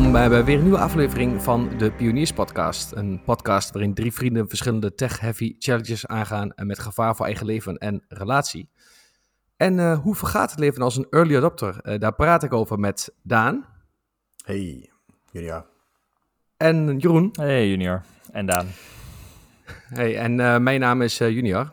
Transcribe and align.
welkom 0.00 0.30
bij 0.30 0.44
weer 0.44 0.56
een 0.56 0.62
nieuwe 0.62 0.78
aflevering 0.78 1.42
van 1.42 1.70
de 1.78 1.92
Pioniers 1.92 2.32
Podcast. 2.32 2.92
Een 2.92 3.22
podcast 3.24 3.70
waarin 3.72 3.94
drie 3.94 4.12
vrienden 4.12 4.48
verschillende 4.48 4.94
tech-heavy 4.94 5.54
challenges 5.58 6.06
aangaan 6.06 6.52
met 6.56 6.78
gevaar 6.78 7.16
voor 7.16 7.26
eigen 7.26 7.46
leven 7.46 7.78
en 7.78 8.04
relatie. 8.08 8.70
En 9.56 9.78
uh, 9.78 9.98
hoe 9.98 10.14
vergaat 10.14 10.50
het 10.50 10.58
leven 10.58 10.82
als 10.82 10.96
een 10.96 11.06
early 11.10 11.36
adopter? 11.36 11.80
Uh, 11.82 11.98
daar 11.98 12.14
praat 12.14 12.42
ik 12.42 12.52
over 12.52 12.78
met 12.78 13.14
Daan. 13.22 13.66
Hey, 14.44 14.90
Junior. 15.32 15.66
En 16.56 16.98
Jeroen. 16.98 17.28
Hey, 17.32 17.68
Junior. 17.68 18.02
En 18.32 18.46
Daan. 18.46 18.66
Hey, 19.88 20.18
en 20.18 20.38
uh, 20.38 20.58
mijn 20.58 20.80
naam 20.80 21.02
is 21.02 21.18
Junior. 21.18 21.72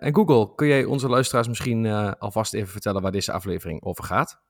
en 0.00 0.14
Google, 0.14 0.54
kun 0.54 0.66
jij 0.66 0.84
onze 0.84 1.08
luisteraars 1.08 1.48
misschien 1.48 1.86
alvast 2.18 2.54
even 2.54 2.68
vertellen 2.68 3.02
waar 3.02 3.12
deze 3.12 3.32
aflevering 3.32 3.82
over 3.82 4.04
gaat? 4.04 4.40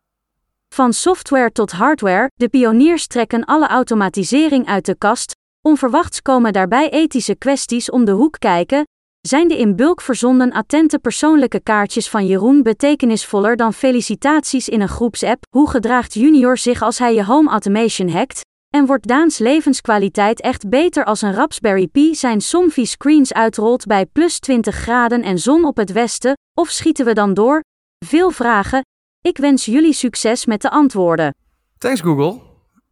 Van 0.74 0.92
software 0.92 1.52
tot 1.52 1.70
hardware, 1.73 2.30
de 2.34 2.48
pioniers 2.48 3.06
trekken 3.06 3.45
alle 3.45 3.66
automatisering 3.66 4.66
uit 4.66 4.87
de 4.87 4.95
kast. 4.95 5.34
Onverwachts 5.60 6.23
komen 6.23 6.52
daarbij 6.52 6.91
ethische 6.91 7.34
kwesties 7.34 7.91
om 7.91 8.05
de 8.05 8.10
hoek 8.10 8.38
kijken. 8.38 8.84
Zijn 9.20 9.48
de 9.48 9.59
in 9.59 9.77
bulk 9.77 10.01
verzonden 10.01 10.52
attente 10.52 10.98
persoonlijke 10.98 11.60
kaartjes 11.60 12.09
van 12.09 12.27
Jeroen 12.27 12.62
betekenisvoller 12.62 13.56
dan 13.56 13.73
felicitaties 13.73 14.69
in 14.69 14.80
een 14.80 14.88
groepsapp? 14.88 15.43
Hoe 15.56 15.70
gedraagt 15.70 16.15
Junior 16.15 16.59
zich 16.59 16.82
als 16.82 16.98
hij 16.98 17.15
je 17.15 17.24
home 17.24 17.51
automation 17.51 18.09
hackt? 18.09 18.41
En 18.74 18.87
wordt 18.87 19.07
Daans 19.07 19.38
levenskwaliteit 19.38 20.41
echt 20.41 20.68
beter 20.68 21.05
als 21.05 21.23
een 21.23 21.34
Raspberry 21.34 21.87
Pi 21.87 22.15
zijn 22.15 22.41
Somfy 22.41 22.84
screens 22.84 23.32
uitrolt 23.32 23.87
bij 23.87 24.07
plus 24.07 24.38
20 24.38 24.74
graden 24.74 25.23
en 25.23 25.38
zon 25.38 25.65
op 25.65 25.77
het 25.77 25.93
westen? 25.93 26.34
Of 26.60 26.68
schieten 26.68 27.05
we 27.05 27.12
dan 27.12 27.34
door? 27.34 27.60
Veel 28.07 28.30
vragen, 28.30 28.82
ik 29.23 29.37
wens 29.37 29.65
jullie 29.65 29.93
succes 29.93 30.46
met 30.46 30.63
de 30.63 30.71
antwoorden. 30.71 31.35
Thanks 31.79 32.01
Google. 32.01 32.40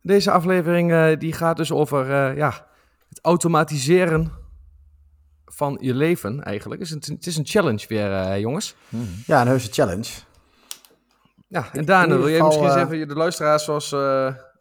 Deze 0.02 0.30
aflevering 0.30 0.90
uh, 0.90 1.16
die 1.18 1.32
gaat 1.32 1.56
dus 1.56 1.72
over 1.72 2.06
uh, 2.06 2.36
ja, 2.36 2.66
het 3.08 3.18
automatiseren 3.22 4.32
van 5.44 5.78
je 5.80 5.94
leven 5.94 6.42
eigenlijk. 6.42 6.80
Het 6.80 6.90
is 6.90 7.08
een, 7.08 7.14
het 7.14 7.26
is 7.26 7.36
een 7.36 7.46
challenge 7.46 7.84
weer, 7.88 8.10
uh, 8.10 8.38
jongens. 8.38 8.74
Hmm. 8.88 9.08
Ja, 9.26 9.40
een 9.40 9.46
heuse 9.46 9.72
challenge. 9.72 10.10
Ja, 11.48 11.72
en 11.72 11.84
Daan, 11.84 12.08
wil 12.08 12.28
jij 12.28 12.42
misschien 12.42 12.64
eens 12.64 12.74
even 12.74 13.08
de 13.08 13.14
luisteraars 13.14 13.64
zoals 13.64 13.90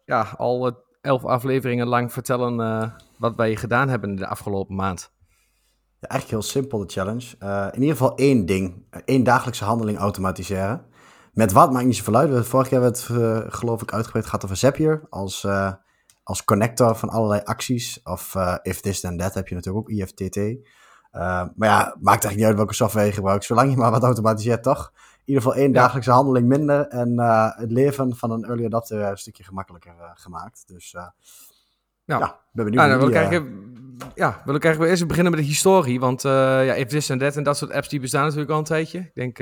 ja, 0.04 0.34
al 0.36 0.84
elf 1.00 1.24
afleveringen 1.24 1.86
lang 1.86 2.12
vertellen 2.12 2.92
wat 3.18 3.36
wij 3.36 3.56
gedaan 3.56 3.88
hebben 3.88 4.16
de 4.16 4.26
afgelopen 4.26 4.74
maand? 4.74 5.10
Ja, 6.00 6.08
eigenlijk 6.08 6.42
heel 6.42 6.50
simpel 6.50 6.78
de 6.78 6.92
challenge. 6.92 7.26
in 7.72 7.80
ieder 7.80 7.96
geval 7.96 8.16
één 8.16 8.46
ding, 8.46 8.84
één 9.04 9.24
dagelijkse 9.24 9.64
handeling 9.64 9.98
automatiseren. 9.98 10.86
Met 11.38 11.52
wat 11.52 11.72
maakt 11.72 11.86
niet 11.86 11.96
zoveel 11.96 12.16
uit. 12.16 12.46
Vorig 12.46 12.70
jaar 12.70 12.80
werd 12.80 13.08
uh, 13.10 13.40
geloof 13.48 13.82
ik 13.82 13.92
uitgebreid 13.92 14.24
gehad 14.24 14.44
over 14.44 14.56
Zapier 14.56 15.06
als, 15.10 15.44
uh, 15.44 15.72
als 16.22 16.44
connector 16.44 16.96
van 16.96 17.08
allerlei 17.08 17.40
acties. 17.44 18.00
Of 18.04 18.34
uh, 18.34 18.56
if 18.62 18.80
this 18.80 19.00
then 19.00 19.16
that 19.16 19.34
heb 19.34 19.48
je 19.48 19.54
natuurlijk 19.54 19.90
ook, 19.90 19.96
IFTT. 19.96 20.36
maar 21.12 21.54
ja, 21.58 21.96
maakt 22.00 22.04
eigenlijk 22.04 22.36
niet 22.36 22.44
uit 22.44 22.56
welke 22.56 22.74
software 22.74 23.06
je 23.06 23.12
gebruikt. 23.12 23.44
Zolang 23.44 23.70
je 23.70 23.76
maar 23.76 23.90
wat 23.90 24.02
automatiseert, 24.02 24.62
toch? 24.62 24.92
In 24.94 25.22
ieder 25.24 25.42
geval 25.42 25.58
één 25.58 25.72
dagelijkse 25.72 26.10
handeling 26.10 26.46
minder. 26.46 26.86
En 26.86 27.18
het 27.56 27.72
leven 27.72 28.16
van 28.16 28.30
een 28.30 28.44
early 28.44 28.64
adopter 28.64 29.00
een 29.00 29.16
stukje 29.16 29.44
gemakkelijker 29.44 29.94
gemaakt. 30.14 30.64
Dus 30.66 30.90
ja, 30.90 31.14
ja 32.04 32.38
ben 32.52 32.64
benieuwd. 32.64 32.82
Ja, 32.82 32.86
nou, 32.86 33.00
wil, 33.00 33.10
kijken, 33.10 33.74
ja, 34.14 34.42
wil 34.44 34.54
ik 34.54 34.64
eigenlijk 34.64 34.92
eerst 34.92 35.06
beginnen 35.06 35.32
met 35.32 35.40
de 35.40 35.46
historie. 35.46 36.00
Want 36.00 36.22
ja, 36.22 36.74
if 36.74 36.88
this 36.88 37.10
and 37.10 37.20
that 37.20 37.36
en 37.36 37.42
dat 37.42 37.56
soort 37.56 37.72
apps 37.72 37.88
die 37.88 38.00
bestaan 38.00 38.22
natuurlijk 38.24 38.50
al 38.50 38.58
een 38.58 38.64
tijdje. 38.64 38.98
Ik 38.98 39.14
denk 39.14 39.38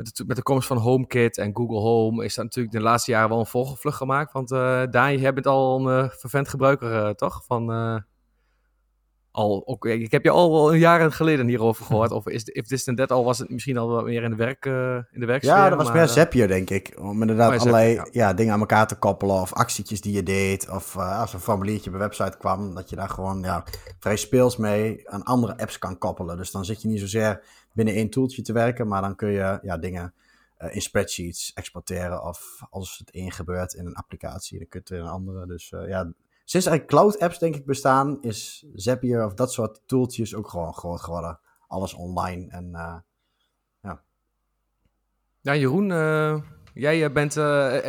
met 0.00 0.16
de, 0.16 0.24
met 0.26 0.36
de 0.36 0.42
komst 0.42 0.66
van 0.66 0.76
HomeKit 0.76 1.38
en 1.38 1.56
Google 1.56 1.78
Home 1.78 2.24
is 2.24 2.34
dat 2.34 2.44
natuurlijk 2.44 2.74
de 2.74 2.80
laatste 2.80 3.10
jaren 3.10 3.28
wel 3.28 3.38
een 3.38 3.46
volgevlucht 3.46 3.96
gemaakt. 3.96 4.32
Want 4.32 4.52
uh, 4.52 4.82
Daan, 4.90 5.18
je 5.18 5.32
bent 5.32 5.46
al 5.46 5.86
een 5.86 6.04
uh, 6.04 6.10
vervent 6.10 6.48
gebruiker, 6.48 6.92
uh, 6.92 7.10
toch? 7.10 7.44
Van, 7.44 7.70
al, 9.40 9.66
ook, 9.66 9.86
ik 9.86 10.10
heb 10.10 10.24
je 10.24 10.30
al 10.30 10.52
wel 10.52 10.72
een 10.72 10.78
jaren 10.78 11.12
geleden 11.12 11.46
hierover 11.46 11.84
gehoord. 11.84 12.10
Of 12.10 12.28
is 12.28 12.44
If 12.44 12.66
This 12.66 12.88
and 12.88 12.96
That 12.96 13.10
al 13.10 13.24
was 13.24 13.38
het 13.38 13.50
misschien 13.50 13.78
al 13.78 13.88
wat 13.88 14.04
meer 14.04 14.22
in 14.22 14.30
de, 14.30 14.36
werk, 14.36 14.64
in 15.12 15.20
de 15.20 15.26
werksfeer. 15.26 15.56
Ja, 15.56 15.68
dat 15.68 15.78
was 15.78 15.92
meer 15.92 16.08
Zapier, 16.08 16.48
denk 16.48 16.70
ik. 16.70 16.94
Om 16.98 17.20
inderdaad 17.20 17.60
allerlei 17.60 18.02
ja. 18.10 18.34
dingen 18.34 18.52
aan 18.52 18.60
elkaar 18.60 18.86
te 18.86 18.98
koppelen. 18.98 19.40
Of 19.40 19.52
actietjes 19.52 20.00
die 20.00 20.12
je 20.12 20.22
deed. 20.22 20.70
Of 20.70 20.96
als 20.96 21.32
een 21.32 21.40
formuliertje 21.40 21.90
bij 21.90 21.98
website 21.98 22.36
kwam. 22.38 22.74
Dat 22.74 22.90
je 22.90 22.96
daar 22.96 23.08
gewoon 23.08 23.42
ja, 23.42 23.64
vrij 23.98 24.16
speels 24.16 24.56
mee 24.56 25.08
aan 25.10 25.22
andere 25.22 25.58
apps 25.58 25.78
kan 25.78 25.98
koppelen. 25.98 26.36
Dus 26.36 26.50
dan 26.50 26.64
zit 26.64 26.82
je 26.82 26.88
niet 26.88 27.00
zozeer 27.00 27.42
binnen 27.72 27.94
één 27.94 28.10
tooltje 28.10 28.42
te 28.42 28.52
werken, 28.52 28.88
maar 28.88 29.02
dan 29.02 29.16
kun 29.16 29.30
je 29.30 29.58
ja, 29.62 29.78
dingen 29.78 30.14
uh, 30.58 30.74
in 30.74 30.80
spreadsheets 30.80 31.52
exporteren 31.54 32.22
of 32.22 32.60
als 32.70 32.98
het 32.98 33.10
één 33.10 33.32
gebeurt 33.32 33.74
in 33.74 33.86
een 33.86 33.94
applicatie, 33.94 34.58
dan 34.58 34.68
kun 34.68 34.80
je 34.84 34.94
het 34.94 35.02
in 35.02 35.06
een 35.06 35.12
andere. 35.12 35.46
Dus 35.46 35.70
uh, 35.70 35.88
ja, 35.88 36.12
sinds 36.50 36.66
er 36.66 36.84
cloud 36.84 37.18
apps 37.18 37.38
denk 37.38 37.56
ik 37.56 37.66
bestaan, 37.66 38.18
is 38.20 38.66
Zapier 38.74 39.24
of 39.24 39.34
dat 39.34 39.52
soort 39.52 39.80
tooltjes 39.86 40.34
ook 40.34 40.48
gewoon 40.48 40.74
groot 40.74 41.00
geworden. 41.00 41.40
Alles 41.66 41.94
online 41.94 42.46
en 42.48 42.68
uh, 42.72 42.96
ja. 43.80 44.02
Ja, 45.40 45.54
Jeroen, 45.56 45.86
jij 46.74 47.12
bent 47.12 47.36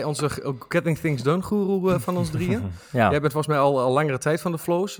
onze 0.06 0.56
Getting 0.70 0.98
Things 0.98 1.24
Done 1.24 1.44
guru 1.44 2.00
van 2.00 2.18
ons 2.18 2.30
drieën. 2.30 2.62
ja. 2.92 3.10
Jij 3.10 3.20
bent 3.22 3.32
volgens 3.34 3.48
mij 3.48 3.64
al, 3.64 3.80
al 3.80 3.92
langere 3.92 4.18
tijd 4.18 4.42
van 4.42 4.52
de 4.52 4.58
flows. 4.58 4.96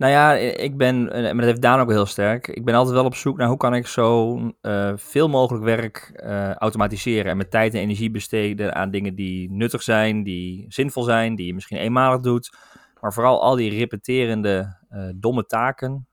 Nou 0.00 0.12
ja, 0.12 0.34
ik 0.34 0.76
ben, 0.76 1.12
eh, 1.12 1.22
maar 1.22 1.34
dat 1.34 1.44
heeft 1.44 1.62
Daan 1.62 1.80
ook 1.80 1.90
heel 1.90 2.06
sterk. 2.06 2.48
Ik 2.48 2.64
ben 2.64 2.74
altijd 2.74 2.94
wel 2.94 3.04
op 3.04 3.14
zoek 3.14 3.36
naar 3.36 3.48
hoe 3.48 3.56
kan 3.56 3.74
ik 3.74 3.86
zo 3.86 4.38
uh, 4.62 4.92
veel 4.96 5.28
mogelijk 5.28 5.64
werk 5.64 6.20
uh, 6.24 6.54
automatiseren. 6.54 7.30
En 7.30 7.36
met 7.36 7.50
tijd 7.50 7.74
en 7.74 7.80
energie 7.80 8.10
besteden 8.10 8.74
aan 8.74 8.90
dingen 8.90 9.14
die 9.14 9.50
nuttig 9.50 9.82
zijn, 9.82 10.22
die 10.22 10.64
zinvol 10.68 11.02
zijn, 11.02 11.34
die 11.34 11.46
je 11.46 11.54
misschien 11.54 11.78
eenmalig 11.78 12.20
doet. 12.20 12.56
Maar 13.00 13.12
vooral 13.12 13.42
al 13.42 13.56
die 13.56 13.70
repeterende 13.78 14.78
domme 15.14 15.46
taken 15.46 16.08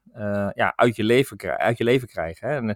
ja, 0.54 0.74
uit, 0.76 0.96
je 0.96 1.04
leven, 1.04 1.38
je 1.76 1.84
leven 1.84 2.08
krijgen. 2.08 2.50
Hè? 2.50 2.74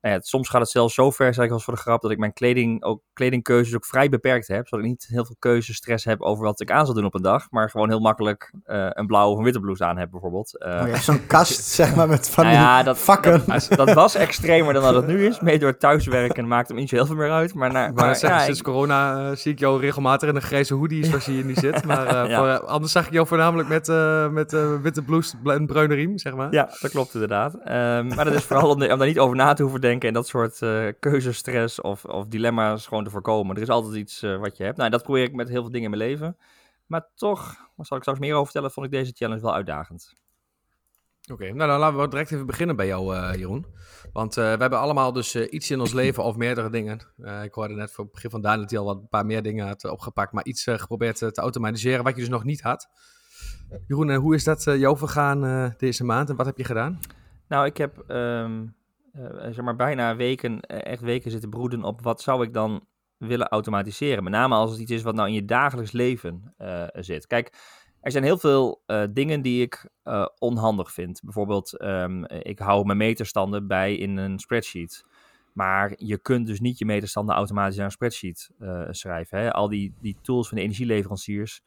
Nou 0.00 0.14
ja, 0.14 0.20
soms 0.20 0.48
gaat 0.48 0.60
het 0.60 0.70
zelfs 0.70 0.94
zo 0.94 1.10
ver, 1.10 1.34
zeg 1.34 1.44
ik 1.44 1.50
als 1.50 1.64
voor 1.64 1.74
de 1.74 1.80
grap, 1.80 2.02
dat 2.02 2.10
ik 2.10 2.18
mijn 2.18 2.32
kleding, 2.32 2.82
ook, 2.82 3.02
kledingkeuzes 3.12 3.74
ook 3.74 3.86
vrij 3.86 4.08
beperkt 4.08 4.48
heb. 4.48 4.68
Zodat 4.68 4.84
ik 4.84 4.90
niet 4.90 5.06
heel 5.10 5.24
veel 5.24 5.36
keuzestress 5.38 6.04
heb 6.04 6.20
over 6.20 6.44
wat 6.44 6.60
ik 6.60 6.70
aan 6.70 6.86
zal 6.86 6.94
doen 6.94 7.04
op 7.04 7.14
een 7.14 7.22
dag. 7.22 7.50
Maar 7.50 7.70
gewoon 7.70 7.88
heel 7.88 8.00
makkelijk 8.00 8.52
uh, 8.66 8.86
een 8.90 9.06
blauwe 9.06 9.32
of 9.32 9.38
een 9.38 9.44
witte 9.44 9.60
blouse 9.60 9.84
aan 9.84 9.98
heb, 9.98 10.10
bijvoorbeeld. 10.10 10.64
Uh, 10.66 10.82
oh 10.86 10.94
Zo'n 10.94 11.26
kast, 11.26 11.64
zeg 11.80 11.94
maar, 11.94 12.08
met 12.08 12.30
van 12.30 12.44
nou 12.44 12.56
ja, 12.56 12.82
dat, 12.82 12.98
vakken. 12.98 13.42
Dat, 13.46 13.68
dat, 13.68 13.92
was 13.92 14.14
extremer 14.14 14.74
dan 14.74 14.82
dat 14.82 14.94
het 14.94 15.06
nu 15.06 15.26
is. 15.26 15.40
Mee 15.40 15.58
door 15.58 15.76
thuiswerken 15.76 16.48
maakt 16.48 16.68
hem 16.68 16.76
niet 16.76 16.88
zo 16.88 16.96
heel 16.96 17.06
veel 17.06 17.16
meer 17.16 17.30
uit. 17.30 17.54
Maar, 17.54 17.72
naar, 17.72 17.92
maar, 17.92 18.18
ja, 18.20 18.38
sinds 18.38 18.62
corona 18.62 19.30
uh, 19.30 19.36
zie 19.36 19.52
ik 19.52 19.58
jou 19.58 19.80
regelmatig 19.80 20.28
in 20.28 20.34
een 20.34 20.42
grijze 20.42 20.74
hoodie, 20.74 21.04
zoals 21.06 21.24
je 21.24 21.32
hier 21.32 21.44
nu 21.44 21.54
zit. 21.54 21.84
Maar 21.84 22.28
ja. 22.28 22.38
voor, 22.38 22.66
anders 22.66 22.92
zag 22.92 23.06
ik 23.06 23.12
jou 23.12 23.26
voornamelijk 23.26 23.68
met, 23.68 23.86
met 24.32 24.80
witte 24.82 25.02
blouse 25.02 25.36
en 25.44 25.66
bruine 25.66 25.94
riem, 25.94 26.18
zeg 26.18 26.34
maar. 26.34 26.52
Ja, 26.52 26.68
dat 26.80 26.90
klopt 26.90 27.14
inderdaad. 27.14 27.54
Um, 27.54 27.60
maar 28.14 28.24
dat 28.24 28.34
is 28.34 28.44
vooral 28.44 28.70
om, 28.70 28.82
om 28.82 28.98
daar 28.98 29.06
niet 29.06 29.18
over 29.18 29.36
na 29.36 29.52
te 29.52 29.62
hoeven 29.62 29.80
denken 29.80 29.89
en 29.98 30.12
dat 30.12 30.26
soort 30.26 30.60
uh, 30.60 30.88
keuzestress 31.00 31.80
of, 31.80 32.04
of 32.04 32.26
dilemma's 32.26 32.86
gewoon 32.86 33.04
te 33.04 33.10
voorkomen. 33.10 33.56
Er 33.56 33.62
is 33.62 33.68
altijd 33.68 33.94
iets 33.94 34.22
uh, 34.22 34.38
wat 34.38 34.56
je 34.56 34.64
hebt. 34.64 34.76
Nou, 34.76 34.90
dat 34.90 35.02
probeer 35.02 35.22
ik 35.22 35.34
met 35.34 35.48
heel 35.48 35.60
veel 35.60 35.70
dingen 35.70 35.92
in 35.92 35.98
mijn 35.98 36.10
leven. 36.10 36.36
Maar 36.86 37.08
toch, 37.14 37.44
daar 37.76 37.86
zal 37.86 37.96
ik 37.96 38.02
straks 38.02 38.18
meer 38.18 38.32
over 38.32 38.44
vertellen, 38.44 38.70
vond 38.70 38.86
ik 38.86 38.92
deze 38.92 39.12
challenge 39.14 39.42
wel 39.42 39.54
uitdagend. 39.54 40.14
Oké, 41.22 41.32
okay, 41.32 41.50
nou 41.50 41.70
dan 41.70 41.78
laten 41.78 41.98
we 41.98 42.08
direct 42.08 42.30
even 42.30 42.46
beginnen 42.46 42.76
bij 42.76 42.86
jou, 42.86 43.16
uh, 43.16 43.34
Jeroen. 43.34 43.66
Want 44.12 44.34
we 44.34 44.40
hebben 44.40 44.78
allemaal 44.78 45.12
dus 45.12 45.36
iets 45.36 45.70
in 45.70 45.80
ons 45.80 45.92
leven 45.92 46.24
of 46.24 46.36
meerdere 46.36 46.70
dingen. 46.70 47.00
ik 47.42 47.54
hoorde 47.54 47.74
net 47.74 47.92
voor 47.92 48.04
het 48.04 48.12
begin 48.12 48.30
van 48.30 48.40
Daan 48.40 48.58
dat 48.58 48.70
hij 48.70 48.78
al 48.78 48.84
wat 48.84 48.96
een 48.96 49.08
paar 49.08 49.26
meer 49.26 49.42
dingen 49.42 49.66
had 49.66 49.90
opgepakt, 49.90 50.32
maar 50.32 50.44
iets 50.44 50.64
geprobeerd 50.64 51.16
te 51.16 51.40
automatiseren 51.40 52.04
wat 52.04 52.14
je 52.14 52.20
dus 52.20 52.30
nog 52.30 52.44
niet 52.44 52.60
had. 52.60 52.88
Jeroen, 53.86 54.14
hoe 54.14 54.34
is 54.34 54.44
dat 54.44 54.64
jou 54.64 54.96
vergaan 54.96 55.74
deze 55.78 56.04
maand 56.04 56.30
en 56.30 56.36
wat 56.36 56.46
heb 56.46 56.56
je 56.58 56.64
gedaan? 56.64 57.00
Nou, 57.50 57.66
ik 57.66 57.76
heb 57.76 58.04
um, 58.08 58.62
uh, 58.62 58.68
zeg 59.50 59.60
maar 59.60 59.76
bijna 59.76 60.16
weken, 60.16 60.60
eh, 60.60 60.92
echt 60.92 61.02
weken 61.02 61.30
zitten 61.30 61.50
broeden 61.50 61.84
op 61.84 62.02
wat 62.02 62.20
zou 62.20 62.44
ik 62.44 62.52
dan 62.52 62.86
willen 63.16 63.48
automatiseren. 63.48 64.22
Met 64.22 64.32
name 64.32 64.54
als 64.54 64.70
het 64.70 64.80
iets 64.80 64.90
is 64.90 65.02
wat 65.02 65.14
nou 65.14 65.28
in 65.28 65.34
je 65.34 65.44
dagelijks 65.44 65.92
leven 65.92 66.54
zit. 66.92 67.26
Kijk, 67.26 67.52
er 68.00 68.10
zijn 68.10 68.24
heel 68.24 68.38
veel 68.38 68.82
dingen 69.10 69.42
die 69.42 69.62
ik 69.62 69.88
onhandig 70.38 70.92
vind. 70.92 71.20
Bijvoorbeeld, 71.22 71.82
um, 71.82 72.26
ik 72.26 72.58
hou 72.58 72.84
mijn 72.86 72.98
meterstanden 72.98 73.66
bij 73.66 73.96
in 73.96 74.16
een 74.16 74.38
spreadsheet. 74.38 75.04
Maar 75.52 75.92
je 75.96 76.18
kunt 76.18 76.46
dus 76.46 76.60
niet 76.60 76.78
je 76.78 76.84
meterstanden 76.84 77.34
automatisch 77.34 77.76
naar 77.76 77.84
een 77.84 77.90
spreadsheet 77.90 78.50
schrijven. 78.90 79.38
Hè? 79.38 79.52
Al 79.52 79.68
die, 79.68 79.94
die 80.00 80.16
tools 80.22 80.48
van 80.48 80.56
de 80.56 80.62
energieleveranciers, 80.62 81.62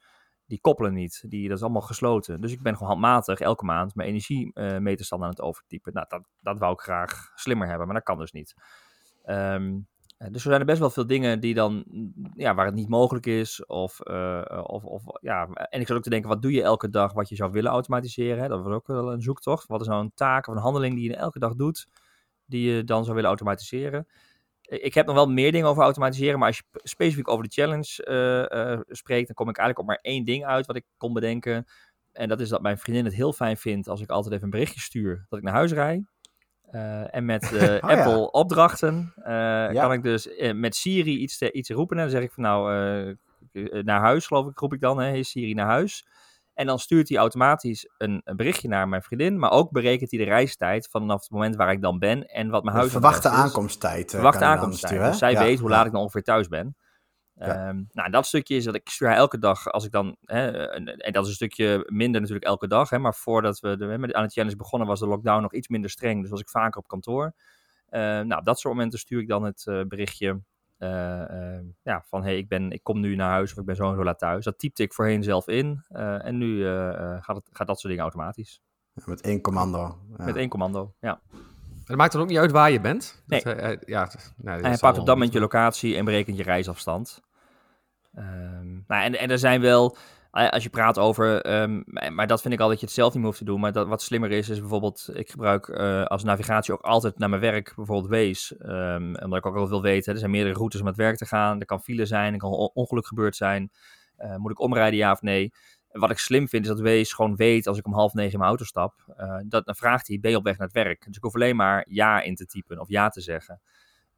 die 0.45 0.60
koppelen 0.62 0.94
niet. 0.94 1.24
Die, 1.28 1.48
dat 1.48 1.57
is 1.57 1.63
allemaal 1.63 1.81
gesloten. 1.81 2.42
Dus 2.42 2.51
ik 2.51 2.62
ben 2.62 2.74
gewoon 2.74 2.88
handmatig 2.88 3.40
elke 3.40 3.66
maand 3.66 3.95
mijn 3.95 4.10
energiemeterstand 4.10 5.22
uh, 5.22 5.28
aan 5.28 5.34
het 5.34 5.42
overtypen. 5.42 5.94
Nou, 5.94 6.06
dat, 6.10 6.24
dat 6.40 6.60
wou 6.60 6.74
ik 6.74 6.80
graag 6.80 7.31
slimmer 7.36 7.68
hebben, 7.68 7.86
maar 7.86 7.95
dat 7.95 8.06
kan 8.06 8.18
dus 8.18 8.31
niet. 8.31 8.54
Um, 9.25 9.88
dus 10.18 10.34
er 10.34 10.50
zijn 10.50 10.60
er 10.60 10.66
best 10.66 10.80
wel 10.80 10.90
veel 10.90 11.07
dingen 11.07 11.40
die 11.40 11.54
dan, 11.54 11.86
ja, 12.34 12.56
waar 12.56 12.66
het 12.66 12.75
niet 12.75 12.90
mogelijk 12.90 13.25
is. 13.25 13.66
Of, 13.66 14.00
uh, 14.04 14.62
of, 14.63 14.84
of, 14.84 15.04
ja, 15.22 15.48
en 15.48 15.80
ik 15.80 15.88
zat 15.88 15.98
ook 15.98 16.04
te 16.04 16.10
denken, 16.10 16.30
wat 16.30 16.42
doe 16.42 16.51
je 16.51 16.63
elke 16.63 16.90
dag 16.90 17.13
wat 17.13 17.30
je 17.30 17.36
zou 17.36 17.51
willen 17.51 17.72
automatiseren? 17.72 18.50
Dat 18.50 18.63
was 18.63 18.74
ook 18.74 18.88
wel 18.88 19.12
een 19.12 19.22
zoektocht. 19.22 19.68
Wat 19.68 19.81
is 19.81 19.88
nou 19.88 20.04
een 20.04 20.13
taak 20.13 20.48
of 20.48 20.56
een 20.56 20.62
handeling 20.62 20.95
die 20.95 21.10
je 21.10 21.16
elke 21.16 21.40
dag 21.40 21.56
doet, 21.56 21.88
die 22.45 22.72
je 22.72 22.84
dan 22.84 23.04
zou 23.04 23.16
willen 23.16 23.30
automatiseren? 23.30 24.07
Ik 24.81 24.94
heb 24.94 25.06
nog 25.06 25.16
wel 25.16 25.30
meer 25.30 25.52
dingen 25.52 25.68
over 25.68 25.84
automatiseren, 25.84 26.40
maar 26.40 26.48
als 26.48 26.58
je 26.58 26.80
specifiek 26.84 27.28
over 27.28 27.44
de 27.44 27.52
challenge 27.52 28.08
uh, 28.56 28.96
spreekt, 28.96 29.28
dan 29.28 29.36
kom 29.36 29.50
ik 29.50 29.58
eigenlijk 29.58 29.80
op 29.80 29.86
maar 29.86 30.12
één 30.12 30.25
ding 30.25 30.46
uit 30.46 30.66
wat 30.66 30.75
ik 30.75 30.86
kon 30.98 31.14
bedenken. 31.14 31.66
En 32.12 32.28
dat 32.30 32.40
is 32.40 32.50
dat 32.50 32.62
mijn 32.62 32.78
vriendin 32.78 33.06
het 33.06 33.14
heel 33.14 33.34
fijn 33.34 33.58
vindt 33.58 33.88
als 33.88 34.02
ik 34.02 34.10
altijd 34.10 34.34
even 34.34 34.46
een 34.46 34.50
berichtje 34.50 34.80
stuur 34.80 35.25
dat 35.30 35.40
ik 35.40 35.46
naar 35.46 35.54
huis 35.54 35.72
rijd. 35.72 36.12
en 37.12 37.25
met 37.25 37.52
oh, 37.54 37.90
Apple 37.90 38.31
opdrachten 38.31 39.14
kan 39.74 39.92
ik 39.92 40.04
dus 40.04 40.30
met 40.54 40.76
Siri 40.76 41.18
iets, 41.18 41.42
iets 41.42 41.69
roepen. 41.69 41.98
En 41.98 42.04
dan 42.04 42.12
zeg 42.12 42.24
ik 42.24 42.31
van 42.31 42.44
nou, 42.44 43.18
naar 43.84 44.00
huis 44.00 44.28
geloof 44.28 44.48
ik, 44.48 44.60
roep 44.60 44.74
ik 44.74 44.80
dan. 44.80 45.00
Hè, 45.00 45.10
hey 45.10 45.24
Siri, 45.24 45.54
naar 45.54 45.68
huis. 45.68 46.08
En 46.54 46.66
dan 46.66 46.80
stuurt 46.80 47.10
hij 47.10 47.18
automatisch 47.18 47.90
een, 47.98 48.22
een, 48.24 48.36
berichtje 48.36 48.68
naar 48.68 48.88
mijn 48.88 49.02
vriendin, 49.02 49.40
maar 49.40 49.52
ook 49.52 49.72
berekent 49.72 50.12
hij 50.12 50.20
de 50.20 50.26
reistijd 50.26 50.88
vanaf 50.92 51.22
het 51.22 51.32
moment 51.32 51.56
waar 51.56 51.72
ik 51.72 51.82
dan 51.82 52.00
ben 52.00 52.26
en 52.26 52.50
wat 52.50 52.64
mijn 52.64 52.76
huis 52.76 52.92
Verwachte 52.92 53.30
aankomsttijd. 53.30 54.12
Verwachte 54.12 54.46
aankomsttijd. 54.46 55.02
Dus 55.02 55.18
zij 55.18 55.38
weet 55.38 55.60
hoe 55.60 55.70
laat 55.70 55.86
ik 55.86 55.92
dan 55.92 56.02
ongeveer 56.02 56.24
thuis 56.24 56.48
ben. 56.48 56.76
Ehm, 57.36 57.84
nou, 57.92 58.10
dat 58.10 58.26
stukje 58.26 58.56
is 58.56 58.64
dat 58.64 58.76
ik 58.76 58.90
stuur 58.90 59.12
elke 59.12 59.38
dag 59.38 59.72
als 59.72 59.86
ik 59.86 59.92
dan, 59.92 60.16
hè, 60.22 60.68
en 60.68 61.14
dat 61.14 61.24
is 61.24 61.30
een 61.30 61.36
stukje 61.36 61.84
minder 61.88 62.22
natuurlijk 62.22 62.48
elke 62.48 62.68
dag, 62.68 62.90
hè, 62.90 63.00
maar 63.00 63.16
voordat 63.16 63.60
we 63.60 63.78
de, 63.78 63.86
met, 63.86 64.14
aan 64.14 64.24
het 64.24 64.34
challenge 64.34 64.56
begonnen 64.56 64.88
was 64.88 65.00
de 65.00 65.08
lockdown 65.08 65.42
nog 65.42 65.54
iets 65.54 65.68
minder 65.68 65.90
streng, 65.90 66.22
dus 66.22 66.30
was 66.30 66.42
ik 66.42 66.50
vaker 66.50 66.80
op 66.80 66.88
kantoor. 66.88 67.34
Uh, 67.90 68.00
nou, 68.00 68.36
op 68.36 68.46
dat 68.46 68.60
soort 68.60 68.74
momenten 68.74 69.00
stuur 69.00 69.22
ik 69.22 69.28
dan 69.28 69.44
het 69.44 69.66
uh, 69.70 69.82
berichtje 69.88 70.42
ja, 71.81 72.03
van 72.06 72.24
hey, 72.24 72.38
ik, 72.38 72.47
ben, 72.47 72.71
ik 72.71 72.83
kom 72.83 73.00
nu 73.00 73.15
naar 73.15 73.30
huis 73.30 73.51
of 73.51 73.57
ik 73.57 73.65
ben 73.65 73.75
zo 73.75 73.89
en 73.89 73.95
zo 73.95 74.03
laat 74.03 74.19
thuis. 74.19 74.45
Dat 74.45 74.59
typte 74.59 74.83
ik 74.83 74.94
voorheen 74.94 75.24
zelf 75.24 75.47
in. 75.47 75.83
Uh, 75.91 76.25
en 76.25 76.38
nu 76.38 76.65
gaat, 77.19 77.35
het, 77.35 77.50
gaat 77.51 77.68
dat 77.68 77.80
soort 77.80 77.94
dingen 77.94 78.01
automatisch. 78.03 78.62
met 79.06 79.21
één 79.21 79.41
commando. 79.41 79.97
Ja. 80.18 80.25
Met 80.25 80.35
één 80.35 80.50
commando, 80.50 80.94
ja. 81.00 81.21
Het 81.85 81.97
maakt 81.97 82.12
dan 82.12 82.21
ook 82.21 82.27
niet 82.27 82.38
uit 82.38 82.51
waar 82.51 82.71
je 82.71 82.81
bent? 82.81 83.24
Nee. 83.27 83.44
Dat, 83.44 83.57
uh, 83.57 83.77
ja, 83.85 84.09
nee, 84.38 84.62
en 84.62 84.71
je 84.71 84.77
pakt 84.77 84.97
op 84.97 85.06
dat 85.06 85.15
moment 85.15 85.33
je 85.33 85.39
locatie 85.39 85.97
en 85.97 86.06
berekent 86.06 86.38
je 86.38 86.44
reisafstand. 86.44 87.21
Um, 88.18 88.83
nou, 88.88 89.03
en, 89.03 89.19
en 89.19 89.30
er 89.30 89.39
zijn 89.39 89.62
wel 89.62 89.97
als 90.33 90.63
je 90.63 90.69
praat 90.69 91.00
over, 91.00 91.41
ehm, 91.41 91.81
maar 92.15 92.27
dat 92.27 92.41
vind 92.41 92.53
ik 92.53 92.59
al 92.59 92.69
dat 92.69 92.80
je 92.80 92.85
het 92.85 92.95
zelf 92.95 93.09
niet 93.09 93.18
meer 93.18 93.25
hoeft 93.25 93.38
te 93.38 93.45
doen. 93.45 93.59
Maar 93.59 93.71
dat, 93.71 93.88
wat 93.88 94.01
slimmer 94.01 94.31
is, 94.31 94.50
is 94.50 94.59
bijvoorbeeld, 94.59 95.09
ik 95.13 95.30
gebruik 95.30 95.68
uh, 95.68 96.06
als 96.06 96.24
navigatie 96.24 96.74
ook 96.74 96.81
altijd 96.81 97.18
naar 97.18 97.30
mijn 97.30 97.41
werk, 97.41 97.74
bijvoorbeeld 97.75 98.12
Waze. 98.12 98.56
Um, 98.65 99.15
omdat 99.15 99.39
ik 99.39 99.45
ook 99.45 99.56
al 99.56 99.69
wil 99.69 99.81
weten, 99.81 100.13
er 100.13 100.19
zijn 100.19 100.31
meerdere 100.31 100.56
routes 100.56 100.80
om 100.80 100.88
het 100.88 100.95
werk 100.95 101.18
te 101.18 101.25
gaan. 101.25 101.59
Er 101.59 101.65
kan 101.65 101.81
file 101.81 102.06
zijn, 102.06 102.33
er 102.33 102.39
kan 102.39 102.51
ongeluk 102.74 103.07
gebeurd 103.07 103.35
zijn. 103.35 103.71
Uh, 104.19 104.35
moet 104.35 104.51
ik 104.51 104.59
omrijden, 104.59 105.00
ja 105.00 105.12
of 105.12 105.21
nee? 105.21 105.53
Wat 105.91 106.12
ik 106.12 106.18
slim 106.18 106.47
vind, 106.47 106.63
is 106.63 106.69
dat 106.69 106.80
Waze 106.80 107.15
gewoon 107.15 107.35
weet 107.35 107.68
als 107.68 107.77
ik 107.77 107.85
om 107.85 107.94
half 107.94 108.13
negen 108.13 108.31
in 108.31 108.38
mijn 108.38 108.50
auto 108.50 108.65
stap. 108.65 108.94
Dat, 109.47 109.65
dan 109.65 109.75
vraagt 109.75 110.07
hij, 110.07 110.19
ben 110.19 110.31
je 110.31 110.38
op 110.38 110.44
weg 110.44 110.57
naar 110.57 110.68
het 110.68 110.75
werk? 110.75 111.06
Dus 111.06 111.15
ik 111.15 111.24
hoef 111.24 111.35
alleen 111.35 111.56
maar 111.56 111.85
ja 111.89 112.21
in 112.21 112.35
te 112.35 112.45
typen 112.45 112.80
of 112.80 112.89
ja 112.89 113.09
te 113.09 113.21
zeggen. 113.21 113.62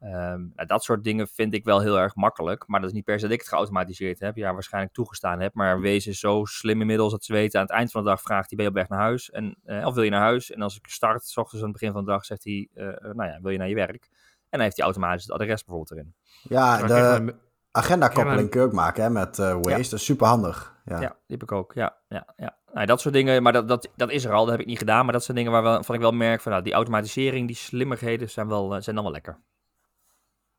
Um, 0.06 0.52
nou, 0.56 0.68
dat 0.68 0.84
soort 0.84 1.04
dingen 1.04 1.28
vind 1.28 1.54
ik 1.54 1.64
wel 1.64 1.82
heel 1.82 2.00
erg 2.00 2.16
makkelijk. 2.16 2.68
Maar 2.68 2.80
dat 2.80 2.90
is 2.90 2.96
niet 2.96 3.06
per 3.06 3.20
se 3.20 3.26
dat 3.26 3.34
ik 3.34 3.40
het 3.40 3.50
geautomatiseerd 3.50 4.20
heb. 4.20 4.36
Ja, 4.36 4.54
waarschijnlijk 4.54 4.94
toegestaan 4.94 5.40
heb. 5.40 5.54
Maar 5.54 5.80
Wees 5.80 6.08
is 6.08 6.20
zo 6.20 6.46
slim 6.46 6.82
inmiddels 6.82 7.12
dat 7.12 7.24
ze 7.24 7.34
weten. 7.34 7.60
Aan 7.60 7.66
het 7.66 7.76
eind 7.76 7.92
van 7.92 8.04
de 8.04 8.10
dag 8.10 8.22
vraagt 8.22 8.50
hij, 8.50 8.58
ben 8.58 8.66
je 8.66 8.72
op 8.72 8.78
weg 8.78 8.90
naar 8.90 9.00
huis? 9.00 9.32
En, 9.32 9.58
uh, 9.66 9.86
of 9.86 9.94
wil 9.94 10.04
je 10.04 10.10
naar 10.10 10.22
huis? 10.22 10.52
En 10.52 10.62
als 10.62 10.78
ik 10.78 10.88
start, 10.88 11.26
s 11.26 11.38
ochtends 11.38 11.64
aan 11.64 11.70
het 11.70 11.80
begin 11.80 11.94
van 11.94 12.06
de 12.06 12.12
dag, 12.12 12.26
zegt 12.26 12.44
hij, 12.44 12.70
uh, 12.74 12.86
nou 12.86 13.30
ja, 13.30 13.40
wil 13.42 13.52
je 13.52 13.58
naar 13.58 13.70
je 13.70 13.76
werk? 13.76 14.10
En 14.12 14.48
dan 14.50 14.62
heeft 14.62 14.76
hij 14.76 14.86
automatisch 14.86 15.24
het 15.24 15.32
adres 15.32 15.64
bijvoorbeeld 15.64 15.92
erin. 15.92 16.14
Ja, 16.42 16.88
de 16.88 17.36
agenda-koppeling 17.72 18.50
kun 18.50 18.60
je 18.60 18.66
ook 18.66 18.74
maken 18.74 19.04
hè, 19.04 19.10
met 19.10 19.38
uh, 19.38 19.54
Waze. 19.54 19.70
Ja. 19.70 19.76
Dat 19.76 19.94
is 19.94 20.06
super 20.06 20.28
handig. 20.28 20.76
Ja. 20.86 21.02
ja, 21.02 21.10
die 21.10 21.38
heb 21.38 21.44
ik 21.44 21.52
ook. 21.52 21.74
Ja, 21.74 21.98
ja, 22.08 22.34
ja. 22.36 22.58
Nou, 22.74 22.86
dat 22.86 23.02
soort 23.02 23.14
dingen, 23.14 23.44
maar 23.44 23.54
dat, 23.54 23.68
dat, 23.68 23.92
dat 23.96 24.12
is 24.12 24.26
er 24.26 24.34
al. 24.34 24.44
Dat 24.44 24.52
heb 24.52 24.62
ik 24.62 24.68
niet 24.68 24.78
gedaan. 24.78 25.04
Maar 25.04 25.14
dat 25.14 25.24
zijn 25.24 25.38
dingen 25.38 25.52
waar 25.52 25.64
wel, 25.64 25.84
van 25.84 25.96
ik 25.96 26.02
wel 26.02 26.12
merk 26.12 26.42
van, 26.42 26.52
nou, 26.52 26.64
die 26.64 26.74
automatisering, 26.74 27.48
die 27.48 27.56
slimmigheden 27.56 28.30
zijn, 28.30 28.48
wel, 28.48 28.82
zijn 28.82 28.96
dan 28.96 29.04
wel 29.04 29.14
lekker. 29.14 29.40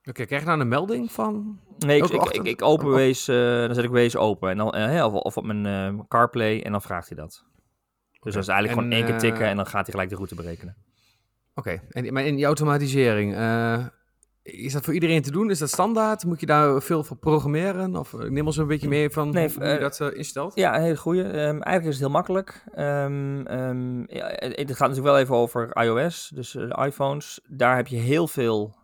Oké, 0.08 0.24
krijg 0.24 0.42
je 0.42 0.48
dan 0.48 0.60
een 0.60 0.68
melding 0.68 1.12
van? 1.12 1.58
Nee, 1.78 2.02
ik, 2.02 2.10
ik, 2.10 2.42
ik, 2.42 2.62
open 2.62 2.90
Waze, 2.90 3.58
uh, 3.60 3.66
dan 3.66 3.74
zet 3.74 3.84
ik 3.84 3.90
Waze 3.90 4.18
open. 4.18 4.50
En 4.50 4.56
dan, 4.56 4.76
uh, 4.76 5.04
of, 5.04 5.12
of, 5.12 5.36
op 5.36 5.44
mijn 5.44 5.94
uh, 5.94 6.00
CarPlay 6.08 6.60
en 6.60 6.72
dan 6.72 6.82
vraagt 6.82 7.08
hij 7.08 7.16
dat. 7.16 7.30
Dus 7.30 8.18
okay. 8.18 8.32
dat 8.32 8.42
is 8.42 8.48
eigenlijk 8.48 8.68
en, 8.68 8.84
gewoon 8.84 8.92
één 8.92 9.04
keer 9.04 9.30
tikken 9.30 9.46
en 9.46 9.56
dan 9.56 9.66
gaat 9.66 9.84
hij 9.86 9.90
gelijk 9.90 10.08
de 10.08 10.16
route 10.16 10.34
berekenen. 10.34 10.76
Oké, 11.54 11.80
okay. 11.94 12.10
maar 12.10 12.24
in 12.24 12.36
die 12.36 12.44
automatisering, 12.44 13.34
is 14.42 14.72
dat 14.72 14.84
voor 14.84 14.94
iedereen 14.94 15.22
te 15.22 15.30
doen? 15.30 15.50
Is 15.50 15.58
dat 15.58 15.68
standaard? 15.68 16.24
Moet 16.24 16.40
je 16.40 16.46
daar 16.46 16.82
veel 16.82 17.04
voor 17.04 17.16
programmeren? 17.16 17.96
Of 17.96 18.12
neem 18.12 18.46
ons 18.46 18.56
een 18.56 18.66
beetje 18.66 18.88
mee 18.88 19.10
van 19.10 19.30
nee, 19.30 19.50
hoe 19.54 19.66
je 19.66 19.78
dat 19.78 20.00
instelt? 20.00 20.54
Ja, 20.54 20.76
een 20.76 20.82
hele 20.82 20.96
goede. 20.96 21.24
Um, 21.24 21.62
eigenlijk 21.62 21.84
is 21.84 21.92
het 21.92 21.98
heel 21.98 22.10
makkelijk. 22.10 22.64
Um, 22.78 23.46
um, 23.50 24.04
ja, 24.08 24.26
het 24.28 24.70
gaat 24.70 24.88
natuurlijk 24.88 25.02
wel 25.02 25.18
even 25.18 25.34
over 25.34 25.76
iOS, 25.82 26.30
dus 26.34 26.54
iPhones. 26.54 27.40
Daar 27.48 27.76
heb 27.76 27.86
je 27.86 27.96
heel 27.96 28.28
veel 28.28 28.74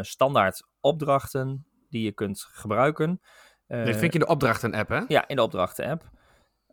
standaard 0.00 0.68
opdrachten 0.80 1.66
die 1.88 2.04
je 2.04 2.12
kunt 2.12 2.40
gebruiken. 2.40 3.20
Uh, 3.68 3.84
Dit 3.84 3.96
vind 3.96 4.12
je 4.12 4.18
in 4.18 4.24
de 4.24 4.32
opdrachten-app, 4.32 4.88
hè? 4.88 5.00
Ja, 5.08 5.28
in 5.28 5.36
de 5.36 5.42
opdrachten-app. 5.42 6.10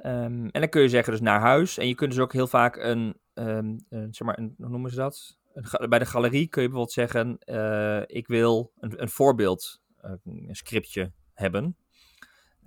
Um, 0.06 0.50
en 0.50 0.62
dan 0.62 0.70
kun 0.70 0.82
je 0.82 0.90
zeggen 0.90 1.14
dus 1.14 1.22
naar 1.22 1.40
huis. 1.40 1.78
En 1.78 1.88
je 1.88 1.96
kunt 1.96 2.12
dus 2.12 2.20
ook 2.20 2.34
heel 2.34 2.48
vaak 2.48 2.76
een, 2.76 3.20
um, 3.34 3.86
een 3.90 4.14
zeg 4.14 4.28
maar, 4.28 4.38
een, 4.38 4.54
hoe 4.58 4.70
noemen 4.70 4.90
ze 4.90 4.96
dat? 4.96 5.38
Een, 5.54 5.90
bij 5.90 6.00
de 6.00 6.06
galerie 6.06 6.48
kun 6.48 6.62
je 6.62 6.68
bijvoorbeeld 6.68 6.92
zeggen, 6.92 7.38
uh, 7.46 8.02
ik 8.06 8.28
wil 8.28 8.72
een, 8.80 9.02
een 9.02 9.10
voorbeeld, 9.10 9.82
een 10.24 10.56
scriptje 10.56 11.12
hebben. 11.34 11.78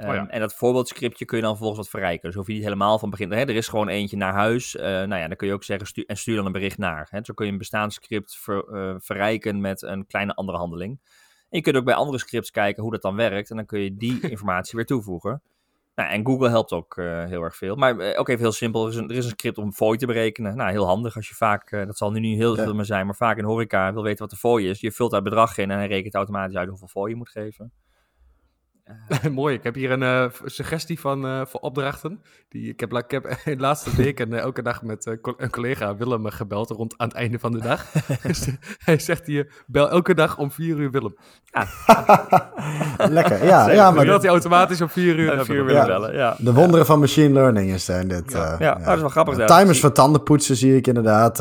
Um, 0.02 0.08
oh 0.08 0.14
ja. 0.14 0.28
En 0.28 0.40
dat 0.40 0.54
voorbeeldscriptje 0.54 1.24
kun 1.24 1.36
je 1.36 1.42
dan 1.42 1.52
vervolgens 1.56 1.80
wat 1.80 2.00
verrijken. 2.00 2.28
Dus 2.28 2.34
hoef 2.34 2.46
je 2.46 2.52
niet 2.52 2.62
helemaal 2.62 2.98
van 2.98 3.10
begin. 3.10 3.32
Hè, 3.32 3.40
er 3.40 3.50
is 3.50 3.68
gewoon 3.68 3.88
eentje 3.88 4.16
naar 4.16 4.32
huis. 4.32 4.74
Uh, 4.74 4.82
nou 4.82 5.14
ja, 5.14 5.26
dan 5.26 5.36
kun 5.36 5.46
je 5.46 5.52
ook 5.52 5.64
zeggen 5.64 5.86
stuur, 5.86 6.06
en 6.06 6.16
stuur 6.16 6.36
dan 6.36 6.46
een 6.46 6.52
bericht 6.52 6.78
naar. 6.78 7.06
Hè. 7.10 7.18
Zo 7.22 7.34
kun 7.34 7.46
je 7.46 7.52
een 7.52 7.58
bestaand 7.58 7.92
script 7.92 8.36
ver, 8.36 8.64
uh, 8.72 8.94
verrijken 8.98 9.60
met 9.60 9.82
een 9.82 10.06
kleine 10.06 10.34
andere 10.34 10.58
handeling. 10.58 11.00
En 11.48 11.58
je 11.58 11.60
kunt 11.60 11.76
ook 11.76 11.84
bij 11.84 11.94
andere 11.94 12.18
scripts 12.18 12.50
kijken 12.50 12.82
hoe 12.82 12.92
dat 12.92 13.02
dan 13.02 13.16
werkt. 13.16 13.50
En 13.50 13.56
dan 13.56 13.66
kun 13.66 13.80
je 13.80 13.96
die 13.96 14.20
informatie 14.30 14.76
weer 14.76 14.86
toevoegen. 14.86 15.42
Nou, 15.94 16.10
en 16.10 16.26
Google 16.26 16.48
helpt 16.48 16.72
ook 16.72 16.96
uh, 16.96 17.24
heel 17.24 17.42
erg 17.42 17.56
veel. 17.56 17.76
Maar 17.76 18.16
ook 18.16 18.28
even 18.28 18.42
heel 18.42 18.52
simpel. 18.52 18.84
Er 18.84 18.90
is, 18.90 18.96
een, 18.96 19.08
er 19.08 19.16
is 19.16 19.24
een 19.24 19.30
script 19.30 19.58
om 19.58 19.72
fooi 19.72 19.98
te 19.98 20.06
berekenen. 20.06 20.56
Nou, 20.56 20.70
heel 20.70 20.86
handig 20.86 21.16
als 21.16 21.28
je 21.28 21.34
vaak, 21.34 21.70
dat 21.70 21.96
zal 21.96 22.10
nu 22.10 22.20
niet 22.20 22.38
heel 22.38 22.54
veel 22.54 22.68
ja. 22.68 22.72
meer 22.72 22.84
zijn, 22.84 23.06
maar 23.06 23.14
vaak 23.14 23.38
in 23.38 23.44
horeca 23.44 23.92
wil 23.92 24.02
weten 24.02 24.18
wat 24.18 24.30
de 24.30 24.36
fooi 24.36 24.68
is. 24.68 24.80
Je 24.80 24.92
vult 24.92 25.10
daar 25.10 25.22
bedrag 25.22 25.58
in 25.58 25.70
en 25.70 25.76
hij 25.76 25.86
rekent 25.86 26.14
automatisch 26.14 26.56
uit 26.56 26.68
hoeveel 26.68 26.88
fooi 26.88 27.10
je 27.10 27.16
moet 27.16 27.30
geven. 27.30 27.72
Uh, 28.86 29.30
Mooi, 29.40 29.54
ik 29.54 29.62
heb 29.62 29.74
hier 29.74 29.90
een 29.90 30.02
uh, 30.02 30.24
suggestie 30.44 31.00
van 31.00 31.26
uh, 31.26 31.40
voor 31.44 31.60
opdrachten. 31.60 32.22
Die, 32.48 32.68
ik, 32.68 32.80
heb, 32.80 32.92
ik 32.92 33.10
heb 33.10 33.38
de 33.44 33.56
laatste 33.56 33.96
week 33.96 34.20
en 34.20 34.32
elke 34.32 34.62
dag 34.62 34.82
met 34.82 35.18
een 35.36 35.50
collega 35.50 35.96
Willem 35.96 36.26
gebeld 36.26 36.70
rond 36.70 36.94
aan 36.96 37.08
het 37.08 37.16
einde 37.16 37.38
van 37.38 37.52
de 37.52 37.60
dag. 37.60 37.84
Dus, 38.22 38.48
hij 38.78 38.98
zegt 38.98 39.26
hier, 39.26 39.64
bel 39.66 39.90
elke 39.90 40.14
dag 40.14 40.38
om 40.38 40.50
vier 40.50 40.76
uur 40.76 40.90
Willem. 40.90 41.16
Ja. 41.44 41.66
Lekker, 43.08 43.44
ja. 43.44 43.70
ja 43.70 43.90
maar 43.90 44.04
dat 44.04 44.22
hij 44.22 44.30
automatisch 44.30 44.80
om 44.80 44.88
vier 44.88 45.18
uur, 45.18 45.44
vier 45.44 45.56
uur 45.56 45.64
willen 45.64 45.86
bellen. 45.86 46.14
Ja. 46.14 46.36
De 46.38 46.52
wonderen 46.52 46.86
van 46.86 47.00
machine 47.00 47.32
learning 47.32 47.80
zijn 47.80 48.08
dit. 48.08 48.32
Ja, 48.32 48.56
ja. 48.58 48.74
Dat 48.74 48.94
is 48.94 49.00
wel 49.00 49.08
grappig. 49.08 49.46
Timers 49.46 49.80
voor 49.80 49.92
tandenpoetsen 49.92 50.56
zie 50.56 50.76
ik 50.76 50.86
inderdaad. 50.86 51.38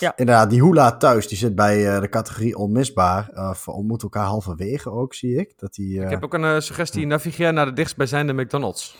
ja. 0.00 0.12
Inderdaad, 0.16 0.50
die 0.50 0.62
Hula 0.62 0.96
thuis, 0.96 1.28
die 1.28 1.38
zit 1.38 1.54
bij 1.54 2.00
de 2.00 2.08
categorie 2.08 2.56
onmisbaar. 2.56 3.30
of 3.50 3.68
ontmoet 3.68 4.02
elkaar 4.02 4.24
halverwege 4.24 4.90
ook, 4.90 5.14
zie 5.14 5.36
ik. 5.36 5.52
Dat 5.56 5.74
die, 5.74 6.00
ik 6.00 6.10
heb 6.10 6.24
ook 6.24 6.34
een 6.34 6.55
suggestie, 6.60 7.06
navigeer 7.06 7.52
naar 7.52 7.66
de 7.66 7.72
dichtstbijzijnde 7.72 8.32
McDonald's. 8.32 8.96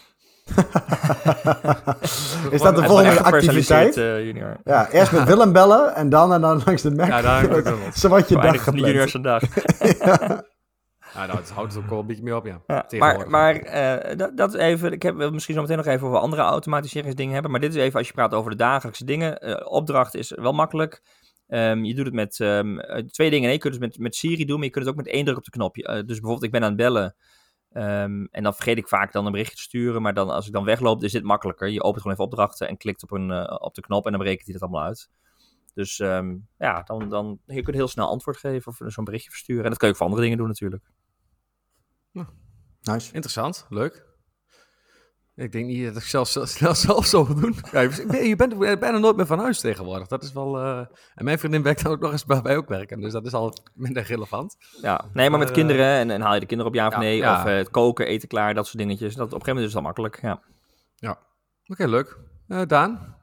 is 2.51 2.61
dat 2.61 2.77
de 2.77 2.83
volgende 2.85 3.23
activiteit? 3.23 3.97
Uh, 3.97 4.25
junior. 4.25 4.57
Ja, 4.65 4.91
eerst 4.91 5.13
met 5.13 5.25
Willem 5.25 5.53
bellen 5.53 5.95
en 5.95 6.09
dan 6.09 6.33
en 6.33 6.41
dan 6.41 6.63
langs 6.65 6.83
de 6.83 6.91
Mac. 6.91 7.07
Ja, 7.07 7.23
daar 7.23 7.45
McDonald's. 7.45 8.01
Zo 8.01 8.09
wat 8.09 8.29
je 8.29 8.35
dag 8.35 8.63
gepland. 8.63 8.87
junior 8.87 9.09
zijn 9.09 9.23
dag. 9.23 9.43
ja. 9.99 10.45
Ja, 11.15 11.27
nou, 11.27 11.39
het 11.39 11.51
houdt 11.51 11.75
het 11.75 11.83
ook 11.83 11.91
wel 11.91 11.99
een 11.99 12.07
beetje 12.07 12.23
mee 12.23 12.37
op, 12.37 12.47
ja. 12.47 12.61
ja 12.67 12.99
maar 12.99 13.31
maar 13.31 13.55
uh, 13.65 14.17
dat, 14.17 14.37
dat 14.37 14.55
is 14.55 14.61
even, 14.61 14.93
ik 14.93 15.03
heb 15.03 15.15
misschien 15.15 15.55
zo 15.55 15.61
meteen 15.61 15.77
nog 15.77 15.87
even 15.87 16.07
over 16.07 16.19
andere 16.19 16.43
automatiseringsdingen 16.43 17.33
hebben, 17.33 17.51
maar 17.51 17.61
dit 17.61 17.75
is 17.75 17.83
even 17.83 17.99
als 17.99 18.07
je 18.07 18.13
praat 18.13 18.35
over 18.35 18.51
de 18.51 18.57
dagelijkse 18.57 19.05
dingen. 19.05 19.49
Uh, 19.49 19.57
opdracht 19.65 20.15
is 20.15 20.31
wel 20.31 20.53
makkelijk. 20.53 21.03
Um, 21.49 21.85
je 21.85 21.95
doet 21.95 22.05
het 22.05 22.15
met 22.15 22.39
um, 22.39 22.81
twee 23.11 23.31
dingen. 23.31 23.45
Nee, 23.45 23.53
je 23.53 23.59
kunt 23.59 23.75
het 23.75 23.83
met, 23.83 23.99
met 23.99 24.15
Siri 24.15 24.45
doen, 24.45 24.57
maar 24.57 24.65
je 24.65 24.71
kunt 24.71 24.85
het 24.85 24.95
ook 24.95 25.01
met 25.05 25.13
één 25.13 25.25
druk 25.25 25.37
op 25.37 25.45
de 25.45 25.51
knop. 25.51 25.77
Uh, 25.77 25.85
dus 25.85 26.05
bijvoorbeeld, 26.05 26.43
ik 26.43 26.51
ben 26.51 26.63
aan 26.63 26.69
het 26.69 26.77
bellen. 26.77 27.15
Um, 27.77 28.29
en 28.31 28.43
dan 28.43 28.55
vergeet 28.55 28.79
ik 28.79 28.89
vaak 28.89 29.13
dan 29.13 29.27
een 29.27 29.33
berichtje 29.33 29.57
te 29.57 29.63
sturen. 29.63 30.03
Maar 30.03 30.15
dan, 30.15 30.31
als 30.31 30.47
ik 30.47 30.53
dan 30.53 30.65
wegloop, 30.65 31.03
is 31.03 31.13
dit 31.13 31.23
makkelijker. 31.23 31.69
Je 31.69 31.83
opent 31.83 31.97
gewoon 31.97 32.13
even 32.13 32.25
opdrachten 32.25 32.69
en 32.69 32.77
klikt 32.77 33.03
op, 33.03 33.11
een, 33.11 33.31
uh, 33.31 33.57
op 33.59 33.75
de 33.75 33.81
knop 33.81 34.05
en 34.05 34.11
dan 34.11 34.21
berekent 34.21 34.45
hij 34.45 34.53
dat 34.53 34.63
allemaal 34.63 34.87
uit. 34.87 35.11
Dus 35.75 35.97
ja, 36.59 36.83
dan, 36.85 37.09
dan 37.09 37.41
je 37.47 37.63
kunt 37.63 37.77
heel 37.77 37.89
snel 37.89 38.09
antwoord 38.09 38.37
geven 38.37 38.73
of 38.73 38.93
zo'n 38.93 39.05
berichtje 39.05 39.31
versturen. 39.31 39.65
En 39.65 39.71
dat 39.71 39.79
kun 39.79 39.87
je 39.87 39.93
ook 39.93 39.99
voor 39.99 40.07
andere 40.07 40.25
dingen 40.25 40.39
doen 40.39 40.49
natuurlijk. 40.49 40.91
Nice. 42.83 43.13
Interessant, 43.13 43.67
leuk. 43.69 44.06
Ik 45.37 45.53
denk 45.53 45.67
niet 45.67 45.87
dat 45.87 46.03
ik 46.03 46.09
zelf 46.09 46.29
snel 46.29 46.75
zelf 46.87 47.07
zo 47.07 47.27
wil 47.27 47.35
doen. 47.35 47.57
Ja, 47.73 47.81
je 48.21 48.35
bent 48.37 48.59
bijna 48.59 48.99
nooit 48.99 49.17
meer 49.17 49.27
van 49.27 49.39
huis 49.39 49.61
tegenwoordig. 49.61 50.09
Dat 50.09 50.23
is 50.23 50.33
wel. 50.33 50.63
Uh... 50.63 50.79
En 51.15 51.25
mijn 51.25 51.39
vriendin 51.39 51.63
werkt 51.63 51.83
dan 51.83 51.93
ook 51.93 52.01
nog 52.01 52.13
eens 52.13 52.25
bij 52.25 52.41
mij 52.43 52.57
ook 52.57 52.69
werken. 52.69 53.01
Dus 53.01 53.13
dat 53.13 53.27
is 53.27 53.33
al 53.33 53.53
minder 53.75 54.03
relevant. 54.03 54.57
Ja, 54.81 55.05
nee, 55.13 55.31
maar 55.31 55.39
met 55.39 55.49
uh, 55.49 55.55
kinderen. 55.55 55.87
En, 55.87 56.11
en, 56.11 56.21
haal 56.21 56.35
je 56.35 56.41
de 56.41 56.47
kinderen 56.47 56.73
op 56.73 56.79
ja 56.79 56.87
of 56.87 56.93
ja, 56.93 56.99
nee. 56.99 57.17
Ja. 57.17 57.41
Of 57.41 57.47
uh, 57.47 57.57
het 57.57 57.71
koken, 57.71 58.07
eten 58.07 58.29
klaar, 58.29 58.55
dat 58.55 58.67
soort 58.67 58.79
dingetjes. 58.79 59.15
Dat, 59.15 59.27
op 59.27 59.33
een 59.33 59.41
gegeven 59.41 59.55
moment 59.55 59.67
is 59.67 59.75
het 59.75 59.83
al 59.83 59.87
makkelijk. 59.87 60.19
Ja. 60.23 60.41
Ja. 60.95 61.11
Oké, 61.11 61.73
okay, 61.73 61.87
leuk. 61.87 62.19
Daan? 62.69 63.15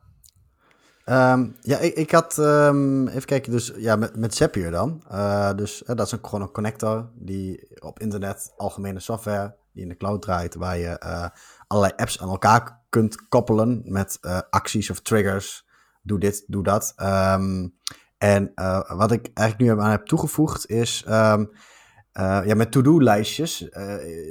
Ehm, 1.06 1.48
ja, 1.62 1.78
ik, 1.78 1.94
ik 1.94 2.12
had, 2.12 2.38
um, 2.38 3.08
even 3.08 3.26
kijken, 3.26 3.52
dus 3.52 3.72
ja, 3.76 3.96
met, 3.96 4.16
met 4.16 4.36
Zapier 4.36 4.72
dan. 4.72 5.04
Uh, 5.12 5.54
dus 5.54 5.82
uh, 5.82 5.88
dat 5.88 6.06
is 6.06 6.12
een, 6.12 6.20
gewoon 6.22 6.42
een 6.42 6.52
connector 6.52 7.10
die 7.16 7.68
op 7.80 8.00
internet 8.00 8.54
algemene 8.58 9.00
software 9.00 9.56
die 9.74 9.84
in 9.84 9.90
de 9.90 9.98
cloud 9.98 10.22
draait, 10.22 10.56
waar 10.56 10.78
je 10.78 11.02
uh, 11.06 11.26
allerlei 11.74 11.94
apps 11.96 12.22
aan 12.22 12.30
elkaar 12.30 12.82
kunt 12.90 13.28
koppelen 13.28 13.82
met 13.86 14.20
acties 14.50 14.90
of 14.90 15.00
triggers. 15.00 15.66
Doe 16.02 16.20
dit, 16.20 16.44
doe 16.48 16.64
dat. 16.64 16.94
Um, 16.98 17.78
en 18.18 18.52
wat 18.88 19.12
ik 19.12 19.30
eigenlijk 19.34 19.70
nu 19.70 19.82
aan 19.82 19.92
heb 19.92 20.06
toegevoegd 20.06 20.70
is, 20.70 21.04
ja, 21.06 22.56
met 22.56 22.72
to-do-lijstjes. 22.72 23.58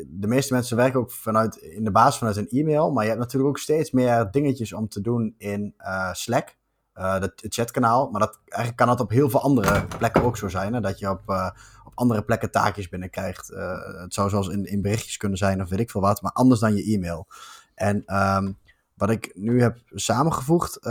de 0.07 0.27
meeste 0.27 0.55
mensen 0.55 0.77
werken 0.77 1.01
ook 1.01 1.11
vanuit, 1.11 1.57
in 1.57 1.85
de 1.85 1.91
basis 1.91 2.19
vanuit 2.19 2.37
een 2.37 2.49
e-mail, 2.49 2.93
maar 2.93 3.03
je 3.03 3.09
hebt 3.09 3.23
natuurlijk 3.23 3.51
ook 3.51 3.59
steeds 3.59 3.91
meer 3.91 4.29
dingetjes 4.31 4.73
om 4.73 4.89
te 4.89 5.01
doen 5.01 5.35
in 5.39 5.75
Slack. 6.13 6.57
Het 6.93 7.33
chatkanaal. 7.49 8.11
Maar 8.11 8.21
dat, 8.21 8.41
eigenlijk 8.45 8.77
kan 8.77 8.87
dat 8.87 9.01
op 9.01 9.11
heel 9.11 9.31
veel 9.31 9.43
andere 9.43 9.87
plekken 9.99 10.23
ook 10.23 10.37
zo 10.37 10.49
zijn. 10.49 10.75
Hè? 10.75 10.81
Dat 10.81 10.99
je 10.99 11.11
op, 11.11 11.53
op 11.93 11.99
andere 11.99 12.23
plekken 12.23 12.51
taakjes 12.51 12.89
binnenkrijgt. 12.89 13.51
Uh, 13.51 14.01
het 14.01 14.15
zou 14.15 14.29
zoals 14.29 14.49
in, 14.49 14.65
in 14.65 14.83
berichtjes 14.83 15.17
kunnen 15.17 15.39
zijn 15.39 15.63
of 15.63 15.69
weet 15.69 15.81
ik 15.81 15.91
veel 15.91 16.01
wat. 16.01 16.23
Maar 16.23 16.33
anders 16.33 16.61
dan 16.61 16.75
je 16.75 16.95
e-mail. 16.95 17.27
En 17.75 18.17
um, 18.17 18.59
wat 18.95 19.11
ik 19.11 19.31
nu 19.35 19.63
heb 19.63 19.79
samengevoegd, 19.91 20.87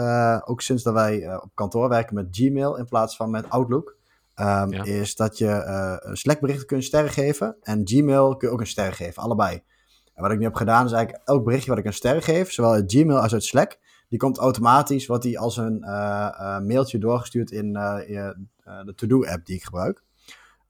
ook 0.46 0.62
sinds 0.62 0.84
dat 0.84 0.93
wij 0.93 1.36
op 1.41 1.50
kantoor 1.53 1.89
werken 1.89 2.15
met 2.15 2.27
Gmail 2.31 2.77
in 2.77 2.86
plaats 2.86 3.15
van 3.15 3.29
met 3.29 3.50
Outlook. 3.50 3.96
Um, 4.36 4.72
ja. 4.72 4.84
Is 4.84 5.15
dat 5.15 5.38
je 5.38 6.00
Slack 6.13 6.39
berichten 6.39 6.67
kunt 6.67 6.84
sterren 6.84 7.12
geven. 7.12 7.55
En 7.62 7.81
Gmail 7.84 8.36
kun 8.38 8.48
je 8.48 8.53
ook 8.53 8.60
een 8.60 8.67
ster 8.67 8.93
geven. 8.93 9.24
Allebei. 9.24 9.62
En 10.13 10.24
wat 10.24 10.31
ik 10.31 10.38
nu 10.38 10.43
heb 10.43 10.55
gedaan 10.55 10.86
is 10.86 10.91
eigenlijk 10.91 11.27
elk 11.27 11.43
berichtje 11.43 11.70
wat 11.70 11.79
ik 11.79 11.86
een 11.86 11.93
ster 11.93 12.22
geef. 12.22 12.51
Zowel 12.51 12.72
uit 12.72 12.91
Gmail 12.91 13.20
als 13.20 13.34
uit 13.34 13.43
Slack 13.43 13.79
die 14.10 14.20
komt 14.20 14.38
automatisch, 14.38 15.05
wat 15.05 15.24
hij 15.24 15.38
als 15.38 15.58
een 15.58 15.77
uh, 15.81 15.89
uh, 16.39 16.60
mailtje 16.60 16.98
doorgestuurd 16.98 17.51
in 17.51 17.75
uh, 17.75 17.96
de 18.86 18.93
To-Do-app 18.96 19.46
die 19.46 19.55
ik 19.55 19.63
gebruik. 19.63 20.03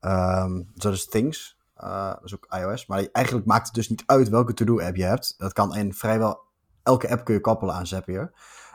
Um, 0.06 0.70
dat 0.76 0.94
is 0.94 1.08
Things, 1.08 1.58
dat 1.76 2.20
is 2.24 2.36
ook 2.36 2.48
iOS. 2.50 2.86
Maar 2.86 3.08
eigenlijk 3.12 3.48
maakt 3.48 3.66
het 3.66 3.76
dus 3.76 3.90
niet 3.90 4.04
uit 4.06 4.30
welke 4.30 4.54
To-Do-app 4.54 4.96
je 4.96 5.04
hebt. 5.04 5.34
Dat 5.38 5.54
kan 5.54 5.76
in 5.76 5.94
vrijwel 5.94 6.40
elke 6.84 7.10
app 7.10 7.26
kun 7.26 7.34
je 7.34 7.42
koppelen 7.42 7.76
aan 7.76 7.88
Zapier. 7.88 8.22
Um, 8.22 8.32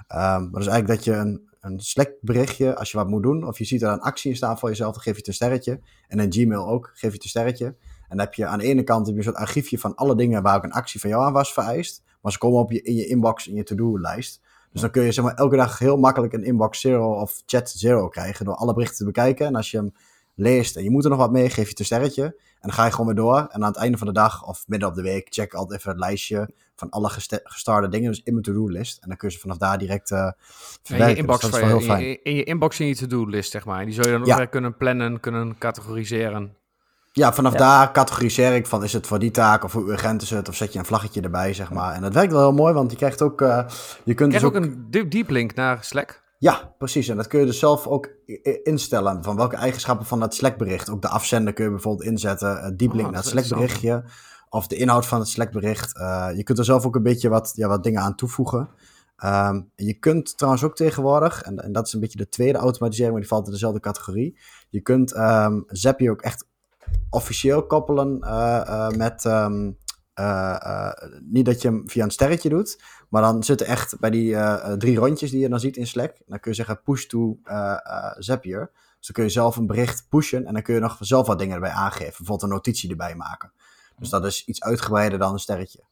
maar 0.09 0.51
dus 0.53 0.67
eigenlijk 0.67 0.87
dat 0.87 1.05
je 1.05 1.13
een, 1.13 1.49
een 1.61 1.81
Slack 1.81 2.11
berichtje, 2.21 2.77
als 2.77 2.91
je 2.91 2.97
wat 2.97 3.09
moet 3.09 3.23
doen, 3.23 3.47
of 3.47 3.59
je 3.59 3.65
ziet 3.65 3.83
er 3.83 3.89
een 3.89 4.01
actie 4.01 4.31
in 4.31 4.37
staan 4.37 4.59
voor 4.59 4.69
jezelf, 4.69 4.93
dan 4.93 5.03
geef 5.03 5.13
je 5.13 5.19
het 5.19 5.29
een 5.29 5.35
sterretje. 5.35 5.81
En 6.09 6.19
in 6.19 6.33
Gmail 6.33 6.69
ook, 6.69 6.91
geef 6.93 7.11
je 7.11 7.17
het 7.17 7.23
een 7.23 7.29
sterretje. 7.29 7.67
En 8.09 8.17
dan 8.17 8.19
heb 8.19 8.35
je 8.35 8.47
aan 8.47 8.59
de 8.59 8.65
ene 8.65 8.83
kant 8.83 9.09
een 9.09 9.23
soort 9.23 9.37
archiefje 9.37 9.79
van 9.79 9.95
alle 9.95 10.17
dingen 10.17 10.43
waar 10.43 10.57
ook 10.57 10.65
een 10.65 10.73
actie 10.73 11.01
van 11.01 11.11
jou 11.11 11.25
aan 11.25 11.33
was 11.33 11.53
vereist. 11.53 12.03
Maar 12.21 12.33
ze 12.33 12.39
komen 12.39 12.59
op 12.59 12.71
je, 12.73 12.83
in 12.83 12.95
je 12.95 13.07
inbox, 13.07 13.47
in 13.47 13.55
je 13.55 13.63
to-do-lijst. 13.63 14.41
Dus 14.73 14.81
dan 14.81 14.91
kun 14.91 15.03
je 15.03 15.13
zeg 15.13 15.25
maar, 15.25 15.35
elke 15.35 15.57
dag 15.57 15.79
heel 15.79 15.97
makkelijk 15.97 16.33
een 16.33 16.45
inbox 16.45 16.81
zero 16.81 17.21
of 17.21 17.43
chat 17.47 17.71
zero 17.71 18.09
krijgen 18.09 18.45
door 18.45 18.55
alle 18.55 18.75
berichten 18.75 18.99
te 18.99 19.05
bekijken. 19.05 19.47
En 19.47 19.55
als 19.55 19.71
je 19.71 19.77
hem 19.77 19.93
leest 20.37 20.77
en 20.77 20.83
je 20.83 20.91
moet 20.91 21.05
er 21.05 21.11
nog 21.11 21.19
wat 21.19 21.31
mee, 21.31 21.51
geef 21.51 21.65
je 21.65 21.71
het 21.71 21.79
een 21.79 21.85
sterretje. 21.85 22.25
En 22.25 22.73
dan 22.73 22.73
ga 22.73 22.85
je 22.85 22.91
gewoon 22.91 23.07
weer 23.07 23.25
door. 23.25 23.39
En 23.39 23.63
aan 23.63 23.73
het 23.73 23.77
einde 23.77 23.99
van 23.99 24.07
de 24.07 24.13
dag 24.13 24.47
of 24.47 24.65
midden 24.67 24.89
op 24.89 24.95
de 24.95 25.03
week 25.03 25.27
check 25.31 25.55
altijd 25.55 25.79
even 25.79 25.91
het 25.91 26.01
lijstje 26.01 26.51
van 26.77 26.91
alle 26.91 27.09
gestarte 27.45 27.89
dingen. 27.89 28.11
Dus 28.11 28.21
in 28.25 28.33
mijn 28.33 28.45
to-do-list. 28.45 28.99
En 29.03 29.09
dan 29.09 29.17
kun 29.17 29.29
je 29.29 29.35
ze 29.35 29.41
vanaf 29.41 29.57
daar 29.57 29.79
direct 29.79 30.11
uh, 30.11 30.31
verwerken. 30.83 31.09
In 31.09 31.15
je 31.15 31.21
inbox, 31.21 31.41
dus 31.41 31.51
dat 31.51 31.61
is 31.61 31.67
wel 31.67 31.79
heel 31.79 31.87
fijn. 31.87 32.03
In 32.03 32.09
je, 32.09 32.21
in 32.23 32.35
je 32.35 32.45
inbox 32.45 32.81
in 32.81 32.87
je 32.87 32.97
to-do-list, 32.97 33.51
zeg 33.51 33.65
maar. 33.65 33.79
En 33.81 33.85
die 33.85 33.95
zou 33.95 34.07
je 34.07 34.13
dan 34.13 34.21
ook 34.21 34.27
ja. 34.27 34.37
weer 34.37 34.49
kunnen 34.49 34.77
plannen, 34.77 35.21
kunnen 35.21 35.59
categoriseren. 35.59 36.55
Ja, 37.13 37.33
vanaf 37.33 37.55
daar 37.55 37.93
categoriseer 37.93 38.55
ik 38.55 38.67
van 38.67 38.85
is 38.85 38.93
het 38.93 39.07
voor 39.07 39.19
die 39.19 39.31
taak 39.31 39.65
of 39.65 39.73
hoe 39.73 39.91
urgent 39.91 40.23
is 40.23 40.31
het 40.31 40.49
of 40.49 40.55
zet 40.55 40.73
je 40.73 40.79
een 40.79 40.85
vlaggetje 40.85 41.21
erbij, 41.21 41.55
zeg 41.55 41.71
maar. 41.71 41.95
En 41.95 42.03
dat 42.03 42.15
werkt 42.15 42.33
wel 42.33 42.41
heel 42.41 42.53
mooi, 42.53 42.73
want 42.73 42.91
je 42.91 42.97
krijgt 42.97 43.23
ook... 43.23 43.41
Uh, 43.41 43.67
je 44.05 44.15
kunt 44.15 44.33
dus 44.33 44.45
ook, 44.45 44.57
ook 44.57 44.63
een 44.63 44.87
deep 45.09 45.31
link 45.31 45.55
naar 45.55 45.85
Slack. 45.85 46.25
Ja, 46.39 46.75
precies. 46.79 47.09
En 47.09 47.17
dat 47.17 47.27
kun 47.27 47.41
je 47.41 47.47
dus 47.47 47.59
zelf 47.59 47.87
ook 47.87 48.09
instellen. 48.63 49.23
Van 49.23 49.37
welke 49.37 49.57
eigenschappen 49.57 50.07
van 50.07 50.21
dat 50.21 50.35
Slack-bericht. 50.35 50.91
Ook 50.91 51.03
de 51.03 51.09
afzender 51.09 51.53
kun 51.53 51.65
je 51.65 51.71
bijvoorbeeld 51.71 52.09
inzetten. 52.09 52.57
Uh, 52.57 52.63
deep 52.77 52.93
link 52.93 53.07
oh, 53.07 53.13
naar 53.13 53.23
het 53.23 53.31
Slack-berichtje. 53.31 54.05
Of 54.49 54.67
de 54.67 54.77
inhoud 54.77 55.07
van 55.07 55.19
het 55.19 55.29
Slack-bericht. 55.29 55.97
Uh, 55.99 56.29
je 56.35 56.43
kunt 56.43 56.59
er 56.59 56.65
zelf 56.65 56.87
ook 56.87 56.97
een 56.97 57.03
beetje 57.03 57.29
wat, 57.29 57.53
ja, 57.55 57.69
wat 57.69 57.85
dingen 57.85 58.01
aan 58.01 58.15
toevoegen. 58.15 58.69
Um, 59.25 59.71
je 59.75 59.95
kunt 59.95 60.37
trouwens 60.37 60.65
ook 60.65 60.77
tegenwoordig, 60.77 61.43
en, 61.43 61.63
en, 61.63 61.73
dat 61.73 61.87
is 61.87 61.93
een 61.93 62.01
beetje 62.01 62.19
de 62.19 62.29
tweede 62.29 62.59
automatisering, 62.59 63.13
maar 63.13 63.21
die 63.21 63.31
valt 63.31 63.47
in 63.47 63.53
dezelfde 63.53 63.81
categorie. 63.81 64.39
Je 64.71 64.81
kunt 64.81 65.17
um, 65.17 65.65
Zapier 65.67 66.11
ook 66.11 66.23
echt 66.23 66.47
officieel 67.11 67.67
koppelen 67.67 68.19
uh, 68.25 68.61
uh, 68.67 68.89
met. 68.89 69.25
Um, 69.25 69.79
uh, 70.21 70.91
niet 71.21 71.45
dat 71.45 71.63
je 71.63 71.69
hem 71.69 71.83
via 71.89 72.05
een 72.05 72.11
sterretje 72.11 72.49
doet, 72.49 72.83
maar 73.17 73.33
dan 73.33 73.45
zitten 73.45 73.67
echt 73.67 73.99
bij 74.01 74.11
die 74.11 74.37
drie 74.79 74.97
rondjes 74.97 75.31
die 75.31 75.41
je 75.41 75.49
dan 75.49 75.61
ziet 75.61 75.77
in 75.77 75.87
Slack. 75.87 76.17
Dan 76.27 76.41
kun 76.41 76.51
je 76.51 76.57
zeggen 76.57 76.83
push 76.83 77.05
to 77.05 77.39
Zapier. 78.19 78.71
Dus 78.99 79.07
dan 79.07 79.15
kun 79.15 79.25
je 79.25 79.31
zelf 79.31 79.57
een 79.57 79.67
bericht 79.67 80.07
pushen 80.09 80.47
en 80.47 80.53
dan 80.53 80.63
kun 80.63 80.75
je 80.75 80.81
nog 80.81 80.97
zelf 81.01 81.27
wat 81.27 81.39
dingen 81.39 81.55
erbij 81.55 81.71
aangeven. 81.71 82.15
Bijvoorbeeld 82.17 82.43
een 82.43 82.49
notitie 82.49 82.91
erbij 82.91 83.15
maken. 83.15 83.53
Dus 83.99 84.09
dat 84.09 84.25
is 84.25 84.45
iets 84.45 84.63
uitgebreider 84.63 85.19
dan 85.19 85.33
een 85.33 85.39
sterretje. 85.39 85.85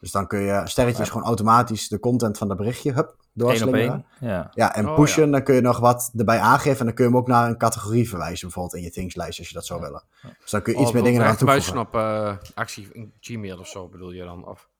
Dus 0.00 0.10
dan 0.10 0.26
kun 0.26 0.40
je 0.40 0.62
sterretjes 0.64 1.08
gewoon 1.10 1.26
automatisch 1.26 1.88
de 1.88 1.98
content 1.98 2.38
van 2.38 2.48
dat 2.48 2.56
berichtje 2.56 2.92
hup, 2.92 3.16
doorslingeren. 3.32 4.06
Ja. 4.20 4.50
ja, 4.54 4.74
en 4.74 4.88
oh, 4.88 4.94
pushen, 4.94 5.30
dan 5.30 5.42
kun 5.42 5.54
je 5.54 5.60
nog 5.60 5.78
wat 5.78 6.12
erbij 6.16 6.38
aangeven. 6.38 6.78
En 6.78 6.86
dan 6.86 6.94
kun 6.94 7.04
je 7.04 7.10
hem 7.10 7.18
ook 7.18 7.26
naar 7.26 7.48
een 7.48 7.58
categorie 7.58 8.08
verwijzen, 8.08 8.46
bijvoorbeeld 8.46 8.74
in 8.74 8.82
je 8.82 8.90
thingslijst, 8.90 9.38
als 9.38 9.48
je 9.48 9.54
dat 9.54 9.66
zou 9.66 9.80
willen. 9.80 10.04
Dus 10.40 10.50
dan 10.50 10.62
kun 10.62 10.72
je 10.72 10.78
iets 10.78 10.88
oh, 10.88 10.94
meer 10.94 11.04
dingen 11.04 11.24
aan 11.24 11.36
toevoegen. 11.36 11.88
uh, 11.94 12.36
actie 12.54 12.88
in 12.92 13.12
Gmail 13.20 13.58
of 13.58 13.66
zo, 13.66 13.88
bedoel 13.88 14.12
je 14.12 14.24
dan? 14.24 14.46
Of? 14.46 14.70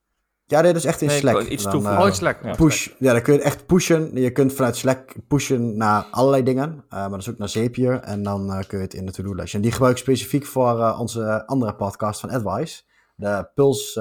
Ja, 0.53 0.63
dit 0.63 0.77
is 0.77 0.85
echt 0.85 1.01
in 1.01 1.07
nee, 1.07 1.19
Slack. 1.19 1.43
Iets 1.43 1.63
dan, 1.63 1.73
toevoegen. 1.73 2.01
Uh, 2.01 2.07
oh, 2.07 2.13
Slack. 2.13 2.57
Push. 2.57 2.89
Ja, 2.99 3.13
dan 3.13 3.23
kun 3.23 3.35
je 3.35 3.41
echt 3.41 3.67
pushen. 3.67 4.11
Je 4.15 4.31
kunt 4.31 4.53
vanuit 4.53 4.77
Slack 4.77 5.15
pushen 5.29 5.77
naar 5.77 6.07
allerlei 6.11 6.43
dingen. 6.43 6.69
Uh, 6.69 6.99
maar 6.99 7.11
dat 7.11 7.21
is 7.21 7.31
ook 7.31 7.39
naar 7.39 7.49
Zapier. 7.49 8.01
En 8.01 8.23
dan 8.23 8.51
uh, 8.51 8.59
kun 8.67 8.79
je 8.79 8.85
het 8.85 8.95
in 8.95 9.07
de 9.07 9.13
to-do-lijstje. 9.13 9.57
En 9.57 9.63
die 9.63 9.73
gebruik 9.73 9.97
ik 9.97 10.03
specifiek 10.03 10.47
voor 10.47 10.97
onze 10.99 11.47
andere 11.47 11.75
podcast 11.75 12.21
van 12.21 12.31
Advice. 12.31 12.83
De 13.15 13.49
Puls 13.55 13.99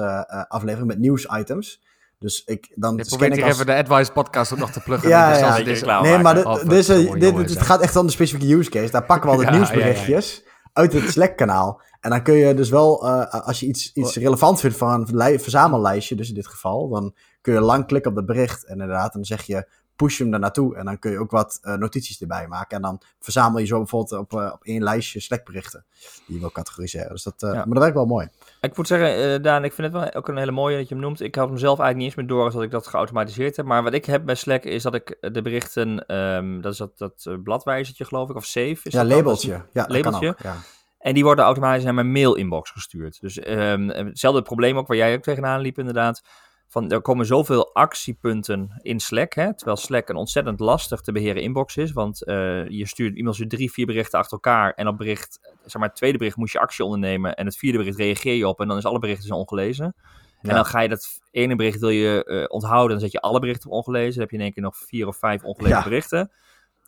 aflevering 0.48 0.88
met 0.88 0.98
nieuwsitems. 0.98 1.82
Dus 2.18 2.42
ik 2.44 2.72
dan. 2.74 2.98
Ik 2.98 3.06
probeer 3.06 3.30
als... 3.30 3.52
even 3.52 3.66
de 3.66 3.74
Advice 3.74 4.12
podcast 4.12 4.52
ook 4.52 4.58
nog 4.58 4.70
te 4.70 4.80
pluggen. 4.80 5.08
ja, 5.08 5.38
ja, 5.38 5.56
ja. 5.56 5.64
Dit, 5.64 5.86
nee, 5.86 6.18
maar 6.18 6.34
dit, 6.34 6.68
dit, 6.68 6.86
dit, 7.20 7.36
dit, 7.36 7.50
het 7.50 7.62
gaat 7.62 7.80
echt 7.80 7.96
om 7.96 8.06
de 8.06 8.12
specifieke 8.12 8.54
use 8.54 8.70
case. 8.70 8.90
Daar 8.90 9.04
pakken 9.04 9.30
we 9.30 9.36
al 9.36 9.44
de 9.44 9.50
nieuwsberichtjes 9.56 10.42
uit 10.72 10.92
het 10.92 11.10
Slack-kanaal. 11.10 11.80
En 12.00 12.10
dan 12.10 12.22
kun 12.22 12.34
je 12.34 12.54
dus 12.54 12.70
wel, 12.70 13.06
uh, 13.06 13.30
als 13.30 13.60
je 13.60 13.66
iets, 13.66 13.92
iets 13.92 14.16
relevant 14.16 14.60
vindt 14.60 14.76
van 14.76 15.08
een 15.08 15.40
verzamellijstje, 15.40 16.14
dus 16.14 16.28
in 16.28 16.34
dit 16.34 16.46
geval, 16.46 16.88
dan 16.88 17.14
kun 17.40 17.54
je 17.54 17.60
lang 17.60 17.86
klikken 17.86 18.10
op 18.10 18.16
het 18.16 18.26
bericht. 18.26 18.64
En 18.64 18.72
inderdaad, 18.72 19.12
dan 19.12 19.24
zeg 19.24 19.42
je 19.42 19.68
push 20.02 20.18
hem 20.18 20.32
er 20.32 20.38
naartoe. 20.38 20.76
En 20.76 20.84
dan 20.84 20.98
kun 20.98 21.10
je 21.10 21.18
ook 21.18 21.30
wat 21.30 21.60
uh, 21.62 21.74
notities 21.74 22.20
erbij 22.20 22.48
maken. 22.48 22.76
En 22.76 22.82
dan 22.82 23.00
verzamel 23.20 23.60
je 23.60 23.66
zo 23.66 23.78
bijvoorbeeld 23.78 24.20
op, 24.20 24.32
uh, 24.32 24.50
op 24.52 24.64
één 24.64 24.82
lijstje 24.82 25.20
Slack-berichten 25.20 25.84
die 26.26 26.34
je 26.34 26.40
wil 26.40 26.50
categoriseren. 26.50 27.08
Dus 27.08 27.22
dat, 27.22 27.42
uh, 27.42 27.52
ja. 27.52 27.56
Maar 27.56 27.66
dat 27.66 27.78
werkt 27.78 27.94
wel 27.94 28.06
mooi. 28.06 28.28
Ik 28.60 28.76
moet 28.76 28.86
zeggen, 28.86 29.42
Daan, 29.42 29.64
ik 29.64 29.72
vind 29.72 29.92
het 29.92 30.02
wel 30.02 30.14
ook 30.14 30.28
een 30.28 30.36
hele 30.36 30.50
mooie 30.50 30.76
dat 30.76 30.88
je 30.88 30.94
hem 30.94 31.02
noemt. 31.02 31.20
Ik 31.20 31.34
had 31.34 31.48
hem 31.48 31.58
zelf 31.58 31.78
eigenlijk 31.78 31.96
niet 31.96 32.06
eens 32.06 32.16
meer 32.16 32.38
door 32.38 32.52
dat 32.52 32.62
ik 32.62 32.70
dat 32.70 32.86
geautomatiseerd 32.86 33.56
heb. 33.56 33.66
Maar 33.66 33.82
wat 33.82 33.94
ik 33.94 34.04
heb 34.04 34.24
bij 34.24 34.34
Slack 34.34 34.64
is 34.64 34.82
dat 34.82 34.94
ik 34.94 35.16
de 35.20 35.42
berichten, 35.42 36.16
um, 36.16 36.60
dat 36.60 36.72
is 36.72 36.78
dat, 36.78 36.98
dat 36.98 37.42
bladwijzertje 37.42 38.04
geloof 38.04 38.30
ik, 38.30 38.36
of 38.36 38.44
save. 38.44 38.78
Is 38.82 38.92
ja, 38.92 39.04
labeltje. 39.04 39.64
Ja, 39.72 39.84
labeltje. 39.88 40.28
Ook, 40.28 40.38
ja. 40.42 40.56
En 40.98 41.14
die 41.14 41.24
worden 41.24 41.44
automatisch 41.44 41.84
naar 41.84 41.94
mijn 41.94 42.12
mail-inbox 42.12 42.70
gestuurd. 42.70 43.20
Dus 43.20 43.46
um, 43.48 43.88
hetzelfde 43.88 44.42
probleem 44.42 44.76
ook 44.76 44.86
waar 44.86 44.96
jij 44.96 45.14
ook 45.14 45.22
tegenaan 45.22 45.60
liep 45.60 45.78
inderdaad 45.78 46.22
van 46.72 46.90
er 46.90 47.00
komen 47.00 47.26
zoveel 47.26 47.74
actiepunten 47.74 48.78
in 48.82 49.00
Slack, 49.00 49.34
hè, 49.34 49.54
terwijl 49.54 49.76
Slack 49.76 50.08
een 50.08 50.16
ontzettend 50.16 50.60
lastig 50.60 51.00
te 51.00 51.12
beheren 51.12 51.42
inbox 51.42 51.76
is, 51.76 51.92
want 51.92 52.28
uh, 52.28 52.68
je 52.68 52.86
stuurt 52.86 53.16
iemand 53.16 53.34
stuurt 53.34 53.50
drie, 53.50 53.72
vier 53.72 53.86
berichten 53.86 54.18
achter 54.18 54.32
elkaar 54.32 54.72
en 54.72 54.88
op 54.88 54.96
bericht, 54.96 55.40
zeg 55.64 55.74
maar 55.74 55.88
het 55.88 55.96
tweede 55.96 56.18
bericht 56.18 56.36
moet 56.36 56.50
je 56.50 56.60
actie 56.60 56.84
ondernemen 56.84 57.34
en 57.34 57.46
het 57.46 57.56
vierde 57.56 57.78
bericht 57.78 57.98
reageer 57.98 58.34
je 58.34 58.48
op 58.48 58.60
en 58.60 58.68
dan 58.68 58.76
is 58.76 58.84
alle 58.84 58.98
berichten 58.98 59.26
zijn 59.26 59.38
ongelezen. 59.38 59.94
Ja. 59.96 60.48
En 60.48 60.54
dan 60.54 60.64
ga 60.64 60.80
je 60.80 60.88
dat 60.88 61.20
ene 61.30 61.56
bericht 61.56 61.80
wil 61.80 61.88
je 61.88 62.24
uh, 62.26 62.44
onthouden, 62.48 62.90
dan 62.90 63.00
zet 63.00 63.12
je 63.12 63.20
alle 63.20 63.40
berichten 63.40 63.70
op 63.70 63.76
ongelezen, 63.76 64.12
dan 64.12 64.20
heb 64.20 64.30
je 64.30 64.36
in 64.36 64.42
één 64.42 64.52
keer 64.52 64.62
nog 64.62 64.76
vier 64.76 65.06
of 65.06 65.16
vijf 65.16 65.44
ongelezen 65.44 65.76
ja. 65.76 65.82
berichten. 65.82 66.32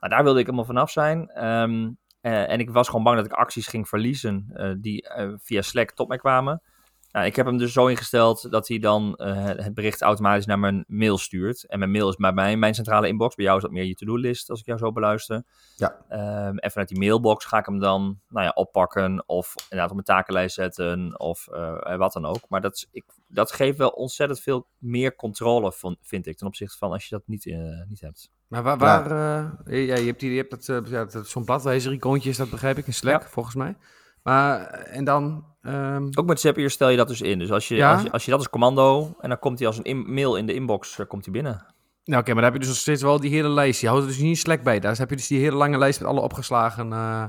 Nou, 0.00 0.12
daar 0.12 0.24
wilde 0.24 0.38
ik 0.38 0.44
helemaal 0.44 0.66
vanaf 0.66 0.90
zijn. 0.90 1.44
Um, 1.44 1.98
uh, 2.22 2.50
en 2.50 2.60
ik 2.60 2.70
was 2.70 2.88
gewoon 2.88 3.04
bang 3.04 3.16
dat 3.16 3.26
ik 3.26 3.32
acties 3.32 3.66
ging 3.66 3.88
verliezen 3.88 4.46
die 4.80 5.08
via 5.36 5.62
Slack 5.62 5.90
tot 5.90 6.08
mij 6.08 6.18
kwamen. 6.18 6.62
Nou, 7.14 7.26
ik 7.26 7.37
heb 7.37 7.47
hem 7.47 7.59
dus 7.59 7.73
zo 7.73 7.87
ingesteld 7.87 8.50
dat 8.50 8.68
hij 8.68 8.78
dan 8.78 9.14
uh, 9.16 9.44
het 9.44 9.75
bericht 9.75 10.02
automatisch 10.02 10.47
naar 10.47 10.59
mijn 10.59 10.85
mail 10.87 11.18
stuurt. 11.18 11.66
En 11.66 11.78
mijn 11.78 11.90
mail 11.90 12.09
is 12.09 12.16
bij 12.16 12.33
mij 12.33 12.56
mijn 12.56 12.75
centrale 12.75 13.09
inbox. 13.09 13.35
Bij 13.35 13.44
jou 13.44 13.56
is 13.56 13.62
dat 13.62 13.73
meer 13.73 13.85
je 13.85 13.94
to-do-list, 13.94 14.50
als 14.50 14.61
ik 14.61 14.66
jou 14.66 14.78
zo 14.78 14.92
beluister. 14.92 15.42
Ja. 15.76 15.97
Um, 16.49 16.59
en 16.59 16.71
vanuit 16.71 16.88
die 16.88 16.99
mailbox 16.99 17.44
ga 17.44 17.59
ik 17.59 17.66
hem 17.66 17.78
dan 17.78 18.21
nou 18.28 18.44
ja, 18.44 18.50
oppakken 18.50 19.23
of 19.26 19.54
inderdaad 19.62 19.88
op 19.88 19.94
mijn 19.94 20.04
takenlijst 20.04 20.54
zetten 20.54 21.21
of 21.21 21.49
uh, 21.52 21.97
wat 21.97 22.12
dan 22.12 22.25
ook. 22.25 22.49
Maar 22.49 22.61
dat, 22.61 22.75
is, 22.75 22.88
ik, 22.90 23.04
dat 23.28 23.52
geeft 23.52 23.78
wel 23.78 23.88
ontzettend 23.88 24.40
veel 24.40 24.66
meer 24.78 25.16
controle, 25.16 25.73
van, 25.73 25.97
vind 26.00 26.26
ik, 26.26 26.37
ten 26.37 26.47
opzichte 26.47 26.78
van 26.78 26.92
als 26.92 27.04
je 27.04 27.14
dat 27.14 27.23
niet, 27.26 27.44
uh, 27.44 27.83
niet 27.88 28.00
hebt. 28.00 28.30
Maar 28.49 28.62
waar, 28.62 28.78
waar 28.78 28.94
ja, 29.64 29.97
je 29.97 30.06
hebt, 30.06 30.21
die, 30.21 30.30
je 30.30 30.37
hebt 30.37 30.66
dat, 30.66 30.88
ja, 30.88 31.04
dat, 31.04 31.28
zo'n 31.28 31.44
bladwijzer-icoontje, 31.44 32.30
is 32.30 32.37
dat 32.37 32.50
begrijp 32.50 32.78
ik, 32.78 32.87
in 32.87 32.94
Slack, 32.94 33.23
ja. 33.23 33.28
volgens 33.28 33.54
mij. 33.54 33.76
Maar, 34.25 34.69
en 34.69 35.04
dan... 35.04 35.45
Um... 35.62 36.09
Ook 36.14 36.26
met 36.26 36.40
Zapier 36.40 36.71
stel 36.71 36.88
je 36.88 36.97
dat 36.97 37.09
dus 37.09 37.21
in. 37.21 37.38
Dus 37.38 37.50
als 37.50 37.69
je, 37.69 37.75
ja? 37.75 37.93
als 37.93 38.02
je, 38.02 38.11
als 38.11 38.25
je 38.25 38.31
dat 38.31 38.40
als 38.40 38.50
commando... 38.50 39.14
en 39.21 39.28
dan 39.28 39.38
komt 39.38 39.59
hij 39.59 39.69
als 39.69 39.78
een 39.78 39.85
in, 39.85 40.14
mail 40.14 40.37
in 40.37 40.47
de 40.47 40.54
inbox 40.54 40.99
uh, 40.99 41.07
komt 41.07 41.25
hij 41.25 41.33
binnen. 41.33 41.75
Nou, 42.04 42.21
oké, 42.21 42.33
maar 42.33 42.43
dan 42.43 42.52
heb 42.52 42.52
je 42.52 42.59
dus 42.59 42.69
nog 42.69 42.76
steeds 42.76 43.02
wel 43.02 43.21
die 43.21 43.31
hele 43.31 43.49
lijst. 43.49 43.81
Je 43.81 43.88
houdt 43.88 44.02
er 44.02 44.09
dus 44.09 44.19
niet 44.19 44.38
Slack 44.38 44.62
bij. 44.62 44.81
Daar 44.81 44.97
heb 44.97 45.11
je 45.11 45.16
dus 45.16 45.26
die 45.26 45.40
hele 45.40 45.57
lange 45.57 45.78
lijst 45.78 46.00
met 46.00 46.09
alle 46.09 46.21
opgeslagen... 46.21 46.90
Uh... 46.90 47.25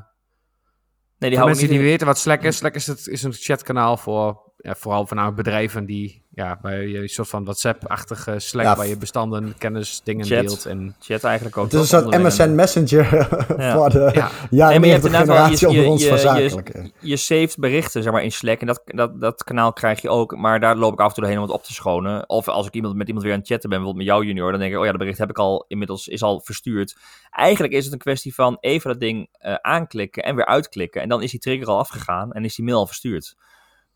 Nee, 1.18 1.30
die 1.30 1.40
mensen 1.40 1.68
die 1.68 1.78
niet 1.78 1.88
weten 1.88 2.08
wat 2.08 2.18
Slack 2.18 2.42
is, 2.42 2.58
Slack 2.58 2.76
is, 2.76 2.88
het, 2.88 3.08
is 3.08 3.24
een 3.24 3.34
chatkanaal 3.34 3.98
voor 3.98 4.52
ja, 4.66 4.76
vooral 4.76 5.06
voornamelijk 5.06 5.44
bedrijven 5.44 5.86
die 5.86 6.24
ja, 6.30 6.60
bij 6.62 6.88
je 6.88 7.02
een 7.02 7.10
soort 7.10 7.28
van 7.28 7.44
WhatsApp-achtige 7.44 8.40
Slack 8.40 8.64
ja, 8.64 8.76
waar 8.76 8.88
je 8.88 8.98
bestanden, 8.98 9.56
kennis, 9.58 10.02
dingen 10.04 10.28
deelt. 10.28 10.66
En 10.66 10.96
chat 11.00 11.24
eigenlijk 11.24 11.58
ook. 11.58 11.64
Het 11.64 11.74
is 11.74 11.80
een 11.80 12.02
soort 12.02 12.18
MSN 12.18 12.56
Messenger 12.56 13.06
voor 13.74 13.90
de 13.90 14.10
ja. 14.14 14.30
jaren 14.50 14.82
nee, 14.82 15.02
generatie 15.02 15.68
onder 15.68 15.88
ons 15.88 16.06
van 16.06 16.18
zakelijk. 16.18 16.92
Je, 17.00 17.18
saved 17.18 17.58
berichten 17.58 18.04
zeg 18.04 18.12
maar, 18.12 18.24
in 18.24 18.32
Slack 18.32 18.60
en 18.60 18.68
dat, 18.68 18.82
dat, 18.86 19.22
dat 19.22 19.44
kanaal 19.44 19.74
krijg 19.74 20.02
je 20.02 20.10
ook, 20.10 20.36
maar 20.36 20.60
daar 20.60 20.76
loop 20.76 20.94
ik 20.94 21.00
af 21.00 21.08
en 21.08 21.14
toe 21.14 21.24
doorheen 21.24 21.42
om 21.42 21.48
het 21.48 21.56
op 21.56 21.64
te 21.64 21.74
schonen. 21.74 22.30
Of 22.30 22.48
als 22.48 22.68
ik 22.68 22.74
iemand, 22.74 22.96
met 22.96 23.08
iemand 23.08 23.26
weer 23.26 23.34
aan 23.34 23.40
het 23.40 23.50
chatten 23.50 23.70
ben, 23.70 23.80
bijvoorbeeld 23.80 24.08
met 24.08 24.16
jou 24.16 24.28
junior, 24.28 24.52
dan 24.52 24.60
denk 24.60 24.72
ik, 24.72 24.78
oh 24.78 24.86
ja, 24.86 24.92
dat 24.92 25.00
bericht 25.00 25.18
heb 25.18 25.30
ik 25.30 25.38
al 25.38 25.66
inmiddels, 25.68 26.08
is 26.08 26.24
al 26.24 26.42
verstuurd. 26.44 26.98
Eigenlijk 27.30 27.74
is 27.74 27.84
het 27.84 27.94
een 27.94 28.00
kwestie 28.00 28.34
van 28.34 28.58
even 28.60 28.90
dat 28.90 29.00
ding 29.00 29.28
uh, 29.42 29.54
aanklikken 29.54 30.24
en 30.24 30.36
weer 30.36 30.46
uitklikken 30.46 31.02
en 31.02 31.10
dan 31.10 31.22
is 31.22 31.32
die 31.32 31.40
trigger 31.40 31.68
al 31.68 31.78
afgegaan 31.78 32.32
en 32.32 32.46
is 32.46 32.56
die 32.56 32.66
mail 32.66 32.78
al 32.78 32.88
verstuurd. 32.88 33.36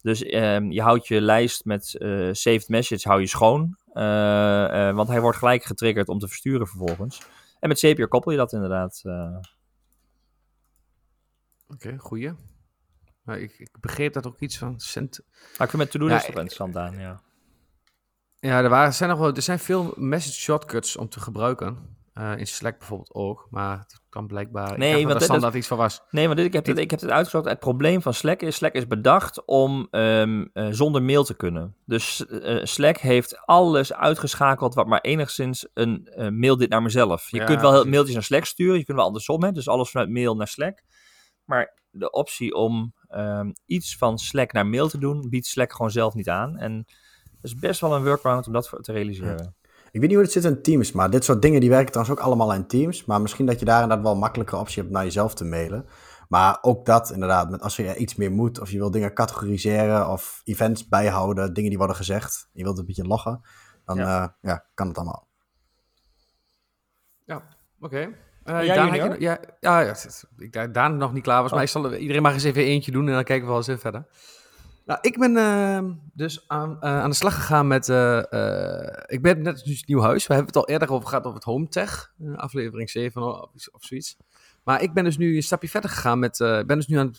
Dus 0.02 0.34
um, 0.34 0.72
je 0.72 0.82
houdt 0.82 1.08
je 1.08 1.22
lijst 1.22 1.66
met 1.66 1.96
uh, 1.98 2.30
saved 2.34 2.70
message 2.70 3.08
hou 3.08 3.22
je 3.22 3.28
schoon. 3.28 3.78
Uh, 3.94 4.04
uh, 4.04 4.96
want 4.96 5.08
hij 5.08 5.22
wordt 5.22 5.38
gelijk 5.38 5.64
getriggerd 5.64 6.10
om 6.10 6.20
te 6.20 6.28
versturen 6.28 6.68
vervolgens. 6.68 7.22
En 7.60 7.68
met 7.68 7.80
Zapier 7.80 8.08
koppel 8.08 8.32
je 8.32 8.38
dat 8.38 8.54
inderdaad. 8.54 9.02
Oké, 9.04 9.42
okay, 11.68 11.98
goeie. 11.98 12.34
Nou, 13.24 13.40
ik, 13.40 13.60
ik, 13.60 13.78
begreep 13.80 14.14
dat 14.14 14.28
ook 14.28 14.40
iets 14.40 14.58
van 14.58 14.80
cent. 14.80 15.20
Maar 15.32 15.68
ik 15.68 15.70
vind 15.70 15.78
met 15.78 15.92
to-do 15.92 16.06
list 16.06 16.22
ja, 16.22 16.28
interessant 16.28 16.78
aan, 16.78 16.98
ja. 16.98 17.22
Ja, 18.40 18.62
er, 18.64 18.70
waren, 18.70 18.94
zijn 18.94 19.10
nog 19.10 19.20
wel, 19.20 19.34
er 19.34 19.42
zijn 19.42 19.60
veel 19.60 19.94
message 19.98 20.40
shortcuts 20.40 20.98
om 20.98 21.10
te 21.10 21.20
gebruiken. 21.20 21.98
In 22.38 22.48
Slack 22.48 22.78
bijvoorbeeld 22.78 23.14
ook. 23.14 23.48
Maar 23.50 23.86
kan 24.10 24.28
blijkbaar. 24.28 24.78
Nee, 24.78 25.08
want 25.08 25.28
dat 25.28 25.42
dat 25.42 25.54
iets 25.54 25.68
van 25.68 25.78
was. 25.78 26.02
Nee, 26.10 26.28
maar 26.28 26.36
dit, 26.36 26.46
ik, 26.46 26.54
heb 26.54 26.66
dit, 26.66 26.78
ik 26.78 26.92
heb 26.92 27.02
het 27.02 27.10
uitgezocht. 27.10 27.46
Het 27.46 27.60
probleem 27.60 28.02
van 28.02 28.14
Slack 28.14 28.42
is: 28.42 28.56
Slack 28.56 28.74
is 28.74 28.88
bedacht 28.88 29.46
om 29.46 29.88
um, 29.92 30.50
uh, 30.54 30.68
zonder 30.72 31.04
mail 31.04 31.24
te 31.24 31.36
kunnen. 31.36 31.76
Dus 31.86 32.26
uh, 32.30 32.66
Slack 32.66 32.98
heeft 32.98 33.46
alles 33.46 33.94
uitgeschakeld 33.94 34.74
wat 34.74 34.88
maar 34.88 35.02
enigszins 35.02 35.68
een 35.74 36.10
mail 36.40 36.58
dit 36.58 36.70
naar 36.70 36.82
mezelf. 36.82 37.30
Je 37.30 37.38
ja, 37.38 37.46
kunt 37.46 37.62
wel 37.62 37.72
precies. 37.72 37.90
mailtjes 37.90 38.14
naar 38.14 38.24
Slack 38.24 38.46
sturen, 38.46 38.78
je 38.78 38.86
kunt 38.86 38.98
wel 38.98 39.06
andersom, 39.06 39.44
hè, 39.44 39.52
dus 39.52 39.68
alles 39.68 39.90
vanuit 39.90 40.10
mail 40.10 40.36
naar 40.36 40.48
Slack. 40.48 40.84
Maar 41.46 41.78
de 41.92 42.12
optie 42.12 42.54
om 42.54 42.94
um, 43.10 43.54
iets 43.66 43.98
van 43.98 44.18
Slack 44.18 44.52
naar 44.52 44.68
mail 44.68 44.88
te 44.88 44.98
doen, 44.98 45.30
biedt 45.30 45.46
Slack 45.46 45.72
gewoon 45.72 45.92
zelf 45.92 46.14
niet 46.14 46.30
aan. 46.30 46.58
En 46.58 46.86
het 47.42 47.44
is 47.52 47.56
best 47.56 47.82
wel 47.82 47.96
een 47.96 48.04
workaround 48.04 48.48
om 48.48 48.54
dat 48.54 48.78
te 48.82 48.92
realiseren. 48.92 49.38
Ja. 49.38 49.54
Ik 49.92 50.00
weet 50.00 50.10
niet 50.10 50.14
hoe 50.14 50.24
het 50.24 50.32
zit 50.32 50.44
in 50.44 50.62
Teams, 50.62 50.92
maar 50.92 51.10
dit 51.10 51.24
soort 51.24 51.42
dingen 51.42 51.60
die 51.60 51.70
werken 51.70 51.92
trouwens 51.92 52.20
ook 52.20 52.26
allemaal 52.26 52.54
in 52.54 52.68
Teams. 52.68 53.06
Maar 53.06 53.22
misschien 53.22 53.46
dat 53.46 53.60
je 53.60 53.66
daar 53.66 53.82
inderdaad 53.82 54.06
wel 54.06 54.14
een 54.14 54.20
makkelijke 54.20 54.56
optie 54.56 54.82
hebt 54.82 54.94
naar 54.94 55.04
jezelf 55.04 55.34
te 55.34 55.46
mailen. 55.46 55.86
Maar 56.28 56.58
ook 56.62 56.86
dat 56.86 57.12
inderdaad, 57.12 57.50
met 57.50 57.62
als 57.62 57.76
je 57.76 57.96
iets 57.96 58.16
meer 58.16 58.32
moet 58.32 58.60
of 58.60 58.72
je 58.72 58.78
wil 58.78 58.92
dingen 58.92 59.14
categoriseren 59.14 60.10
of 60.10 60.42
events 60.44 60.88
bijhouden, 60.88 61.54
dingen 61.54 61.70
die 61.70 61.78
worden 61.78 61.96
gezegd, 61.96 62.50
je 62.54 62.64
wilt 62.64 62.78
een 62.78 62.86
beetje 62.86 63.08
loggen, 63.08 63.42
dan 63.86 63.98
ja. 63.98 64.22
Uh, 64.22 64.28
ja 64.42 64.66
kan 64.74 64.88
het 64.88 64.98
allemaal. 64.98 65.28
Ja, 67.26 67.36
oké. 67.36 67.46
Okay. 67.80 68.16
Uh, 68.46 68.66
ja, 68.66 68.76
Daan, 68.76 68.94
je, 68.94 69.16
ja, 69.20 69.40
ja, 69.60 69.80
ja, 69.80 69.96
ik 70.38 70.74
Daan 70.74 70.98
nog 70.98 71.14
niet 71.14 71.24
klaar 71.24 71.42
was, 71.42 71.50
oh. 71.50 71.56
maar 71.56 71.66
ik 71.66 71.70
zal, 71.70 71.94
iedereen 71.94 72.22
mag 72.22 72.34
eens 72.34 72.44
even 72.44 72.64
eentje 72.64 72.92
doen 72.92 73.08
en 73.08 73.14
dan 73.14 73.24
kijken 73.24 73.44
we 73.44 73.50
wel 73.50 73.58
eens 73.58 73.68
even 73.68 73.82
verder. 73.82 74.08
Nou, 74.90 75.02
ik 75.02 75.20
ben 75.20 75.36
uh, 75.36 75.94
dus 76.14 76.48
aan, 76.48 76.70
uh, 76.72 76.78
aan 76.80 77.10
de 77.10 77.16
slag 77.16 77.36
gegaan 77.36 77.68
met. 77.68 77.88
Uh, 77.88 78.18
ik 79.06 79.22
ben 79.22 79.42
net 79.42 79.64
dus 79.66 79.84
nieuw 79.84 80.02
huis. 80.02 80.28
We 80.28 80.34
hebben 80.34 80.54
het 80.54 80.64
al 80.64 80.68
eerder 80.68 80.92
over 80.92 81.08
gehad 81.08 81.24
over 81.24 81.36
het 81.36 81.44
home 81.44 81.68
tech, 81.68 82.14
aflevering 82.36 82.90
7 82.90 83.22
of, 83.22 83.68
of, 83.72 83.84
zoiets. 83.84 84.18
Maar 84.64 84.82
ik 84.82 84.94
ben 84.94 85.04
dus 85.04 85.18
nu 85.18 85.36
een 85.36 85.44
stapje 85.44 85.70
verder 85.70 85.90
gegaan 85.90 86.20
met. 86.20 86.40
Ik 86.40 86.68
ben 86.68 86.78
dus 86.78 86.88
nu 86.88 86.98
aan, 86.98 87.12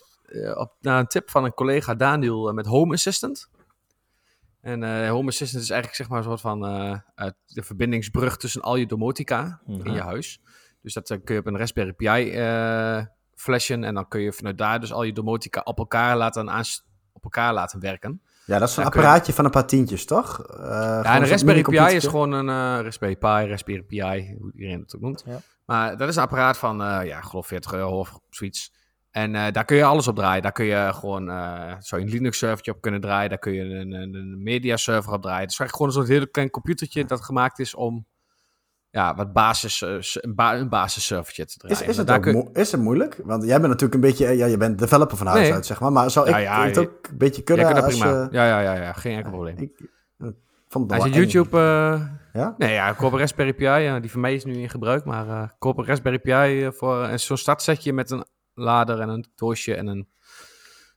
op, 0.55 0.77
naar 0.81 0.99
een 0.99 1.07
tip 1.07 1.31
van 1.31 1.44
een 1.44 1.55
collega 1.55 1.94
Daniel 1.94 2.53
met 2.53 2.66
Home 2.66 2.92
Assistant. 2.92 3.51
En 4.61 5.09
Home 5.09 5.29
Assistant 5.29 5.62
is 5.62 5.71
eigenlijk 5.71 5.94
zeg 5.94 6.09
maar 6.09 6.18
een 6.18 6.25
soort 6.25 6.40
van 6.40 6.61
de 7.47 7.62
verbindingsbrug 7.62 8.37
tussen 8.37 8.62
al 8.62 8.77
je 8.77 8.87
domotica 8.87 9.61
in 9.66 9.92
je 9.92 10.01
huis. 10.01 10.40
Dus 10.83 10.92
dat 10.92 11.07
kun 11.25 11.35
je 11.35 11.40
op 11.40 11.47
een 11.47 11.59
Raspberry 11.59 11.92
Pi 11.92 12.33
flashen 13.35 13.85
en 13.85 13.94
dan 13.94 14.09
kun 14.09 14.21
je 14.21 14.33
vanuit 14.33 14.59
daar 14.59 14.81
dus 14.81 14.92
al 14.92 15.03
je 15.03 15.12
domotica 15.12 15.61
op 15.61 15.79
elkaar 15.79 16.16
laten 16.16 16.51
aansluiten 16.51 16.88
op 17.12 17.25
elkaar 17.25 17.53
laten 17.55 17.81
werken. 17.81 18.23
Ja, 18.46 18.59
dat 18.59 18.68
is 18.68 18.77
een 18.77 18.85
apparaatje 18.85 19.33
van 19.33 19.44
een 19.44 19.51
paar 19.51 19.66
tientjes, 19.66 20.05
toch? 20.05 20.46
Uh, 20.51 20.57
ja, 21.03 21.16
een 21.16 21.27
Raspberry 21.27 21.62
Pi 21.62 21.94
is 21.94 22.07
gewoon 22.07 22.33
een 22.33 22.49
uh, 22.49 22.85
Raspberry 22.85 23.16
Pi, 23.16 23.27
Raspberry 23.27 23.83
Pi, 23.83 24.37
hoe 24.38 24.53
iedereen 24.55 24.81
het 24.81 24.94
ook 24.94 25.01
noemt. 25.01 25.23
Ja. 25.27 25.40
Maar 25.66 25.96
dat 25.96 26.09
is 26.09 26.16
een 26.16 26.23
apparaat 26.23 26.59
van, 26.59 26.83
uh, 26.83 27.01
ja, 27.05 27.20
geloof 27.20 27.46
40 27.46 27.73
euro 27.73 27.99
of 27.99 28.18
zoiets. 28.31 28.73
En 29.11 29.33
daar 29.33 29.64
kun 29.64 29.77
je 29.77 29.85
alles 29.85 30.09
op 30.09 30.16
draaien. 30.16 30.42
Daar 30.42 30.53
kun 30.53 30.64
je 30.64 30.90
gewoon 30.94 31.27
zo 31.83 31.96
een 31.96 32.09
Linux-servertje 32.09 32.73
op 32.73 32.81
kunnen 32.81 33.01
draaien. 33.01 33.29
Daar 33.29 33.38
kun 33.38 33.53
je 33.53 33.62
een, 33.62 33.92
een, 33.92 34.14
een 34.14 34.42
media-server 34.42 35.12
op 35.12 35.23
draaien. 35.23 35.40
Het 35.42 35.51
is 35.51 35.59
eigenlijk 35.59 35.77
gewoon 35.77 35.88
een 35.88 36.09
soort 36.09 36.18
heel 36.18 36.31
klein 36.31 36.51
computertje 36.51 37.05
dat 37.05 37.25
gemaakt 37.25 37.59
is 37.59 37.75
om 37.75 38.07
ja, 38.90 39.14
wat 39.14 39.33
basis, 39.33 39.81
uh, 39.81 39.96
een, 40.00 40.35
ba 40.35 40.57
een 40.57 40.68
basisservertje 40.68 41.46
te 41.46 41.59
draaien. 41.59 41.76
Is, 41.76 41.83
is, 41.83 41.96
het 41.96 42.57
is 42.57 42.72
het 42.72 42.81
moeilijk? 42.81 43.20
Want 43.24 43.44
jij 43.44 43.57
bent 43.57 43.68
natuurlijk 43.68 43.94
een 43.94 44.00
beetje, 44.00 44.37
ja, 44.37 44.46
je 44.46 44.57
bent 44.57 44.79
developer 44.79 45.16
van 45.16 45.26
huis 45.26 45.50
uit, 45.50 45.66
zeg 45.66 45.81
maar. 45.81 45.92
Maar 45.92 46.11
zou 46.11 46.29
ik 46.29 46.38
ja, 46.38 46.64
het 46.64 46.79
ook 46.79 47.09
een 47.11 47.18
beetje 47.18 47.42
kunnen? 47.42 47.68
Ja, 47.68 47.81
als, 47.81 47.98
prima. 47.98 48.29
ja, 48.31 48.46
ja, 48.46 48.61
ja, 48.61 48.74
ja, 48.74 48.92
geen 48.92 49.16
enkel 49.16 49.31
probleem. 49.31 49.57
Ik, 49.59 49.88
vond 50.68 50.90
het 50.90 51.00
Als 51.00 51.11
je 51.11 51.16
YouTube... 51.16 51.57
Uh, 51.57 52.03
ja? 52.33 52.55
Nee, 52.59 52.72
ja, 52.72 52.96
een 52.98 53.18
Raspberry 53.18 53.53
Pi. 53.53 53.64
Ja, 53.64 54.00
die 54.00 54.11
van 54.11 54.20
mij 54.20 54.35
is 54.35 54.44
nu 54.44 54.53
in 54.53 54.70
gebruik. 54.70 55.05
Maar 55.05 55.26
uh, 55.26 55.48
een 55.59 55.85
Raspberry 55.85 56.18
Pi 56.18 56.70
voor 56.72 57.03
uh, 57.03 57.16
zo'n 57.16 57.37
startsetje 57.37 57.92
met 57.92 58.11
een 58.11 58.24
lader 58.55 59.00
en 59.00 59.09
een 59.09 59.26
doosje 59.35 59.74
en 59.74 59.87
een 59.87 60.09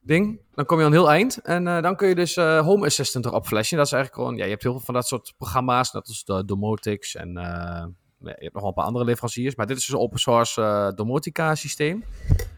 ding. 0.04 0.42
Dan 0.56 0.66
kom 0.66 0.80
je 0.80 0.86
aan 0.86 0.92
heel 0.92 1.12
eind. 1.12 1.42
En 1.42 1.66
uh, 1.66 1.82
dan 1.82 1.96
kun 1.96 2.08
je 2.08 2.16
dus 2.16 2.38
uh, 2.38 2.60
Home 2.60 2.86
Assistant 2.86 3.26
erop 3.26 3.46
flashen. 3.46 3.78
Dat 3.78 3.86
is 3.86 3.92
eigenlijk 3.92 4.24
gewoon... 4.24 4.38
Ja, 4.38 4.44
je 4.44 4.50
hebt 4.50 4.64
heel 4.64 4.72
veel 4.72 4.82
van 4.86 4.94
dat 4.94 5.08
soort 5.08 5.34
programma's. 5.38 5.92
Net 5.92 6.08
als 6.08 6.26
de 6.26 6.46
Domotix 6.46 7.16
en... 7.16 7.38
Uh, 7.38 7.86
je 8.20 8.30
hebt 8.30 8.54
nog 8.54 8.62
wel 8.62 8.68
een 8.68 8.74
paar 8.74 8.86
andere 8.86 9.06
leveranciers. 9.06 9.56
Maar 9.56 9.68
dit 9.68 9.78
is 9.78 9.86
dus 9.86 9.96
een 9.96 10.02
open 10.02 10.20
source 10.20 10.92
Domotica 10.96 11.56
systeem. 11.56 12.04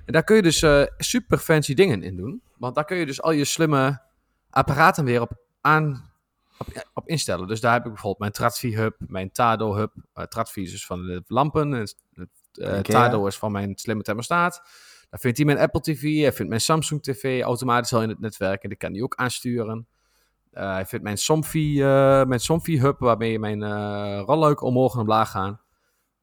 En 0.06 0.14
daar 0.14 0.24
kun 0.24 0.36
je 0.36 0.42
dus 0.42 0.66
super 0.98 1.38
fancy 1.38 1.74
dingen 1.74 2.04
in 2.04 2.16
doen. 2.16 2.42
Want 2.58 2.76
daar 2.76 2.86
kun 2.86 2.98
je 2.98 3.06
dus 3.06 3.22
al 3.22 3.32
je 3.32 3.46
slimme 3.46 4.02
apparaten 4.50 5.06
weer 5.06 5.22
op 5.22 5.32
aan... 5.62 6.14
Op, 6.58 6.88
op 6.94 7.08
instellen. 7.08 7.48
Dus 7.48 7.62
daar 7.62 7.74
heb 7.74 7.84
ik 7.84 7.92
bijvoorbeeld 7.92 8.20
mijn 8.20 8.32
Tradfi 8.32 8.76
Hub, 8.76 8.96
mijn 9.00 9.32
Tado 9.32 9.76
Hub. 9.76 9.94
Tradfi 10.30 10.62
is 10.62 10.72
dus 10.72 10.86
van 10.86 11.06
de 11.06 11.24
lampen. 11.28 11.74
En, 11.74 12.84
Tado 12.84 13.28
is 13.28 13.38
van 13.38 13.52
mijn 13.52 13.74
slimme 13.76 14.04
thermostaat. 14.04 14.62
Dan 15.16 15.24
vindt 15.24 15.38
hij 15.38 15.46
mijn 15.46 15.60
Apple 15.60 15.82
TV, 15.82 16.02
hij 16.02 16.34
vindt 16.34 16.50
mijn 16.50 16.62
Samsung 16.62 17.04
TV 17.04 17.42
automatisch 17.42 17.94
al 17.94 18.02
in 18.02 18.10
het 18.10 18.20
netwerk 18.20 18.64
en 18.64 18.70
die 18.70 18.78
kan 18.78 18.92
hij 18.92 19.02
ook 19.02 19.16
aansturen. 19.16 19.88
Uh, 20.54 20.74
hij 20.74 20.86
vindt 20.86 21.04
mijn 21.04 21.18
Somfy, 21.18 21.76
uh, 21.78 22.24
mijn 22.24 22.40
Somfy 22.40 22.80
Hub, 22.80 23.00
waarmee 23.00 23.32
je 23.32 23.40
mijn 23.40 23.62
uh, 23.62 24.22
rolluik 24.26 24.62
omhoog 24.62 24.94
en 24.94 25.00
omlaag 25.00 25.32
gaan. 25.32 25.60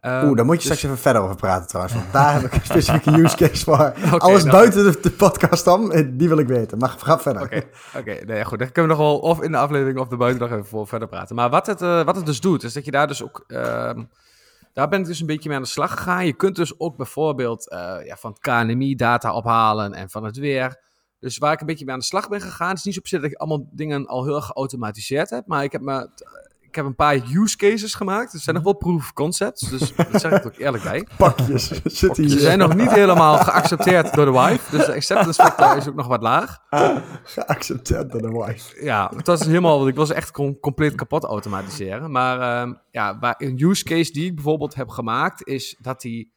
Um, 0.00 0.24
Oeh, 0.24 0.37
daar 0.37 0.44
moet 0.44 0.62
je 0.62 0.68
dus... 0.68 0.78
straks 0.78 0.83
even 0.83 0.98
verder 0.98 1.22
over 1.22 1.37
praten 1.37 1.68
trouwens, 1.68 1.94
want 1.94 2.12
daar 2.12 2.33
heb 2.33 2.42
ik 2.42 2.52
een 2.52 2.64
specifieke 2.64 3.22
use 3.22 3.37
case 3.37 3.64
voor. 3.64 3.74
okay, 4.05 4.18
Alles 4.18 4.44
nou, 4.44 4.57
buiten 4.57 4.92
de, 4.92 5.00
de, 5.00 5.11
podcast 5.11 5.64
dan, 5.64 6.11
die 6.16 6.28
wil 6.28 6.38
ik 6.38 6.46
weten. 6.46 6.78
Maar 6.78 6.88
ga 6.88 7.18
verder. 7.18 7.42
Oké, 7.42 7.62
okay, 7.96 8.12
okay, 8.14 8.24
nee, 8.26 8.44
goed. 8.44 8.59
Dan 8.59 8.72
kunnen 8.72 8.96
we 8.96 9.02
nog 9.02 9.07
wel 9.07 9.18
of 9.18 9.42
in 9.42 9.52
de 9.52 9.59
aflevering 9.59 9.98
of 9.98 10.09
de 10.09 10.16
buiten 10.16 10.40
nog 10.40 10.50
even 10.50 10.66
voor 10.66 10.87
verder 10.87 11.09
praten. 11.09 11.37
Maar 11.37 11.50
wat 11.50 11.66
het, 11.66 11.81
wat 11.81 12.16
het 12.16 12.26
dus 12.26 12.40
doet, 12.40 12.62
is 12.62 12.72
dat 12.72 12.85
je 12.85 12.90
daar 12.90 13.07
dus 13.07 13.22
ook... 13.22 13.44
Ehm, 13.46 14.02
daar 14.73 14.89
ben 14.89 15.01
ik 15.01 15.07
dus 15.07 15.21
een 15.21 15.27
beetje 15.27 15.49
mee 15.49 15.57
aan 15.57 15.65
de 15.65 15.69
slag 15.69 15.91
gegaan. 15.91 16.27
Je 16.27 16.37
kunt 16.37 16.57
dus 16.57 16.81
ook 16.81 16.97
bijvoorbeeld 16.97 17.73
uh, 17.73 17.97
ja, 18.05 18.17
van 18.17 18.31
het 18.31 18.41
KNMI 18.41 18.95
data 18.95 19.35
ophalen 19.35 19.93
en 19.93 20.11
van 20.11 20.25
het 20.25 20.37
weer. 20.37 20.81
Dus 21.19 21.39
waar 21.39 21.53
ik 21.53 21.61
een 21.61 21.67
beetje 21.67 21.85
mee 21.85 21.95
aan 21.95 22.01
de 22.01 22.07
slag 22.07 22.29
ben 22.29 22.41
gegaan, 22.41 22.75
is 22.75 22.85
niet 22.85 22.95
zo 22.95 23.01
op 23.01 23.07
zich 23.07 23.21
dat 23.21 23.31
ik 23.31 23.37
allemaal 23.37 23.69
dingen 23.71 24.07
al 24.07 24.25
heel 24.25 24.41
geautomatiseerd 24.41 25.31
heb. 25.31 25.47
Maar 25.47 25.65
ik 25.65 25.73
heb 25.73 25.81
me 25.81 26.09
ik 26.73 26.79
heb 26.79 26.87
een 26.87 26.95
paar 26.95 27.15
use 27.15 27.57
cases 27.57 27.95
gemaakt. 27.95 28.33
Er 28.33 28.41
zijn 28.41 28.55
nog 28.55 28.65
wel 28.65 28.73
proof 28.73 28.97
of 28.97 29.13
concepts, 29.13 29.61
dus 29.71 29.95
dat 30.11 30.21
zeg 30.21 30.33
ik 30.33 30.47
ook 30.47 30.57
eerlijk 30.57 30.83
bij. 30.83 31.07
Pakjes 31.17 31.69
zitten 31.85 32.25
hier. 32.25 32.33
Ze 32.33 32.41
zijn 32.41 32.59
nog 32.59 32.75
niet 32.75 32.91
helemaal 32.91 33.39
geaccepteerd 33.39 34.15
door 34.15 34.25
de 34.25 34.33
wife, 34.33 34.77
dus 34.77 34.87
de 34.87 34.95
acceptance 34.95 35.43
factor 35.43 35.77
is 35.77 35.89
ook 35.89 35.95
nog 35.95 36.07
wat 36.07 36.23
laag. 36.23 36.59
geaccepteerd 37.25 38.11
door 38.11 38.23
de 38.23 38.29
wife. 38.29 38.85
Ja, 38.85 39.13
het 39.17 39.27
was 39.27 39.45
helemaal, 39.45 39.77
want 39.77 39.91
ik 39.91 39.97
was 39.97 40.11
echt 40.11 40.31
compleet 40.61 40.95
kapot 40.95 41.25
automatiseren. 41.25 42.11
Maar 42.11 42.67
uh, 42.67 42.75
ja, 42.91 43.19
waar, 43.19 43.35
een 43.39 43.63
use 43.63 43.85
case 43.85 44.13
die 44.13 44.27
ik 44.27 44.35
bijvoorbeeld 44.35 44.75
heb 44.75 44.89
gemaakt, 44.89 45.47
is 45.47 45.77
dat 45.81 46.01
die, 46.01 46.33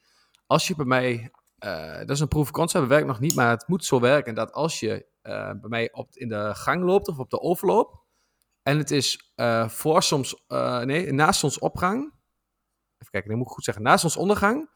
als 0.48 0.68
je 0.68 0.76
bij 0.76 0.86
mij, 0.86 1.32
uh, 1.60 1.98
dat 1.98 2.10
is 2.10 2.20
een 2.20 2.28
proof 2.28 2.44
of 2.44 2.52
concept, 2.52 2.80
dat 2.80 2.90
werkt 2.90 3.08
nog 3.08 3.20
niet, 3.20 3.36
maar 3.36 3.50
het 3.50 3.68
moet 3.68 3.86
zo 3.86 4.00
werken 4.00 4.36
dat 4.36 4.52
als 4.52 4.80
je 4.80 5.06
uh, 5.24 5.52
bij 5.62 5.70
mij 5.70 5.90
op, 5.92 6.10
in 6.14 6.30
de 6.30 6.52
gang 6.54 6.84
loopt 6.84 7.08
of 7.08 7.20
op 7.20 7.30
de 7.30 7.42
overloop, 7.42 8.04
en 8.66 8.78
het 8.78 8.92
is 8.92 9.34
uh, 9.36 9.70
voor 9.70 10.04
soms, 10.04 10.44
uh, 10.48 10.80
nee, 10.80 11.14
naast 11.14 11.40
zonsopgang. 11.40 11.98
Even 12.98 13.12
kijken, 13.12 13.30
dan 13.30 13.38
moet 13.38 13.48
ik 13.48 13.54
goed 13.54 13.64
zeggen. 13.64 13.84
Naast 13.84 14.02
zonsondergang. 14.02 14.70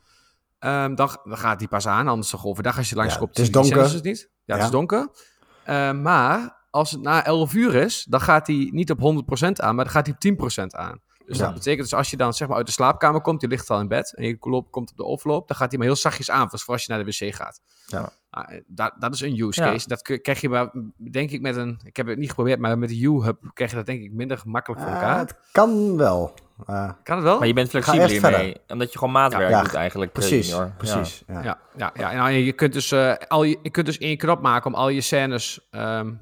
Um, 0.60 0.95
dan, 0.95 1.19
dan 1.23 1.38
gaat 1.38 1.60
die 1.60 1.67
pas 1.67 1.88
aan, 1.88 2.08
anders 2.08 2.30
toch 2.30 2.45
overdag 2.45 2.78
als 2.78 2.89
je 2.89 2.95
langs 2.95 3.13
ja, 3.13 3.19
komt. 3.19 3.30
Het 3.30 3.45
is 3.45 3.52
donker. 3.52 3.93
Het 3.93 4.04
niet. 4.04 4.32
Ja, 4.45 4.56
het 4.56 4.63
is 4.63 4.69
donker. 4.69 5.10
Uh, 5.65 5.91
maar 5.91 6.65
als 6.69 6.91
het 6.91 7.02
na 7.02 7.25
11 7.25 7.54
uur 7.54 7.75
is, 7.75 8.06
dan 8.10 8.21
gaat 8.21 8.47
hij 8.47 8.69
niet 8.71 8.91
op 8.91 8.99
100% 8.99 9.52
aan, 9.52 9.75
maar 9.75 9.86
dan 9.86 9.93
gaat 9.93 10.08
hij 10.08 10.32
op 10.32 10.52
10% 10.52 10.65
aan. 10.67 11.02
Dus 11.29 11.37
dat 11.37 11.53
betekent 11.53 11.89
dus 11.89 11.93
als 11.93 12.09
je 12.09 12.17
dan 12.17 12.33
zeg 12.33 12.47
maar 12.47 12.57
uit 12.57 12.65
de 12.65 12.71
slaapkamer 12.71 13.21
komt, 13.21 13.41
je 13.41 13.47
ligt 13.47 13.69
al 13.69 13.79
in 13.79 13.87
bed 13.87 14.13
en 14.15 14.25
je 14.25 14.37
komt 14.37 14.91
op 14.91 14.97
de 14.97 15.05
overloop, 15.05 15.47
dan 15.47 15.57
gaat 15.57 15.69
hij 15.69 15.77
maar 15.77 15.87
heel 15.87 15.95
zachtjes 15.95 16.31
aan, 16.31 16.49
voor 16.49 16.73
als 16.73 16.85
je 16.85 16.93
naar 16.93 17.05
de 17.05 17.11
wc 17.11 17.35
gaat. 17.35 17.61
Ja. 17.85 18.11
Nou, 18.31 18.51
eh, 18.51 18.61
dat, 18.67 18.93
dat 18.99 19.13
is 19.13 19.21
een 19.21 19.41
use 19.41 19.61
case. 19.61 19.87
Dat 19.87 20.01
krijg 20.01 20.41
je 20.41 20.49
maar, 20.49 20.71
denk 21.11 21.31
ik 21.31 21.41
met 21.41 21.55
een, 21.55 21.79
ik 21.83 21.97
heb 21.97 22.07
het 22.07 22.17
niet 22.17 22.29
geprobeerd, 22.29 22.59
maar 22.59 22.77
met 22.77 22.89
de 22.89 22.99
U-hub 22.99 23.37
krijg 23.53 23.69
je 23.69 23.75
dat 23.77 23.85
denk 23.85 24.01
ik 24.01 24.11
minder 24.11 24.37
gemakkelijk 24.37 24.81
voor 24.81 24.91
elkaar. 24.91 25.19
het 25.19 25.35
kan 25.51 25.97
wel. 25.97 26.33
Uh, 26.69 26.91
kan 27.03 27.15
het 27.15 27.25
wel? 27.25 27.37
Maar 27.37 27.47
je 27.47 27.53
bent 27.53 27.69
flexibel 27.69 28.07
hiermee, 28.07 28.55
omdat 28.67 28.91
je 28.91 28.97
gewoon 28.97 29.13
maatwerk 29.13 29.49
ja, 29.49 29.61
doet 29.61 29.73
eigenlijk. 29.73 30.11
Precies, 30.11 30.55
precies. 30.77 31.23
Ja, 31.27 31.43
ja, 31.43 31.59
ja. 31.75 31.91
ja, 31.95 32.13
Nou, 32.13 32.31
je, 32.31 32.53
kunt 32.53 32.73
dus, 32.73 32.91
uh, 32.91 33.13
al 33.27 33.43
je, 33.43 33.59
je 33.61 33.69
kunt 33.69 33.85
dus 33.85 33.97
één 33.97 34.17
knop 34.17 34.41
maken 34.41 34.73
om 34.73 34.79
al 34.79 34.89
je 34.89 35.01
scènes 35.01 35.67
um, 35.71 36.21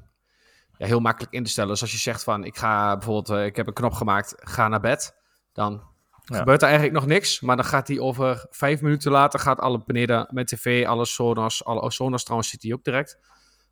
ja, 0.78 0.86
heel 0.86 1.00
makkelijk 1.00 1.32
in 1.32 1.44
te 1.44 1.50
stellen. 1.50 1.70
Dus 1.70 1.80
als 1.80 1.92
je 1.92 1.98
zegt 1.98 2.24
van, 2.24 2.44
ik 2.44 2.56
ga 2.56 2.96
bijvoorbeeld, 2.96 3.38
uh, 3.38 3.44
ik 3.44 3.56
heb 3.56 3.66
een 3.66 3.72
knop 3.72 3.92
gemaakt, 3.92 4.34
ga 4.38 4.68
naar 4.68 4.80
bed. 4.80 5.16
Dan 5.52 5.82
gebeurt 6.24 6.62
er 6.62 6.68
eigenlijk 6.68 6.98
nog 6.98 7.06
niks. 7.06 7.40
Maar 7.40 7.56
dan 7.56 7.64
gaat 7.64 7.88
hij 7.88 7.98
over 7.98 8.46
vijf 8.50 8.80
minuten 8.80 9.10
later, 9.10 9.40
gaat 9.40 9.60
alle 9.60 9.82
beneden 9.86 10.26
met 10.30 10.46
tv, 10.46 10.86
alle 10.86 11.04
Sonos, 11.04 11.64
alle 11.64 11.90
Sonos 11.90 12.22
trouwens 12.22 12.50
zit 12.50 12.62
hij 12.62 12.72
ook 12.72 12.84
direct. 12.84 13.18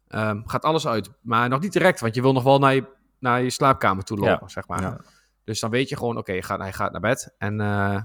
Um, 0.09 0.49
gaat 0.49 0.65
alles 0.65 0.87
uit. 0.87 1.11
Maar 1.21 1.49
nog 1.49 1.61
niet 1.61 1.73
direct, 1.73 2.01
want 2.01 2.15
je 2.15 2.23
wil 2.23 2.33
nog 2.33 2.43
wel 2.43 2.59
naar 2.59 2.75
je, 2.75 2.85
naar 3.19 3.43
je 3.43 3.51
slaapkamer 3.51 4.05
toe 4.05 4.19
lopen, 4.19 4.51
zeg 4.51 4.69
maar. 4.69 5.01
Dus 5.45 5.61
dan 5.61 5.71
weet 5.71 5.89
je 5.89 5.97
gewoon, 5.97 6.17
oké, 6.17 6.33
okay, 6.39 6.59
hij 6.59 6.73
gaat 6.73 6.93
naar 6.93 7.01
bed. 7.01 7.35
En, 7.39 7.61
uh, 7.61 8.01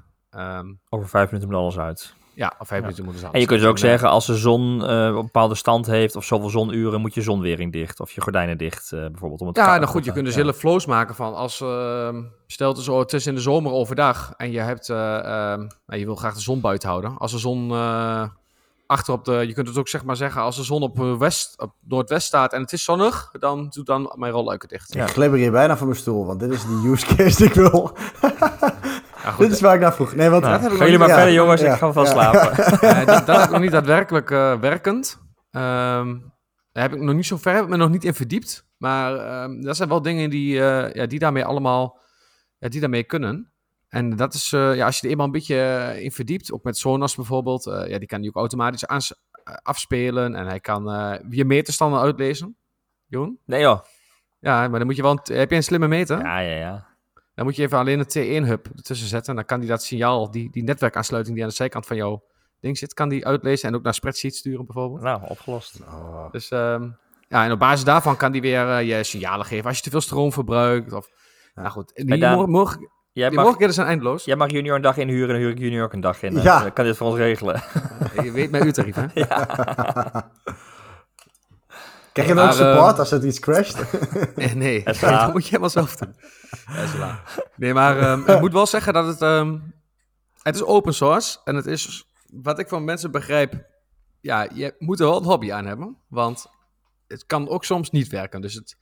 um, 0.58 0.80
over 0.90 1.10
vijf 1.10 1.26
minuten 1.26 1.50
moet 1.50 1.60
alles 1.60 1.80
uit. 1.80 2.16
Ja, 2.34 2.54
of 2.60 2.68
vijf 2.68 2.82
minuten 2.82 3.04
moeten 3.04 3.22
ze 3.22 3.30
En 3.32 3.40
je 3.40 3.46
kunt 3.46 3.60
dus 3.60 3.70
ook 3.70 3.78
zeggen, 3.78 4.10
als 4.10 4.26
de 4.26 4.36
zon 4.36 4.82
uh, 4.82 4.88
een 4.88 5.14
bepaalde 5.14 5.56
stand 5.56 5.86
heeft, 5.86 6.16
of 6.16 6.26
zoveel 6.26 6.50
zonuren, 6.50 7.02
moet 7.02 7.14
je 7.14 7.22
zonwering 7.22 7.72
dicht, 7.72 8.00
of 8.00 8.12
je 8.12 8.22
gordijnen 8.22 8.58
dicht, 8.58 8.92
uh, 8.92 9.00
bijvoorbeeld. 9.00 9.42
Om 9.42 9.48
het 9.48 9.56
ja, 9.56 9.78
nou 9.78 9.86
goed, 9.88 10.06
je 10.06 10.12
kunt 10.12 10.26
dus 10.26 10.36
hele 10.36 10.54
flows 10.54 10.86
maken 10.86 11.16
van, 11.16 11.36
als, 11.36 11.62
uh, 11.62 12.10
stel 12.48 12.74
het, 12.74 12.80
zo, 12.84 13.00
het 13.00 13.14
is 13.14 13.28
in 13.28 13.36
de 13.36 13.42
zomer 13.42 13.72
overdag, 13.72 14.34
en 14.38 14.52
je 14.52 14.60
hebt, 14.60 14.90
uh, 14.90 14.98
nou, 14.98 15.70
je 15.86 16.06
wil 16.06 16.16
graag 16.16 16.34
de 16.34 16.42
zon 16.42 16.62
buiten 16.62 16.90
houden. 16.90 17.18
Als 17.18 17.32
de 17.32 17.38
zon 17.38 17.72
achter 18.86 19.14
op 19.14 19.26
de, 19.26 19.32
je 19.32 19.54
kunt 19.54 19.68
het 19.68 19.78
ook 19.78 19.88
zeg 19.88 20.04
maar 20.04 20.16
zeggen, 20.16 20.42
als 20.42 20.56
de 20.56 20.64
zon 20.64 20.82
op, 20.82 20.98
west, 21.20 21.62
op 21.62 21.74
noordwest 21.88 22.28
staat 22.28 22.54
en 22.54 22.62
het 22.62 22.74
is 22.74 22.84
zonnig, 22.84 23.32
dan 23.40 23.68
doe 23.70 23.84
dan 23.84 24.14
mijn 24.16 24.32
rolluiken 24.32 24.70
dicht. 24.70 24.94
Ja. 24.94 25.04
Ik 25.04 25.10
glibber 25.10 25.40
hier 25.40 25.52
bijna 25.52 25.78
van 25.78 25.88
mijn 25.88 26.00
stoel, 26.00 26.26
want 26.26 26.40
dit 26.40 26.52
is 26.52 26.62
de 26.62 26.90
use 26.92 27.16
case 27.16 27.38
die 27.38 27.46
ik 27.46 27.54
wil. 27.54 27.98
Dit 29.38 29.52
is 29.52 29.62
waar 29.62 29.76
ik 29.76 29.82
naar 29.82 29.94
vroeg. 29.94 30.16
Nee, 30.16 30.30
want 30.30 30.44
nou, 30.44 30.78
jullie 30.78 30.98
maar 30.98 31.10
verder, 31.10 31.34
jongens. 31.34 31.62
Ik 31.62 31.72
ga 31.72 31.92
van 31.92 32.08
slapen. 32.08 32.56
dat, 33.06 33.26
dat 33.26 33.36
heb 33.36 33.46
ik 33.46 33.52
nog 33.52 33.60
niet 33.60 33.72
daadwerkelijk 33.72 34.30
uh, 34.30 34.60
werkend. 34.60 35.20
Um, 35.52 36.32
daar 36.72 36.84
heb 36.84 36.94
ik 36.94 37.02
nog 37.02 37.16
niet 37.16 37.26
zo 37.26 37.38
ver, 37.38 37.54
heb 37.54 37.64
ik 37.64 37.70
me 37.70 37.78
nog 37.78 37.90
niet 37.90 38.04
in 38.04 38.14
verdiept. 38.14 38.66
Maar 38.78 39.44
um, 39.44 39.62
dat 39.62 39.76
zijn 39.76 39.90
wel 39.90 40.02
dingen 40.02 40.30
die, 40.30 40.54
uh, 40.54 40.94
ja, 40.94 41.06
die 41.06 41.20
daarmee 41.20 41.46
allemaal, 41.46 42.00
ja, 42.58 42.70
die 42.70 42.80
daarmee 42.80 43.04
kunnen. 43.04 43.52
En 43.90 44.16
dat 44.16 44.34
is, 44.34 44.52
uh, 44.52 44.76
ja, 44.76 44.86
als 44.86 45.00
je 45.00 45.04
er 45.06 45.12
eenmaal 45.12 45.26
een 45.26 45.32
beetje 45.32 45.96
in 46.00 46.12
verdiept, 46.12 46.52
ook 46.52 46.64
met 46.64 46.78
Sonos 46.78 47.16
bijvoorbeeld, 47.16 47.64
ja, 47.64 47.98
die 47.98 48.08
kan 48.08 48.22
die 48.22 48.30
ook 48.30 48.36
automatisch 48.36 48.88
aans 48.88 49.14
afspelen. 49.44 50.36
En 50.36 50.48
hij 50.48 50.60
kan 50.60 50.84
je 51.30 51.46
meterstanden 51.46 52.00
uitlezen. 52.00 52.56
Joen? 53.08 53.40
Nee 53.46 53.62
joh. 53.62 53.80
Ja, 54.40 54.68
maar 54.68 54.80
dan 54.80 54.88
moet 54.88 54.96
je 54.96 55.02
wel, 55.02 55.20
heb 55.24 55.50
je 55.50 55.56
een 55.56 55.64
slimme 55.64 55.88
meter? 55.88 56.20
Ja, 56.20 56.40
ja, 56.40 56.58
ja. 56.58 56.91
Dan 57.34 57.46
moet 57.46 57.56
je 57.56 57.62
even 57.62 57.78
alleen 57.78 58.00
een 58.00 58.44
T1-hub 58.46 58.76
ertussen 58.76 59.08
zetten. 59.08 59.30
En 59.30 59.36
dan 59.36 59.46
kan 59.46 59.60
die 59.60 59.70
dat 59.70 59.84
signaal, 59.84 60.32
die, 60.32 60.52
die 60.52 60.64
netwerkaansluiting 60.64 61.36
die 61.36 61.44
aan 61.44 61.50
de 61.50 61.56
zijkant 61.56 61.86
van 61.86 61.96
jouw 61.96 62.24
ding 62.60 62.78
zit, 62.78 62.94
kan 62.94 63.10
die 63.10 63.26
uitlezen 63.26 63.70
en 63.70 63.76
ook 63.76 63.84
naar 63.84 63.94
spreadsheet 63.94 64.36
sturen 64.36 64.66
bijvoorbeeld. 64.66 65.02
Nou, 65.02 65.22
opgelost. 65.28 65.80
Oh. 65.82 66.32
Dus 66.32 66.52
um, 66.52 66.98
ja, 67.28 67.46
en 67.46 67.52
op 67.52 67.60
basis 67.60 67.84
daarvan 67.84 68.18
kan 68.18 68.32
die 68.32 68.42
weer 68.42 68.68
uh, 68.68 68.88
je 68.88 69.04
signalen 69.04 69.46
geven 69.46 69.66
als 69.66 69.78
je 69.78 69.84
te 69.84 69.90
veel 69.90 70.02
stroom 70.02 70.32
verbruikt. 70.32 70.94
Of, 70.94 71.08
ja. 71.56 71.62
Nou 71.62 71.74
goed, 71.74 71.92
die 71.96 72.18
Daan, 72.18 72.50
morgen, 72.50 72.90
jij 73.12 73.28
die 73.28 73.38
mag, 73.38 73.46
mogelijkheden 73.46 73.74
zijn 73.74 73.88
eindeloos. 73.88 74.26
Jij 74.26 74.36
mag 74.36 74.52
junior 74.52 74.76
een 74.76 74.82
dag 74.82 74.98
inhuren 74.98 75.28
en 75.28 75.34
dan 75.34 75.42
huur 75.42 75.52
ik 75.52 75.60
junior 75.60 75.84
ook 75.84 75.94
een 75.94 76.02
dag 76.02 76.24
in. 76.24 76.42
Ja. 76.42 76.62
Dan 76.62 76.74
kan 76.74 76.86
dit 76.86 76.98
voor 76.98 77.08
ons 77.08 77.18
regelen. 77.18 77.64
je 78.24 78.32
weet 78.32 78.52
mijn 78.52 78.66
uurtarief, 78.66 78.96
hè? 78.96 79.06
ja. 79.24 79.46
Krijg 82.14 82.28
je 82.28 82.34
dan 82.34 82.48
ook 82.48 82.54
support 82.54 83.00
als 83.00 83.10
het 83.10 83.24
iets 83.24 83.40
crasht? 83.40 83.82
nee, 84.36 84.56
nee. 84.56 84.84
dat 84.84 85.34
moet 85.34 85.44
je 85.44 85.50
helemaal 85.50 85.70
zelf 85.70 85.96
doen. 85.96 86.16
Nee, 87.56 87.74
maar 87.74 88.12
um, 88.12 88.28
ik 88.28 88.40
moet 88.40 88.54
wel 88.54 88.66
zeggen 88.66 88.94
dat 88.94 89.06
het... 89.06 89.22
Um, 89.22 89.74
het 90.42 90.56
is 90.56 90.64
open 90.64 90.94
source 90.94 91.40
en 91.44 91.56
het 91.56 91.66
is, 91.66 92.06
wat 92.32 92.60
ik 92.60 92.68
van 92.68 92.84
mensen 92.84 93.12
begrijp... 93.12 93.70
Ja, 94.22 94.48
je 94.54 94.76
moet 94.78 95.00
er 95.00 95.06
wel 95.06 95.18
een 95.18 95.24
hobby 95.24 95.52
aan 95.52 95.66
hebben, 95.66 95.98
want 96.08 96.46
het 97.08 97.26
kan 97.26 97.50
ook 97.50 97.66
soms 97.66 97.90
niet 97.90 98.08
werken. 98.08 98.42
Dus 98.42 98.54
het... 98.54 98.78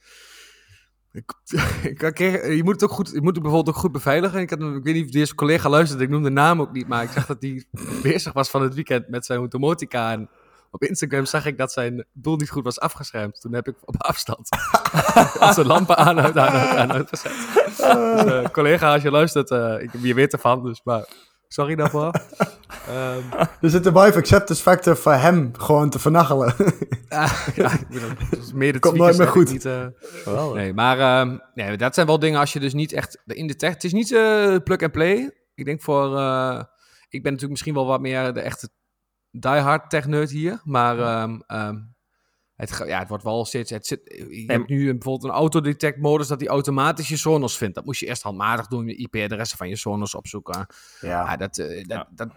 Ik, 1.12 1.34
ik, 2.02 2.18
je 2.18 2.62
moet 2.64 2.74
het 2.74 2.84
ook 2.84 2.92
goed, 2.92 3.10
je 3.10 3.22
moet 3.22 3.34
het 3.34 3.44
bijvoorbeeld 3.44 3.76
ook 3.76 3.82
goed 3.82 3.92
beveiligen. 3.92 4.42
Ik, 4.42 4.50
had, 4.50 4.62
ik 4.62 4.84
weet 4.84 4.94
niet 4.94 5.06
of 5.06 5.12
deze 5.12 5.36
collega 5.36 5.70
luisterde, 5.70 6.04
ik 6.04 6.10
noem 6.10 6.24
de 6.24 6.30
naam 6.30 6.62
ook 6.62 6.72
niet, 6.72 6.88
maar 6.88 7.04
ik 7.04 7.10
zag 7.10 7.26
dat 7.26 7.42
hij 7.42 7.66
bezig 8.04 8.34
was 8.34 8.50
van 8.50 8.62
het 8.62 8.74
weekend 8.74 9.08
met 9.08 9.26
zijn 9.26 9.40
automotica. 9.40 10.12
En 10.12 10.30
op 10.72 10.84
Instagram 10.84 11.26
zag 11.26 11.46
ik 11.46 11.58
dat 11.58 11.72
zijn 11.72 12.06
doel 12.14 12.36
niet 12.36 12.50
goed 12.50 12.64
was 12.64 12.80
afgeschermd. 12.80 13.42
Toen 13.42 13.54
heb 13.54 13.68
ik 13.68 13.76
op 13.86 14.04
afstand 14.04 14.48
zijn 15.56 15.66
lampen 15.66 15.98
aan 15.98 16.20
uit, 16.20 16.38
aan, 16.38 16.78
aan 16.78 16.92
uitgezet. 16.92 17.32
Dus, 17.54 17.80
uh, 17.80 18.46
collega, 18.46 18.94
als 18.94 19.02
je 19.02 19.12
luistert, 19.12 19.52
uh, 19.52 19.82
ik, 19.82 19.90
je 20.02 20.14
weet 20.14 20.34
ervan, 20.34 20.64
dus 20.64 20.82
maar 20.84 21.08
sorry 21.48 21.76
daarvoor. 21.76 22.14
um, 22.90 23.24
er 23.62 23.70
zit 23.70 23.86
een 23.86 23.94
wife 23.94 24.18
acceptance 24.18 24.62
factor 24.62 24.98
voor 24.98 25.14
hem 25.14 25.52
gewoon 25.58 25.90
te 25.90 26.00
vernachelen. 26.00 26.54
ja, 27.10 27.30
ja, 27.56 27.72
ik 27.72 27.88
bedoel, 27.88 28.10
meer 28.54 28.74
de 28.74 28.80
Komt 28.80 28.98
nooit 28.98 29.18
meer 29.18 29.28
goed. 29.28 29.52
Niet, 29.52 29.66
uh, 29.66 30.54
nee, 30.54 30.74
maar 30.74 31.22
um, 31.22 31.42
nee, 31.54 31.78
dat 31.78 31.94
zijn 31.94 32.08
wel 32.08 32.20
dingen 32.20 32.40
als 32.40 32.54
je 32.54 32.60
dus 32.60 32.74
niet 32.74 32.94
echt 32.94 33.22
in 33.26 33.48
de 33.48 33.56
tech... 33.56 33.74
Het 33.74 33.84
is 33.84 33.94
niet 33.94 34.08
plug 34.64 34.82
and 34.82 34.92
play. 34.92 35.32
Ik 35.56 35.66
denk 35.66 35.82
voor... 35.82 36.06
ik 37.10 37.24
ben 37.24 37.32
natuurlijk 37.32 37.50
misschien 37.50 37.74
wel 37.74 37.86
wat 37.86 38.02
meer 38.02 38.34
de 38.34 38.42
echte 38.42 38.70
diehard 39.32 39.90
tech-nerd 39.90 40.30
hier, 40.30 40.62
maar 40.64 41.22
um, 41.24 41.44
um, 41.48 41.96
het, 42.60 42.84
ja, 42.86 43.00
het 43.00 43.10
wordt 43.10 43.24
wel 43.24 43.46
steeds... 43.46 43.70
Het 43.70 43.88
zit, 43.88 44.02
je 44.30 44.44
hebt 44.48 44.70
nu 44.70 44.92
bijvoorbeeld 44.92 45.24
een 45.24 45.38
autodetect-modus 45.38 46.28
dat 46.28 46.40
die 46.40 46.48
automatisch 46.48 47.08
je 47.08 47.18
Sonos 47.18 47.58
vindt. 47.58 47.76
Dat 47.76 47.86
moest 47.86 48.00
je 48.00 48.06
eerst 48.06 48.22
handmatig 48.22 48.68
doen, 48.68 48.88
je 48.88 48.96
IP-adressen 48.96 49.58
van 49.58 49.70
je 49.70 49.76
Sonos 49.76 50.16
opzoeken. 50.16 50.68
Ja. 51.02 51.10
ja 51.10 51.38
dat, 51.38 51.58
uh, 51.58 51.68
dat, 51.68 51.86
ja. 51.88 52.08
dat 52.12 52.30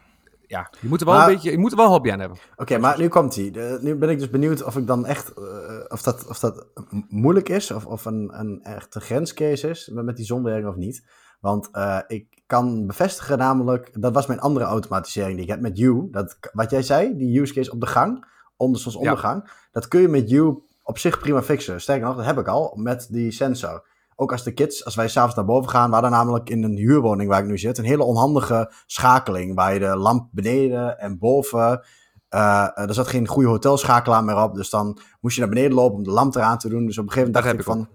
ja, 0.47 0.71
je 0.81 0.89
moet 0.89 1.01
er 1.01 1.07
wel 1.07 1.21
een 1.21 1.27
beetje, 1.27 1.51
je 1.51 1.59
moet 1.59 1.71
er 1.71 1.77
wel 1.77 1.89
hobby 1.89 2.11
aan 2.11 2.21
hebben. 2.21 2.39
Oké, 2.57 2.79
maar 2.79 2.99
nu 2.99 3.09
komt 3.09 3.35
hij. 3.35 3.79
nu 3.81 3.95
ben 3.95 4.09
ik 4.09 4.19
dus 4.19 4.31
benieuwd 4.31 4.63
of 4.63 4.77
ik 4.77 4.87
dan 4.87 5.07
echt, 5.07 5.33
uh, 5.39 5.45
of, 5.89 6.03
dat, 6.03 6.29
of 6.29 6.39
dat 6.39 6.67
moeilijk 7.09 7.49
is, 7.49 7.71
of, 7.71 7.87
of 7.87 8.05
een, 8.05 8.31
een 8.39 8.63
echte 8.63 9.01
grenscase 9.01 9.69
is 9.69 9.91
met 9.93 10.17
die 10.17 10.25
zonwerking 10.25 10.69
of 10.69 10.77
niet. 10.77 11.05
Want 11.43 11.69
uh, 11.73 11.99
ik 12.07 12.43
kan 12.47 12.87
bevestigen 12.87 13.39
namelijk, 13.39 14.03
dat 14.03 14.15
was 14.15 14.27
mijn 14.27 14.41
andere 14.41 14.65
automatisering 14.65 15.35
die 15.35 15.45
ik 15.45 15.51
heb 15.51 15.61
met 15.61 15.79
You. 15.79 16.09
Dat, 16.11 16.39
wat 16.53 16.71
jij 16.71 16.83
zei, 16.83 17.17
die 17.17 17.41
use 17.41 17.53
case 17.53 17.73
op 17.73 17.81
de 17.81 17.87
gang, 17.87 18.25
onder 18.57 18.81
zoals 18.81 18.97
ondergang, 18.97 19.51
dat 19.73 19.89
kun 19.89 20.01
je 20.01 20.09
met 20.09 20.31
You 20.31 20.63
op 20.83 20.99
zich 20.99 21.19
prima 21.19 21.43
fixen. 21.43 21.81
Sterker 21.81 22.07
nog, 22.07 22.17
dat 22.17 22.25
heb 22.25 22.39
ik 22.39 22.49
al 22.49 22.73
met 22.77 23.07
die 23.11 23.31
sensor. 23.31 23.87
Ook 24.17 24.33
als 24.33 24.43
de 24.43 24.53
kids, 24.53 24.85
als 24.85 24.95
wij 24.95 25.09
s'avonds 25.09 25.37
naar 25.37 25.45
boven 25.45 25.71
gaan, 25.71 25.89
we 25.89 25.93
hadden 25.93 26.11
namelijk 26.11 26.51
in 26.51 26.63
een 26.63 26.77
huurwoning 26.77 27.29
waar 27.29 27.41
ik 27.41 27.49
nu 27.49 27.59
zit, 27.59 27.79
een 27.79 27.85
hele 27.85 28.05
onhandige 28.05 28.73
schakeling. 28.87 29.55
Waar 29.55 29.75
je 29.75 29.81
de 29.81 29.97
lamp 29.97 30.29
beneden 30.33 30.99
en 30.99 31.19
boven. 31.19 31.85
Uh, 32.31 32.69
er 32.75 32.95
zat 32.95 33.07
geen 33.07 33.29
goede 33.29 33.49
hotelschakelaar 33.49 34.25
meer 34.25 34.43
op. 34.43 34.55
Dus 34.55 34.71
dan 34.71 34.99
moest 35.21 35.35
je 35.35 35.41
naar 35.41 35.51
beneden 35.51 35.75
lopen 35.75 35.97
om 35.97 36.05
de 36.05 36.11
lamp 36.11 36.35
eraan 36.35 36.59
te 36.59 36.69
doen. 36.69 36.87
Dus 36.87 36.99
op 36.99 37.05
een 37.05 37.13
gegeven 37.13 37.33
moment 37.33 37.45
dacht 37.45 37.59
ik 37.59 37.75
van. 37.75 37.89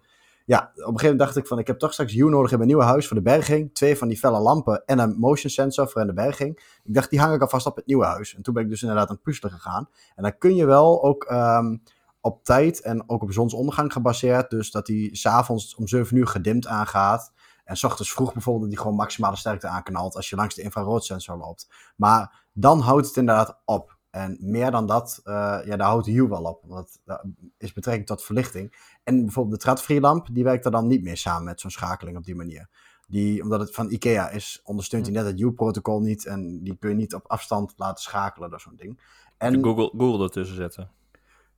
Ja, 0.48 0.58
op 0.60 0.68
een 0.68 0.76
gegeven 0.76 1.02
moment 1.02 1.20
dacht 1.20 1.36
ik 1.36 1.48
van, 1.48 1.60
ik 1.60 1.68
heb 1.68 1.80
toch 1.80 1.94
straks 1.94 2.14
Hue 2.14 2.30
nodig 2.30 2.52
in 2.52 2.58
mijn 2.58 2.70
nieuwe 2.70 2.84
huis 2.84 3.08
voor 3.08 3.16
de 3.16 3.22
berging. 3.22 3.74
Twee 3.74 3.98
van 3.98 4.08
die 4.08 4.18
felle 4.18 4.40
lampen 4.40 4.86
en 4.86 5.00
een 5.00 5.20
motion 5.20 5.52
sensor 5.52 5.90
voor 5.90 6.02
in 6.02 6.08
de 6.08 6.14
berging. 6.14 6.80
Ik 6.84 6.94
dacht, 6.94 7.10
die 7.10 7.20
hang 7.20 7.36
ik 7.36 7.42
alvast 7.42 7.66
op 7.66 7.76
het 7.76 7.86
nieuwe 7.86 8.06
huis. 8.06 8.36
En 8.36 8.42
toen 8.42 8.54
ben 8.54 8.64
ik 8.64 8.70
dus 8.70 8.82
inderdaad 8.82 9.10
aan 9.10 9.22
puzzelen 9.22 9.52
gegaan. 9.52 9.90
En 10.16 10.24
dan 10.24 10.38
kun 10.38 10.56
je 10.56 10.66
wel 10.66 11.04
ook 11.04 11.30
um, 11.32 11.84
op 12.22 12.44
tijd 12.44 12.82
en 12.82 13.10
ook 13.10 13.22
op 13.22 13.32
zonsondergang 13.32 13.94
gebaseerd. 13.94 14.50
Dus 14.50 14.72
dat 14.72 14.86
die 14.86 15.16
s'avonds 15.16 15.76
om 15.76 15.88
7 15.88 16.18
uur 16.18 16.28
gedimd 16.28 16.68
aangaat. 16.68 17.32
En 17.64 17.78
s 17.78 17.84
ochtends 17.84 18.12
vroeg 18.12 18.34
bijvoorbeeld 18.34 18.64
dat 18.64 18.74
die 18.74 18.82
gewoon 18.82 18.98
maximale 18.98 19.36
sterkte 19.36 19.68
aanknalt 19.68 20.16
als 20.16 20.30
je 20.30 20.36
langs 20.36 20.56
de 20.56 20.62
infraroodsensor 20.62 21.38
loopt. 21.38 21.68
Maar 21.96 22.46
dan 22.54 22.80
houdt 22.80 23.08
het 23.08 23.16
inderdaad 23.16 23.62
op. 23.66 23.98
En 24.10 24.38
meer 24.40 24.72
dan 24.72 24.86
dat, 24.86 25.22
uh, 25.24 25.34
ja, 25.66 25.76
daar 25.76 25.88
houdt 25.88 26.06
Hue 26.06 26.28
wel 26.28 26.44
op. 26.44 26.64
Want 26.66 27.00
dat 27.06 27.24
is 27.58 27.74
betrekking 27.74 28.08
tot 28.08 28.24
verlichting. 28.24 28.96
En 29.08 29.22
bijvoorbeeld 29.22 29.56
de 29.56 29.62
Tradfree 29.62 30.00
lamp, 30.00 30.28
die 30.32 30.44
werkt 30.44 30.66
er 30.66 30.72
dan 30.72 30.88
niet 30.88 31.04
meer 31.04 31.18
samen 31.18 31.44
met 31.44 31.62
zo'n 31.62 31.72
schakeling 31.72 32.18
op 32.18 32.26
die 32.26 32.36
manier. 32.36 32.70
Die, 33.08 33.44
omdat 33.44 33.60
het 33.60 33.74
van 33.74 33.90
IKEA 33.90 34.30
is, 34.30 34.62
ondersteunt 34.64 35.06
hij 35.06 35.16
net 35.16 35.26
het 35.26 35.40
Hue-protocol 35.40 36.00
niet. 36.00 36.26
En 36.26 36.64
die 36.64 36.78
kun 36.80 36.90
je 36.90 36.96
niet 36.96 37.14
op 37.14 37.28
afstand 37.28 37.74
laten 37.78 38.04
schakelen 38.04 38.50
door 38.50 38.60
zo'n 38.60 38.76
ding. 38.76 39.00
En 39.38 39.64
Google, 39.64 39.94
Google 39.98 40.24
ertussen 40.24 40.56
zetten. 40.56 40.92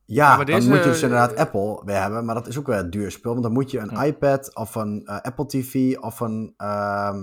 Ja, 0.04 0.36
maar 0.36 0.44
dan 0.44 0.68
moet 0.68 0.76
je 0.76 0.82
dus 0.82 1.02
inderdaad 1.02 1.36
Apple 1.36 1.82
weer 1.84 2.00
hebben. 2.00 2.24
Maar 2.24 2.34
dat 2.34 2.46
is 2.46 2.58
ook 2.58 2.66
weer 2.66 2.78
een 2.78 2.90
duur 2.90 3.10
spul. 3.10 3.32
Want 3.32 3.44
dan 3.44 3.52
moet 3.52 3.70
je 3.70 3.78
een 3.78 4.04
iPad 4.04 4.54
of 4.54 4.74
een 4.74 5.02
uh, 5.04 5.20
Apple 5.20 5.46
TV 5.46 5.96
of 5.96 6.20
een, 6.20 6.54
uh, 6.58 7.14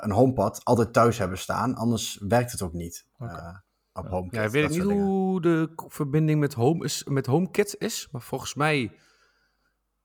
een 0.00 0.10
HomePod 0.10 0.64
altijd 0.64 0.92
thuis 0.92 1.18
hebben 1.18 1.38
staan. 1.38 1.74
Anders 1.74 2.18
werkt 2.28 2.52
het 2.52 2.62
ook 2.62 2.72
niet. 2.72 3.06
Okay 3.18 3.62
op 3.94 4.08
HomeKit. 4.08 4.34
Ja, 4.34 4.42
ik 4.42 4.50
weet 4.50 4.68
niet 4.68 4.82
hoe 4.82 5.40
de 5.40 5.72
verbinding 5.88 6.40
met, 6.40 6.54
Home 6.54 6.84
is, 6.84 7.04
met 7.04 7.26
HomeKit 7.26 7.76
is, 7.78 8.08
maar 8.12 8.22
volgens 8.22 8.54
mij 8.54 8.92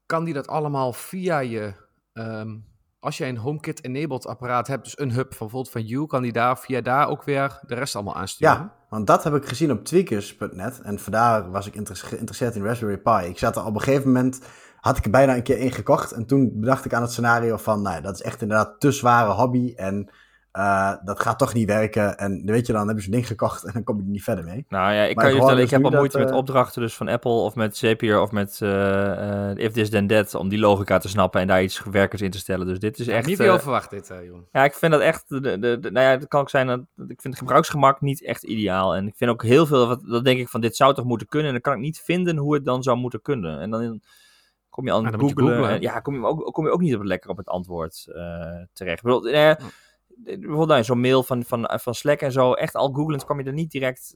kan 0.05 0.23
die 0.23 0.33
dat 0.33 0.47
allemaal 0.47 0.93
via 0.93 1.39
je, 1.39 1.73
um, 2.13 2.65
als 2.99 3.17
jij 3.17 3.29
een 3.29 3.37
HomeKit-enabled 3.37 4.27
apparaat 4.27 4.67
hebt, 4.67 4.83
dus 4.83 4.99
een 4.99 5.11
hub 5.11 5.33
van 5.33 5.37
bijvoorbeeld 5.37 5.69
van 5.69 5.85
You, 5.85 6.05
kan 6.05 6.21
die 6.21 6.31
daar 6.31 6.57
via 6.57 6.81
daar 6.81 7.07
ook 7.07 7.23
weer 7.23 7.59
de 7.65 7.75
rest 7.75 7.95
allemaal 7.95 8.15
aansturen? 8.15 8.55
Ja, 8.55 8.75
want 8.89 9.07
dat 9.07 9.23
heb 9.23 9.33
ik 9.33 9.45
gezien 9.45 9.71
op 9.71 9.85
tweakers.net 9.85 10.81
en 10.81 10.99
vandaar 10.99 11.51
was 11.51 11.67
ik 11.67 11.73
geïnteresseerd 11.91 12.55
in 12.55 12.63
Raspberry 12.63 12.97
Pi. 12.97 13.25
Ik 13.25 13.37
zat 13.37 13.55
er 13.55 13.65
op 13.65 13.75
een 13.75 13.81
gegeven 13.81 14.07
moment, 14.07 14.41
had 14.79 14.97
ik 14.97 15.05
er 15.05 15.11
bijna 15.11 15.35
een 15.35 15.43
keer 15.43 15.57
in 15.57 15.71
gekocht 15.71 16.11
en 16.11 16.25
toen 16.25 16.59
bedacht 16.59 16.85
ik 16.85 16.93
aan 16.93 17.01
het 17.01 17.11
scenario 17.11 17.57
van, 17.57 17.81
nou, 17.81 18.01
dat 18.01 18.13
is 18.13 18.21
echt 18.21 18.41
inderdaad 18.41 18.79
te 18.79 18.91
zware 18.91 19.31
hobby 19.31 19.73
en 19.75 20.09
uh, 20.59 20.93
dat 21.03 21.19
gaat 21.19 21.39
toch 21.39 21.53
niet 21.53 21.67
werken. 21.67 22.17
En 22.17 22.41
weet 22.45 22.67
je, 22.67 22.73
dan 22.73 22.87
heb 22.87 22.97
je 22.97 23.03
zo'n 23.03 23.11
ding 23.11 23.27
gekocht 23.27 23.65
en 23.65 23.73
dan 23.73 23.83
kom 23.83 23.97
je 23.97 24.03
er 24.03 24.09
niet 24.09 24.23
verder 24.23 24.43
mee. 24.43 24.65
Nou 24.69 24.93
ja, 24.93 25.03
ik 25.03 25.15
kan 25.15 25.25
je 25.25 25.35
vertellen, 25.35 25.57
ik 25.57 25.69
dus 25.69 25.71
heb 25.71 25.85
al 25.85 25.91
moeite 25.91 26.17
met 26.17 26.29
eh, 26.29 26.35
opdrachten 26.35 26.81
dus 26.81 26.95
van 26.95 27.07
Apple 27.07 27.31
of 27.31 27.55
met 27.55 27.77
Zapier 27.77 28.21
of 28.21 28.31
met 28.31 28.59
uh, 28.63 29.55
If 29.55 29.71
This 29.71 29.89
Then 29.89 30.07
That, 30.07 30.35
om 30.35 30.49
die 30.49 30.59
logica 30.59 30.97
te 30.97 31.09
snappen 31.09 31.41
en 31.41 31.47
daar 31.47 31.63
iets 31.63 31.83
werkers 31.91 32.21
in 32.21 32.31
te 32.31 32.37
stellen. 32.37 32.67
Dus 32.67 32.79
dit 32.79 32.99
is 32.99 33.07
echt... 33.07 33.25
Niet 33.25 33.37
veel 33.37 33.59
verwacht 33.59 33.89
dit, 33.89 34.11
Jon. 34.23 34.47
Ja, 34.51 34.63
ik 34.63 34.73
vind 34.73 34.91
dat 34.91 35.01
echt, 35.01 35.29
de, 35.29 35.39
de, 35.39 35.59
de, 35.59 35.91
nou 35.91 36.05
ja, 36.05 36.11
het 36.11 36.27
kan 36.27 36.41
ook 36.41 36.49
zijn 36.49 36.67
dat, 36.67 36.79
ik 36.79 37.21
vind 37.21 37.23
het 37.23 37.37
gebruiksgemak 37.37 38.01
niet 38.01 38.23
echt 38.23 38.43
ideaal. 38.43 38.95
En 38.95 39.07
ik 39.07 39.13
vind 39.15 39.31
ook 39.31 39.43
heel 39.43 39.65
veel, 39.65 39.87
wat, 39.87 40.01
dat 40.05 40.23
denk 40.23 40.39
ik 40.39 40.49
van, 40.49 40.61
dit 40.61 40.75
zou 40.75 40.93
toch 40.93 41.05
moeten 41.05 41.27
kunnen. 41.27 41.47
En 41.47 41.53
dan 41.53 41.61
kan 41.61 41.73
ik 41.73 41.79
niet 41.79 41.99
vinden 41.99 42.37
hoe 42.37 42.53
het 42.53 42.65
dan 42.65 42.83
zou 42.83 42.97
moeten 42.97 43.21
kunnen. 43.21 43.59
En 43.59 43.69
dan... 43.69 44.01
kom 44.69 44.85
je 44.85 44.93
aan 44.93 45.05
het 45.05 45.15
googlen. 45.15 45.81
ja, 45.81 45.99
kom 45.99 46.15
je, 46.15 46.25
ook, 46.25 46.53
kom 46.53 46.65
je 46.65 46.71
ook 46.71 46.81
niet 46.81 46.95
op, 46.95 47.03
lekker 47.03 47.29
op 47.29 47.37
het 47.37 47.47
antwoord 47.47 48.03
terecht. 48.73 48.97
Ik 48.97 49.01
bedoel, 49.01 49.57
bijvoorbeeld 50.23 50.85
zo'n 50.85 50.99
mail 50.99 51.23
van, 51.23 51.43
van, 51.43 51.79
van 51.81 51.93
Slack 51.93 52.21
en 52.21 52.31
zo, 52.31 52.53
echt 52.53 52.75
al 52.75 52.93
googlend 52.93 53.25
kwam 53.25 53.39
je 53.39 53.45
er 53.45 53.53
niet 53.53 53.71
direct 53.71 54.15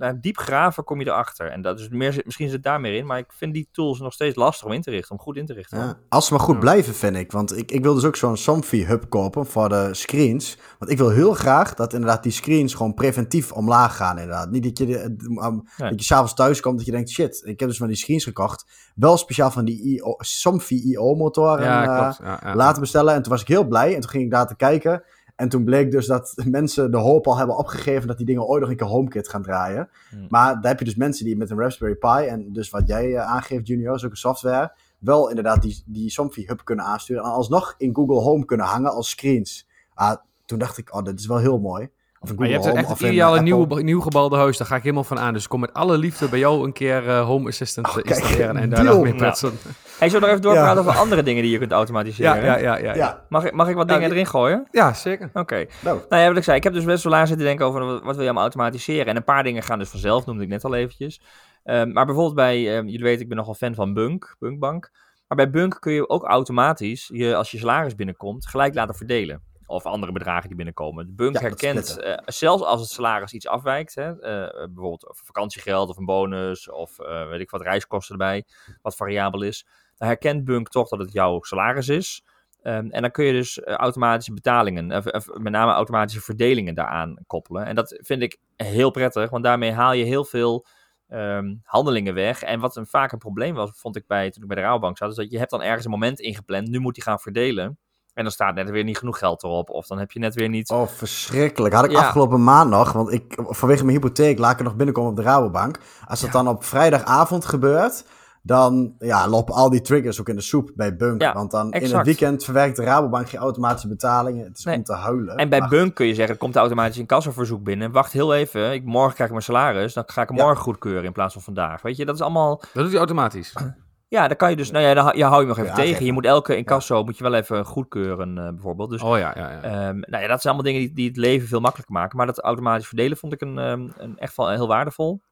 naar 0.00 0.20
diep 0.20 0.38
graven 0.38 0.84
kom 0.84 1.00
je 1.00 1.06
erachter. 1.06 1.46
En 1.46 1.62
dat 1.62 1.80
is 1.80 1.88
meer, 1.88 2.22
misschien 2.24 2.48
zit 2.48 2.62
daar 2.62 2.80
meer 2.80 2.94
in, 2.94 3.06
maar 3.06 3.18
ik 3.18 3.32
vind 3.32 3.54
die 3.54 3.68
tools 3.72 4.00
nog 4.00 4.12
steeds 4.12 4.36
lastig 4.36 4.66
om 4.66 4.72
in 4.72 4.82
te 4.82 4.90
richten, 4.90 5.10
om 5.10 5.22
goed 5.22 5.36
in 5.36 5.46
te 5.46 5.52
richten. 5.52 5.78
Ja, 5.78 5.98
als 6.08 6.26
ze 6.26 6.32
maar 6.32 6.42
goed 6.42 6.58
blijven, 6.58 6.94
vind 6.94 7.16
ik. 7.16 7.32
Want 7.32 7.56
ik, 7.56 7.70
ik 7.70 7.82
wil 7.82 7.94
dus 7.94 8.04
ook 8.04 8.16
zo'n 8.16 8.36
Somfy 8.36 8.84
hub 8.84 9.08
kopen 9.08 9.46
voor 9.46 9.68
de 9.68 9.88
screens. 9.92 10.58
Want 10.78 10.90
ik 10.90 10.98
wil 10.98 11.10
heel 11.10 11.34
graag 11.34 11.74
dat 11.74 11.92
inderdaad 11.92 12.22
die 12.22 12.32
screens 12.32 12.74
gewoon 12.74 12.94
preventief 12.94 13.52
omlaag 13.52 13.96
gaan. 13.96 14.18
Inderdaad. 14.18 14.50
Niet 14.50 14.62
dat 14.62 14.78
je, 14.78 15.04
um, 15.42 15.62
dat 15.76 15.98
je 16.00 16.04
s'avonds 16.04 16.34
thuis 16.34 16.60
komt 16.60 16.76
dat 16.76 16.86
je 16.86 16.92
denkt, 16.92 17.10
shit, 17.10 17.42
ik 17.44 17.60
heb 17.60 17.68
dus 17.68 17.78
van 17.78 17.86
die 17.86 17.96
screens 17.96 18.24
gekocht. 18.24 18.92
Wel 18.94 19.16
speciaal 19.16 19.50
van 19.50 19.64
die 19.64 19.82
IO, 19.82 20.14
Somfy 20.18 20.74
IO 20.74 21.14
motor 21.14 21.62
ja, 21.62 22.16
uh, 22.22 22.54
laten 22.54 22.80
bestellen. 22.80 23.14
En 23.14 23.22
toen 23.22 23.32
was 23.32 23.40
ik 23.40 23.48
heel 23.48 23.66
blij 23.66 23.94
en 23.94 24.00
toen 24.00 24.10
ging 24.10 24.24
ik 24.24 24.30
daar 24.30 24.46
te 24.46 24.56
kijken. 24.56 25.02
En 25.40 25.48
toen 25.48 25.64
bleek 25.64 25.90
dus 25.90 26.06
dat 26.06 26.34
mensen 26.44 26.90
de 26.90 26.96
hoop 26.96 27.26
al 27.26 27.36
hebben 27.36 27.56
opgegeven 27.56 28.08
dat 28.08 28.16
die 28.16 28.26
dingen 28.26 28.46
ooit 28.46 28.60
nog 28.60 28.70
een 28.70 28.76
keer 28.76 28.86
HomeKit 28.86 29.28
gaan 29.28 29.42
draaien. 29.42 29.88
Hmm. 30.10 30.26
Maar 30.28 30.60
daar 30.60 30.70
heb 30.70 30.78
je 30.78 30.84
dus 30.84 30.94
mensen 30.94 31.24
die 31.24 31.36
met 31.36 31.50
een 31.50 31.58
Raspberry 31.58 31.94
Pi 31.94 32.26
en 32.26 32.52
dus 32.52 32.70
wat 32.70 32.86
jij 32.86 33.06
uh, 33.06 33.20
aangeeft, 33.20 33.66
Junior, 33.66 33.98
zulke 33.98 34.16
software, 34.16 34.72
wel 34.98 35.28
inderdaad 35.28 35.62
die, 35.62 35.82
die 35.86 36.10
Somfy 36.10 36.46
Hub 36.46 36.60
kunnen 36.64 36.84
aansturen 36.84 37.22
en 37.24 37.30
alsnog 37.30 37.74
in 37.78 37.94
Google 37.94 38.20
Home 38.20 38.44
kunnen 38.44 38.66
hangen 38.66 38.92
als 38.92 39.10
screens. 39.10 39.68
Ah, 39.94 40.16
toen 40.44 40.58
dacht 40.58 40.78
ik, 40.78 40.94
oh, 40.94 41.04
dit 41.04 41.18
is 41.18 41.26
wel 41.26 41.38
heel 41.38 41.58
mooi. 41.58 41.90
Of 42.22 42.36
maar 42.36 42.48
je 42.48 42.52
hebt 42.52 42.66
echt 42.66 42.88
het 42.88 43.00
ideale 43.00 43.40
nieuw, 43.40 43.66
nieuw 43.66 44.00
gebouwde 44.00 44.36
huis, 44.36 44.56
daar 44.56 44.66
ga 44.66 44.76
ik 44.76 44.82
helemaal 44.82 45.04
van 45.04 45.18
aan. 45.18 45.32
Dus 45.32 45.42
ik 45.42 45.48
kom 45.48 45.60
met 45.60 45.72
alle 45.72 45.98
liefde 45.98 46.28
bij 46.28 46.38
jou 46.38 46.64
een 46.64 46.72
keer 46.72 47.06
uh, 47.06 47.26
Home 47.26 47.48
Assistant 47.48 47.88
oh, 47.88 47.96
installeren 48.02 48.56
en 48.56 48.70
daar 48.70 49.00
mee 49.00 49.14
plaatsen. 49.14 49.52
Hey, 49.98 50.08
zullen 50.08 50.12
we 50.12 50.18
nog 50.20 50.28
even 50.28 50.42
doorpraten 50.42 50.80
over 50.80 51.00
andere 51.00 51.22
dingen 51.22 51.42
die 51.42 51.52
je 51.52 51.58
kunt 51.58 51.72
automatiseren? 51.72 52.44
Ja, 52.44 52.58
ja, 52.58 52.76
ja. 52.76 52.94
ja, 52.94 53.24
Mag, 53.28 53.44
ik, 53.44 53.52
mag 53.52 53.68
ik 53.68 53.74
wat 53.74 53.88
dingen 53.88 54.10
erin 54.10 54.26
gooien? 54.26 54.66
Ja, 54.70 54.92
zeker. 54.92 55.30
Oké. 55.32 55.66
Nou. 55.80 56.00
nou 56.08 56.22
ja, 56.22 56.28
wat 56.28 56.36
ik 56.36 56.44
zei, 56.44 56.56
ik 56.56 56.64
heb 56.64 56.72
dus 56.72 56.84
best 56.84 57.04
wel 57.04 57.14
aan 57.14 57.26
zitten 57.26 57.46
denken 57.46 57.66
over 57.66 57.86
wat, 57.86 58.02
wil 58.02 58.14
je 58.14 58.20
allemaal 58.20 58.42
automatiseren. 58.42 59.06
En 59.06 59.16
een 59.16 59.24
paar 59.24 59.42
dingen 59.42 59.62
gaan 59.62 59.78
dus 59.78 59.88
vanzelf, 59.88 60.26
noemde 60.26 60.42
ik 60.42 60.48
net 60.48 60.64
al 60.64 60.74
eventjes. 60.74 61.20
Um, 61.64 61.92
maar 61.92 62.06
bijvoorbeeld 62.06 62.36
bij, 62.36 62.76
um, 62.76 62.86
jullie 62.86 63.04
weten, 63.04 63.22
ik 63.22 63.28
ben 63.28 63.36
nogal 63.36 63.54
fan 63.54 63.74
van 63.74 63.94
Bunk, 63.94 64.36
Bunkbank. 64.38 64.90
Maar 65.26 65.36
bij 65.36 65.50
Bunk 65.50 65.76
kun 65.80 65.92
je 65.92 66.08
ook 66.08 66.24
automatisch, 66.24 67.10
je, 67.12 67.34
als 67.34 67.50
je 67.50 67.58
salaris 67.58 67.94
binnenkomt, 67.94 68.46
gelijk 68.46 68.74
laten 68.74 68.94
verdelen 68.94 69.42
of 69.70 69.86
andere 69.86 70.12
bedragen 70.12 70.48
die 70.48 70.56
binnenkomen. 70.56 71.06
De 71.06 71.12
bunk 71.12 71.40
herkent, 71.40 71.98
uh, 72.00 72.14
zelfs 72.24 72.62
als 72.62 72.80
het 72.80 72.90
salaris 72.90 73.32
iets 73.32 73.46
afwijkt, 73.46 73.94
hè, 73.94 74.08
uh, 74.08 74.66
bijvoorbeeld 74.66 75.06
vakantiegeld 75.24 75.88
of 75.88 75.96
een 75.96 76.04
bonus 76.04 76.70
of 76.70 76.98
uh, 76.98 77.28
weet 77.28 77.40
ik 77.40 77.50
wat, 77.50 77.62
reiskosten 77.62 78.12
erbij, 78.12 78.44
wat 78.82 78.96
variabel 78.96 79.42
is, 79.42 79.66
dan 79.96 80.08
herkent 80.08 80.44
Bunk 80.44 80.68
toch 80.68 80.88
dat 80.88 80.98
het 80.98 81.12
jouw 81.12 81.42
salaris 81.42 81.88
is. 81.88 82.24
Um, 82.62 82.90
en 82.90 83.02
dan 83.02 83.10
kun 83.10 83.24
je 83.24 83.32
dus 83.32 83.60
automatische 83.64 84.32
betalingen, 84.32 84.96
of, 84.96 85.26
met 85.26 85.52
name 85.52 85.72
automatische 85.72 86.20
verdelingen 86.20 86.74
daaraan 86.74 87.16
koppelen. 87.26 87.66
En 87.66 87.74
dat 87.74 87.98
vind 88.02 88.22
ik 88.22 88.38
heel 88.56 88.90
prettig, 88.90 89.30
want 89.30 89.44
daarmee 89.44 89.72
haal 89.72 89.92
je 89.92 90.04
heel 90.04 90.24
veel 90.24 90.66
um, 91.08 91.60
handelingen 91.64 92.14
weg. 92.14 92.42
En 92.42 92.60
wat 92.60 92.76
een, 92.76 92.86
vaak 92.86 93.12
een 93.12 93.18
probleem 93.18 93.54
was, 93.54 93.70
vond 93.74 93.96
ik 93.96 94.06
bij, 94.06 94.30
toen 94.30 94.42
ik 94.42 94.48
bij 94.48 94.56
de 94.56 94.62
Rabobank 94.62 94.96
zat, 94.96 95.10
is 95.10 95.16
dat 95.16 95.30
je 95.30 95.38
hebt 95.38 95.50
dan 95.50 95.62
ergens 95.62 95.84
een 95.84 95.90
moment 95.90 96.20
ingepland, 96.20 96.68
nu 96.68 96.78
moet 96.78 96.94
die 96.94 97.02
gaan 97.02 97.20
verdelen. 97.20 97.78
En 98.14 98.22
dan 98.22 98.32
staat 98.32 98.54
net 98.54 98.70
weer 98.70 98.84
niet 98.84 98.98
genoeg 98.98 99.18
geld 99.18 99.42
erop. 99.42 99.70
Of 99.70 99.86
dan 99.86 99.98
heb 99.98 100.12
je 100.12 100.18
net 100.18 100.34
weer 100.34 100.48
niet... 100.48 100.70
Oh, 100.70 100.86
verschrikkelijk. 100.86 101.74
Had 101.74 101.84
ik 101.84 101.96
afgelopen 101.96 102.44
maand 102.44 102.70
nog. 102.70 102.92
Want 102.92 103.12
ik, 103.12 103.38
vanwege 103.46 103.84
mijn 103.84 103.96
hypotheek 103.96 104.38
laat 104.38 104.52
ik 104.52 104.58
er 104.58 104.64
nog 104.64 104.76
binnenkomen 104.76 105.10
op 105.10 105.16
de 105.16 105.22
Rabobank. 105.22 105.78
Als 106.06 106.20
dat 106.20 106.32
dan 106.32 106.48
op 106.48 106.64
vrijdagavond 106.64 107.44
gebeurt... 107.44 108.04
Dan 108.42 108.94
ja, 108.98 109.28
lopen 109.28 109.54
al 109.54 109.70
die 109.70 109.80
triggers 109.80 110.20
ook 110.20 110.28
in 110.28 110.36
de 110.36 110.42
soep 110.42 110.70
bij 110.74 110.96
Bunk. 110.96 111.22
Ja, 111.22 111.32
want 111.32 111.50
dan 111.50 111.72
in 111.72 111.94
het 111.94 112.06
weekend 112.06 112.44
verwerkt 112.44 112.76
de 112.76 112.82
Rabobank 112.82 113.28
geen 113.28 113.40
automatische 113.40 113.88
betalingen. 113.88 114.44
Het 114.44 114.58
is 114.58 114.66
om 114.66 114.82
te 114.82 114.94
huilen. 114.94 115.36
En 115.36 115.48
bij 115.48 115.68
Bunk 115.68 115.94
kun 115.94 116.06
je 116.06 116.14
zeggen, 116.14 116.34
er 116.34 116.40
komt 116.40 116.56
automatisch 116.56 116.96
een 116.96 117.06
kassaverzoek 117.06 117.62
binnen. 117.62 117.92
Wacht 117.92 118.12
heel 118.12 118.34
even, 118.34 118.72
ik, 118.72 118.84
morgen 118.84 119.14
krijg 119.14 119.30
ik 119.30 119.34
mijn 119.34 119.44
salaris. 119.44 119.94
Dan 119.94 120.02
ga 120.06 120.22
ik 120.22 120.28
hem 120.28 120.38
morgen 120.38 120.62
goedkeuren 120.62 121.04
in 121.04 121.12
plaats 121.12 121.32
van 121.32 121.42
vandaag. 121.42 121.82
Weet 121.82 121.96
je, 121.96 122.04
dat 122.04 122.14
is 122.14 122.20
allemaal... 122.20 122.56
Dat 122.56 122.82
doet 122.82 122.88
hij 122.88 122.98
automatisch? 122.98 123.54
Ja, 124.10 124.28
dan 124.28 124.36
kan 124.36 124.50
je 124.50 124.56
dus, 124.56 124.70
nou 124.70 124.84
ja, 124.84 124.94
dan 124.94 125.16
je 125.16 125.24
hou 125.24 125.40
je 125.40 125.46
nog 125.46 125.58
even 125.58 125.74
tegen. 125.74 126.04
Je 126.04 126.12
moet 126.12 126.24
elke 126.24 126.56
incasso 126.56 127.04
moet 127.04 127.16
je 127.18 127.22
wel 127.22 127.34
even 127.34 127.64
goedkeuren, 127.64 128.36
uh, 128.36 128.48
bijvoorbeeld. 128.48 128.90
Dus, 128.90 129.02
oh 129.02 129.18
ja, 129.18 129.32
ja, 129.36 129.50
ja. 129.50 129.88
Um, 129.88 130.00
nou 130.00 130.22
ja, 130.22 130.28
dat 130.28 130.42
zijn 130.42 130.54
allemaal 130.54 130.72
dingen 130.72 130.80
die, 130.80 130.92
die 130.92 131.08
het 131.08 131.16
leven 131.16 131.48
veel 131.48 131.60
makkelijker 131.60 131.94
maken. 131.94 132.16
Maar 132.16 132.26
dat 132.26 132.40
automatisch 132.40 132.86
verdelen 132.86 133.16
vond 133.16 133.32
ik 133.32 133.40
een, 133.40 133.58
um, 133.58 133.92
een 133.96 134.18
echt 134.18 134.36
wel 134.36 134.50
heel 134.50 134.66
waardevol. 134.66 135.22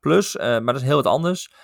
Plus, 0.00 0.34
uh, 0.34 0.42
maar 0.42 0.64
dat 0.64 0.76
is 0.76 0.82
heel 0.82 0.96
wat 0.96 1.06
anders. 1.06 1.54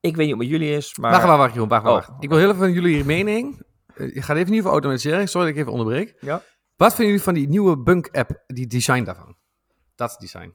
Ik 0.00 0.16
weet 0.16 0.26
niet 0.26 0.34
hoe 0.34 0.42
het 0.44 0.50
met 0.50 0.60
jullie 0.60 0.76
is, 0.76 0.98
maar... 0.98 1.10
Wacht, 1.10 1.24
wacht, 1.24 1.38
wacht, 1.38 1.52
Jeroen, 1.52 1.68
wacht, 1.68 1.84
wacht. 1.84 2.08
Oh. 2.08 2.16
Ik 2.20 2.28
wil 2.28 2.38
heel 2.38 2.48
even 2.48 2.60
van 2.60 2.72
jullie 2.72 3.04
mening. 3.04 3.62
Uh, 3.94 4.14
je 4.14 4.22
gaat 4.22 4.36
even 4.36 4.50
niet 4.50 4.60
over 4.60 4.72
automatisering. 4.72 5.28
Sorry 5.28 5.46
dat 5.46 5.56
ik 5.56 5.60
even 5.60 5.72
onderbreek. 5.72 6.16
Ja. 6.20 6.42
Wat 6.76 6.88
vinden 6.88 7.06
jullie 7.06 7.22
van 7.22 7.34
die 7.34 7.48
nieuwe 7.48 7.78
Bunk-app, 7.78 8.42
die 8.46 8.66
design 8.66 9.02
daarvan? 9.02 9.36
Dat 9.94 10.16
design. 10.18 10.54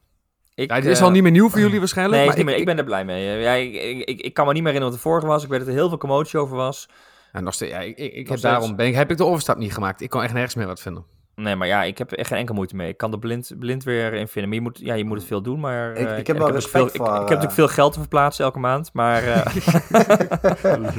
Ik, 0.56 0.70
ja, 0.70 0.74
het 0.74 0.84
is 0.84 1.02
al 1.02 1.10
niet 1.10 1.22
meer 1.22 1.32
nieuw 1.32 1.48
voor 1.48 1.60
jullie 1.60 1.78
waarschijnlijk. 1.84 2.16
Nee, 2.16 2.26
maar 2.26 2.38
ik, 2.38 2.48
ik, 2.48 2.58
ik, 2.58 2.64
ben 2.64 2.78
er 2.78 2.84
blij 2.84 3.04
mee. 3.04 3.40
Ja, 3.40 3.52
ik, 3.52 4.20
ik, 4.20 4.34
kan 4.34 4.46
me 4.46 4.52
niet 4.52 4.62
meer 4.62 4.72
herinneren 4.72 4.82
wat 4.82 4.92
de 4.92 4.98
vorige 4.98 5.26
was. 5.26 5.42
Ik 5.42 5.48
weet 5.48 5.58
dat 5.58 5.68
er 5.68 5.74
heel 5.74 5.88
veel 5.88 5.98
commotie 5.98 6.38
over 6.38 6.56
was. 6.56 6.88
Nog 7.32 7.54
steeds, 7.54 7.72
ja, 7.72 7.80
ik, 7.80 7.98
ik, 7.98 8.28
heb 8.28 8.40
daarom 8.40 8.76
ben 8.76 8.86
ik, 8.86 8.94
heb 8.94 9.10
ik 9.10 9.16
de 9.16 9.24
overstap 9.24 9.56
niet 9.56 9.74
gemaakt. 9.74 10.00
Ik 10.00 10.10
kon 10.10 10.22
echt 10.22 10.32
nergens 10.32 10.54
meer 10.54 10.66
wat 10.66 10.80
vinden. 10.80 11.04
Nee, 11.36 11.56
maar 11.56 11.66
ja, 11.66 11.82
ik 11.82 11.98
heb 11.98 12.12
echt 12.12 12.28
geen 12.28 12.38
enkel 12.38 12.54
moeite 12.54 12.76
mee. 12.76 12.88
Ik 12.88 12.96
kan 12.96 13.12
er 13.12 13.18
blind, 13.18 13.52
blind 13.58 13.84
weer 13.84 14.12
in 14.12 14.28
vinden. 14.28 14.48
Maar 14.48 14.58
je 14.58 14.64
moet, 14.64 14.78
ja, 14.78 14.94
je 14.94 15.04
moet 15.04 15.16
het 15.16 15.26
veel 15.26 15.42
doen. 15.42 15.60
Maar 15.60 15.96
ik, 15.96 16.08
uh, 16.08 16.18
ik 16.18 16.26
heb 16.26 16.38
wel 16.38 16.50
respect 16.50 16.90
veel, 16.90 17.04
voor... 17.04 17.06
Ik, 17.06 17.12
ik, 17.12 17.18
heb 17.18 17.28
natuurlijk 17.28 17.52
veel 17.52 17.68
geld 17.68 17.92
te 17.92 17.98
verplaatsen 17.98 18.44
elke 18.44 18.58
maand. 18.58 18.90
Maar... 18.92 19.24
Uh... 19.24 19.46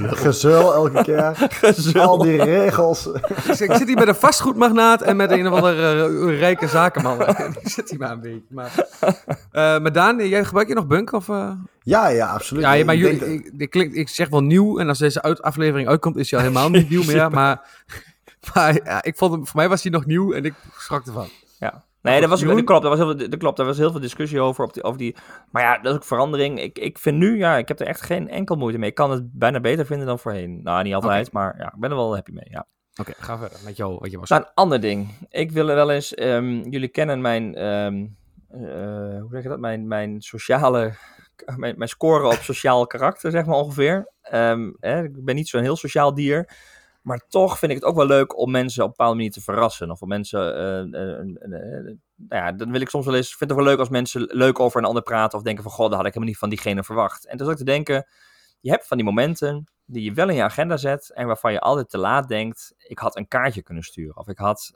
Gezul 0.24 0.74
elke 0.74 1.04
keer. 1.04 1.34
Gezul. 1.50 2.02
Al 2.02 2.18
die 2.18 2.44
regels. 2.44 3.10
ik 3.46 3.74
zit 3.74 3.88
hier 3.88 3.96
met 3.96 4.08
een 4.08 4.16
vastgoedmagnaat 4.16 5.02
en 5.02 5.16
met 5.16 5.32
een 5.32 5.48
of 5.48 5.54
andere 5.54 6.10
uh, 6.10 6.40
rijke 6.40 6.68
zakenman. 6.68 7.22
ik 7.62 7.70
zit 7.70 7.90
hier 7.90 8.00
maar 8.00 8.12
een 8.12 8.22
beetje. 8.22 8.48
Maar, 8.50 8.72
maar 9.82 9.92
Daan, 9.92 10.28
jij 10.28 10.46
gebruik 10.46 10.68
je 10.68 10.74
nog 10.74 10.88
Bunk? 10.88 11.12
Of, 11.12 11.28
Ja, 11.82 12.08
ja, 12.08 12.28
absoluut. 12.28 12.64
Ja, 12.64 12.86
maar 12.86 12.96
jullie, 12.96 13.44
ik, 13.58 13.76
ik, 13.76 13.94
ik, 13.94 14.10
zeg 14.10 14.30
wel 14.30 14.44
nieuw. 14.44 14.80
En 14.80 14.88
als 14.88 15.00
deze 15.00 15.22
uit, 15.22 15.42
aflevering 15.42 15.88
uitkomt, 15.88 16.18
is 16.18 16.32
hij 16.32 16.40
al 16.40 16.46
helemaal 16.46 16.70
niet 16.70 16.90
nieuw 16.94 17.04
meer. 17.04 17.32
Maar... 17.32 17.62
Maar 18.54 18.84
ja, 18.84 19.04
ik 19.04 19.18
vond 19.18 19.32
hem, 19.32 19.46
voor 19.48 19.56
mij 19.56 19.70
was 19.70 19.84
hij 19.84 19.92
nog 19.92 20.06
nieuw 20.06 20.34
en 20.34 20.46
ik 20.46 20.54
schrok 20.78 21.06
ervan. 21.06 21.28
Ja. 21.60 21.86
Nee, 22.02 22.20
dat, 22.20 22.30
was, 22.30 22.42
dat, 22.42 22.64
klopt, 22.64 22.82
daar 22.82 22.90
was 22.90 23.00
heel 23.00 23.18
veel, 23.18 23.30
dat 23.30 23.40
klopt. 23.40 23.58
Daar 23.58 23.66
was 23.66 23.78
heel 23.78 23.92
veel 23.92 24.00
discussie 24.00 24.40
over, 24.40 24.64
op 24.64 24.74
die, 24.74 24.84
over 24.84 24.98
die. 24.98 25.16
Maar 25.52 25.64
ja, 25.64 25.78
dat 25.78 25.92
is 25.92 25.98
ook 25.98 26.06
verandering. 26.06 26.62
Ik, 26.62 26.80
ik 26.80 26.98
vind 26.98 27.18
nu, 27.18 27.38
ja, 27.38 27.58
ik 27.58 27.68
heb 27.68 27.80
er 27.80 27.88
echt 27.88 28.02
geen 28.02 28.30
enkel 28.30 28.56
moeite 28.56 28.80
mee. 28.80 28.90
Ik 28.90 28.96
kan 28.96 29.12
het 29.12 29.32
bijna 29.32 29.60
beter 29.60 29.86
vinden 29.86 30.08
dan 30.08 30.20
voorheen. 30.20 30.60
Nou, 30.64 30.84
niet 30.84 30.94
altijd, 30.94 31.32
maar 31.32 31.56
ja, 31.58 31.66
ik 31.66 31.80
ben 31.80 31.90
er 31.90 31.96
wel 31.96 32.16
happy 32.16 32.32
mee. 32.32 32.48
Ja. 32.50 32.68
Oké, 33.00 33.14
ga 33.18 33.38
verder 33.38 33.60
met 33.64 33.78
jou, 33.78 33.98
wat 34.00 34.12
je 34.12 34.20
was. 34.20 34.30
Nou, 34.30 34.42
een 34.42 34.52
ander 34.54 34.82
ding. 34.82 35.28
Ik 35.30 35.52
wil 35.52 35.66
wel 35.66 35.92
eens, 35.92 36.20
um, 36.20 36.70
jullie 36.70 36.88
kennen 36.88 37.22
mijn, 37.22 37.66
um, 37.66 38.18
uh, 38.52 39.22
hoe 39.22 39.30
zeg 39.32 39.44
je 39.44 39.50
dat? 39.50 39.60
Mijn, 39.60 39.88
mijn 39.88 40.22
sociale, 40.22 40.94
mijn, 41.58 41.78
mijn 41.78 41.90
score 41.90 42.28
op 42.28 42.34
sociaal 42.42 42.88
karakter, 42.88 43.32
zeg 43.32 43.46
maar 43.46 43.56
ongeveer. 43.56 44.12
Um, 44.34 44.78
hè, 44.80 45.04
ik 45.04 45.26
ben 45.26 45.36
niet 45.36 45.48
zo'n 45.48 45.62
heel 45.62 45.76
sociaal 45.76 46.14
dier. 46.14 46.50
Maar 47.08 47.26
toch 47.28 47.60
vind 47.60 47.72
ik 47.72 47.78
het 47.78 47.88
ook 47.88 47.96
wel 47.96 48.06
leuk 48.06 48.38
om 48.38 48.52
mensen 48.52 48.84
op 48.84 48.90
een 48.90 48.96
bepaalde 48.98 49.16
manier 49.16 49.32
te 49.32 49.42
verrassen. 49.42 49.92
Of 49.92 50.02
om 50.02 50.08
mensen. 50.08 50.60
Uh, 50.94 51.02
uh, 51.02 51.26
nou 52.16 52.44
ja, 52.44 52.52
dan 52.52 52.72
wil 52.72 52.82
ik 52.82 52.90
soms 52.90 53.06
wel 53.06 53.16
eens. 53.16 53.32
Ik 53.32 53.38
vind 53.38 53.50
het 53.50 53.60
wel 53.60 53.68
leuk 53.68 53.80
als 53.80 53.90
mensen 53.90 54.22
leuk 54.22 54.60
over 54.60 54.80
een 54.80 54.88
ander 54.88 55.04
praten. 55.04 55.38
Of 55.38 55.44
denken 55.44 55.64
van: 55.64 55.72
God, 55.72 55.90
dat 55.90 55.98
had 55.98 56.06
ik 56.06 56.14
helemaal 56.14 56.30
niet 56.30 56.38
van 56.38 56.50
diegene 56.50 56.84
verwacht. 56.84 57.28
En 57.28 57.38
dus 57.38 57.48
ook 57.48 57.56
te 57.56 57.64
denken. 57.64 58.08
Je 58.62 58.70
hebt 58.70 58.88
van 58.88 58.98
die 58.98 59.06
momenten 59.06 59.72
die 59.86 60.04
je 60.04 60.14
wel 60.14 60.30
in 60.30 60.36
je 60.36 60.44
agenda 60.44 60.78
zet. 60.78 61.14
En 61.14 61.28
waarvan 61.28 61.52
je 61.52 61.60
altijd 61.60 61.90
te 61.90 61.98
laat 61.98 62.28
denkt: 62.28 62.74
ik 62.78 63.00
had 63.00 63.18
een 63.18 63.28
kaartje 63.28 63.64
kunnen 63.64 63.84
sturen. 63.84 64.18
Of 64.18 64.28
ik 64.28 64.38
had 64.38 64.72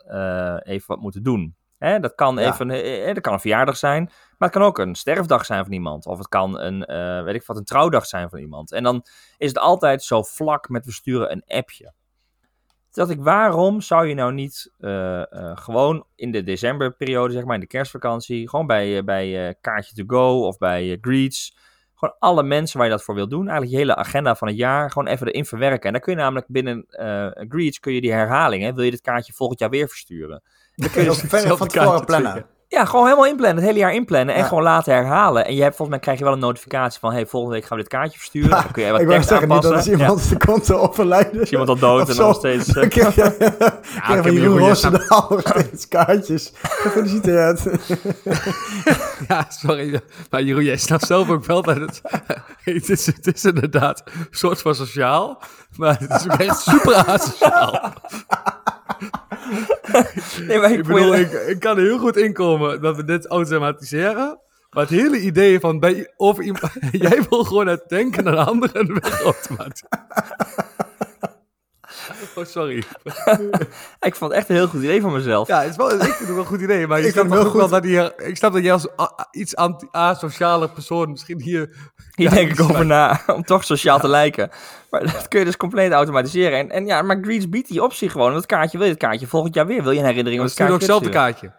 even 0.64 0.88
wat 0.88 1.00
moeten 1.00 1.24
doen. 1.24 1.56
Hè, 1.78 2.00
dat, 2.00 2.16
kan 2.16 2.38
even, 2.38 2.68
dat 3.14 3.22
kan 3.22 3.34
een 3.34 3.40
verjaardag 3.40 3.78
zijn. 3.78 4.04
Maar 4.38 4.50
het 4.50 4.58
kan 4.58 4.68
ook 4.68 4.78
een 4.80 4.96
sterfdag 4.96 5.46
zijn 5.46 5.64
van 5.64 5.74
iemand. 5.74 6.06
Of 6.06 6.18
het 6.18 6.28
kan 6.28 6.60
een, 6.60 6.86
weet 7.24 7.36
ik 7.36 7.46
wat, 7.46 7.58
een 7.58 7.64
trouwdag 7.64 8.06
zijn 8.06 8.30
van 8.30 8.40
iemand. 8.40 8.72
En 8.72 8.84
dan 8.84 9.06
is 9.38 9.48
het 9.48 9.58
altijd 9.58 10.04
zo 10.04 10.24
vlak 10.24 10.70
met 10.70 10.86
we 10.86 10.92
sturen 10.92 11.32
een 11.32 11.44
appje. 11.46 11.94
Dat 12.92 13.10
ik, 13.10 13.22
waarom 13.22 13.82
zou 13.82 14.08
je 14.08 14.14
nou 14.14 14.34
niet 14.34 14.72
gewoon 15.56 16.06
in 16.16 16.32
de 16.32 16.44
decemberperiode, 16.44 17.34
zeg 17.34 17.46
maar, 17.46 17.56
in 17.56 17.62
de 17.62 17.68
kerstvakantie, 17.68 18.50
gewoon 18.50 18.68
bij, 18.68 19.04
bij 19.04 19.56
Kaartje 19.62 19.96
to 19.96 20.04
Go 20.08 20.48
of 20.48 20.58
bij 20.58 20.98
Greets, 21.02 21.58
gewoon 21.96 22.16
alle 22.20 22.44
mensen 22.44 22.78
waar 22.78 22.88
je 22.88 22.94
dat 22.94 23.04
voor 23.04 23.16
wil 23.16 23.28
doen, 23.28 23.42
eigenlijk 23.42 23.72
je 23.72 23.78
hele 23.78 23.96
agenda 23.96 24.36
van 24.36 24.48
het 24.48 24.58
jaar, 24.58 24.92
gewoon 24.92 25.08
even 25.08 25.28
erin 25.28 25.46
verwerken. 25.46 25.86
En 25.86 25.92
dan 25.92 26.02
kun 26.02 26.14
je 26.14 26.20
namelijk 26.20 26.48
binnen 26.48 26.86
Greets, 27.50 27.80
kun 27.80 27.94
je 27.94 28.02
die 28.02 28.14
herhaling, 28.14 28.64
hè, 28.64 28.74
wil 28.74 28.84
je 28.84 28.92
dit 28.92 29.02
kaartje 29.02 29.34
volgend 29.34 29.60
jaar 29.60 29.70
weer 29.70 29.88
versturen. 29.88 30.42
Dan 30.76 30.90
kun 30.90 31.02
je 31.02 31.08
dus 31.10 31.20
van 31.58 31.68
tevoren 31.68 32.06
plannen. 32.06 32.46
Ja, 32.72 32.86
gewoon 32.86 33.06
helemaal 33.06 33.26
inplannen. 33.26 33.58
Het 33.58 33.66
hele 33.66 33.80
jaar 33.80 33.94
inplannen. 33.94 34.36
En 34.36 34.46
gewoon 34.46 34.64
laten 34.64 34.94
herhalen. 34.94 35.46
En 35.46 35.56
je 35.56 35.62
hebt, 35.62 35.76
volgens 35.76 35.90
mij 35.90 36.00
krijg 36.00 36.18
je 36.18 36.24
wel 36.24 36.34
een 36.34 36.40
notificatie 36.40 37.00
van... 37.00 37.12
hey, 37.12 37.26
volgende 37.26 37.56
week 37.56 37.66
gaan 37.66 37.78
we 37.78 37.84
dit 37.84 37.92
kaartje 37.92 38.18
versturen. 38.18 38.50
dan 38.64 38.72
kun 38.72 38.84
je 38.84 38.92
wat 38.92 39.02
ik 39.02 39.08
tekst 39.08 39.28
zeggen, 39.28 39.52
aanpassen. 39.52 39.92
Niet 39.92 40.00
dat 40.00 40.10
als 40.10 40.20
iemand 40.20 40.30
de 40.30 40.46
konto 40.46 40.78
overlijden. 40.78 41.42
Is 41.42 41.52
iemand 41.52 41.70
al 41.70 41.78
dood 41.78 42.10
en 42.10 42.16
nog 42.16 42.36
steeds... 42.36 42.76
Uh, 42.76 42.84
ik 42.88 42.94
heb, 42.94 43.14
ja, 43.14 43.34
ja, 43.40 44.16
ik 44.16 44.24
heb 44.24 44.34
Jeroen 44.34 44.58
Roosendaal 44.58 45.26
nog 45.30 45.42
steeds 45.42 45.88
kaartjes. 45.88 46.52
Gefeliciteerd. 46.62 47.62
ja, 49.28 49.46
sorry. 49.50 50.02
Maar 50.30 50.42
Jeroen, 50.42 50.64
jij 50.64 50.78
snapt 50.78 51.06
zelf 51.06 51.30
ook 51.30 51.46
wel 51.46 51.62
dat 51.62 51.76
het... 51.76 52.02
het, 52.64 52.90
is, 52.90 53.06
het 53.06 53.34
is 53.34 53.46
inderdaad 53.46 54.04
een 54.06 54.28
soort 54.30 54.62
van 54.62 54.76
sociaal. 54.76 55.42
Maar 55.76 56.00
het 56.00 56.12
is 56.12 56.32
ook 56.32 56.40
echt 56.40 56.60
super 56.60 56.96
asociaal. 56.96 57.94
Nee, 60.48 60.60
maar 60.60 60.72
ik, 60.72 60.78
ik, 60.78 60.86
bedoel, 60.86 61.16
ik, 61.16 61.32
ik, 61.32 61.60
kan 61.60 61.78
er 61.78 61.84
heel 61.84 62.00
goed 62.00 62.18
inkomen 62.18 62.82
dat 62.82 62.96
we 62.96 63.04
dit 63.04 63.28
automatiseren. 63.28 64.40
Maar 64.70 64.84
het 64.84 64.90
hele 64.90 65.20
idee 65.20 65.60
van 65.60 65.80
bij, 65.80 66.12
iemand, 66.40 66.72
jij 66.92 67.24
wil 67.30 67.44
gewoon 67.44 67.68
het 67.68 67.84
denken 67.88 68.28
aan 68.28 68.46
anderen 68.46 68.94
weg 68.94 69.22
automatiseren. 69.22 70.00
Oh, 72.36 72.46
sorry. 72.46 72.78
ik 74.00 74.16
vond 74.16 74.32
het 74.32 74.40
echt 74.40 74.50
een 74.50 74.56
heel 74.56 74.68
goed 74.68 74.84
idee 74.84 75.02
van 75.02 75.14
mezelf. 75.14 75.48
Ja, 75.48 75.62
het 75.62 75.70
is 75.70 75.76
wel, 75.76 75.92
ik 75.92 76.02
vind 76.02 76.18
het 76.18 76.28
wel 76.28 76.38
een 76.38 76.46
goed 76.46 76.62
idee. 76.62 76.88
Maar 76.88 77.00
ik 77.06 77.12
snap 77.12 77.28
wel, 77.28 77.46
goed. 77.46 77.60
wel 77.60 77.70
dat 77.70 77.84
hier, 77.84 78.14
ik 78.18 78.38
snap 78.38 78.54
dat 78.54 78.64
jij 78.64 78.74
als 78.74 78.88
iets 79.32 79.56
asociale 79.92 80.70
persoon 80.70 81.10
misschien 81.10 81.42
hier... 81.42 81.90
Hier 82.16 82.30
denk 82.30 82.52
ik 82.52 82.62
over 82.62 82.86
na, 82.86 83.22
om 83.36 83.44
toch 83.44 83.64
sociaal 83.64 84.00
te 84.00 84.08
lijken. 84.08 84.50
Maar 84.90 85.02
dat 85.02 85.28
kun 85.28 85.40
je 85.40 85.46
dus 85.46 85.58
compleet 85.58 85.92
automatiseren. 85.92 86.60
En, 86.60 86.70
en 86.70 86.86
ja, 86.86 87.02
maar 87.02 87.18
Greets 87.22 87.50
biedt 87.50 87.68
die 87.68 87.84
optie 87.84 88.10
gewoon. 88.10 88.34
Dat 88.34 88.46
kaartje, 88.46 88.78
wil 88.78 88.88
je 88.88 88.94
het 88.94 89.02
kaartje 89.02 89.28
volgend 89.28 89.56
jaar 89.56 89.66
weer? 89.66 89.84
Wil 89.84 89.92
je 89.92 90.00
een 90.00 90.06
herinnering? 90.06 90.42
Dat 90.42 90.52
is 90.52 90.66
ook 90.66 90.72
hetzelfde 90.72 91.10
kaartje. 91.10 91.52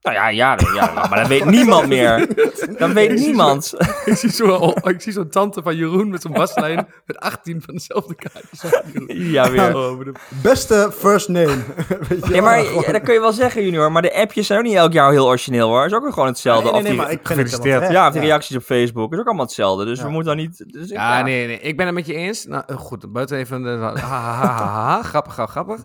Nou 0.00 0.16
ja, 0.16 0.28
ja, 0.28 0.58
ja, 0.74 1.06
maar 1.10 1.18
dat 1.18 1.28
weet 1.28 1.44
niemand 1.58 1.88
meer. 1.88 2.26
Dat 2.78 2.92
weet 2.92 3.18
niemand. 3.18 3.74
ik 4.04 4.16
zie 4.16 4.30
zo'n 4.30 4.74
zo, 4.98 5.10
zo 5.10 5.28
tante 5.28 5.62
van 5.62 5.76
Jeroen 5.76 6.10
met 6.10 6.22
zo'n 6.22 6.32
waslijn 6.32 6.88
met 7.06 7.18
18 7.18 7.62
van 7.62 7.74
dezelfde 7.74 8.14
kaartjes. 8.14 8.62
Ja, 9.06 9.50
weer. 9.50 9.76
Oh, 9.76 10.00
Beste 10.42 10.92
first 10.98 11.28
name. 11.28 11.56
ja, 12.30 12.42
maar 12.42 12.62
ja, 12.62 12.92
dat 12.92 13.02
kun 13.02 13.14
je 13.14 13.20
wel 13.20 13.32
zeggen, 13.32 13.64
junior. 13.64 13.92
Maar 13.92 14.02
de 14.02 14.14
appjes 14.14 14.46
zijn 14.46 14.58
ook 14.58 14.64
niet 14.64 14.74
elk 14.74 14.92
jaar 14.92 15.10
heel 15.10 15.26
origineel 15.26 15.68
hoor. 15.68 15.86
is 15.86 15.92
ook 15.92 16.12
gewoon 16.12 16.28
hetzelfde. 16.28 16.70
Nee, 16.70 16.82
nee, 16.82 16.94
maar 16.94 17.10
ik 17.10 17.20
gefeliciteerd. 17.22 17.90
Ja, 17.90 18.06
of 18.06 18.12
die 18.12 18.22
reacties 18.22 18.56
op 18.56 18.62
Facebook 18.62 19.12
is 19.12 19.18
ook 19.18 19.26
allemaal 19.26 19.44
hetzelfde. 19.44 19.84
Dus 19.84 20.02
we 20.02 20.08
moeten 20.08 20.36
dan 20.36 20.44
niet... 20.44 20.64
Dus 20.72 20.88
ja, 20.88 21.22
nee, 21.22 21.46
nee. 21.46 21.60
Ik 21.60 21.76
ben 21.76 21.86
het 21.86 21.94
met 21.94 22.06
je 22.06 22.14
eens. 22.14 22.44
Nou, 22.44 22.72
goed, 22.74 23.12
buiten 23.12 23.38
even... 23.38 23.64
Ha, 23.64 23.96
ha, 23.96 24.32
ha, 24.32 24.56
ha, 24.56 25.02
grappig, 25.02 25.34
grappig. 25.34 25.82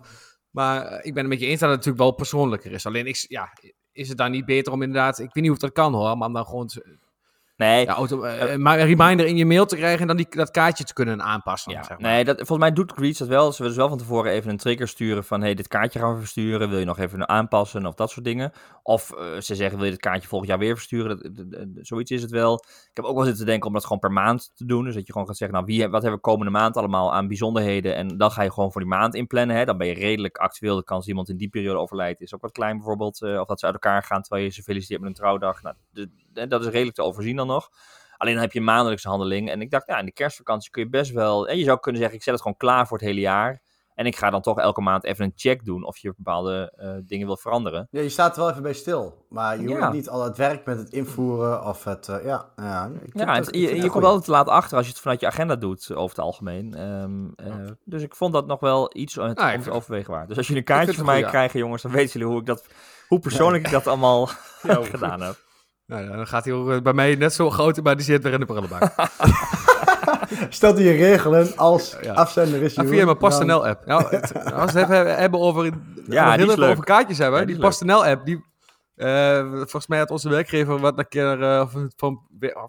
Maar 0.50 0.98
ik 1.02 1.14
ben 1.14 1.22
het 1.22 1.32
met 1.32 1.40
je 1.40 1.46
eens 1.46 1.60
dat 1.60 1.68
het 1.68 1.78
natuurlijk 1.78 2.04
wel 2.04 2.12
persoonlijker 2.14 2.72
is. 2.72 2.86
Alleen, 2.86 3.06
ik, 3.06 3.24
ja, 3.28 3.48
is 3.94 4.08
het 4.08 4.18
dan 4.18 4.30
niet 4.30 4.44
beter 4.44 4.72
om 4.72 4.82
inderdaad, 4.82 5.18
ik 5.18 5.34
weet 5.34 5.44
niet 5.44 5.52
of 5.52 5.58
dat 5.58 5.72
kan 5.72 5.94
hoor, 5.94 6.18
maar 6.18 6.32
dan 6.32 6.46
gewoon 6.46 6.70
Nee. 7.56 7.84
Ja, 7.84 7.94
auto, 7.94 8.24
uh, 8.24 8.56
maar 8.56 8.78
een 8.80 8.86
reminder 8.86 9.26
in 9.26 9.36
je 9.36 9.46
mail 9.46 9.66
te 9.66 9.76
krijgen 9.76 10.00
en 10.00 10.06
dan 10.06 10.16
die, 10.16 10.26
dat 10.30 10.50
kaartje 10.50 10.84
te 10.84 10.92
kunnen 10.92 11.22
aanpassen. 11.22 11.72
Ja. 11.72 11.82
Zeg 11.82 11.98
maar. 11.98 12.10
Nee, 12.10 12.24
dat, 12.24 12.36
volgens 12.36 12.58
mij 12.58 12.72
doet 12.72 12.92
Greets 12.92 13.18
dat 13.18 13.28
wel. 13.28 13.52
Ze 13.52 13.62
willen 13.62 13.68
dus 13.68 13.76
wel 13.76 13.88
van 13.88 13.98
tevoren 13.98 14.32
even 14.32 14.50
een 14.50 14.56
trigger 14.56 14.88
sturen 14.88 15.24
van... 15.24 15.40
hey, 15.40 15.54
dit 15.54 15.68
kaartje 15.68 15.98
gaan 15.98 16.14
we 16.14 16.18
versturen. 16.18 16.68
Wil 16.68 16.78
je 16.78 16.84
nog 16.84 16.98
even 16.98 17.28
aanpassen 17.28 17.86
of 17.86 17.94
dat 17.94 18.10
soort 18.10 18.24
dingen. 18.24 18.52
Of 18.82 19.12
uh, 19.12 19.40
ze 19.40 19.54
zeggen, 19.54 19.76
wil 19.76 19.84
je 19.84 19.92
dit 19.92 20.00
kaartje 20.00 20.28
volgend 20.28 20.50
jaar 20.50 20.58
weer 20.58 20.74
versturen? 20.74 21.34
Dat, 21.34 21.50
dat, 21.50 21.68
zoiets 21.86 22.10
is 22.10 22.22
het 22.22 22.30
wel. 22.30 22.54
Ik 22.64 22.96
heb 22.96 23.04
ook 23.04 23.16
wel 23.16 23.24
zitten 23.24 23.46
denken 23.46 23.66
om 23.66 23.72
dat 23.72 23.82
gewoon 23.82 23.98
per 23.98 24.12
maand 24.12 24.52
te 24.54 24.64
doen. 24.64 24.84
Dus 24.84 24.94
dat 24.94 25.06
je 25.06 25.12
gewoon 25.12 25.26
gaat 25.26 25.36
zeggen, 25.36 25.56
nou, 25.56 25.70
wie, 25.70 25.88
wat 25.88 26.02
hebben 26.02 26.20
we 26.20 26.26
komende 26.26 26.52
maand 26.52 26.76
allemaal 26.76 27.14
aan 27.14 27.28
bijzonderheden? 27.28 27.94
En 27.96 28.16
dan 28.16 28.30
ga 28.30 28.42
je 28.42 28.52
gewoon 28.52 28.72
voor 28.72 28.80
die 28.80 28.90
maand 28.90 29.14
inplannen. 29.14 29.56
Hè? 29.56 29.64
Dan 29.64 29.78
ben 29.78 29.86
je 29.86 29.94
redelijk 29.94 30.36
actueel. 30.36 30.76
De 30.76 30.84
kans 30.84 31.00
dat 31.00 31.08
iemand 31.08 31.28
in 31.28 31.36
die 31.36 31.48
periode 31.48 31.78
overlijdt 31.78 32.20
is 32.20 32.34
ook 32.34 32.40
wat 32.40 32.52
klein 32.52 32.76
bijvoorbeeld. 32.76 33.22
Uh, 33.22 33.40
of 33.40 33.46
dat 33.46 33.58
ze 33.58 33.64
uit 33.66 33.74
elkaar 33.74 34.02
gaan 34.02 34.22
terwijl 34.22 34.44
je 34.44 34.50
ze 34.50 34.62
feliciteert 34.62 35.00
met 35.00 35.08
een 35.08 35.14
trouwdag. 35.14 35.62
Nou, 35.62 35.74
de, 35.90 36.08
dat 36.48 36.60
is 36.60 36.66
redelijk 36.66 36.96
te 36.96 37.02
overzien 37.02 37.36
dan 37.36 37.50
nog. 37.54 37.70
Alleen 38.16 38.32
dan 38.32 38.42
heb 38.42 38.52
je 38.52 38.58
een 38.58 38.64
maandelijkse 38.64 39.08
handeling. 39.08 39.50
En 39.50 39.60
ik 39.60 39.70
dacht, 39.70 39.86
ja, 39.86 39.98
in 39.98 40.04
de 40.04 40.12
kerstvakantie 40.12 40.70
kun 40.70 40.82
je 40.82 40.88
best 40.88 41.12
wel... 41.12 41.48
En 41.48 41.58
je 41.58 41.64
zou 41.64 41.80
kunnen 41.80 42.00
zeggen, 42.00 42.18
ik 42.18 42.24
zet 42.24 42.34
het 42.34 42.42
gewoon 42.42 42.56
klaar 42.56 42.86
voor 42.86 42.98
het 42.98 43.06
hele 43.06 43.20
jaar. 43.20 43.62
En 43.94 44.06
ik 44.06 44.16
ga 44.16 44.30
dan 44.30 44.42
toch 44.42 44.58
elke 44.58 44.80
maand 44.80 45.04
even 45.04 45.24
een 45.24 45.32
check 45.34 45.64
doen 45.64 45.84
of 45.84 45.98
je 45.98 46.14
bepaalde 46.16 46.72
uh, 46.80 46.90
dingen 47.06 47.26
wil 47.26 47.36
veranderen. 47.36 47.88
Ja, 47.90 48.00
je 48.00 48.08
staat 48.08 48.36
er 48.36 48.40
wel 48.40 48.50
even 48.50 48.62
bij 48.62 48.72
stil. 48.72 49.26
Maar 49.28 49.60
je 49.60 49.68
ja. 49.68 49.78
hoeft 49.78 49.92
niet 49.92 50.08
al 50.08 50.24
het 50.24 50.36
werk 50.36 50.66
met 50.66 50.78
het 50.78 50.90
invoeren 50.90 51.64
of 51.64 51.84
het... 51.84 52.08
Uh, 52.08 52.24
ja, 52.24 52.48
ja, 52.56 52.90
ja 53.12 53.34
het, 53.34 53.48
je, 53.50 53.76
je 53.76 53.90
komt 53.90 54.04
altijd 54.04 54.24
te 54.24 54.30
laat 54.30 54.48
achter 54.48 54.76
als 54.76 54.86
je 54.86 54.92
het 54.92 55.00
vanuit 55.00 55.20
je 55.20 55.26
agenda 55.26 55.56
doet, 55.56 55.94
over 55.94 56.16
het 56.16 56.24
algemeen. 56.24 56.80
Um, 57.02 57.34
uh, 57.36 57.54
dus 57.84 58.02
ik 58.02 58.14
vond 58.14 58.32
dat 58.32 58.46
nog 58.46 58.60
wel 58.60 58.90
iets 58.96 59.18
om 59.18 59.32
ah, 59.34 59.60
te 59.60 59.70
overwegen 59.70 60.12
waard. 60.12 60.28
Dus 60.28 60.36
als 60.36 60.46
jullie 60.46 60.62
een 60.62 60.68
kaartje 60.68 60.94
van 60.94 61.06
mij 61.06 61.22
krijgen, 61.22 61.58
jongens, 61.58 61.82
dan 61.82 61.92
weten 61.92 62.12
jullie 62.12 62.28
hoe, 62.28 62.40
ik 62.40 62.46
dat, 62.46 62.66
hoe 63.08 63.18
persoonlijk 63.18 63.64
ik 63.64 63.72
dat 63.72 63.86
allemaal 63.86 64.26
gedaan 64.92 65.20
heb. 65.20 65.43
Nou 65.86 66.02
ja, 66.02 66.16
dan 66.16 66.26
gaat 66.26 66.44
hij 66.44 66.54
ook 66.54 66.82
bij 66.82 66.92
mij 66.92 67.14
net 67.14 67.34
zo 67.34 67.50
groot, 67.50 67.82
maar 67.82 67.96
die 67.96 68.04
zit 68.04 68.22
weer 68.22 68.32
in 68.32 68.40
de 68.40 68.46
prullenbak. 68.46 68.92
Stelt 70.48 70.76
hij 70.76 70.84
je 70.84 70.92
regelen 70.92 71.56
als 71.56 71.96
ja. 72.02 72.12
afzender 72.12 72.62
is 72.62 72.74
je. 72.74 72.86
Via 72.86 73.04
mijn 73.04 73.16
PostNL-app. 73.16 73.86
Nou, 73.86 74.02
als 74.62 74.72
we 74.72 74.78
het 74.78 74.88
hebben, 74.88 75.16
hebben 75.16 75.40
over, 75.40 75.72
ja, 76.08 76.32
heel 76.32 76.50
even 76.50 76.68
over 76.68 76.84
kaartjes 76.84 77.18
hebben, 77.18 77.40
ja, 77.40 77.46
die, 77.46 77.54
die 77.54 77.64
PostNL-app, 77.64 78.24
die... 78.26 78.52
Uh, 78.96 79.50
volgens 79.52 79.86
mij 79.86 79.98
had 79.98 80.10
onze 80.10 80.28
werkgever 80.28 80.78
wat 80.78 80.98
een 80.98 81.08
keer 81.08 81.40
uh, 81.40 81.74
van 81.96 82.20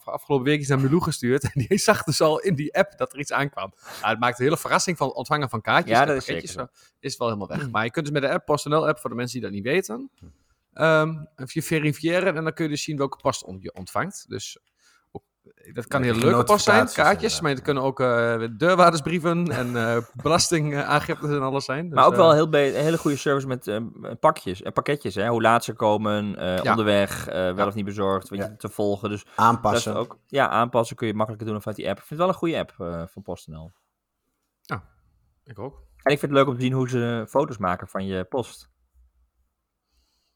afgelopen 0.03 0.45
week 0.45 0.59
is 0.59 0.67
naar 0.67 0.79
Milou 0.79 1.01
gestuurd. 1.01 1.43
En 1.53 1.65
die 1.67 1.77
zag 1.77 2.03
dus 2.03 2.21
al 2.21 2.39
in 2.39 2.55
die 2.55 2.75
app 2.75 2.97
dat 2.97 3.13
er 3.13 3.19
iets 3.19 3.31
aankwam. 3.31 3.73
Nou, 4.01 4.11
het 4.11 4.19
maakt 4.19 4.39
een 4.39 4.45
hele 4.45 4.57
verrassing 4.57 4.97
van 4.97 5.07
het 5.07 5.15
ontvangen 5.15 5.49
van 5.49 5.61
kaartjes. 5.61 5.97
Ja, 5.97 6.05
dat 6.05 6.15
is 6.15 6.25
zeker. 6.25 6.47
Zo, 6.47 6.67
is 6.99 7.17
wel 7.17 7.27
helemaal 7.27 7.47
weg. 7.47 7.69
Maar 7.69 7.83
je 7.83 7.91
kunt 7.91 8.05
dus 8.05 8.13
met 8.13 8.23
de 8.23 8.29
app, 8.29 8.45
PostNL-app, 8.45 8.99
voor 8.99 9.09
de 9.09 9.15
mensen 9.15 9.39
die 9.39 9.49
dat 9.49 9.55
niet 9.55 9.65
weten, 9.65 10.09
Um, 10.81 11.27
even 11.35 11.51
je 11.53 11.63
verifiëren 11.63 12.35
en 12.35 12.43
dan 12.43 12.53
kun 12.53 12.63
je 12.63 12.69
dus 12.69 12.83
zien 12.83 12.97
welke 12.97 13.17
post 13.17 13.45
je 13.59 13.73
ontvangt. 13.73 14.25
Dus 14.27 14.59
dat 15.73 15.87
kan 15.87 16.03
ja, 16.03 16.13
heel 16.13 16.21
leuke 16.21 16.43
post 16.43 16.63
zijn, 16.63 16.87
kaartjes, 16.93 17.41
maar 17.41 17.51
het 17.51 17.61
kunnen 17.61 17.83
ook 17.83 17.99
uh, 17.99 18.47
deurwaardersbrieven 18.57 19.51
en 19.59 19.67
uh, 19.67 19.97
belastingaangiftes 20.13 21.29
en 21.29 21.41
alles 21.41 21.65
zijn. 21.65 21.85
Dus, 21.85 21.93
maar 21.93 22.05
ook 22.05 22.15
wel 22.15 22.33
heel 22.33 22.53
een 22.53 22.73
hele 22.73 22.97
goede 22.97 23.17
service 23.17 23.47
met 23.47 23.67
uh, 23.67 23.81
pakjes 24.19 24.61
en 24.61 24.73
pakketjes. 24.73 25.15
Hè? 25.15 25.27
Hoe 25.27 25.41
laat 25.41 25.63
ze 25.63 25.73
komen, 25.73 26.35
ja. 26.39 26.69
onderweg, 26.69 27.25
wel 27.25 27.55
ja. 27.55 27.67
of 27.67 27.73
niet 27.73 27.85
bezorgd, 27.85 28.29
weet 28.29 28.39
je, 28.39 28.55
te 28.55 28.69
volgen. 28.69 29.09
Dus 29.09 29.25
aanpassen. 29.35 29.95
ook, 29.95 30.17
ja, 30.27 30.49
aanpassen 30.49 30.95
kun 30.95 31.07
je 31.07 31.13
makkelijker 31.13 31.47
doen 31.47 31.59
vanuit 31.59 31.77
die 31.77 31.89
app. 31.89 31.99
Ik 31.99 32.05
vind 32.05 32.19
het 32.19 32.19
wel 32.19 32.29
een 32.29 32.39
goede 32.39 32.57
app 32.59 32.73
van 33.11 33.21
PostNL. 33.21 33.71
Ja, 34.61 34.83
ik 35.43 35.59
ook. 35.59 35.83
En 36.03 36.11
ik 36.11 36.19
vind 36.19 36.31
het 36.31 36.39
leuk 36.39 36.47
om 36.47 36.55
te 36.55 36.61
zien 36.61 36.73
hoe 36.73 36.89
ze 36.89 37.25
foto's 37.29 37.57
maken 37.57 37.87
van 37.87 38.05
je 38.05 38.23
post. 38.23 38.69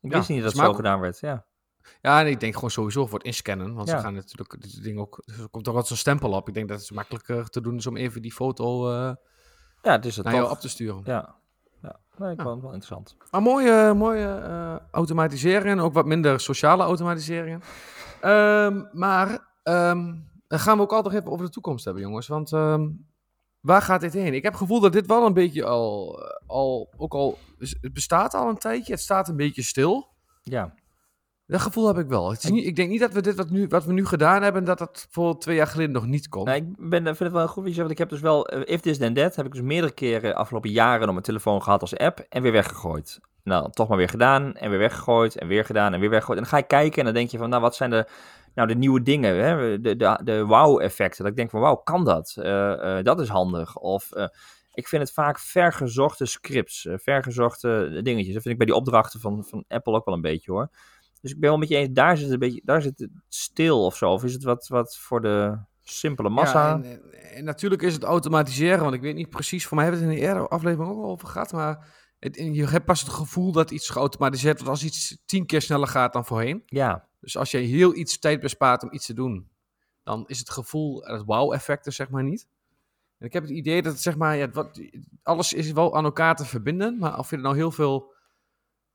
Ik 0.02 0.12
wist 0.12 0.30
niet 0.30 0.44
dat 0.44 0.52
het 0.52 0.62
zo 0.62 0.74
gedaan 0.74 1.00
werd, 1.00 1.20
ja. 1.20 1.46
Ja, 2.02 2.20
en 2.20 2.28
ik 2.28 2.40
denk 2.40 2.54
gewoon 2.54 2.72
sowieso 2.72 3.06
voor 3.06 3.18
het 3.18 3.28
inscannen. 3.28 3.74
Want 3.74 3.88
ja. 3.88 3.96
ze 3.96 4.04
gaan 4.04 4.14
natuurlijk 4.14 4.62
dit 4.62 4.84
ding 4.84 5.00
ook. 5.00 5.24
Er 5.26 5.50
komt 5.50 5.64
toch 5.64 5.74
wat 5.74 5.88
zo'n 5.88 5.98
stempel 5.98 6.32
op. 6.32 6.48
Ik 6.48 6.54
denk 6.54 6.70
dat 6.70 6.80
het 6.80 6.92
makkelijker 6.92 7.50
te 7.50 7.62
doen 7.62 7.76
is 7.76 7.88
om 7.88 7.98
even 7.98 8.22
die 8.22 8.34
foto 8.34 8.92
uh, 8.92 9.14
ja, 9.82 10.02
is 10.02 10.16
het 10.16 10.26
naar 10.26 10.36
jou 10.36 10.50
op 10.50 10.60
te 10.60 10.70
sturen. 10.70 11.02
Ja, 11.06 11.36
ja. 11.82 12.00
Nee, 12.18 12.32
ik 12.32 12.42
vond 12.42 12.54
het 12.54 12.64
wel 12.64 12.74
interessant. 12.74 13.18
Maar 13.32 13.42
mooie, 13.42 13.94
mooie 13.94 14.42
uh, 14.48 14.76
automatiseringen. 14.92 15.80
Ook 15.80 15.94
wat 15.94 16.06
minder 16.06 16.40
sociale 16.40 16.84
automatiseringen. 16.84 17.62
Um, 18.24 18.90
maar 18.92 19.30
um, 19.64 20.30
dan 20.48 20.60
gaan 20.60 20.78
we 20.78 20.84
ook 20.84 20.94
altijd 20.94 21.16
even 21.16 21.32
over 21.32 21.46
de 21.46 21.52
toekomst 21.52 21.86
hebben, 21.86 22.04
jongens. 22.04 22.28
Want 22.28 22.52
um, 22.52 23.09
waar 23.62 23.82
gaat 23.82 24.02
dit 24.02 24.14
heen? 24.14 24.34
Ik 24.34 24.44
heb 24.44 24.52
het 24.52 24.62
gevoel 24.62 24.80
dat 24.80 24.94
dit 24.94 25.08
wel 25.08 25.26
een 25.26 25.34
beetje 25.34 25.66
al, 25.66 26.20
al 26.48 26.94
ook 26.98 27.14
al, 27.14 27.38
het 27.58 27.94
bestaat 27.94 28.34
al 28.34 28.50
een 28.50 28.58
tijdje. 28.58 28.94
Het 28.94 29.02
staat 29.02 29.28
een 29.28 29.36
beetje 29.36 29.64
stil. 29.64 30.08
Ja. 30.44 30.74
Dat 31.50 31.62
gevoel 31.62 31.88
heb 31.88 31.98
ik 31.98 32.08
wel. 32.08 32.30
Het 32.30 32.44
is 32.44 32.50
niet, 32.50 32.66
ik 32.66 32.76
denk 32.76 32.90
niet 32.90 33.00
dat 33.00 33.14
we 33.14 33.22
dit 33.22 33.36
wat, 33.36 33.50
nu, 33.50 33.68
wat 33.68 33.86
we 33.86 33.94
nu 33.94 34.06
gedaan 34.06 34.42
hebben, 34.42 34.64
dat 34.64 34.78
dat 34.78 35.08
voor 35.10 35.38
twee 35.38 35.56
jaar 35.56 35.68
geleden 35.68 35.92
nog 35.92 36.06
niet 36.06 36.30
kon. 36.30 36.46
Nee, 36.46 36.62
ik 36.62 36.90
ben, 36.90 37.04
vind 37.04 37.20
het 37.20 37.32
wel 37.32 37.48
goed, 37.48 37.76
want 37.76 37.92
ik 37.92 37.98
heb 37.98 38.10
dus 38.10 38.20
wel, 38.20 38.54
uh, 38.54 38.62
If 38.66 38.82
This 38.82 38.98
Then 38.98 39.14
That, 39.14 39.36
heb 39.36 39.46
ik 39.46 39.52
dus 39.52 39.62
meerdere 39.62 39.94
keren 39.94 40.36
afgelopen 40.36 40.70
jaren 40.70 41.06
op 41.06 41.12
mijn 41.12 41.24
telefoon 41.24 41.64
gehad 41.64 41.82
als 41.82 41.98
app 41.98 42.26
en 42.30 42.42
weer 42.42 42.52
weggegooid. 42.52 43.20
Nou, 43.44 43.72
toch 43.72 43.88
maar 43.88 43.98
weer 43.98 44.10
gedaan 44.10 44.56
en 44.56 44.70
weer 44.70 44.80
weggegooid 44.80 45.38
en 45.38 45.48
weer 45.48 45.66
gedaan 45.66 45.94
en 45.94 46.00
weer 46.00 46.10
weggegooid. 46.10 46.38
En 46.38 46.44
dan 46.44 46.54
ga 46.54 46.60
je 46.60 46.68
kijken 46.68 47.00
en 47.00 47.06
dan 47.06 47.14
denk 47.14 47.30
je 47.30 47.38
van, 47.38 47.50
nou, 47.50 47.62
wat 47.62 47.76
zijn 47.76 47.90
de, 47.90 48.08
nou, 48.54 48.68
de 48.68 48.76
nieuwe 48.76 49.02
dingen, 49.02 49.36
hè? 49.36 49.82
de, 49.82 49.96
de, 49.96 50.20
de 50.24 50.46
wow-effecten. 50.46 51.24
Dat 51.24 51.32
ik 51.32 51.38
denk 51.38 51.50
van, 51.50 51.60
wauw, 51.60 51.76
kan 51.76 52.06
dat? 52.06 52.36
Uh, 52.40 52.46
uh, 52.46 53.04
dat 53.04 53.20
is 53.20 53.30
handig. 53.30 53.76
Of 53.76 54.10
ik 54.74 54.88
vind 54.88 55.02
het 55.02 55.12
vaak 55.12 55.40
vergezochte 55.40 56.26
scripts, 56.26 56.88
vergezochte 56.92 58.00
dingetjes. 58.04 58.34
Dat 58.34 58.42
vind 58.44 58.54
ik 58.54 58.58
bij 58.58 58.66
die 58.66 58.76
opdrachten 58.76 59.20
van, 59.20 59.44
van 59.44 59.66
Apple 59.68 59.94
ook 59.94 60.06
wel 60.06 60.16
een 60.16 60.22
beetje 60.22 60.52
hoor. 60.52 60.70
Dus 61.22 61.32
ik 61.32 61.40
ben 61.40 61.50
wel 61.50 61.60
met 61.60 61.70
je 61.70 61.76
eens, 61.76 61.90
daar 61.92 62.18
zit 62.18 62.26
het 62.26 62.34
een 62.34 62.40
beetje, 62.40 62.62
daar 62.64 62.82
zit 62.82 63.00
het 63.00 63.12
stil 63.28 63.86
of 63.86 63.96
zo. 63.96 64.12
Of 64.12 64.24
is 64.24 64.34
het 64.34 64.44
wat, 64.44 64.68
wat 64.68 64.98
voor 64.98 65.22
de 65.22 65.58
simpele 65.84 66.30
massa. 66.30 66.82
en, 67.34 67.44
natuurlijk 67.44 67.82
is 67.82 67.94
het 67.94 68.04
automatiseren, 68.04 68.80
want 68.80 68.94
ik 68.94 69.02
weet 69.02 69.16
niet 69.16 69.30
precies, 69.30 69.66
voor 69.66 69.78
mij 69.78 69.86
hebben 69.86 70.04
we 70.04 70.10
het 70.10 70.18
in 70.18 70.22
de 70.22 70.28
eerdere 70.30 70.48
aflevering 70.48 70.92
ook 70.92 71.04
al 71.04 71.10
over 71.10 71.28
gehad, 71.28 71.52
maar 71.52 71.88
het, 72.20 72.36
je 72.36 72.68
hebt 72.68 72.86
pas 72.86 73.00
het 73.02 73.10
gevoel 73.10 73.52
dat 73.52 73.72
iets 73.72 73.90
geautomatiseerd 73.90 74.58
wordt 74.58 74.70
als 74.70 74.84
iets 74.84 75.18
tien 75.26 75.46
keer 75.46 75.62
sneller 75.62 75.88
gaat 75.88 76.14
dan 76.14 76.26
voorheen. 76.26 76.64
Ja. 76.66 77.08
Dus 77.20 77.38
als 77.38 77.52
je 77.52 77.58
heel 77.58 77.96
iets 77.96 78.20
tijd 78.20 78.40
bespaart 78.40 78.84
om 78.84 78.94
iets 78.94 79.06
te 79.06 79.14
doen, 79.14 79.50
dan 80.04 80.24
is 80.28 80.40
het 80.40 80.50
gevoel, 80.50 81.04
het 81.04 81.24
wow-effect 81.26 81.86
er 81.86 81.92
zeg 81.92 82.10
maar 82.10 82.24
niet. 82.24 82.48
En 83.18 83.26
ik 83.26 83.34
heb 83.34 83.44
het 83.44 83.52
idee 83.52 83.82
dat 83.82 83.94
het 83.94 84.02
zeg 84.02 84.18
maar, 84.18 84.38
ja, 84.38 84.50
alles 85.24 85.54
is 85.54 85.72
wel 85.72 85.96
aan 85.96 86.04
elkaar 86.04 86.36
te 86.36 86.46
verbinden, 86.46 86.98
maar 86.98 87.18
of 87.18 87.30
je 87.30 87.36
er 87.36 87.42
nou 87.42 87.56
heel 87.56 87.72
veel, 87.72 88.14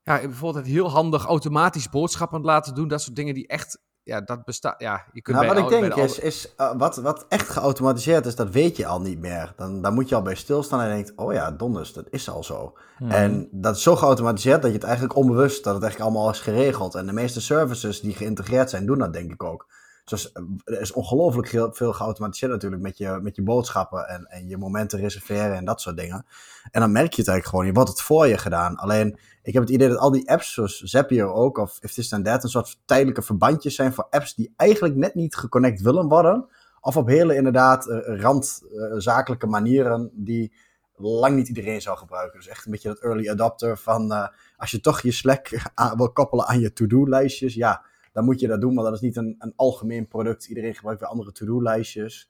ja, 0.03 0.19
bijvoorbeeld 0.19 0.65
het 0.65 0.73
heel 0.73 0.89
handig 0.89 1.25
automatisch 1.25 1.89
boodschappen 1.89 2.41
laten 2.41 2.75
doen, 2.75 2.87
dat 2.87 3.01
soort 3.01 3.15
dingen 3.15 3.33
die 3.33 3.47
echt 3.47 3.81
ja, 4.05 4.21
dat 4.21 4.45
bestaat. 4.45 4.79
Ja, 4.79 5.03
je 5.13 5.21
kunt 5.21 5.37
nou, 5.37 5.47
wat 5.47 5.57
ik 5.57 5.69
denk 5.69 5.95
is, 5.95 6.19
is 6.19 6.53
uh, 6.57 6.71
wat, 6.77 6.95
wat 6.95 7.25
echt 7.29 7.49
geautomatiseerd 7.49 8.25
is, 8.25 8.35
dat 8.35 8.49
weet 8.49 8.77
je 8.77 8.85
al 8.85 9.01
niet 9.01 9.19
meer. 9.19 9.53
Dan, 9.55 9.81
dan 9.81 9.93
moet 9.93 10.09
je 10.09 10.15
al 10.15 10.21
bij 10.21 10.35
stilstaan 10.35 10.81
en 10.81 10.89
denkt, 10.89 11.13
oh 11.15 11.33
ja, 11.33 11.51
donders, 11.51 11.93
dat 11.93 12.05
is 12.09 12.29
al 12.29 12.43
zo. 12.43 12.77
Hmm. 12.97 13.11
En 13.11 13.47
dat 13.51 13.75
is 13.75 13.83
zo 13.83 13.95
geautomatiseerd 13.95 14.61
dat 14.61 14.71
je 14.71 14.77
het 14.77 14.85
eigenlijk 14.85 15.15
onbewust, 15.15 15.63
dat 15.63 15.73
het 15.73 15.83
eigenlijk 15.83 16.11
allemaal 16.11 16.31
is 16.31 16.39
geregeld. 16.39 16.95
En 16.95 17.05
de 17.05 17.13
meeste 17.13 17.41
services 17.41 18.01
die 18.01 18.15
geïntegreerd 18.15 18.69
zijn, 18.69 18.85
doen 18.85 18.97
dat 18.97 19.13
denk 19.13 19.31
ik 19.31 19.43
ook. 19.43 19.67
Dus 20.05 20.31
er 20.63 20.81
is 20.81 20.91
ongelooflijk 20.91 21.47
veel 21.75 21.93
geautomatiseerd 21.93 22.51
natuurlijk 22.51 22.81
met 22.81 22.97
je, 22.97 23.19
met 23.21 23.35
je 23.35 23.41
boodschappen 23.41 24.07
en, 24.07 24.25
en 24.25 24.47
je 24.47 24.57
momenten 24.57 24.99
reserveren 24.99 25.55
en 25.55 25.65
dat 25.65 25.81
soort 25.81 25.97
dingen. 25.97 26.25
En 26.71 26.81
dan 26.81 26.91
merk 26.91 27.13
je 27.13 27.21
het 27.21 27.29
eigenlijk 27.29 27.47
gewoon, 27.47 27.65
je 27.65 27.73
wordt 27.73 27.89
het 27.89 28.01
voor 28.01 28.27
je 28.27 28.37
gedaan. 28.37 28.75
Alleen, 28.75 29.19
ik 29.43 29.53
heb 29.53 29.61
het 29.61 29.71
idee 29.71 29.89
dat 29.89 29.97
al 29.97 30.11
die 30.11 30.29
apps, 30.29 30.53
zoals 30.53 30.79
Zapier 30.79 31.33
ook, 31.33 31.57
of 31.57 31.77
If 31.81 31.93
This 31.93 32.13
and 32.13 32.25
That, 32.25 32.43
een 32.43 32.49
soort 32.49 32.79
tijdelijke 32.85 33.21
verbandjes 33.21 33.75
zijn 33.75 33.93
voor 33.93 34.07
apps 34.09 34.35
die 34.35 34.53
eigenlijk 34.55 34.95
net 34.95 35.15
niet 35.15 35.35
geconnect 35.35 35.81
willen 35.81 36.07
worden. 36.07 36.47
Of 36.81 36.97
op 36.97 37.07
hele 37.07 37.35
inderdaad 37.35 37.87
uh, 37.87 38.21
randzakelijke 38.21 39.47
manieren 39.47 40.09
die 40.13 40.53
lang 40.95 41.35
niet 41.35 41.47
iedereen 41.47 41.81
zou 41.81 41.97
gebruiken. 41.97 42.39
Dus 42.39 42.47
echt 42.47 42.65
een 42.65 42.71
beetje 42.71 42.89
dat 42.89 42.99
early 42.99 43.29
adopter 43.29 43.77
van, 43.77 44.31
als 44.57 44.71
je 44.71 44.79
toch 44.79 45.01
je 45.01 45.11
Slack 45.11 45.49
wil 45.97 46.11
koppelen 46.11 46.45
aan 46.45 46.59
je 46.59 46.73
to-do-lijstjes, 46.73 47.53
ja 47.53 47.85
dan 48.15 48.25
moet 48.25 48.39
je 48.39 48.47
dat 48.47 48.61
doen. 48.61 48.73
Maar 48.73 48.83
dat 48.83 48.93
is 48.93 48.99
niet 48.99 49.15
een, 49.15 49.35
een 49.39 49.53
algemeen 49.55 50.07
product. 50.07 50.45
Iedereen 50.45 50.75
gebruikt 50.75 50.99
weer 51.01 51.09
andere 51.09 51.31
to-do-lijstjes. 51.31 52.29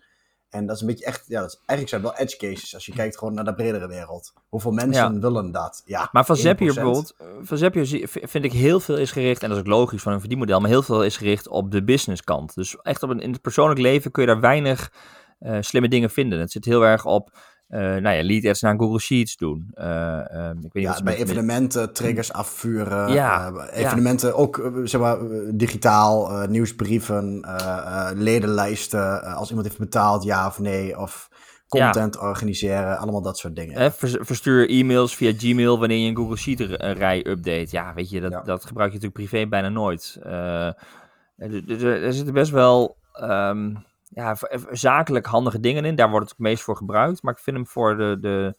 En 0.50 0.66
dat 0.66 0.76
is 0.76 0.82
een 0.82 0.88
beetje 0.88 1.06
echt, 1.06 1.24
ja, 1.28 1.40
dat 1.42 1.50
is, 1.50 1.56
eigenlijk 1.56 1.90
zijn 1.90 2.02
het 2.02 2.12
wel 2.12 2.22
edge 2.22 2.38
cases 2.38 2.74
als 2.74 2.86
je 2.86 2.92
kijkt 2.92 3.18
gewoon 3.18 3.34
naar 3.34 3.44
de 3.44 3.54
bredere 3.54 3.88
wereld. 3.88 4.34
Hoeveel 4.50 4.72
mensen 4.72 5.22
willen 5.22 5.52
dat? 5.52 5.82
Ja, 5.86 6.10
maar 6.12 6.26
van 6.26 6.36
Zapier 6.36 6.74
bijvoorbeeld, 6.74 7.14
eh, 7.18 7.28
van 7.42 7.58
Zapier 7.58 8.08
vind 8.10 8.46
ik 8.46 8.52
heel 8.52 8.80
veel 8.80 8.98
is 8.98 9.12
gericht, 9.12 9.44
en 9.44 9.50
dat 9.50 9.58
is 9.58 9.64
ook 9.64 9.70
logisch 9.70 10.02
van 10.02 10.14
een 10.14 10.20
verdienmodel, 10.20 10.60
maar 10.60 10.70
heel 10.70 10.84
veel 10.84 11.04
is 11.04 11.18
gericht 11.18 11.48
op 11.48 11.72
de 11.72 11.84
business 11.84 12.24
kant. 12.24 12.56
Dus 12.56 12.78
echt 12.82 13.04
op 13.04 13.10
een, 13.10 13.20
in 13.20 13.32
het 13.32 13.42
persoonlijk 13.42 13.80
leven 13.80 14.12
kun 14.12 14.22
je 14.22 14.30
daar 14.30 14.40
weinig 14.40 14.92
uh, 15.40 15.58
slimme 15.60 15.88
dingen 15.88 16.10
vinden. 16.10 16.40
Het 16.40 16.52
zit 16.52 16.66
heel 16.66 16.86
erg 16.86 17.06
op 17.06 17.38
uh, 17.70 17.80
nou 17.80 18.16
ja, 18.16 18.24
lead 18.24 18.45
ads 18.45 18.61
naar 18.61 18.78
Google 18.78 18.99
Sheets 18.99 19.38
doen. 19.38 19.72
Uh, 19.76 20.26
um, 20.34 20.59
ik 20.63 20.74
weet 20.74 20.84
ja, 20.84 20.93
niet 20.93 21.03
bij 21.03 21.16
evenementen 21.16 21.93
triggers 21.93 22.34
afvuren. 22.34 23.13
Ja, 23.13 23.51
uh, 23.51 23.63
evenementen 23.72 24.28
ja. 24.30 24.34
ook 24.34 24.72
zeg 24.84 25.01
maar, 25.01 25.18
digitaal, 25.53 26.47
nieuwsbrieven, 26.47 27.47
ledenlijsten. 28.16 29.24
als 29.24 29.49
iemand 29.49 29.68
heeft 29.68 29.80
betaald, 29.80 30.24
ja 30.24 30.47
of 30.47 30.59
nee. 30.59 30.99
Of 30.99 31.30
content 31.68 32.20
organiseren, 32.20 32.97
allemaal 32.97 33.22
dat 33.22 33.38
soort 33.38 33.55
dingen. 33.55 33.91
verstuur 34.20 34.70
e-mails 34.70 35.16
via 35.16 35.34
Gmail 35.38 35.80
wanneer 35.80 35.97
je 35.97 36.09
een 36.09 36.16
Google 36.16 36.38
Sheet-rij 36.38 37.26
update. 37.28 37.68
Ja, 37.70 37.93
weet 37.93 38.09
je, 38.09 38.22
dat, 38.22 38.45
dat 38.45 38.66
gebruik 38.66 38.91
je 38.91 38.97
natuurlijk 38.99 39.30
privé 39.30 39.47
bijna 39.47 39.70
nooit. 39.70 40.18
er, 40.22 40.84
er 42.03 42.13
zitten 42.13 42.34
best 42.34 42.51
wel... 42.51 42.97
Um, 43.22 43.86
ja, 44.16 44.38
zakelijk 44.72 45.26
handige 45.26 45.59
dingen 45.59 45.86
in. 45.86 45.95
Daar 45.95 46.09
wordt 46.09 46.30
het 46.30 46.39
meest 46.39 46.63
voor 46.63 46.78
gebruikt. 46.78 47.22
Maar 47.22 47.34
ik 47.34 47.39
vind 47.39 47.55
hem 47.55 47.68
voor 47.68 47.97
de, 47.97 48.18
de, 48.20 48.55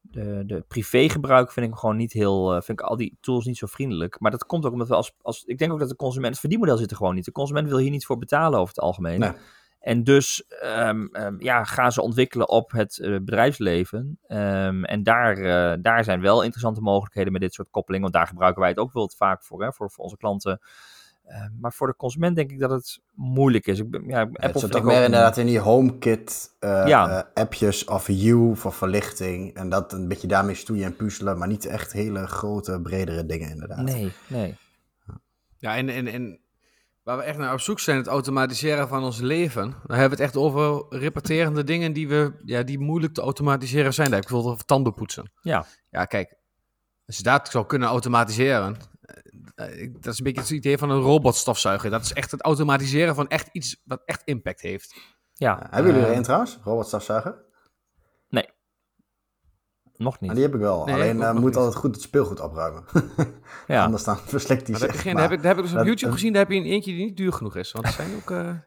de, 0.00 0.42
de 0.46 0.64
privégebruik 0.68 1.52
vind 1.52 1.66
ik 1.66 1.72
hem 1.72 1.80
gewoon 1.80 1.96
niet 1.96 2.12
heel. 2.12 2.54
Uh, 2.54 2.60
vind 2.62 2.80
ik 2.80 2.86
al 2.86 2.96
die 2.96 3.16
tools 3.20 3.44
niet 3.44 3.56
zo 3.56 3.66
vriendelijk. 3.66 4.20
Maar 4.20 4.30
dat 4.30 4.46
komt 4.46 4.64
ook 4.64 4.72
omdat 4.72 4.88
we 4.88 4.94
als. 4.94 5.14
als 5.22 5.44
ik 5.44 5.58
denk 5.58 5.72
ook 5.72 5.78
dat 5.78 5.88
de 5.88 5.96
consument. 5.96 6.30
Het 6.30 6.40
verdienmodel 6.40 6.76
zit 6.76 6.90
er 6.90 6.96
gewoon 6.96 7.14
niet. 7.14 7.24
De 7.24 7.32
consument 7.32 7.68
wil 7.68 7.78
hier 7.78 7.90
niet 7.90 8.06
voor 8.06 8.18
betalen 8.18 8.58
over 8.58 8.74
het 8.74 8.84
algemeen. 8.84 9.20
Nee. 9.20 9.32
En 9.80 10.04
dus 10.04 10.44
um, 10.64 11.08
um, 11.12 11.40
ja, 11.40 11.64
gaan 11.64 11.92
ze 11.92 12.02
ontwikkelen 12.02 12.48
op 12.48 12.70
het 12.70 12.98
uh, 12.98 13.16
bedrijfsleven. 13.16 14.18
Um, 14.28 14.84
en 14.84 15.02
daar, 15.02 15.38
uh, 15.38 15.82
daar 15.82 16.04
zijn 16.04 16.20
wel 16.20 16.42
interessante 16.42 16.80
mogelijkheden 16.80 17.32
met 17.32 17.40
dit 17.40 17.54
soort 17.54 17.70
koppelingen. 17.70 18.02
Want 18.02 18.18
daar 18.18 18.26
gebruiken 18.26 18.60
wij 18.60 18.70
het 18.70 18.78
ook 18.78 18.92
wel 18.92 19.10
vaak 19.16 19.42
voor, 19.42 19.62
hè, 19.62 19.72
voor, 19.72 19.90
voor 19.90 20.04
onze 20.04 20.16
klanten. 20.16 20.60
Uh, 21.28 21.44
maar 21.60 21.72
voor 21.72 21.86
de 21.86 21.96
consument 21.96 22.36
denk 22.36 22.50
ik 22.50 22.58
dat 22.58 22.70
het 22.70 23.00
moeilijk 23.14 23.66
is. 23.66 23.78
Ik, 23.78 24.00
ja, 24.06 24.20
Apple 24.20 24.46
het 24.48 24.58
zit 24.58 24.70
toch 24.70 24.82
meer 24.82 25.04
inderdaad 25.04 25.36
in 25.36 25.46
die 25.46 25.58
HomeKit 25.58 26.56
uh, 26.60 26.86
ja. 26.86 27.10
uh, 27.10 27.22
appjes 27.34 27.84
of 27.84 28.04
View 28.04 28.56
voor 28.56 28.72
verlichting. 28.72 29.54
En 29.54 29.68
dat 29.68 29.92
een 29.92 30.08
beetje 30.08 30.26
daarmee 30.26 30.54
stoeien 30.54 30.84
en 30.84 30.96
puzzelen, 30.96 31.38
maar 31.38 31.48
niet 31.48 31.66
echt 31.66 31.92
hele 31.92 32.26
grote, 32.26 32.80
bredere 32.80 33.26
dingen 33.26 33.50
inderdaad. 33.50 33.82
Nee, 33.82 34.12
nee. 34.26 34.56
Ja, 35.58 35.76
en, 35.76 35.88
en, 35.88 36.06
en 36.06 36.40
waar 37.02 37.16
we 37.16 37.22
echt 37.22 37.38
naar 37.38 37.52
op 37.52 37.60
zoek 37.60 37.80
zijn, 37.80 37.96
het 37.96 38.06
automatiseren 38.06 38.88
van 38.88 39.04
ons 39.04 39.20
leven. 39.20 39.62
Dan 39.62 39.98
hebben 39.98 40.18
we 40.18 40.24
het 40.24 40.34
echt 40.34 40.36
over 40.36 40.86
repeterende 40.88 41.64
dingen 41.64 41.92
die, 41.92 42.08
we, 42.08 42.32
ja, 42.44 42.62
die 42.62 42.78
moeilijk 42.78 43.14
te 43.14 43.20
automatiseren 43.20 43.94
zijn. 43.94 44.06
Daar 44.10 44.16
heb 44.16 44.24
ik 44.24 44.30
bijvoorbeeld 44.30 44.54
over 44.54 44.66
tandenpoetsen. 44.66 45.32
Ja. 45.40 45.66
Ja, 45.90 46.04
kijk, 46.04 46.36
als 47.06 47.16
je 47.16 47.22
dat 47.22 47.48
zou 47.48 47.66
kunnen 47.66 47.88
automatiseren, 47.88 48.76
dat 50.00 50.12
is 50.12 50.18
een 50.18 50.24
beetje 50.24 50.40
het 50.40 50.50
idee 50.50 50.78
van 50.78 50.90
een 50.90 51.00
robotstofzuiger. 51.00 51.90
Dat 51.90 52.02
is 52.02 52.12
echt 52.12 52.30
het 52.30 52.42
automatiseren 52.42 53.14
van 53.14 53.28
echt 53.28 53.48
iets 53.52 53.82
wat 53.84 54.02
echt 54.04 54.22
impact 54.24 54.60
heeft. 54.60 54.94
Ja. 55.34 55.66
hebben 55.70 55.92
jullie 55.92 56.08
er 56.08 56.16
een 56.16 56.22
trouwens? 56.22 56.58
Robotstofzuiger? 56.64 57.34
Nee. 58.28 58.48
Nog 59.96 60.20
niet. 60.20 60.30
Ah, 60.30 60.36
die 60.36 60.44
heb 60.44 60.54
ik 60.54 60.60
wel. 60.60 60.84
Nee, 60.84 60.94
Alleen 60.94 61.16
uh, 61.16 61.32
moet 61.32 61.56
altijd 61.56 61.74
goed 61.74 61.94
het 61.94 62.04
speelgoed 62.04 62.40
opruimen. 62.40 62.84
ja. 63.66 63.84
Anders 63.84 64.04
dan 64.04 64.18
verslikt 64.18 64.66
die 64.66 64.76
zich. 64.76 65.04
Heb, 65.04 65.16
heb, 65.16 65.30
ik, 65.30 65.42
heb 65.42 65.56
ik 65.56 65.62
dus 65.62 65.72
op 65.72 65.84
YouTube 65.84 66.12
gezien, 66.12 66.32
daar 66.32 66.42
heb 66.42 66.50
je 66.50 66.58
een 66.58 66.64
eentje 66.64 66.92
die 66.92 67.04
niet 67.04 67.16
duur 67.16 67.32
genoeg 67.32 67.56
is. 67.56 67.72
Want 67.72 67.86
er 67.86 67.92
zijn 67.92 68.10
ook... 68.16 68.30
Uh, 68.30 68.38
er 68.38 68.64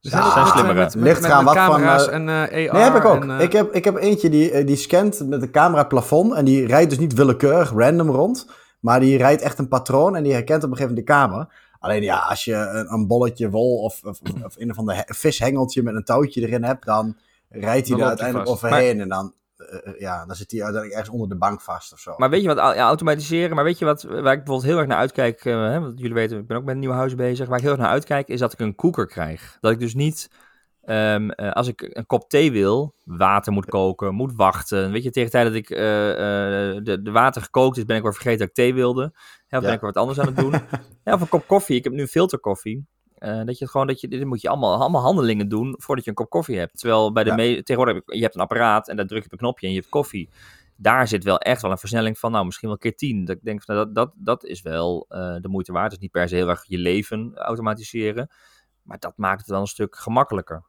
zijn 0.00 0.22
ja, 0.22 0.46
slimmer. 0.46 0.74
Met, 0.74 0.94
met, 0.94 1.04
met, 1.04 1.20
met 1.20 1.54
camera's 1.54 2.04
van, 2.04 2.28
uh, 2.28 2.42
en 2.42 2.52
uh, 2.52 2.70
AR. 2.70 2.74
Nee, 2.74 2.82
heb 2.82 2.94
ik 2.94 3.04
ook. 3.04 3.22
En, 3.22 3.40
ik, 3.40 3.52
heb, 3.52 3.74
ik 3.74 3.84
heb 3.84 3.96
eentje 3.96 4.28
die, 4.28 4.64
die 4.64 4.76
scant 4.76 5.28
met 5.28 5.40
de 5.40 5.50
camera 5.50 5.84
plafond 5.84 6.34
en 6.34 6.44
die 6.44 6.66
rijdt 6.66 6.90
dus 6.90 6.98
niet 6.98 7.14
willekeurig 7.14 7.72
random 7.72 8.10
rond. 8.10 8.46
Maar 8.84 9.00
die 9.00 9.16
rijdt 9.16 9.42
echt 9.42 9.58
een 9.58 9.68
patroon 9.68 10.16
en 10.16 10.22
die 10.22 10.32
herkent 10.32 10.64
op 10.64 10.70
een 10.70 10.76
gegeven 10.76 10.94
moment 10.94 11.06
de 11.06 11.12
kamer. 11.12 11.48
Alleen 11.78 12.02
ja, 12.02 12.18
als 12.18 12.44
je 12.44 12.54
een, 12.54 12.92
een 12.92 13.06
bolletje 13.06 13.50
wol 13.50 13.82
of, 13.82 14.02
of, 14.04 14.20
of 14.44 14.56
een 14.56 14.70
of 14.70 14.78
ander 14.78 15.04
vishengeltje 15.06 15.82
met 15.82 15.94
een 15.94 16.04
touwtje 16.04 16.40
erin 16.40 16.64
hebt, 16.64 16.86
dan 16.86 17.16
rijdt 17.48 17.88
hij 17.88 17.98
er 17.98 18.04
uiteindelijk 18.04 18.48
overheen. 18.48 19.00
En 19.00 19.08
dan, 19.08 19.34
uh, 19.58 20.00
ja, 20.00 20.26
dan 20.26 20.36
zit 20.36 20.50
hij 20.50 20.62
uiteindelijk 20.62 20.92
ergens 20.92 21.08
onder 21.08 21.28
de 21.28 21.36
bank 21.36 21.60
vast 21.60 21.92
of 21.92 21.98
zo. 21.98 22.14
Maar 22.16 22.30
weet 22.30 22.42
je 22.42 22.54
wat, 22.54 22.56
ja, 22.56 22.86
automatiseren, 22.86 23.54
maar 23.54 23.64
weet 23.64 23.78
je 23.78 23.84
wat, 23.84 24.02
waar 24.02 24.18
ik 24.18 24.22
bijvoorbeeld 24.22 24.62
heel 24.62 24.78
erg 24.78 24.86
naar 24.86 24.98
uitkijk, 24.98 25.44
uh, 25.44 25.54
hè, 25.54 25.80
want 25.80 25.98
jullie 25.98 26.14
weten, 26.14 26.38
ik 26.38 26.46
ben 26.46 26.56
ook 26.56 26.64
met 26.64 26.74
een 26.74 26.80
nieuw 26.80 26.90
huis 26.90 27.14
bezig, 27.14 27.48
waar 27.48 27.56
ik 27.56 27.62
heel 27.62 27.72
erg 27.72 27.80
naar 27.80 27.90
uitkijk, 27.90 28.28
is 28.28 28.40
dat 28.40 28.52
ik 28.52 28.60
een 28.60 28.74
koeker 28.74 29.06
krijg. 29.06 29.58
Dat 29.60 29.72
ik 29.72 29.78
dus 29.78 29.94
niet 29.94 30.30
Um, 30.86 31.30
uh, 31.36 31.52
als 31.52 31.68
ik 31.68 31.80
een 31.82 32.06
kop 32.06 32.28
thee 32.28 32.52
wil, 32.52 32.94
water 33.04 33.52
moet 33.52 33.66
koken, 33.66 34.14
moet 34.14 34.34
wachten. 34.36 34.92
Weet 34.92 35.02
je, 35.02 35.10
tegen 35.10 35.30
de 35.30 35.36
tijd 35.36 35.46
dat 35.46 35.54
ik 35.54 35.70
uh, 35.70 35.78
uh, 35.78 36.84
de, 36.84 37.02
de, 37.02 37.10
water 37.10 37.42
gekookt 37.42 37.76
is, 37.76 37.84
ben 37.84 37.96
ik 37.96 38.02
weer 38.02 38.12
vergeten 38.12 38.38
dat 38.38 38.48
ik 38.48 38.54
thee 38.54 38.74
wilde. 38.74 39.02
Ja, 39.02 39.10
of 39.10 39.48
ja. 39.48 39.60
ben 39.60 39.72
ik 39.72 39.80
weer 39.80 39.92
wat 39.92 39.96
anders 39.96 40.20
aan 40.20 40.26
het 40.26 40.36
doen. 40.36 40.50
ja, 41.04 41.12
of 41.12 41.20
een 41.20 41.28
kop 41.28 41.46
koffie. 41.46 41.76
Ik 41.76 41.84
heb 41.84 41.92
nu 41.92 42.06
filterkoffie. 42.06 42.86
dat 43.18 43.58
je 43.58 43.64
het 43.64 43.70
gewoon, 43.70 43.86
dat 43.86 44.00
je, 44.00 44.08
dit 44.08 44.24
moet 44.24 44.40
je 44.40 44.48
allemaal, 44.48 44.80
allemaal 44.80 45.02
handelingen 45.02 45.48
doen 45.48 45.74
voordat 45.78 46.04
je 46.04 46.10
een 46.10 46.16
kop 46.16 46.30
koffie 46.30 46.58
hebt. 46.58 46.78
Terwijl 46.78 47.12
bij 47.12 47.24
de 47.24 47.30
ja. 47.30 47.36
me 47.36 47.62
tegenwoordig, 47.62 48.02
je 48.06 48.22
hebt 48.22 48.34
een 48.34 48.40
apparaat 48.40 48.88
en 48.88 48.96
daar 48.96 49.06
druk 49.06 49.20
je 49.20 49.26
op 49.26 49.32
een 49.32 49.38
knopje 49.38 49.66
en 49.66 49.72
je 49.72 49.78
hebt 49.78 49.90
koffie. 49.90 50.28
Daar 50.76 51.08
zit 51.08 51.24
wel 51.24 51.38
echt 51.38 51.62
wel 51.62 51.70
een 51.70 51.78
versnelling 51.78 52.18
van, 52.18 52.32
nou, 52.32 52.44
misschien 52.44 52.68
wel 52.68 52.78
keer 52.78 52.96
tien. 52.96 53.24
Dat 53.24 53.36
ik 53.36 53.44
denk, 53.44 53.62
van, 53.62 53.74
dat, 53.74 53.94
dat, 53.94 54.12
dat 54.16 54.44
is 54.44 54.62
wel 54.62 55.06
de 55.40 55.48
moeite 55.48 55.72
waard. 55.72 55.84
Het 55.84 55.94
is 55.94 55.98
niet 55.98 56.10
per 56.10 56.28
se 56.28 56.34
heel 56.34 56.48
erg 56.48 56.64
je 56.66 56.78
leven 56.78 57.36
automatiseren. 57.36 58.30
Maar 58.82 58.98
dat 58.98 59.16
maakt 59.16 59.40
het 59.40 59.50
wel 59.50 59.60
een 59.60 59.66
stuk 59.66 59.96
gemakkelijker. 59.96 60.64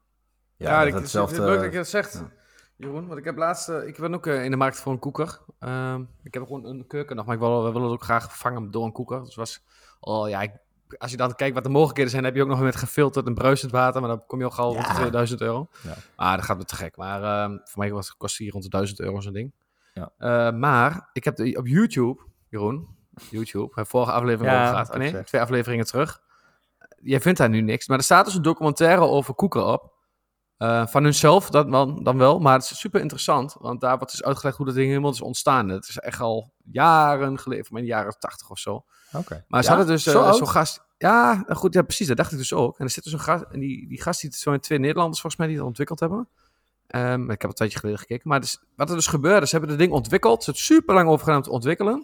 Ja, 0.58 0.82
ja 0.82 0.88
ik, 0.88 0.94
hetzelfde... 0.94 1.36
het 1.36 1.46
leuk 1.46 1.62
dat 1.62 1.72
je 1.72 1.78
dat 1.78 1.88
zegt, 1.88 2.14
ja. 2.14 2.32
Jeroen. 2.76 3.08
Want 3.08 3.20
ik 3.20 3.26
heb 3.26 3.38
laatst, 3.38 3.70
uh, 3.70 3.88
ik 3.88 3.98
ben 3.98 4.14
ook 4.14 4.26
uh, 4.26 4.44
in 4.44 4.52
de 4.52 4.58
markt 4.58 4.80
voor 4.80 4.92
een 4.92 5.00
koeker. 5.00 5.40
Uh, 5.60 6.00
ik 6.24 6.34
heb 6.34 6.44
gewoon 6.44 6.66
een 6.66 6.88
keuken 6.88 7.16
nog, 7.16 7.26
maar 7.26 7.36
ik 7.36 7.42
wil, 7.42 7.64
we 7.64 7.72
willen 7.72 7.84
het 7.84 7.92
ook 7.92 8.04
graag 8.04 8.30
vervangen 8.30 8.72
door 8.72 8.86
een 8.86 8.92
koeker. 8.92 9.24
Dus 9.24 9.36
was, 9.36 9.64
oh 10.00 10.30
ja, 10.30 10.42
ik, 10.42 10.52
als 10.98 11.12
je 11.12 11.18
dan 11.18 11.36
kijkt 11.36 11.56
wat 11.56 11.64
de 11.64 11.70
mogelijkheden 11.70 12.12
zijn, 12.12 12.24
heb 12.24 12.36
je 12.36 12.42
ook 12.42 12.48
nog 12.48 12.60
met 12.60 12.76
gefilterd 12.76 13.26
en 13.26 13.34
bruisend 13.34 13.72
water. 13.72 14.02
Maar 14.02 14.10
dan 14.10 14.26
kom 14.28 14.40
je 14.40 14.46
al 14.46 14.52
gauw 14.52 14.74
rond 14.74 14.96
2000 14.96 15.42
euro. 15.42 15.68
Ja. 15.82 15.96
Maar 16.16 16.38
dat 16.38 16.46
gaat 16.46 16.58
me 16.58 16.66
te 16.66 16.76
gek. 16.76 16.98
Maar 16.98 17.24
ehm, 17.24 17.58
voor 17.64 17.80
mij 17.80 17.92
was, 17.92 18.18
kost 18.18 18.38
hier 18.38 18.52
rond 18.52 18.64
de 18.64 18.70
1000 18.70 19.00
euro 19.00 19.20
zo'n 19.20 19.34
ding. 19.34 19.54
Ja. 19.94 20.12
Eh, 20.18 20.54
maar 20.54 21.10
ik 21.14 21.24
heb 21.24 21.36
de, 21.36 21.56
op 21.58 21.68
YouTube, 21.68 22.22
Jeroen, 22.50 22.88
YouTube, 23.30 23.72
heb 23.76 23.88
vorige 23.88 24.12
aflevering 24.12 24.56
ja, 24.56 24.70
gehad. 24.70 24.90
Oh, 24.90 24.96
nee, 24.96 25.24
twee 25.24 25.42
afleveringen 25.42 25.86
terug. 25.86 26.22
Jij 27.02 27.22
vindt 27.22 27.38
daar 27.38 27.50
nu 27.50 27.62
niks. 27.62 27.88
Maar 27.88 27.98
er 27.98 28.04
staat 28.04 28.26
dus 28.26 28.36
een 28.36 28.42
documentaire 28.42 29.02
over 29.02 29.34
koeker 29.34 29.64
op. 29.64 29.94
Uh, 30.58 30.88
van 30.88 31.04
hunzelf 31.04 31.50
dat 31.50 31.72
dan, 31.72 32.04
dan 32.04 32.18
wel, 32.18 32.40
maar 32.40 32.54
het 32.54 32.72
is 32.72 32.80
super 32.80 33.02
interessant, 33.02 33.56
want 33.60 33.82
daar 33.82 33.98
wordt 33.98 34.12
dus 34.12 34.24
uitgelegd 34.24 34.58
hoe 34.58 34.66
dat 34.66 34.76
ding 34.76 34.88
helemaal 34.88 35.12
is 35.12 35.22
ontstaan. 35.22 35.70
Het 35.70 35.88
is 35.88 35.98
echt 35.98 36.20
al 36.20 36.54
jaren 36.64 37.40
geleden, 37.40 37.66
van 37.66 37.78
in 37.78 37.84
de 37.84 37.90
jaren 37.90 38.20
80 38.20 38.50
of 38.50 38.60
zo. 38.60 38.86
Okay. 39.14 39.46
Maar 39.48 39.64
ze 39.64 39.70
hadden 39.70 39.88
dus 39.88 40.08
uh, 40.08 40.34
zo'n 40.34 40.48
gast, 40.48 40.86
ja, 40.98 41.46
goed, 41.48 41.74
ja, 41.74 41.82
precies, 41.82 42.08
dat 42.08 42.18
dacht 42.18 42.32
ik 42.32 42.38
dus 42.38 42.54
ook. 42.54 42.80
En 42.80 42.86
er 42.86 42.92
zit 42.92 43.04
dus 43.04 43.14
een 43.14 43.20
gast, 43.20 43.44
en 43.52 43.60
die, 43.60 43.88
die 43.88 44.02
gast, 44.02 44.22
die 44.22 44.34
zijn 44.34 44.60
twee 44.60 44.80
Nederlanders 44.80 45.22
volgens 45.22 45.42
mij 45.42 45.48
die 45.48 45.58
het 45.58 45.68
ontwikkeld 45.68 46.00
hebben. 46.00 46.30
Um, 46.88 47.30
ik 47.30 47.42
heb 47.42 47.50
een 47.50 47.56
tijdje 47.56 47.80
geleden 47.80 48.00
gekeken. 48.00 48.30
Maar 48.30 48.40
dus, 48.40 48.64
wat 48.76 48.90
er 48.90 48.96
dus 48.96 49.08
gebeurde, 49.08 49.46
ze 49.46 49.52
hebben 49.52 49.70
het 49.70 49.80
ding 49.80 49.92
ontwikkeld. 49.92 50.44
Ze 50.44 50.46
hebben 50.46 50.64
super 50.64 50.96
lang 50.96 51.08
over 51.10 51.20
gedaan 51.20 51.38
om 51.38 51.44
te 51.44 51.52
ontwikkelen. 51.52 51.96
Uh, 51.96 52.04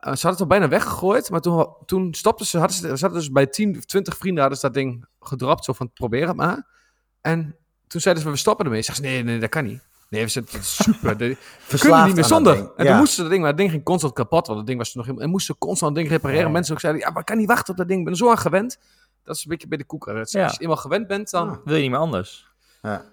ze 0.00 0.08
hadden 0.08 0.30
het 0.30 0.40
al 0.40 0.46
bijna 0.46 0.68
weggegooid. 0.68 1.30
Maar 1.30 1.40
toen, 1.40 1.66
toen 1.86 2.14
stopten 2.14 2.46
ze, 2.46 2.58
hadden 2.58 2.76
ze, 2.76 2.82
ze 2.82 3.04
hadden 3.04 3.12
dus 3.12 3.30
bij 3.30 3.46
10 3.46 3.76
of 3.76 3.84
20 3.84 4.16
vrienden 4.16 4.40
hadden 4.40 4.60
ze 4.60 4.66
dat 4.66 4.74
ding 4.74 5.06
gedropt. 5.20 5.64
Zo 5.64 5.72
van, 5.72 5.92
probeer 5.92 6.26
het 6.26 6.36
maar. 6.36 6.66
En 7.20 7.56
toen 7.86 8.00
zeiden 8.00 8.22
ze, 8.24 8.30
we 8.30 8.36
stoppen 8.36 8.64
ermee. 8.64 8.82
Ze 8.82 9.00
nee, 9.00 9.22
nee, 9.22 9.38
dat 9.38 9.48
kan 9.48 9.64
niet. 9.64 9.82
Nee, 10.08 10.22
we 10.22 10.28
zijn 10.28 10.46
super. 10.60 11.16
De, 11.16 11.36
kunnen 11.78 12.04
niet 12.04 12.14
meer 12.14 12.24
zonder. 12.24 12.56
En 12.56 12.84
ja. 12.84 12.90
toen 12.90 12.96
moesten 12.96 13.14
ze 13.14 13.20
dat 13.20 13.30
ding, 13.30 13.40
maar 13.40 13.50
het 13.50 13.58
ding 13.58 13.70
ging 13.70 13.84
constant 13.84 14.12
kapot. 14.12 14.46
Want 14.46 14.58
het 14.58 14.66
ding 14.66 14.78
was 14.78 14.94
nog 14.94 15.04
helemaal. 15.04 15.26
En 15.26 15.32
moesten 15.32 15.58
constant 15.58 15.96
het 15.96 16.00
ding 16.00 16.14
repareren. 16.14 16.46
Ja. 16.46 16.52
Mensen 16.52 16.74
ook 16.74 16.80
zeiden, 16.80 17.02
ja, 17.02 17.10
maar 17.10 17.20
ik 17.20 17.26
kan 17.26 17.36
niet 17.36 17.48
wachten 17.48 17.70
op 17.70 17.76
dat 17.76 17.88
ding. 17.88 17.98
Ik 17.98 18.04
ben 18.04 18.12
er 18.14 18.18
zo 18.18 18.30
aan 18.30 18.38
gewend. 18.38 18.78
Dat 19.22 19.36
is 19.36 19.42
een 19.42 19.50
beetje 19.50 19.68
bij 19.68 19.78
de 19.78 19.84
koeker. 19.84 20.18
Als 20.18 20.32
je 20.32 20.54
eenmaal 20.58 20.76
gewend 20.76 21.06
bent, 21.06 21.30
dan... 21.30 21.60
Wil 21.64 21.74
je 21.74 21.82
niet 21.82 21.90
meer 21.90 22.00
anders. 22.00 22.46
Ja. 22.82 23.04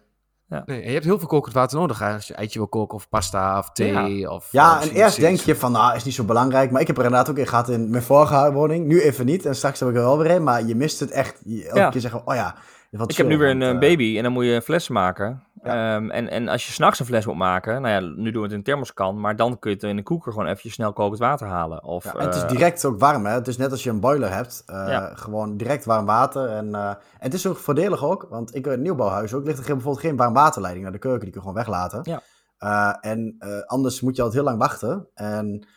Ja. 0.54 0.64
Nee, 0.66 0.84
je 0.84 0.92
hebt 0.92 1.06
heel 1.06 1.20
veel 1.20 1.28
kokend 1.28 1.54
water 1.54 1.80
nodig 1.80 2.02
als 2.02 2.28
je 2.28 2.34
eitje 2.34 2.60
wil 2.60 2.68
koken 2.68 2.96
of 2.96 3.10
pasta 3.10 3.58
of 3.58 3.70
thee. 3.72 4.18
Ja, 4.18 4.30
of, 4.30 4.48
ja 4.52 4.82
en 4.82 4.90
eerst 4.90 5.20
denk 5.20 5.40
je 5.40 5.56
van, 5.56 5.72
nou, 5.72 5.96
is 5.96 6.04
niet 6.04 6.14
zo 6.14 6.24
belangrijk. 6.24 6.72
Maar 6.72 6.82
ik 6.82 6.88
heb 6.88 6.98
er 6.98 7.04
inderdaad 7.04 7.30
ook 7.30 7.38
in 7.38 7.48
gehad 7.48 7.70
in 7.70 7.90
mijn 7.90 8.04
vorige 8.04 8.52
woning. 8.52 8.86
Nu 8.86 9.02
even 9.02 9.26
niet 9.26 9.46
en 9.46 9.56
straks 9.56 9.80
heb 9.80 9.90
ik 9.90 9.96
er 9.96 10.02
wel 10.02 10.18
weer 10.18 10.32
een. 10.32 10.44
Maar 10.44 10.66
je 10.66 10.76
mist 10.76 11.00
het 11.00 11.12
echt. 11.12 11.42
Je, 11.46 11.70
elke 11.70 11.90
keer 11.90 12.02
zeggen, 12.02 12.28
oh 12.28 12.36
ja, 12.36 12.56
ik 13.02 13.18
heb 13.18 13.28
nu 13.28 13.38
weer 13.38 13.50
een 13.50 13.62
uh, 13.62 13.80
baby 13.80 14.18
en 14.18 14.24
dan 14.24 14.32
moet 14.32 14.46
je 14.46 14.62
flessen 14.62 14.94
maken. 14.94 15.44
Um, 15.66 16.12
en, 16.12 16.30
en 16.30 16.48
als 16.48 16.66
je 16.66 16.72
s'nachts 16.72 17.00
een 17.00 17.06
fles 17.06 17.26
moet 17.26 17.36
maken, 17.36 17.82
nou 17.82 17.94
ja, 17.94 18.14
nu 18.22 18.32
doen 18.32 18.42
we 18.42 18.42
het 18.42 18.52
in 18.52 18.58
een 18.58 18.64
thermoskan, 18.64 19.20
maar 19.20 19.36
dan 19.36 19.60
kun 19.60 19.70
je 19.70 19.76
het 19.76 19.86
in 19.86 19.98
een 19.98 20.04
koeker 20.04 20.32
gewoon 20.32 20.48
even 20.48 20.72
snel 20.72 20.94
kokend 20.94 21.20
water 21.20 21.48
halen. 21.48 21.84
Of, 21.84 22.04
ja, 22.04 22.14
en 22.14 22.26
het 22.26 22.36
is 22.36 22.46
direct 22.46 22.86
ook 22.86 23.00
warm, 23.00 23.26
hè? 23.26 23.34
Het 23.34 23.48
is 23.48 23.58
net 23.58 23.72
als 23.72 23.84
je 23.84 23.90
een 23.90 24.00
boiler 24.00 24.34
hebt, 24.34 24.64
uh, 24.70 25.06
gewoon 25.14 25.58
direct 25.58 25.86
warm 25.86 26.06
water. 26.06 26.50
En, 26.50 26.68
uh, 26.68 26.90
en 26.90 26.98
het 27.20 27.34
is 27.34 27.48
ook 27.48 27.58
voordelig 27.58 28.04
ook, 28.04 28.28
want 28.30 28.56
ik 28.56 28.66
in 28.66 28.72
een 28.72 28.82
nieuwbouwhuis 28.82 29.34
ook, 29.34 29.46
ligt 29.46 29.58
er 29.58 29.64
bijvoorbeeld 29.64 30.06
geen 30.06 30.16
warm 30.16 30.34
waterleiding 30.34 30.84
naar 30.84 30.94
de 30.94 31.00
keuken, 31.00 31.22
die 31.22 31.32
kun 31.32 31.42
je 31.42 31.48
gewoon 31.48 31.66
weglaten. 31.66 32.22
Ja. 32.58 33.00
en 33.02 33.38
anders 33.66 34.02
moet 34.02 34.16
je 34.16 34.22
altijd 34.22 34.42
heel 34.42 34.52
lang 34.52 34.62
wachten. 34.62 35.08
En 35.14 35.68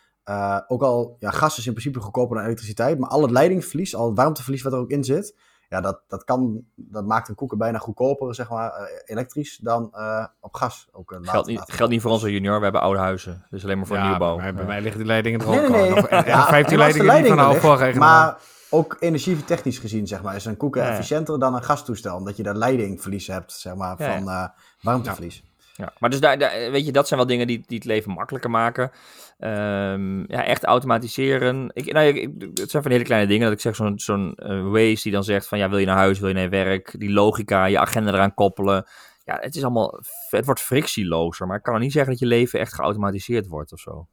ook 0.67 0.83
al, 0.83 1.15
ja, 1.19 1.31
gas 1.31 1.57
is 1.57 1.65
in 1.65 1.71
principe 1.71 1.99
goedkoper 1.99 2.35
dan 2.35 2.45
elektriciteit, 2.45 2.99
maar 2.99 3.09
al 3.09 3.21
het 3.21 3.31
leidingverlies, 3.31 3.95
al 3.95 4.07
het 4.07 4.17
warmteverlies 4.17 4.61
wat 4.61 4.73
er 4.73 4.79
ook 4.79 4.91
in 4.91 5.03
zit, 5.03 5.35
ja, 5.69 5.81
dat, 5.81 6.01
dat, 6.07 6.23
kan, 6.23 6.63
dat 6.75 7.05
maakt 7.05 7.29
een 7.29 7.35
koeken 7.35 7.57
bijna 7.57 7.77
goedkoper, 7.77 8.35
zeg 8.35 8.49
maar, 8.49 8.81
uh, 8.81 8.87
elektrisch 9.05 9.57
dan 9.57 9.91
uh, 9.93 10.25
op 10.39 10.55
gas. 10.55 10.87
Ook, 10.91 11.11
uh, 11.11 11.17
geldt, 11.21 11.47
niet, 11.47 11.63
geldt 11.65 11.91
niet 11.91 12.01
voor 12.01 12.11
onze 12.11 12.31
junior, 12.31 12.57
we 12.57 12.63
hebben 12.63 12.81
oude 12.81 12.99
huizen. 12.99 13.45
Dus 13.49 13.63
alleen 13.63 13.77
maar 13.77 13.87
voor 13.87 13.95
ja, 13.95 14.07
nieuwbouw. 14.07 14.37
Bij, 14.37 14.53
bij 14.53 14.65
mij 14.65 14.81
liggen 14.81 14.99
die 14.99 15.07
leidingen 15.07 15.39
er 15.39 15.47
ook 15.47 15.53
nee, 15.53 15.69
nee, 15.69 15.91
nee. 15.91 16.25
Ja, 16.25 16.47
15 16.47 16.77
leidingen 16.77 17.23
die 17.23 17.33
van 17.33 17.53
de 17.53 17.59
vorige 17.59 17.99
Maar 17.99 18.37
ook 18.69 18.97
energietechnisch 18.99 19.77
gezien, 19.77 20.07
zeg 20.07 20.21
maar, 20.21 20.35
is 20.35 20.45
een 20.45 20.57
koeken 20.57 20.83
efficiënter 20.83 21.39
dan 21.39 21.55
een 21.55 21.63
gastoestel. 21.63 22.15
Omdat 22.15 22.37
je 22.37 22.43
daar 22.43 22.55
leidingverlies 22.55 23.27
hebt, 23.27 23.51
zeg 23.51 23.75
maar, 23.75 23.97
van 23.97 24.51
warmteverlies. 24.81 25.43
Ja, 25.77 25.93
maar 25.99 26.09
dus 26.09 26.19
daar, 26.19 26.37
weet 26.71 26.85
je, 26.85 26.91
dat 26.91 27.07
zijn 27.07 27.19
wel 27.19 27.29
dingen 27.29 27.47
die, 27.47 27.63
die 27.67 27.77
het 27.77 27.85
leven 27.85 28.11
makkelijker 28.11 28.49
maken. 28.49 28.91
Um, 29.39 30.31
ja, 30.31 30.43
echt 30.43 30.63
automatiseren. 30.63 31.69
Ik, 31.73 31.93
nou, 31.93 32.19
het 32.53 32.69
zijn 32.69 32.83
van 32.83 32.91
hele 32.91 33.03
kleine 33.03 33.27
dingen. 33.27 33.43
Dat 33.43 33.53
ik 33.53 33.59
zeg, 33.59 33.75
zo'n 33.75 33.99
zo'n 33.99 34.37
uh, 34.73 34.95
die 34.95 35.11
dan 35.11 35.23
zegt 35.23 35.47
van, 35.47 35.57
ja, 35.57 35.69
wil 35.69 35.77
je 35.77 35.85
naar 35.85 35.97
huis, 35.97 36.19
wil 36.19 36.27
je 36.27 36.33
naar 36.33 36.49
werk? 36.49 36.95
Die 36.99 37.11
logica, 37.11 37.65
je 37.65 37.79
agenda 37.79 38.11
eraan 38.11 38.33
koppelen. 38.33 38.87
Ja, 39.23 39.37
het 39.41 39.55
is 39.55 39.63
allemaal, 39.63 39.99
het 40.29 40.45
wordt 40.45 40.61
frictielozer. 40.61 41.47
Maar 41.47 41.57
ik 41.57 41.63
kan 41.63 41.73
er 41.73 41.79
niet 41.79 41.91
zeggen 41.91 42.11
dat 42.11 42.19
je 42.19 42.25
leven 42.25 42.59
echt 42.59 42.73
geautomatiseerd 42.73 43.47
wordt 43.47 43.71
of 43.71 43.79
zo. 43.79 44.07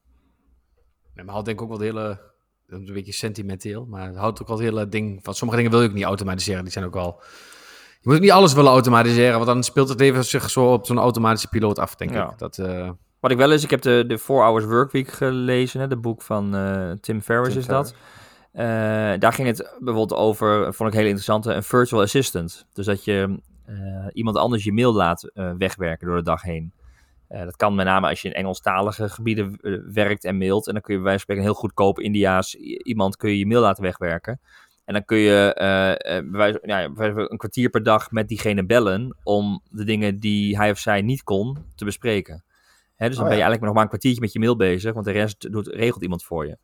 Nee, 1.14 1.24
maar 1.24 1.34
had 1.34 1.44
denk 1.44 1.56
ik 1.56 1.62
ook 1.62 1.70
wel 1.70 1.78
de 1.78 1.84
hele, 1.84 2.20
een 2.66 2.92
beetje 2.92 3.12
sentimenteel, 3.12 3.86
maar 3.86 4.06
het 4.06 4.16
houdt 4.16 4.40
ook 4.40 4.48
wel 4.48 4.56
het 4.56 4.66
hele 4.66 4.88
ding 4.88 5.20
van, 5.22 5.34
sommige 5.34 5.58
dingen 5.58 5.72
wil 5.72 5.82
je 5.82 5.88
ook 5.88 5.94
niet 5.94 6.04
automatiseren. 6.04 6.62
Die 6.62 6.72
zijn 6.72 6.84
ook 6.84 6.94
wel 6.94 7.22
je 8.05 8.11
moet 8.11 8.20
niet 8.20 8.30
alles 8.30 8.52
willen 8.52 8.70
automatiseren, 8.70 9.34
want 9.34 9.46
dan 9.46 9.62
speelt 9.62 9.88
het 9.88 10.00
even 10.00 10.24
zich 10.24 10.50
zo 10.50 10.72
op 10.72 10.86
zo'n 10.86 10.98
automatische 10.98 11.48
piloot 11.48 11.78
af, 11.78 11.94
denk 11.94 12.11
ik. 12.11 12.38
Dat, 12.38 12.59
uh... 12.59 12.90
Wat 13.20 13.30
ik 13.30 13.36
wel 13.36 13.52
is, 13.52 13.64
ik 13.64 13.70
heb 13.70 13.82
de, 13.82 14.05
de 14.07 14.18
4 14.18 14.36
Hours 14.36 14.64
Workweek 14.64 15.09
gelezen, 15.09 15.80
hè, 15.80 15.88
de 15.88 15.96
boek 15.96 16.22
van 16.22 16.57
uh, 16.57 16.90
Tim 16.90 17.20
Ferriss 17.20 17.57
is 17.57 17.66
dat. 17.66 17.94
Uh, 18.52 18.62
daar 19.18 19.32
ging 19.32 19.48
het 19.48 19.74
bijvoorbeeld 19.78 20.20
over, 20.20 20.74
vond 20.74 20.90
ik 20.90 20.96
heel 20.96 21.07
interessant, 21.07 21.46
een 21.46 21.62
virtual 21.62 22.02
assistant. 22.02 22.66
Dus 22.72 22.86
dat 22.86 23.05
je 23.05 23.40
iemand 24.12 24.36
anders 24.36 24.64
je 24.64 24.72
mail 24.72 24.92
laat 24.92 25.30
wegwerken 25.59 26.07
door 26.07 26.16
de 26.16 26.22
dag 26.22 26.42
heen. 26.42 26.72
dat 27.28 27.57
kan 27.57 27.74
met 27.74 27.86
name 27.86 28.09
als 28.09 28.22
je 28.22 28.28
in 28.28 28.34
Engelstalige 28.34 29.09
gebieden 29.09 29.59
werkt 29.92 30.24
en 30.24 30.38
mailt. 30.38 30.66
En 30.66 30.72
dan 30.72 30.82
kun 30.82 30.94
je 30.94 31.00
bij 31.00 31.11
wijze 31.11 31.24
van 31.24 31.34
spreken 31.34 31.42
heel 31.42 31.61
goedkoop 31.61 32.00
Indiaas 32.00 32.55
iemand 32.55 33.16
kun 33.16 33.30
je 33.30 33.38
je 33.38 33.46
mail 33.46 33.61
laten 33.61 33.82
wegwerken. 33.82 34.40
En 34.85 34.95
dan 34.95 35.05
kun 35.05 35.18
je 35.18 35.57
uh, 35.61 36.61
ja, 36.62 36.91
een 36.95 37.37
kwartier 37.37 37.70
per 37.70 37.82
dag 37.82 38.11
met 38.11 38.28
diegene 38.28 38.66
bellen 38.66 39.16
om 39.22 39.62
de 39.70 39.85
dingen 39.85 40.20
die 40.20 40.57
hij 40.57 40.70
of 40.70 40.78
zij 40.78 41.03
niet 41.03 41.22
kon 41.22 41.57
te 41.74 41.85
bespreken. 41.85 42.45
Hè, 42.97 43.07
dus 43.07 43.16
dan 43.16 43.24
oh, 43.24 43.30
ben 43.30 43.39
je 43.39 43.45
eigenlijk 43.45 43.62
nog 43.62 43.72
maar 43.72 43.82
een 43.82 43.89
kwartiertje 43.89 44.20
met 44.20 44.32
je 44.32 44.39
mail 44.39 44.57
bezig, 44.57 44.93
want 44.93 45.05
de 45.05 45.12
rest 45.12 45.53
doet, 45.53 45.66
regelt 45.66 46.03
iemand 46.03 46.24
voor 46.24 46.47
je. 46.47 46.59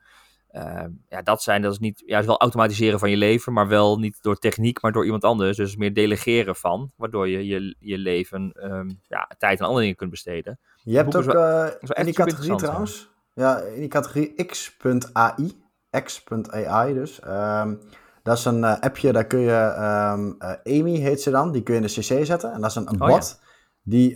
Uh, 0.52 0.84
ja, 1.08 1.22
dat 1.22 1.42
zijn, 1.42 1.62
dat 1.62 1.72
is 1.72 1.78
niet, 1.78 2.02
ja, 2.06 2.18
is 2.18 2.26
wel 2.26 2.40
automatiseren 2.40 2.98
van 2.98 3.10
je 3.10 3.16
leven, 3.16 3.52
maar 3.52 3.68
wel 3.68 3.98
niet 3.98 4.22
door 4.22 4.36
techniek, 4.36 4.82
maar 4.82 4.92
door 4.92 5.04
iemand 5.04 5.24
anders. 5.24 5.56
Dus 5.56 5.76
meer 5.76 5.94
delegeren 5.94 6.56
van, 6.56 6.90
waardoor 6.96 7.28
je 7.28 7.46
je, 7.46 7.76
je 7.78 7.98
leven, 7.98 8.52
um, 8.72 9.00
ja, 9.08 9.30
tijd 9.38 9.60
aan 9.60 9.66
andere 9.66 9.80
dingen 9.80 9.96
kunt 9.96 10.10
besteden. 10.10 10.58
Je 10.82 10.96
hebt 10.96 11.16
ook 11.16 11.24
wel, 11.24 11.66
uh, 11.66 11.72
in 11.82 12.04
die 12.04 12.14
categorie 12.14 12.54
trouwens, 12.54 13.10
ja, 13.34 13.58
in 13.58 13.80
die 13.80 13.88
categorie 13.88 14.44
x.ai, 14.44 15.62
x.ai 16.04 16.94
dus. 16.94 17.20
Um, 17.26 17.80
dat 18.22 18.38
is 18.38 18.44
een 18.44 18.62
uh, 18.62 18.80
appje, 18.80 19.12
daar 19.12 19.26
kun 19.26 19.40
je, 19.40 19.74
um, 20.14 20.36
Amy 20.78 20.96
heet 20.96 21.22
ze 21.22 21.30
dan, 21.30 21.52
die 21.52 21.62
kun 21.62 21.74
je 21.74 21.80
in 21.80 21.86
de 21.86 21.92
cc 21.92 22.26
zetten. 22.26 22.52
En 22.52 22.60
dat 22.60 22.70
is 22.70 22.76
een, 22.76 22.88
een 22.88 23.00
oh, 23.00 23.08
bot, 23.08 23.38
ja. 23.40 23.46
die 23.82 24.14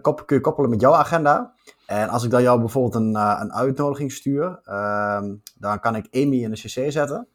kop, 0.00 0.26
kun 0.26 0.36
je 0.36 0.42
koppelen 0.42 0.70
met 0.70 0.80
jouw 0.80 0.94
agenda. 0.94 1.52
En 1.86 2.08
als 2.08 2.24
ik 2.24 2.30
dan 2.30 2.42
jou 2.42 2.60
bijvoorbeeld 2.60 2.94
een, 2.94 3.14
een 3.14 3.52
uitnodiging 3.52 4.12
stuur, 4.12 4.44
um, 4.44 5.42
dan 5.58 5.80
kan 5.80 5.96
ik 5.96 6.06
Amy 6.10 6.42
in 6.42 6.50
de 6.50 6.56
cc 6.56 6.92
zetten. 6.92 7.28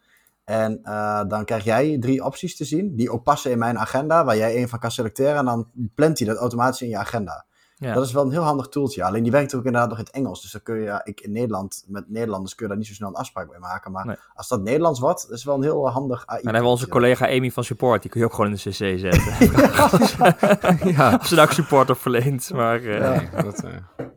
En 0.44 0.82
dan 1.28 1.46
krijg 1.46 1.64
jij 1.64 1.98
drie 2.00 2.26
opties 2.26 2.58
te 2.58 2.66
zien, 2.66 2.96
die 2.96 3.12
ook 3.12 3.24
passen 3.24 3.52
in 3.52 3.58
mijn 3.58 3.80
agenda, 3.80 4.26
waar 4.26 4.38
jij 4.38 4.56
één 4.56 4.70
van 4.70 4.80
kan 4.80 4.92
selecteren. 4.92 5.36
En 5.36 5.46
dan 5.46 5.68
plant 5.96 6.20
hij 6.20 6.28
dat 6.28 6.38
automatisch 6.38 6.82
in 6.82 6.90
je 6.90 6.98
agenda. 6.98 7.46
Ja. 7.82 7.94
Dat 7.94 8.06
is 8.06 8.12
wel 8.12 8.24
een 8.24 8.32
heel 8.32 8.42
handig 8.42 8.68
tooltje. 8.68 9.04
Alleen 9.04 9.24
die 9.24 9.32
werkt 9.32 9.56
ook 9.56 9.66
inderdaad 9.66 9.90
nog 9.90 9.98
in 9.98 10.04
het 10.04 10.14
Engels. 10.14 10.42
Dus 10.42 10.52
dan 10.52 10.62
kun 10.62 10.76
je, 10.76 10.84
ja, 10.84 11.06
ik 11.06 11.22
in 11.22 11.32
Nederland, 11.32 11.84
met 11.88 12.10
Nederlanders 12.10 12.56
kun 12.56 12.66
je 12.66 12.72
daar 12.72 12.80
niet 12.80 12.90
zo 12.90 12.94
snel 12.94 13.10
een 13.10 13.16
afspraak 13.16 13.50
bij 13.50 13.60
maken. 13.60 13.92
Maar 13.92 14.32
als 14.34 14.48
dat 14.48 14.62
Nederlands 14.62 15.00
wordt, 15.00 15.28
is 15.32 15.44
wel 15.44 15.56
een 15.56 15.64
heel 15.64 15.90
handig 15.90 16.24
AI. 16.26 16.38
En 16.38 16.44
dan 16.44 16.54
hebben 16.54 16.72
we 16.72 16.78
onze 16.78 16.88
collega 16.88 17.28
Amy 17.28 17.52
van 17.52 17.64
Support, 17.64 18.02
die 18.02 18.12
kun 18.12 18.20
je 18.20 18.26
ook 18.26 18.34
gewoon 18.34 18.50
in 18.50 18.60
de 18.64 18.70
CC 18.70 19.00
zetten. 19.00 19.34
ja. 20.94 21.12
Als 21.18 21.28
ze 21.28 21.36
nou 21.36 21.54
support 21.54 21.98
verleent. 21.98 22.54
Maar, 22.54 22.82
uh... 22.82 23.32
ja, 23.32 23.42
dat, 23.42 23.64
uh... 23.64 23.72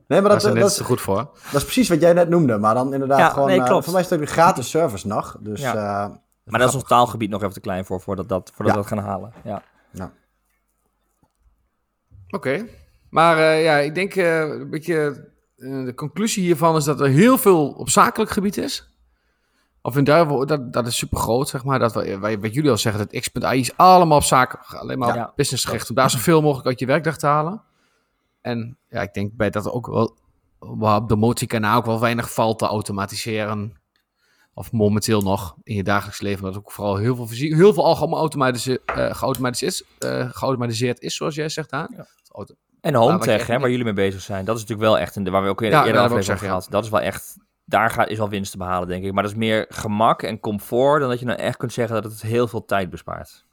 Nee, 0.07 0.21
maar 0.21 0.31
dat, 0.31 0.41
dat, 0.41 0.57
dat 0.57 0.71
is 0.71 0.79
er 0.79 0.85
goed 0.85 1.01
voor. 1.01 1.17
Dat 1.17 1.61
is 1.61 1.63
precies 1.63 1.89
wat 1.89 2.01
jij 2.01 2.13
net 2.13 2.29
noemde. 2.29 2.59
Maar 2.59 2.75
dan 2.75 2.93
inderdaad 2.93 3.19
ja, 3.19 3.29
gewoon... 3.29 3.49
Nee, 3.49 3.59
uh, 3.59 3.67
voor 3.67 3.93
mij 3.93 4.01
is 4.01 4.11
het 4.11 4.19
ook 4.19 4.27
een 4.27 4.33
gratis 4.33 4.71
service 4.71 5.07
nog. 5.07 5.37
Dus, 5.41 5.61
ja. 5.61 6.21
maar 6.45 6.61
dat 6.61 6.69
is 6.69 6.75
ons 6.75 6.85
taalgebied 6.85 7.31
nog 7.31 7.43
even 7.43 7.55
te 7.55 7.61
klein 7.61 7.85
voor, 7.85 8.01
voordat, 8.01 8.29
dat, 8.29 8.51
voordat 8.55 8.75
we 8.75 8.81
dat 8.81 8.91
gaan 8.91 9.05
halen. 9.05 9.33
Ja. 9.45 9.63
ja. 9.91 10.13
Oké. 12.29 12.49
Okay. 12.49 12.83
Maar 13.15 13.39
uh, 13.39 13.65
ja, 13.65 13.77
ik 13.77 13.95
denk 13.95 14.15
uh, 14.15 14.41
een 14.41 14.71
beetje. 14.71 15.29
Uh, 15.57 15.85
de 15.85 15.95
conclusie 15.95 16.43
hiervan 16.43 16.77
is 16.77 16.85
dat 16.85 17.01
er 17.01 17.09
heel 17.09 17.39
veel 17.39 17.71
op 17.71 17.89
zakelijk 17.89 18.31
gebied 18.31 18.57
is. 18.57 18.89
Of 19.83 19.97
in 19.97 20.05
Duivel, 20.05 20.47
dat, 20.47 20.73
dat 20.73 20.87
is 20.87 20.97
super 20.97 21.19
groot, 21.19 21.49
zeg 21.49 21.65
maar. 21.65 21.79
Dat, 21.79 21.95
wat 22.21 22.55
jullie 22.55 22.71
al 22.71 22.77
zeggen, 22.77 23.09
dat 23.09 23.21
X.ai 23.21 23.61
is 23.61 23.77
allemaal 23.77 24.17
op 24.17 24.23
zaken, 24.23 24.59
alleen 24.79 24.99
maar 24.99 25.15
ja. 25.15 25.27
op 25.29 25.37
business 25.37 25.65
gericht. 25.65 25.89
Om 25.89 25.95
daar 25.95 26.11
zoveel 26.11 26.43
mogelijk 26.43 26.67
uit 26.67 26.79
je 26.79 26.87
werkdag 26.87 27.19
te 27.19 27.27
halen. 27.27 27.63
En 28.41 28.79
ja, 28.89 29.03
ik 29.03 29.15
denk 29.15 29.37
bij 29.37 29.51
dat 29.51 29.71
ook 29.71 29.87
wel 29.87 30.17
op 30.99 31.09
de 31.09 31.17
motiekanaal 31.17 31.79
ook 31.79 31.87
wel 31.87 32.01
weinig 32.01 32.33
valt 32.33 32.59
te 32.59 32.67
automatiseren. 32.67 33.81
Of 34.55 34.73
momenteel 34.73 35.21
nog 35.21 35.57
in 35.63 35.75
je 35.75 35.83
dagelijks 35.85 36.21
leven. 36.21 36.45
Dat 36.45 36.57
ook 36.57 36.73
vooral 36.73 36.97
heel 36.97 37.17
veel, 37.17 37.29
heel 37.29 37.75
veel 37.75 37.85
al 37.85 37.97
geautomatiseerd, 37.97 38.83
geautomatiseerd, 38.93 39.73
is, 39.73 39.83
geautomatiseerd 40.33 41.01
is, 41.01 41.17
zoals 41.17 41.35
jij 41.35 41.49
zegt 41.49 41.73
aan. 41.73 41.89
Ja. 41.97 42.07
En 42.85 42.95
home 42.95 43.19
tech, 43.19 43.47
hè, 43.47 43.59
waar 43.59 43.71
jullie 43.71 43.85
mee 43.85 43.93
bezig 43.93 44.21
zijn. 44.21 44.45
Dat 44.45 44.57
is 44.57 44.61
natuurlijk 44.61 44.89
wel 44.89 44.99
echt, 44.99 45.17
een, 45.17 45.31
waar 45.31 45.43
we 45.43 45.49
ook 45.49 45.61
eerder, 45.61 45.79
ja, 45.79 45.87
eerder 45.87 46.01
aflevering 46.01 46.35
over 46.35 46.47
gehad. 46.47 46.67
Dat 46.71 46.85
is 46.85 46.91
wel 46.91 47.01
echt, 47.01 47.37
daar 47.65 47.91
gaat, 47.91 48.09
is 48.09 48.19
wel 48.19 48.29
winst 48.29 48.51
te 48.51 48.59
behalen, 48.59 48.89
denk 48.89 49.05
ik. 49.05 49.13
Maar 49.13 49.23
dat 49.23 49.33
is 49.33 49.39
meer 49.39 49.67
gemak 49.69 50.23
en 50.23 50.41
comfort 50.41 51.01
dan 51.01 51.09
dat 51.09 51.19
je 51.19 51.27
nou 51.27 51.39
echt 51.39 51.57
kunt 51.57 51.73
zeggen 51.73 52.03
dat 52.03 52.13
het 52.13 52.23
heel 52.23 52.49
veel 52.49 52.65
tijd 52.65 52.91
bespaart. 52.91 53.47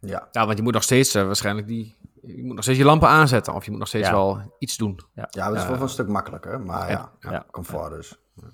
Ja, 0.00 0.28
ja 0.32 0.44
want 0.46 0.56
je 0.56 0.62
moet 0.62 0.72
nog 0.72 0.82
steeds 0.82 1.14
uh, 1.14 1.24
waarschijnlijk 1.24 1.66
die, 1.66 1.96
je 2.22 2.44
moet 2.44 2.54
nog 2.54 2.62
steeds 2.62 2.78
je 2.78 2.84
lampen 2.84 3.08
aanzetten. 3.08 3.54
Of 3.54 3.64
je 3.64 3.70
moet 3.70 3.78
nog 3.78 3.88
steeds 3.88 4.10
wel 4.10 4.40
iets 4.58 4.76
doen. 4.76 5.00
Ja, 5.14 5.26
ja 5.30 5.48
dat 5.48 5.56
is 5.56 5.66
wel 5.66 5.80
een 5.80 5.88
stuk 5.88 6.08
makkelijker, 6.08 6.60
maar 6.60 6.90
ja, 6.90 7.12
ja, 7.20 7.46
comfort 7.50 7.90
dus. 7.90 8.18
Oké. 8.36 8.48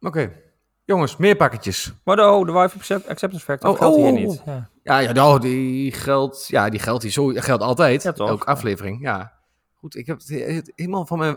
Okay. 0.00 0.42
Jongens, 0.84 1.16
meer 1.16 1.36
pakketjes. 1.36 1.92
Maar 2.04 2.18
oh, 2.18 2.46
de 2.46 2.52
wifi 2.52 2.94
acceptance 2.94 3.44
factor 3.44 3.70
oh, 3.70 3.78
geldt 3.78 3.96
hier 3.96 4.06
oh, 4.06 4.12
niet. 4.12 4.42
Ja, 4.44 4.70
ja, 4.82 4.98
ja 4.98 5.12
nou, 5.12 5.40
die 5.40 5.92
geldt, 5.92 6.46
ja, 6.46 6.68
die 6.68 6.80
geldt 6.80 7.02
hier 7.02 7.12
zo, 7.12 7.26
geldt 7.34 7.62
altijd. 7.62 8.02
Ja, 8.02 8.12
Ook 8.16 8.44
aflevering, 8.44 9.00
ja. 9.00 9.35
Goed, 9.80 9.96
ik 9.96 10.06
heb 10.06 10.18
het 10.18 10.72
helemaal 10.74 11.06
van 11.06 11.18
mijn... 11.18 11.36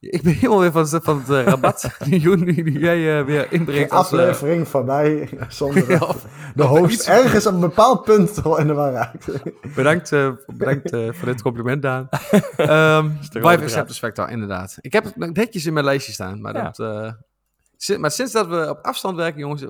Ik 0.00 0.22
ben 0.22 0.32
helemaal 0.32 0.60
weer 0.60 0.72
van, 0.72 0.86
van 1.02 1.18
het 1.18 1.28
uh, 1.28 1.42
rabat 1.42 1.90
nu, 2.06 2.36
nu 2.36 2.78
jij 2.80 3.18
uh, 3.18 3.24
weer 3.24 3.52
inbrengt. 3.52 3.90
Een 3.90 3.98
aflevering 3.98 4.68
van 4.68 4.84
mij 4.84 5.28
zonder 5.48 5.90
ja, 5.90 6.14
de 6.54 6.62
host 6.62 7.08
ergens 7.08 7.46
op 7.46 7.54
een 7.54 7.60
bepaald 7.60 8.04
punt 8.04 8.36
in 8.58 8.66
de 8.66 8.72
war 8.72 8.92
raakt. 8.92 9.26
bedankt 9.74 10.10
bedankt 10.46 10.90
voor 10.90 11.26
dit 11.26 11.42
compliment, 11.42 11.82
Daan. 11.82 12.08
um, 12.56 13.18
Vive 13.20 13.46
Acceptance 13.46 13.98
Factor, 13.98 14.30
inderdaad. 14.30 14.78
Ik 14.80 14.92
heb 14.92 15.04
het 15.04 15.16
netjes 15.16 15.66
in 15.66 15.72
mijn 15.72 15.84
lijstje 15.84 16.12
staan, 16.12 16.40
maar, 16.40 16.54
ja. 16.54 16.70
dat, 16.70 17.98
maar 17.98 18.10
sinds 18.10 18.32
dat 18.32 18.46
we 18.46 18.68
op 18.68 18.78
afstand 18.82 19.16
werken, 19.16 19.40
jongens, 19.40 19.64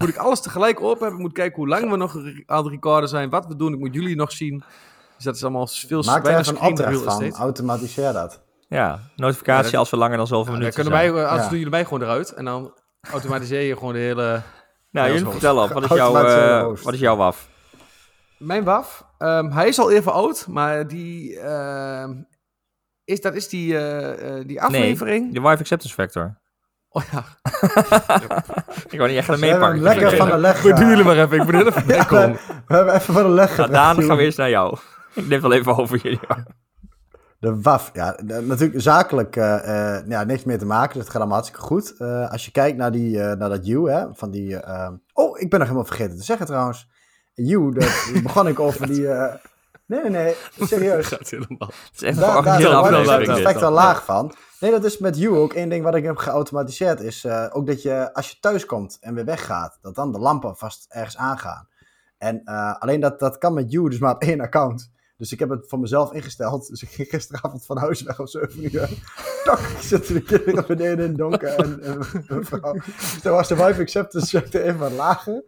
moet 0.00 0.08
ik 0.08 0.16
alles 0.16 0.40
tegelijk 0.40 0.80
op 0.80 1.00
hebben. 1.00 1.18
Ik 1.18 1.24
moet 1.24 1.32
kijken 1.32 1.56
hoe 1.56 1.68
lang 1.68 1.90
we 1.90 1.96
nog 1.96 2.16
aan 2.46 2.64
het 2.64 2.72
recorden 2.72 3.08
zijn, 3.08 3.30
wat 3.30 3.46
we 3.46 3.56
doen. 3.56 3.72
Ik 3.72 3.78
moet 3.78 3.94
jullie 3.94 4.16
nog 4.16 4.32
zien. 4.32 4.62
Dus 5.20 5.28
dat 5.28 5.38
is 5.38 5.44
allemaal 5.44 5.66
veel 5.66 6.02
Maak 6.02 6.26
er 6.26 6.38
even 6.38 6.56
een 6.56 6.60
opdracht 6.60 7.02
van. 7.02 7.32
Automatiseer 7.32 8.12
dat. 8.12 8.42
Ja, 8.68 9.00
notificatie 9.16 9.78
als 9.78 9.90
we 9.90 9.96
langer 9.96 10.16
dan 10.16 10.26
zoveel 10.26 10.52
minuten 10.52 10.74
kunnen 10.74 10.92
wij, 10.92 11.26
Als 11.26 11.40
ja. 11.40 11.48
doen 11.48 11.56
jullie 11.56 11.70
mij 11.70 11.84
gewoon 11.84 12.02
eruit. 12.02 12.32
En 12.32 12.44
dan 12.44 12.74
automatiseer 13.10 13.60
je 13.60 13.76
gewoon 13.76 13.92
de 13.92 13.98
hele... 13.98 14.42
Nou, 14.90 15.12
jullie 15.12 15.30
vertel 15.30 15.62
op. 15.62 15.72
Wat 15.72 15.82
is, 15.82 15.96
jouw, 15.96 16.24
uh, 16.24 16.76
wat 16.82 16.94
is 16.94 17.00
jouw 17.00 17.16
WAF? 17.16 17.48
Mijn 18.38 18.64
WAF? 18.64 19.06
Um, 19.18 19.50
hij 19.50 19.68
is 19.68 19.78
al 19.78 19.90
even 19.90 20.12
oud, 20.12 20.46
maar 20.48 20.86
die... 20.86 21.32
Uh, 21.32 22.08
is, 23.04 23.20
dat 23.20 23.34
is 23.34 23.48
die, 23.48 23.72
uh, 23.72 24.46
die 24.46 24.62
aflevering. 24.62 25.24
Nee, 25.24 25.32
de 25.32 25.40
Wife 25.40 25.58
Acceptance 25.58 25.94
Factor. 25.94 26.38
Oh 26.92 27.02
ja. 27.12 27.24
ik 28.88 28.98
wou 28.98 29.08
niet 29.08 29.18
echt 29.18 29.26
gaan 29.26 29.40
meepakken. 29.40 29.82
Lekker 29.82 30.16
van 30.16 30.28
de 30.28 30.36
leg. 30.36 30.64
Maar 31.04 31.16
even. 31.18 31.40
Ik 31.40 31.54
even 31.54 32.06
komen. 32.06 32.38
we 32.66 32.74
hebben 32.74 32.94
even 32.94 33.14
van 33.14 33.22
de 33.22 33.28
leg 33.28 33.56
nou, 33.56 33.70
Daan, 33.70 34.02
gaan 34.02 34.16
we 34.16 34.22
eerst 34.22 34.38
naar 34.38 34.50
jou. 34.50 34.78
Ik 35.14 35.26
neem 35.26 35.40
wel 35.40 35.52
even 35.52 35.76
over 35.76 35.98
jullie. 35.98 36.20
De 37.40 37.60
WAF, 37.60 37.90
ja, 37.92 38.18
natuurlijk 38.22 38.80
zakelijk 38.80 39.36
uh, 39.36 39.44
uh, 39.44 40.08
ja, 40.08 40.24
niks 40.24 40.44
meer 40.44 40.58
te 40.58 40.66
maken, 40.66 40.92
dus 40.92 41.02
het 41.02 41.10
gaat 41.10 41.20
allemaal 41.20 41.34
hartstikke 41.36 41.66
goed. 41.66 41.94
Uh, 41.98 42.30
als 42.30 42.44
je 42.44 42.50
kijkt 42.50 42.76
naar, 42.76 42.92
die, 42.92 43.18
naar 43.18 43.48
dat 43.48 43.66
U, 43.66 43.90
hè, 43.90 44.06
van 44.12 44.30
die... 44.30 44.56
oh, 45.12 45.38
ik 45.38 45.50
ben 45.50 45.58
nog 45.58 45.68
helemaal 45.68 45.84
vergeten 45.84 46.16
te 46.16 46.24
zeggen 46.24 46.46
trouwens. 46.46 46.88
U, 47.34 47.72
dat 47.72 48.10
begon 48.22 48.48
ik 48.48 48.60
over 48.60 48.86
die... 48.86 49.06
nee, 49.86 50.00
nee, 50.00 50.10
nee, 50.10 50.34
serieus. 50.60 51.08
Dat 51.08 51.18
gaat 51.18 51.30
helemaal. 51.30 51.68
Het 51.68 51.90
is 51.94 52.02
echt 52.02 52.18
daar, 52.18 52.42
daar, 52.42 52.60
daar, 52.60 53.42
daar 53.42 53.60
wel 53.60 53.70
laag 53.70 54.04
van. 54.04 54.34
Nee, 54.60 54.70
dat 54.70 54.84
is 54.84 54.98
met 54.98 55.18
U 55.18 55.26
ook 55.26 55.52
één 55.52 55.68
ding 55.68 55.84
wat 55.84 55.94
ik 55.94 56.04
heb 56.04 56.16
geautomatiseerd. 56.16 57.00
Is 57.00 57.26
ook 57.50 57.66
dat 57.66 57.82
je, 57.82 58.14
als 58.14 58.30
je 58.30 58.36
thuis 58.40 58.66
komt 58.66 58.98
en 59.00 59.14
weer 59.14 59.24
weggaat, 59.24 59.78
dat 59.80 59.94
dan 59.94 60.12
de 60.12 60.18
lampen 60.18 60.56
vast 60.56 60.86
ergens 60.88 61.16
aangaan. 61.16 61.68
En 62.18 62.44
alleen 62.78 63.00
dat, 63.00 63.18
dat 63.18 63.38
kan 63.38 63.54
met 63.54 63.74
U 63.74 63.88
dus 63.88 63.98
maar 63.98 64.14
op 64.14 64.22
één 64.22 64.40
account. 64.40 64.90
Dus 65.20 65.32
ik 65.32 65.38
heb 65.38 65.48
het 65.48 65.68
voor 65.68 65.78
mezelf 65.78 66.12
ingesteld. 66.12 66.68
Dus 66.68 66.82
ik 66.82 66.88
ging 66.88 67.08
gisteravond 67.08 67.66
van 67.66 67.78
huis 67.78 68.02
weg 68.02 68.20
om 68.20 68.26
7 68.26 68.64
uur. 68.64 68.88
Tak, 69.44 69.58
ik 69.58 69.78
zette 69.80 70.12
de 70.12 70.22
kinderen 70.22 70.66
beneden 70.66 70.98
in 70.98 71.08
het 71.08 71.18
donker. 71.18 71.48
En, 71.48 71.82
en 71.82 71.98
mevrouw. 72.28 72.72
Dus 72.72 73.22
was 73.22 73.48
de 73.48 73.56
wife 73.56 73.80
acceptance 73.80 74.38
check 74.38 74.54
even 74.54 74.78
wat 74.78 74.92
lager. 74.92 75.42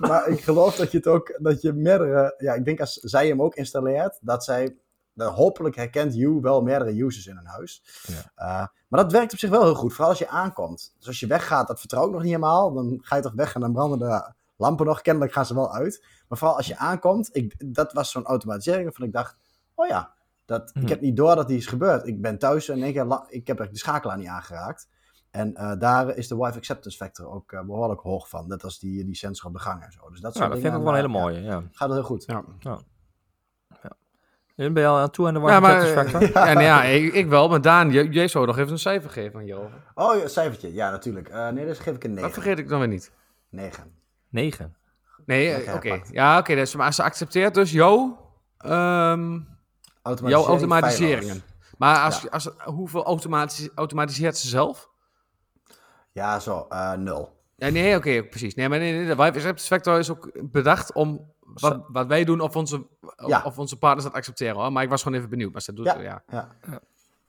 Maar 0.00 0.28
ik 0.28 0.40
geloof 0.40 0.76
dat 0.76 0.90
je 0.90 0.96
het 0.96 1.06
ook, 1.06 1.38
dat 1.42 1.62
je 1.62 1.72
meerdere, 1.72 2.34
ja, 2.38 2.54
ik 2.54 2.64
denk 2.64 2.80
als 2.80 2.92
zij 2.92 3.28
hem 3.28 3.42
ook 3.42 3.54
installeert, 3.54 4.18
dat 4.20 4.44
zij, 4.44 4.76
dat 5.12 5.34
hopelijk 5.34 5.76
herkent 5.76 6.14
you 6.14 6.40
wel 6.40 6.62
meerdere 6.62 7.02
users 7.04 7.26
in 7.26 7.36
een 7.36 7.46
huis. 7.46 7.82
Ja. 8.06 8.32
Uh, 8.44 8.66
maar 8.88 9.02
dat 9.02 9.12
werkt 9.12 9.32
op 9.32 9.38
zich 9.38 9.50
wel 9.50 9.62
heel 9.62 9.74
goed, 9.74 9.92
vooral 9.92 10.10
als 10.10 10.18
je 10.18 10.28
aankomt. 10.28 10.94
Dus 10.98 11.06
als 11.06 11.20
je 11.20 11.26
weggaat, 11.26 11.66
dat 11.66 11.80
vertrouw 11.80 12.06
ik 12.06 12.12
nog 12.12 12.22
niet 12.22 12.30
helemaal. 12.34 12.72
Dan 12.72 12.98
ga 13.02 13.16
je 13.16 13.22
toch 13.22 13.34
weg 13.34 13.54
en 13.54 13.60
dan 13.60 13.72
branden 13.72 13.98
de 13.98 14.32
lampen 14.56 14.86
nog. 14.86 15.00
Kennelijk 15.00 15.32
gaan 15.32 15.46
ze 15.46 15.54
wel 15.54 15.72
uit. 15.72 16.06
Maar 16.28 16.38
vooral 16.38 16.56
als 16.56 16.66
je 16.66 16.76
aankomt, 16.76 17.28
ik, 17.32 17.74
dat 17.74 17.92
was 17.92 18.10
zo'n 18.10 18.24
automatisering 18.24 18.84
waarvan 18.84 19.06
ik 19.06 19.12
dacht, 19.12 19.36
oh 19.74 19.86
ja, 19.86 20.14
dat, 20.44 20.70
ik 20.74 20.82
mhm. 20.82 20.90
heb 20.90 21.00
niet 21.00 21.16
door 21.16 21.34
dat 21.34 21.48
die 21.48 21.56
is 21.56 21.66
gebeurd. 21.66 22.06
Ik 22.06 22.20
ben 22.20 22.38
thuis 22.38 22.68
en 22.68 22.82
ik 22.82 22.94
heb, 22.94 23.26
ik 23.28 23.46
heb 23.46 23.56
de 23.58 23.78
schakelaar 23.78 24.16
niet 24.16 24.28
aangeraakt. 24.28 24.88
En 25.30 25.52
uh, 25.56 25.72
daar 25.78 26.16
is 26.16 26.28
de 26.28 26.36
wifi 26.36 26.58
acceptance 26.58 26.96
factor 26.96 27.28
ook 27.28 27.52
uh, 27.52 27.60
behoorlijk 27.60 28.00
hoog 28.00 28.28
van. 28.28 28.48
Net 28.48 28.64
als 28.64 28.78
die, 28.78 29.04
die 29.04 29.14
sensor 29.14 29.48
op 29.48 29.52
de 29.52 29.60
gang 29.60 29.82
en 29.82 29.92
zo. 29.92 30.10
Dus 30.10 30.20
dat, 30.20 30.34
ja, 30.34 30.48
dat 30.48 30.58
vind 30.58 30.72
ik 30.72 30.78
ook 30.78 30.84
wel 30.84 30.92
een 30.92 30.96
hele 30.96 31.08
mooie. 31.08 31.40
Ja. 31.40 31.62
Gaat 31.72 31.88
het 31.88 31.98
heel 31.98 32.06
goed. 32.06 32.24
Ja. 32.26 32.44
ja. 32.58 32.78
ja. 34.54 34.70
Ben 34.70 34.82
je 34.82 34.88
al 34.88 34.98
aan 34.98 35.10
toe 35.10 35.26
aan 35.26 35.34
de 35.34 35.40
wifi 35.40 35.52
ja, 35.52 35.76
acceptance 35.76 36.18
factor? 36.18 36.44
ja, 36.46 36.52
nee, 36.52 36.64
ja 36.64 36.82
ik, 36.84 37.12
ik, 37.12 37.28
wel. 37.28 37.48
Maar 37.48 37.60
Daan, 37.60 37.90
jij 37.90 38.28
zou 38.28 38.46
nog 38.46 38.58
even 38.58 38.72
een 38.72 38.78
cijfer 38.78 39.10
geven 39.10 39.40
hierover. 39.40 39.82
Oh, 39.94 40.22
een 40.22 40.30
cijfertje. 40.30 40.74
Ja, 40.74 40.90
natuurlijk. 40.90 41.30
Uh, 41.30 41.48
nee, 41.48 41.64
dus 41.64 41.78
geef 41.78 41.94
ik 41.94 42.04
een 42.04 42.10
9. 42.10 42.22
Dat 42.22 42.32
vergeet 42.32 42.58
ik 42.58 42.68
dan 42.68 42.78
weer 42.78 42.88
niet. 42.88 43.12
9. 43.48 43.94
9? 44.28 44.76
Nee, 45.26 45.72
oké. 45.74 46.02
Ja, 46.10 46.38
oké. 46.38 46.54
dus, 46.54 46.74
maar 46.74 46.94
ze 46.94 47.02
accepteert 47.02 47.54
dus 47.54 47.72
jouw, 47.72 48.30
um, 48.66 49.48
jouw 50.24 50.44
automatiseringen. 50.44 51.42
Maar 51.78 52.04
als, 52.04 52.30
als, 52.30 52.50
hoeveel 52.64 53.04
automatisch, 53.04 53.68
automatiseert 53.74 54.36
ze 54.36 54.48
zelf? 54.48 54.90
Ja, 56.12 56.38
zo, 56.38 56.66
uh, 56.70 56.92
nul. 56.92 57.34
Ja, 57.56 57.68
nee, 57.68 57.96
oké, 57.96 58.24
precies. 58.24 58.54
Nee, 58.54 58.68
maar 58.68 58.78
nee, 58.78 58.92
nee, 58.92 59.06
de 59.06 59.16
Wife 59.16 59.22
Acceptance 59.22 59.66
Factor 59.66 59.98
is 59.98 60.10
ook 60.10 60.50
bedacht 60.50 60.92
om 60.92 61.32
wat, 61.40 61.84
wat 61.88 62.06
wij 62.06 62.24
doen 62.24 62.40
of 62.40 62.56
onze, 62.56 62.86
ja. 63.26 63.42
of 63.44 63.58
onze 63.58 63.78
partners 63.78 64.04
dat 64.04 64.14
accepteren. 64.14 64.56
Hoor. 64.56 64.72
Maar 64.72 64.82
ik 64.82 64.88
was 64.88 65.02
gewoon 65.02 65.18
even 65.18 65.30
benieuwd. 65.30 65.52
Maar 65.52 65.62
ze 65.62 65.72
doet 65.72 65.86
ja. 65.86 66.00
ja. 66.00 66.22
ja. 66.28 66.48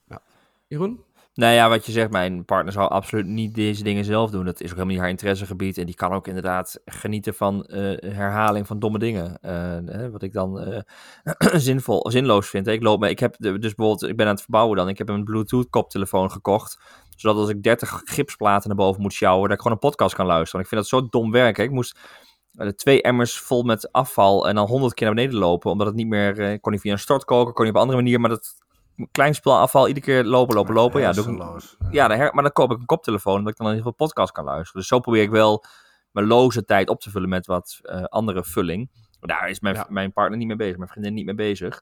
ja. 0.07 0.21
Jeroen? 0.67 1.03
Nou 1.37 1.53
ja, 1.53 1.69
wat 1.69 1.85
je 1.85 1.91
zegt, 1.91 2.11
mijn 2.11 2.45
partner 2.45 2.73
zal 2.73 2.89
absoluut 2.89 3.25
niet 3.25 3.55
deze 3.55 3.83
dingen 3.83 4.05
zelf 4.05 4.31
doen. 4.31 4.45
Dat 4.45 4.61
is 4.61 4.65
ook 4.65 4.69
helemaal 4.69 4.91
niet 4.91 4.99
haar 4.99 5.09
interessegebied. 5.09 5.77
En 5.77 5.85
die 5.85 5.95
kan 5.95 6.11
ook 6.11 6.27
inderdaad 6.27 6.81
genieten 6.85 7.33
van 7.33 7.67
uh, 7.67 7.97
herhaling 7.99 8.67
van 8.67 8.79
domme 8.79 8.99
dingen. 8.99 9.39
Uh, 9.41 10.07
wat 10.11 10.23
ik 10.23 10.33
dan 10.33 10.69
uh, 10.69 10.79
zinvol, 11.67 12.11
zinloos 12.11 12.49
vind. 12.49 12.67
Ik, 12.67 12.81
loop, 12.81 13.05
ik 13.05 13.19
heb 13.19 13.35
dus 13.37 13.59
bijvoorbeeld, 13.59 14.03
ik 14.03 14.17
ben 14.17 14.25
aan 14.25 14.31
het 14.31 14.41
verbouwen 14.41 14.77
dan. 14.77 14.89
Ik 14.89 14.97
heb 14.97 15.09
een 15.09 15.23
Bluetooth 15.23 15.69
koptelefoon 15.69 16.31
gekocht. 16.31 16.79
Zodat 17.15 17.37
als 17.37 17.49
ik 17.49 17.63
30 17.63 18.01
gipsplaten 18.05 18.67
naar 18.67 18.77
boven 18.77 19.01
moet 19.01 19.13
sjouwen, 19.13 19.43
dat 19.43 19.57
ik 19.57 19.61
gewoon 19.61 19.73
een 19.73 19.89
podcast 19.89 20.15
kan 20.15 20.25
luisteren. 20.25 20.61
Ik 20.61 20.67
vind 20.67 20.81
dat 20.81 20.89
zo 20.89 21.07
dom 21.09 21.31
werk. 21.31 21.57
Ik 21.57 21.71
moest 21.71 21.99
twee 22.75 23.01
emmers 23.01 23.39
vol 23.39 23.63
met 23.63 23.91
afval 23.91 24.47
en 24.47 24.55
dan 24.55 24.67
100 24.67 24.93
keer 24.93 25.05
naar 25.05 25.15
beneden 25.15 25.39
lopen. 25.39 25.71
Omdat 25.71 25.87
het 25.87 25.95
niet 25.95 26.07
meer, 26.07 26.59
kon 26.59 26.71
niet 26.71 26.81
via 26.81 26.91
een 26.91 26.99
stortkoker, 26.99 27.53
kon 27.53 27.65
niet 27.65 27.73
op 27.73 27.79
een 27.79 27.87
andere 27.87 28.03
manier. 28.03 28.19
Maar 28.19 28.29
dat 28.29 28.65
klein 29.11 29.35
afval 29.43 29.87
iedere 29.87 30.05
keer 30.05 30.23
lopen, 30.23 30.55
lopen, 30.55 30.73
lopen. 30.73 31.01
Ja, 31.01 31.11
doe 31.11 31.59
ja 31.91 32.09
her, 32.09 32.33
maar 32.33 32.43
dan 32.43 32.51
koop 32.51 32.71
ik 32.71 32.79
een 32.79 32.85
koptelefoon, 32.85 33.43
dat 33.43 33.51
ik 33.51 33.57
dan 33.57 33.67
in 33.67 33.75
ieder 33.75 33.91
geval 33.91 34.07
podcast 34.07 34.31
kan 34.31 34.43
luisteren. 34.43 34.81
Dus 34.81 34.89
zo 34.89 34.99
probeer 34.99 35.21
ik 35.21 35.29
wel 35.29 35.63
mijn 36.11 36.27
loze 36.27 36.65
tijd 36.65 36.89
op 36.89 37.01
te 37.01 37.09
vullen 37.09 37.29
met 37.29 37.45
wat 37.45 37.79
uh, 37.83 38.03
andere 38.03 38.43
vulling. 38.43 38.91
Daar 39.19 39.49
is 39.49 39.59
mijn, 39.59 39.85
mijn 39.89 40.13
partner 40.13 40.37
niet 40.37 40.47
mee 40.47 40.55
bezig, 40.55 40.77
mijn 40.77 40.89
vriendin 40.89 41.13
niet 41.13 41.25
mee 41.25 41.35
bezig. 41.35 41.81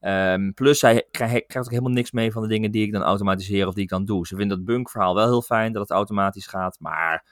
Um, 0.00 0.54
plus, 0.54 0.78
zij 0.78 1.08
krijgt 1.10 1.56
ook 1.56 1.70
helemaal 1.70 1.92
niks 1.92 2.12
mee 2.12 2.32
van 2.32 2.42
de 2.42 2.48
dingen 2.48 2.70
die 2.70 2.86
ik 2.86 2.92
dan 2.92 3.02
automatiseer 3.02 3.66
of 3.66 3.74
die 3.74 3.82
ik 3.82 3.88
dan 3.88 4.04
doe. 4.04 4.26
Ze 4.26 4.36
vindt 4.36 4.50
dat 4.50 4.64
bunk-verhaal 4.64 5.14
wel 5.14 5.26
heel 5.26 5.42
fijn, 5.42 5.72
dat 5.72 5.82
het 5.82 5.90
automatisch 5.90 6.46
gaat. 6.46 6.76
Maar 6.80 7.24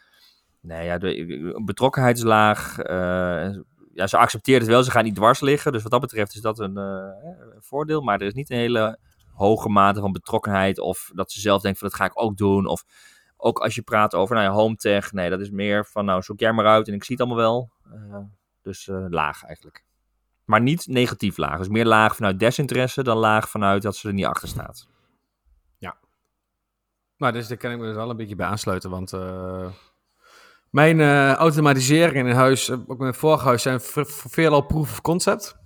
nee, 0.61 0.85
ja, 0.85 0.99
de 0.99 1.61
betrokkenheid 1.65 2.17
is 2.17 2.23
laag. 2.23 2.79
Uh, 2.79 3.61
ja, 3.95 4.07
ze 4.07 4.17
accepteert 4.17 4.61
het 4.61 4.71
wel, 4.71 4.83
ze 4.83 4.91
gaat 4.91 5.05
niet 5.05 5.15
dwars 5.15 5.41
liggen. 5.41 5.73
Dus 5.73 5.83
wat 5.83 5.91
dat 5.91 6.01
betreft 6.01 6.35
is 6.35 6.41
dat 6.41 6.59
een 6.59 6.79
uh, 6.79 7.05
voordeel. 7.59 8.01
Maar 8.01 8.21
er 8.21 8.27
is 8.27 8.35
niet 8.35 8.51
een 8.51 8.57
hele 8.57 8.99
hoge 9.33 9.69
mate 9.69 10.01
van 10.01 10.13
betrokkenheid. 10.13 10.79
Of 10.79 11.11
dat 11.15 11.33
ze 11.33 11.41
zelf 11.41 11.63
denkt 11.63 11.79
van 11.79 11.89
dat 11.89 11.97
ga 11.97 12.05
ik 12.05 12.23
ook 12.23 12.37
doen. 12.37 12.67
Of 12.67 12.85
ook 13.37 13.59
als 13.59 13.75
je 13.75 13.83
praat 13.83 14.15
over 14.15 14.35
nou 14.35 14.47
ja, 14.47 14.55
home 14.55 14.77
tech. 14.77 15.13
Nee, 15.13 15.31
dat 15.31 15.41
is 15.41 15.51
meer 15.51 15.87
van 15.87 16.05
nou 16.05 16.23
zoek 16.23 16.41
jij 16.41 16.53
maar 16.53 16.67
uit 16.67 16.89
en 16.89 16.95
ik 16.95 17.05
zie 17.05 17.17
het 17.17 17.27
allemaal 17.27 17.45
wel. 17.45 17.71
Uh, 17.95 18.17
dus 18.63 18.87
uh, 18.87 19.07
laag 19.09 19.45
eigenlijk. 19.45 19.85
Maar 20.45 20.61
niet 20.61 20.87
negatief 20.87 21.37
laag. 21.37 21.59
Dus 21.59 21.69
meer 21.69 21.87
laag 21.87 22.17
vanuit 22.17 22.39
desinteresse 22.39 23.03
dan 23.03 23.17
laag 23.17 23.49
vanuit 23.49 23.83
dat 23.83 23.97
ze 23.97 24.09
er 24.09 24.15
niet 24.15 24.25
achter 24.25 24.49
staat. 24.49 24.89
Ja. 25.79 25.97
Maar 27.17 27.33
dus 27.33 27.49
daar 27.49 27.57
kan 27.57 27.71
ik 27.71 27.79
me 27.79 27.87
dus 27.87 27.95
wel 27.95 28.11
een 28.11 28.17
beetje 28.17 28.37
bij 28.37 28.47
aansluiten. 28.47 28.91
Want 28.91 29.13
uh, 29.13 29.67
mijn 30.71 31.01
automatiseringen 31.35 32.27
in 32.27 32.35
huis, 32.35 32.71
ook 32.71 32.99
mijn 32.99 33.15
vorige 33.15 33.45
huis, 33.45 33.63
zijn 33.63 33.81
veelal 33.81 34.67
proof 34.67 34.91
of 34.91 35.01
concept 35.01 35.62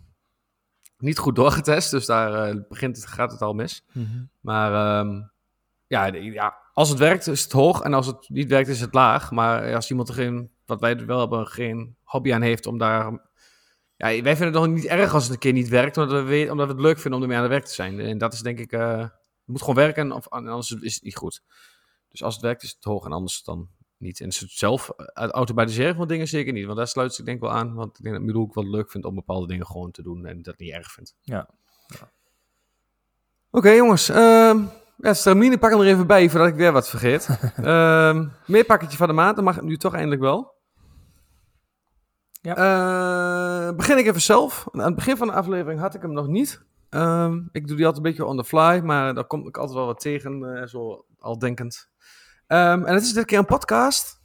niet 0.99 1.18
goed 1.18 1.36
doorgetest, 1.36 1.90
dus 1.90 2.07
daar 2.07 2.55
uh, 2.55 2.62
begint 2.68 2.97
het, 2.97 3.07
gaat 3.07 3.32
het 3.32 3.42
al 3.42 3.53
mis. 3.53 3.84
Mhm. 3.92 4.24
Maar 4.40 4.99
um, 4.99 5.30
ja, 5.86 6.07
ja, 6.07 6.57
als 6.72 6.88
het 6.88 6.99
werkt 6.99 7.26
is 7.26 7.42
het 7.42 7.53
hoog 7.53 7.80
en 7.80 7.94
als 7.94 8.07
het 8.07 8.28
niet 8.28 8.49
werkt 8.49 8.68
is 8.68 8.80
het 8.80 8.94
laag. 8.94 9.30
Maar 9.30 9.74
als 9.74 9.90
iemand 9.90 10.09
er 10.09 10.14
geen, 10.14 10.51
wat 10.66 10.80
wij 10.80 11.07
wel 11.07 11.18
hebben, 11.18 11.47
geen 11.47 11.97
hobby 12.03 12.32
aan 12.32 12.42
heeft 12.42 12.66
om 12.66 12.78
daar... 12.78 13.05
Ja, 13.97 14.07
wij 14.07 14.36
vinden 14.36 14.44
het 14.47 14.55
nog 14.55 14.66
niet 14.66 14.84
erg 14.84 15.14
als 15.14 15.24
het 15.24 15.32
een 15.32 15.38
keer 15.38 15.53
niet 15.53 15.68
werkt, 15.68 15.97
omdat 15.97 16.24
we, 16.24 16.47
omdat 16.51 16.66
we 16.66 16.72
het 16.72 16.82
leuk 16.82 16.99
vinden 16.99 17.14
om 17.14 17.22
ermee 17.22 17.36
aan 17.36 17.42
het 17.42 17.53
werk 17.53 17.64
te 17.64 17.74
zijn. 17.74 18.01
En 18.01 18.18
dat 18.18 18.32
is 18.32 18.40
denk 18.40 18.59
ik, 18.59 18.72
uh, 18.72 18.99
het 18.99 19.11
moet 19.44 19.61
gewoon 19.61 19.74
werken 19.74 20.12
of 20.12 20.28
anders 20.28 20.70
is 20.70 20.94
het 20.94 21.03
niet 21.03 21.16
goed. 21.16 21.42
Dus 22.09 22.22
als 22.22 22.34
het 22.34 22.42
werkt 22.42 22.62
is 22.62 22.70
het 22.70 22.84
hoog 22.84 23.05
en 23.05 23.12
anders 23.12 23.42
dan 23.42 23.68
niet. 23.99 24.20
En 24.20 24.32
zelf 24.32 24.88
eh, 24.88 25.28
automatiseren 25.28 25.97
van 25.97 26.09
dingen 26.09 26.28
zeker 26.28 26.53
niet. 26.53 26.64
Want 26.64 26.76
daar 26.76 26.88
sluit 26.88 27.18
ik 27.18 27.24
denk 27.24 27.40
wel 27.40 27.51
aan. 27.51 27.74
Want 27.74 27.99
ik 27.99 28.05
denk 28.05 28.14
dat 28.14 28.24
Middle 28.24 28.42
ook 28.42 28.55
wel 28.55 28.68
leuk 28.68 28.90
vindt 28.90 29.07
om 29.07 29.14
bepaalde 29.14 29.47
dingen 29.47 29.66
gewoon 29.66 29.90
te 29.90 30.03
doen. 30.03 30.26
En 30.26 30.42
dat 30.42 30.59
niet 30.59 30.72
erg 30.72 30.92
vindt. 30.92 31.16
Ja. 31.20 31.49
ja. 31.86 32.11
Oké 33.51 33.70
jongens. 33.70 34.11
Uh, 34.11 34.55
ja, 34.97 35.14
Stramine 35.14 35.59
pak 35.59 35.70
hem 35.70 35.80
er 35.80 35.86
even 35.86 36.07
bij 36.07 36.30
voordat 36.30 36.49
ik 36.49 36.55
weer 36.55 36.72
wat 36.72 36.88
vergeet. 36.88 37.28
uh, 37.61 38.20
meer 38.47 38.64
pakketje 38.64 38.97
van 38.97 39.09
de 39.09 39.14
maand. 39.14 39.36
Dan 39.36 39.44
mag 39.44 39.55
het 39.55 39.64
nu 39.64 39.76
toch 39.76 39.94
eindelijk 39.94 40.20
wel. 40.20 40.55
Ja. 42.40 43.68
Uh, 43.68 43.76
begin 43.76 43.99
ik 43.99 44.07
even 44.07 44.20
zelf. 44.20 44.66
Aan 44.72 44.80
het 44.80 44.94
begin 44.94 45.16
van 45.16 45.26
de 45.26 45.32
aflevering 45.32 45.80
had 45.80 45.94
ik 45.94 46.03
hem 46.03 46.12
nog 46.12 46.26
niet. 46.26 46.64
Um, 46.90 47.49
ik 47.53 47.66
doe 47.66 47.76
die 47.76 47.86
altijd 47.86 48.05
een 48.05 48.11
beetje 48.11 48.26
on 48.26 48.36
the 48.36 48.44
fly, 48.44 48.80
maar 48.84 49.14
daar 49.14 49.24
kom 49.24 49.47
ik 49.47 49.57
altijd 49.57 49.76
wel 49.76 49.86
wat 49.86 50.01
tegen. 50.01 50.42
Uh, 50.42 50.66
zo 50.66 51.05
al 51.18 51.38
denkend. 51.38 51.90
Ehm, 52.47 52.84
en 52.84 52.94
het 52.94 53.03
is 53.03 53.12
dit 53.12 53.24
keer 53.24 53.38
een 53.38 53.44
podcast. 53.44 54.20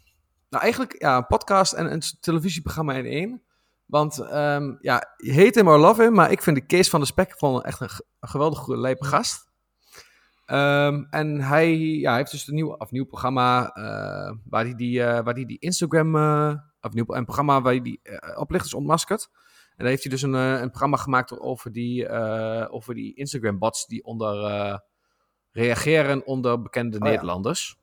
Nou, 0.49 0.63
eigenlijk 0.63 1.01
ja, 1.01 1.17
een 1.17 1.28
podcast 1.28 1.74
en 1.74 1.91
een 1.91 2.01
televisieprogramma 2.19 2.93
in 2.93 3.05
één. 3.05 3.41
Want 3.86 4.19
um, 4.19 4.78
ja, 4.82 5.13
je 5.17 5.32
heet 5.32 5.55
hem 5.55 5.67
or 5.67 5.78
love 5.78 6.01
him, 6.01 6.13
maar 6.13 6.32
ik 6.32 6.41
vind 6.41 6.55
de 6.55 6.65
Kees 6.65 6.89
van 6.89 6.99
de 6.99 7.05
Spek 7.05 7.34
gewoon 7.38 7.63
echt 7.63 7.82
een, 7.82 7.89
een 8.19 8.30
geweldig 8.30 8.67
lijpe 8.67 9.05
gast. 9.05 9.49
Um, 10.45 11.07
en 11.09 11.41
hij 11.41 11.78
ja, 11.78 12.15
heeft 12.15 12.32
dus 12.32 12.47
een 12.47 12.55
nieuw, 12.55 12.72
of 12.72 12.91
nieuw 12.91 13.05
programma 13.05 13.78
uh, 13.78 14.38
waar 14.43 14.63
hij 14.63 14.76
die, 14.76 14.99
uh, 14.99 15.19
waar 15.19 15.34
die, 15.34 15.45
die 15.45 15.59
Instagram, 15.59 16.15
uh, 16.15 16.53
of 16.82 16.93
nieuw, 16.93 17.05
een 17.07 17.24
programma 17.24 17.61
waar 17.61 17.74
hij 17.74 17.82
die 17.82 18.01
oplichters 18.36 18.74
ontmaskert. 18.74 19.30
En 19.69 19.78
daar 19.78 19.88
heeft 19.88 20.03
hij 20.03 20.11
dus 20.11 20.22
een, 20.22 20.34
een 20.34 20.69
programma 20.69 20.97
gemaakt 20.97 21.39
over 21.39 21.72
die, 21.72 22.09
over 22.69 22.95
die 22.95 23.13
Instagram 23.13 23.59
bots 23.59 23.86
die 23.86 24.03
onder 24.03 24.82
reageren 25.51 26.26
onder 26.26 26.61
bekende 26.61 26.97
oh, 26.97 27.03
Nederlanders. 27.03 27.80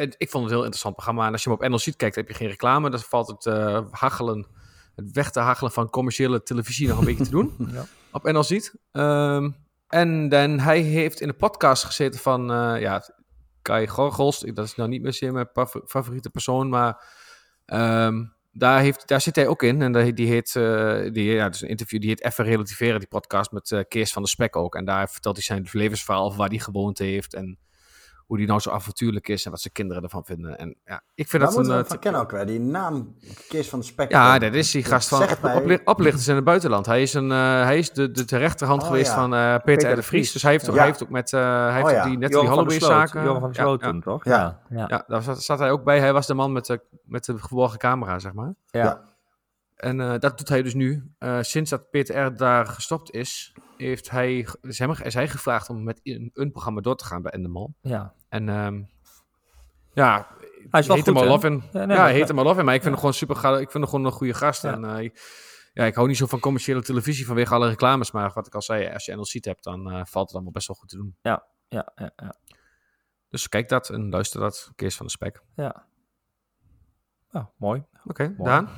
Ik 0.00 0.30
vond 0.30 0.32
het 0.32 0.42
een 0.42 0.48
heel 0.48 0.58
interessant 0.58 0.94
programma. 0.94 1.26
En 1.26 1.32
als 1.32 1.42
je 1.42 1.50
hem 1.50 1.58
op 1.58 1.68
NL 1.68 1.78
ziet 1.78 1.96
kijkt, 1.96 2.16
heb 2.16 2.28
je 2.28 2.34
geen 2.34 2.48
reclame. 2.48 2.90
Dan 2.90 3.00
valt 3.00 3.28
het 3.28 3.44
hachelen 3.90 4.46
het 4.94 5.12
weg 5.12 5.30
te 5.30 5.40
hachelen 5.40 5.72
van 5.72 5.90
commerciële 5.90 6.42
televisie 6.42 6.88
nog 6.88 6.98
een 6.98 7.04
beetje 7.04 7.24
te 7.24 7.30
doen. 7.30 7.54
ja. 7.74 7.84
Op 8.12 8.22
NL 8.22 8.42
ziet. 8.42 8.74
Um, 8.92 9.56
en 9.88 10.28
dan, 10.28 10.58
hij 10.58 10.80
heeft 10.80 11.20
in 11.20 11.28
de 11.28 11.34
podcast 11.34 11.84
gezeten 11.84 12.20
van, 12.20 12.50
uh, 12.50 12.80
ja, 12.80 13.02
Kai 13.62 13.88
Gorgels. 13.88 14.40
Dat 14.40 14.64
is 14.64 14.74
nou 14.74 14.88
niet 14.88 15.02
meer 15.02 15.32
mijn 15.32 15.48
favoriete 15.86 16.30
persoon, 16.30 16.68
maar 16.68 17.04
um, 17.66 18.34
daar, 18.52 18.80
heeft, 18.80 19.08
daar 19.08 19.20
zit 19.20 19.36
hij 19.36 19.46
ook 19.46 19.62
in. 19.62 19.82
En 19.82 20.14
die 20.14 20.28
heet, 20.28 20.54
uh, 20.54 21.12
die, 21.12 21.24
ja, 21.24 21.48
dus 21.48 21.62
een 21.62 21.68
interview, 21.68 22.00
die 22.00 22.08
heet 22.08 22.24
Even 22.24 22.44
Relativeren, 22.44 22.98
die 22.98 23.08
podcast 23.08 23.52
met 23.52 23.70
uh, 23.70 23.80
Kees 23.88 24.12
van 24.12 24.22
de 24.22 24.28
Spek 24.28 24.56
ook. 24.56 24.74
En 24.74 24.84
daar 24.84 25.10
vertelt 25.10 25.36
hij 25.36 25.44
zijn 25.44 25.68
levensverhaal 25.72 26.36
waar 26.36 26.48
hij 26.48 26.58
gewoond 26.58 26.98
heeft 26.98 27.34
en 27.34 27.58
hoe 28.30 28.38
die 28.38 28.48
nou 28.48 28.60
zo 28.60 28.70
avontuurlijk 28.70 29.28
is 29.28 29.44
en 29.44 29.50
wat 29.50 29.60
zijn 29.60 29.72
kinderen 29.72 30.02
ervan 30.02 30.24
vinden. 30.24 30.58
En 30.58 30.76
ja, 30.84 31.02
ik 31.14 31.28
vind 31.28 31.42
dat 31.42 31.56
een... 31.56 31.78
Uh, 31.78 31.84
van 31.84 31.98
kennen 31.98 32.20
ook 32.20 32.30
weer, 32.30 32.46
die 32.46 32.60
naam 32.60 33.14
Kees 33.48 33.68
van 33.68 33.78
de 33.78 33.84
Spek. 33.84 34.10
Ja, 34.10 34.38
dat 34.38 34.54
is 34.54 34.70
die 34.70 34.84
gast 34.84 35.08
van 35.08 35.22
op, 35.22 35.80
oplichters 35.84 36.28
in 36.28 36.34
het 36.34 36.44
buitenland. 36.44 36.86
Hij 36.86 37.02
is, 37.02 37.14
een, 37.14 37.30
uh, 37.30 37.62
hij 37.62 37.78
is 37.78 37.92
de, 37.92 38.10
de, 38.10 38.24
de 38.24 38.36
rechterhand 38.36 38.82
oh, 38.82 38.86
geweest 38.86 39.12
van 39.12 39.34
uh, 39.34 39.50
Peter, 39.50 39.62
Peter 39.62 39.94
de 39.94 40.02
Vries. 40.02 40.32
Dus 40.32 40.42
hij 40.42 40.50
heeft, 40.52 40.66
ja. 40.66 40.72
hij 40.72 40.84
heeft 40.84 41.02
ook 41.02 41.08
met, 41.08 41.30
hij 41.30 41.72
heeft 41.72 41.96
oh, 41.96 42.04
die, 42.04 42.18
net 42.18 42.30
die 42.30 42.48
Holloway-zaken... 42.48 43.22
Johan 43.22 43.40
van 43.40 43.54
Sloten, 43.54 44.00
toch? 44.00 44.24
Ja, 44.24 44.60
ja. 44.68 44.84
ja. 44.88 45.04
daar 45.06 45.22
zat, 45.22 45.42
zat, 45.42 45.58
hij 45.58 45.70
ook 45.70 45.84
bij. 45.84 46.00
Hij 46.00 46.12
was 46.12 46.26
de 46.26 46.34
man 46.34 46.52
met 46.52 46.66
de, 46.66 46.80
met 47.04 47.24
de 47.24 47.38
geborgen 47.38 47.78
camera, 47.78 48.18
zeg 48.18 48.32
maar. 48.32 48.54
Ja. 48.66 49.00
En 49.80 50.20
dat 50.20 50.38
doet 50.38 50.48
hij 50.48 50.62
dus 50.62 50.74
nu. 50.74 51.12
sinds 51.40 51.70
dat 51.70 51.90
Peter 51.90 52.26
R. 52.26 52.36
daar 52.36 52.66
gestopt 52.66 53.10
is, 53.10 53.54
heeft 53.76 54.10
hij, 54.10 54.46
is, 54.60 54.78
hem, 54.78 54.90
is 54.90 55.14
hij 55.14 55.28
gevraagd 55.28 55.68
om 55.68 55.84
met 55.84 56.00
een, 56.02 56.30
een 56.34 56.50
programma 56.50 56.80
door 56.80 56.96
te 56.96 57.04
gaan 57.04 57.22
bij 57.22 57.32
Endemol. 57.32 57.74
Ja. 57.80 58.14
En 58.28 58.48
um, 58.48 58.90
ja, 59.92 60.26
hij 60.70 60.80
is 60.80 60.86
wel 60.86 60.96
heet 60.96 61.08
goed, 61.08 61.18
hem 61.18 61.28
al 61.28 61.44
in. 61.44 61.62
Ja, 61.72 61.84
nee, 61.84 61.96
ja 61.96 62.06
heet 62.06 62.28
hem 62.28 62.38
al 62.38 62.58
in, 62.58 62.64
maar 62.64 62.74
ik 62.74 62.82
vind 62.82 62.92
hem 62.92 62.94
gewoon 62.94 63.14
super 63.14 63.36
Ik 63.36 63.70
vind 63.70 63.72
hem 63.72 63.84
gewoon 63.84 64.04
een 64.04 64.12
goede 64.12 64.34
gast. 64.34 64.64
En 64.64 64.84
uh, 64.84 65.10
ja, 65.72 65.84
ik 65.84 65.94
hou 65.94 66.08
niet 66.08 66.16
zo 66.16 66.26
van 66.26 66.40
commerciële 66.40 66.82
televisie 66.82 67.26
vanwege 67.26 67.54
alle 67.54 67.68
reclames. 67.68 68.10
Maar 68.10 68.30
wat 68.34 68.46
ik 68.46 68.54
al 68.54 68.62
zei, 68.62 68.92
als 68.92 69.04
je 69.04 69.14
NLC 69.14 69.44
hebt, 69.44 69.64
dan 69.64 70.06
valt 70.06 70.26
het 70.26 70.34
allemaal 70.34 70.52
best 70.52 70.66
wel 70.66 70.76
goed 70.76 70.88
te 70.88 70.96
doen. 70.96 71.16
Ja, 71.22 71.46
ja, 71.68 71.92
ja. 71.94 72.10
ja. 72.16 72.34
Dus 73.28 73.48
kijk 73.48 73.68
dat 73.68 73.90
en 73.90 74.10
luister 74.10 74.40
dat. 74.40 74.72
Kees 74.76 74.96
van 74.96 75.06
de 75.06 75.12
Spek. 75.12 75.42
Ja. 75.56 75.86
Oh, 77.32 77.46
mooi. 77.56 77.84
Oké, 78.04 78.22
okay, 78.22 78.34
Daan? 78.38 78.68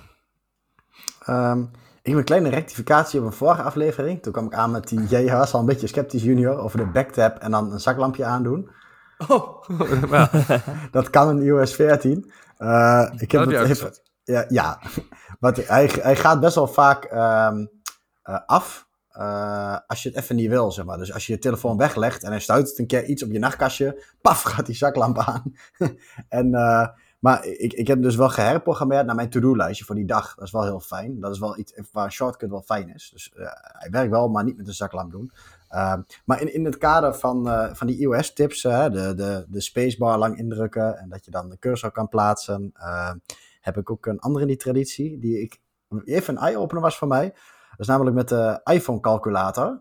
Um, 1.29 1.71
ik 2.03 2.09
heb 2.09 2.19
een 2.19 2.25
kleine 2.25 2.49
rectificatie 2.49 3.21
op 3.21 3.27
een 3.27 3.33
vorige 3.33 3.63
aflevering. 3.63 4.23
Toen 4.23 4.33
kwam 4.33 4.47
ik 4.47 4.55
aan 4.55 4.71
met 4.71 4.89
die, 4.89 5.07
jij 5.07 5.37
was 5.37 5.55
al 5.55 5.61
een 5.61 5.67
beetje 5.67 5.87
sceptisch 5.87 6.23
junior 6.23 6.59
over 6.59 6.79
de 6.79 6.87
backtap 6.87 7.39
en 7.39 7.51
dan 7.51 7.73
een 7.73 7.81
zaklampje 7.81 8.25
aandoen. 8.25 8.71
Oh, 9.29 9.69
dat 10.91 11.11
kan 11.11 11.29
een 11.29 11.43
iOS 11.43 11.75
14. 11.75 12.33
Uh, 12.59 13.11
ik 13.17 13.33
heb 13.33 13.47
het 13.47 13.69
even, 13.69 13.93
ja, 14.23 14.45
ja. 14.49 14.81
Want 15.39 15.67
hij, 15.67 15.91
hij 16.01 16.17
gaat 16.17 16.41
best 16.41 16.55
wel 16.55 16.67
vaak 16.67 17.05
um, 17.05 17.71
uh, 18.25 18.39
af 18.47 18.87
uh, 19.13 19.77
als 19.87 20.03
je 20.03 20.09
het 20.09 20.19
even 20.19 20.37
niet 20.37 20.49
wil, 20.49 20.73
zeg 20.73 20.85
maar. 20.85 20.99
Dus 20.99 21.13
als 21.13 21.27
je 21.27 21.33
je 21.33 21.39
telefoon 21.39 21.77
weglegt 21.77 22.23
en 22.23 22.31
hij 22.31 22.41
stuit 22.41 22.79
een 22.79 22.87
keer 22.87 23.05
iets 23.05 23.23
op 23.23 23.31
je 23.31 23.39
nachtkastje, 23.39 24.05
paf, 24.23 24.43
gaat 24.43 24.67
die 24.67 24.75
zaklamp 24.75 25.19
aan. 25.19 25.55
en 26.29 26.51
maar 27.23 27.45
ik, 27.45 27.73
ik 27.73 27.87
heb 27.87 28.03
dus 28.03 28.17
wel 28.17 28.29
geherprogrammeerd 28.29 29.07
naar 29.07 29.15
mijn 29.15 29.31
to-do-lijstje 29.31 29.85
voor 29.85 29.95
die 29.95 30.07
dag. 30.07 30.35
Dat 30.35 30.45
is 30.45 30.53
wel 30.53 30.63
heel 30.65 30.81
fijn. 30.81 31.21
Dat 31.21 31.33
is 31.33 31.39
wel 31.39 31.59
iets 31.59 31.81
waar 31.93 32.05
een 32.05 32.13
shortcut 32.13 32.51
wel 32.51 32.63
fijn 32.63 32.95
is. 32.95 33.11
Dus 33.13 33.33
uh, 33.37 33.47
hij 33.53 33.91
werkt 33.91 34.11
wel, 34.11 34.29
maar 34.29 34.45
niet 34.45 34.57
met 34.57 34.67
een 34.67 34.75
zaklamp 34.75 35.11
doen. 35.11 35.33
Uh, 35.71 35.95
maar 36.25 36.41
in, 36.41 36.55
in 36.55 36.65
het 36.65 36.79
kader 36.79 37.15
van, 37.15 37.49
uh, 37.49 37.75
van 37.75 37.87
die 37.87 37.99
iOS-tips, 37.99 38.63
de, 38.63 39.13
de, 39.17 39.47
de 39.49 39.61
spacebar 39.61 40.19
lang 40.19 40.39
indrukken 40.39 40.99
en 40.99 41.09
dat 41.09 41.25
je 41.25 41.31
dan 41.31 41.49
de 41.49 41.59
cursor 41.59 41.91
kan 41.91 42.09
plaatsen, 42.09 42.73
heb 43.61 43.77
ik 43.77 43.91
ook 43.91 44.07
een 44.07 44.21
andere 44.21 44.45
in 44.45 44.51
die 44.51 44.61
traditie, 44.61 45.19
die 45.19 45.41
ik 45.41 45.61
even 46.05 46.37
een 46.37 46.43
eye-opener 46.43 46.83
was 46.83 46.99
voor 46.99 47.09
mij. 47.09 47.31
Dat 47.71 47.81
is 47.81 47.87
namelijk 47.87 48.17
met 48.17 48.29
de 48.29 48.61
iPhone-calculator. 48.65 49.81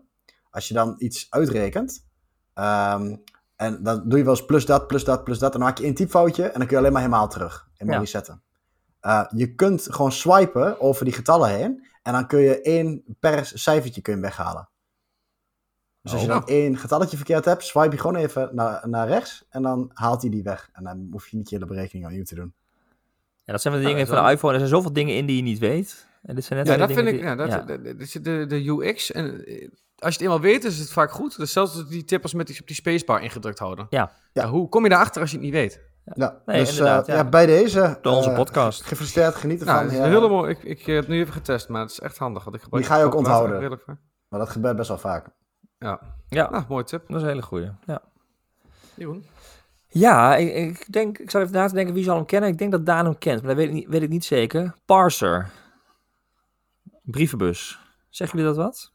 Als 0.50 0.68
je 0.68 0.74
dan 0.74 0.94
iets 0.98 1.26
uitrekent, 1.30 2.06
um, 2.54 3.22
en 3.62 3.82
dan 3.82 4.08
doe 4.08 4.18
je 4.18 4.24
wel 4.24 4.34
eens 4.34 4.44
plus 4.44 4.66
dat, 4.66 4.86
plus 4.86 5.04
dat, 5.04 5.24
plus 5.24 5.38
dat. 5.38 5.52
En 5.52 5.58
dan 5.58 5.68
maak 5.68 5.78
je 5.78 5.86
een 5.86 5.94
typfoutje 5.94 6.42
en 6.42 6.58
dan 6.58 6.66
kun 6.66 6.70
je 6.70 6.76
alleen 6.76 6.92
maar 6.92 7.02
helemaal 7.02 7.28
terug. 7.28 7.68
Helemaal 7.72 7.94
ja. 7.94 8.04
resetten. 8.04 8.42
Uh, 9.02 9.24
je 9.34 9.54
kunt 9.54 9.86
gewoon 9.90 10.12
swipen 10.12 10.80
over 10.80 11.04
die 11.04 11.14
getallen 11.14 11.50
heen. 11.50 11.86
En 12.02 12.12
dan 12.12 12.26
kun 12.26 12.40
je 12.40 12.60
één 12.60 13.02
per 13.20 13.50
cijfertje 13.54 14.00
kun 14.00 14.14
je 14.14 14.20
weghalen. 14.20 14.68
Dus 16.02 16.12
als 16.12 16.22
je 16.22 16.28
oh. 16.28 16.34
dan 16.34 16.46
één 16.46 16.76
getalletje 16.76 17.16
verkeerd 17.16 17.44
hebt, 17.44 17.64
swipe 17.64 17.94
je 17.94 18.00
gewoon 18.00 18.16
even 18.16 18.50
naar, 18.52 18.88
naar 18.88 19.08
rechts. 19.08 19.46
En 19.48 19.62
dan 19.62 19.90
haalt 19.92 20.20
hij 20.20 20.30
die 20.30 20.42
weg. 20.42 20.70
En 20.72 20.84
dan 20.84 21.08
hoef 21.10 21.28
je 21.28 21.36
niet 21.36 21.48
je 21.48 21.54
hele 21.54 21.68
berekening 21.68 22.06
opnieuw 22.06 22.24
te 22.24 22.34
doen. 22.34 22.54
Ja, 23.44 23.52
dat 23.52 23.62
zijn 23.62 23.74
de 23.74 23.80
dingen 23.80 24.06
van 24.06 24.24
de 24.24 24.30
iPhone. 24.30 24.52
Er 24.52 24.58
zijn 24.58 24.70
zoveel 24.70 24.92
dingen 24.92 25.16
in 25.16 25.26
die 25.26 25.36
je 25.36 25.42
niet 25.42 25.58
weet. 25.58 26.06
En 26.22 26.34
dit 26.34 26.44
zijn 26.44 26.58
net 26.58 26.68
ja, 26.68 26.76
dat 26.76 26.92
vind 26.92 27.08
ik. 27.08 27.20
Ja, 27.20 27.34
dat, 27.34 27.48
ja. 27.48 27.60
De, 27.60 27.96
de, 28.22 28.46
de, 28.46 28.68
UX. 28.68 29.12
En 29.12 29.44
als 29.98 30.14
je 30.14 30.18
het 30.18 30.20
eenmaal 30.20 30.40
weet, 30.40 30.64
is 30.64 30.78
het 30.78 30.90
vaak 30.90 31.10
goed. 31.10 31.36
Dus 31.36 31.52
zelfs 31.52 31.88
die 31.88 32.04
tippers 32.04 32.34
met 32.34 32.46
die 32.46 32.60
op 32.60 32.66
die 32.66 32.76
spacebar 32.76 33.22
ingedrukt 33.22 33.58
houden. 33.58 33.86
Ja. 33.90 34.12
ja. 34.32 34.48
hoe 34.48 34.68
kom 34.68 34.82
je 34.82 34.88
daarachter 34.88 35.20
als 35.20 35.30
je 35.30 35.36
het 35.36 35.44
niet 35.44 35.54
weet? 35.54 35.80
Ja, 36.14 36.42
nee, 36.46 36.58
dus 36.58 36.80
uh, 36.80 37.00
ja. 37.06 37.24
bij 37.24 37.46
deze. 37.46 37.98
Door 38.02 38.16
onze 38.16 38.30
uh, 38.30 38.36
podcast. 38.36 38.82
Gefeliciteerd, 38.82 39.34
genieten 39.34 39.66
nou, 39.66 39.86
van. 39.88 39.96
Ja. 39.96 40.04
Helemaal, 40.04 40.48
ik, 40.48 40.62
ik 40.62 40.86
heb 40.86 40.96
het 40.96 41.08
nu 41.08 41.20
even 41.20 41.32
getest, 41.32 41.68
maar 41.68 41.80
het 41.80 41.90
is 41.90 42.00
echt 42.00 42.18
handig. 42.18 42.44
Want 42.44 42.56
ik 42.56 42.62
gebruik 42.62 42.84
die 42.84 42.92
ga 42.92 42.98
je 43.00 43.06
ook 43.06 43.14
onthouden. 43.14 43.80
Maar 44.28 44.40
dat 44.40 44.48
gebeurt 44.48 44.76
best 44.76 44.88
wel 44.88 44.98
vaak. 44.98 45.26
Ja, 45.78 46.00
ja. 46.28 46.50
Nou, 46.50 46.64
mooi 46.68 46.84
tip. 46.84 47.04
Dat 47.06 47.16
is 47.16 47.22
een 47.22 47.28
hele 47.28 47.42
goeie. 47.42 47.70
Ja. 47.86 48.02
Jeroen? 48.94 49.24
Ja, 49.88 50.36
ik, 50.36 50.54
ik, 50.54 50.92
denk, 50.92 51.18
ik 51.18 51.30
zal 51.30 51.40
even 51.40 51.52
na 51.52 51.66
te 51.66 51.74
denken 51.74 51.94
wie 51.94 52.04
zal 52.04 52.16
hem 52.16 52.24
kennen. 52.24 52.50
Ik 52.50 52.58
denk 52.58 52.70
dat 52.70 52.86
Daan 52.86 53.04
hem 53.04 53.18
kent, 53.18 53.42
maar 53.42 53.54
dat 53.54 53.58
weet 53.58 53.68
ik 53.68 53.74
niet, 53.74 53.88
weet 53.88 54.02
ik 54.02 54.08
niet 54.08 54.24
zeker. 54.24 54.74
Parser. 54.84 55.50
Brievenbus. 57.02 57.80
Zeggen 58.08 58.38
jullie 58.38 58.54
dat 58.54 58.64
wat? 58.64 58.92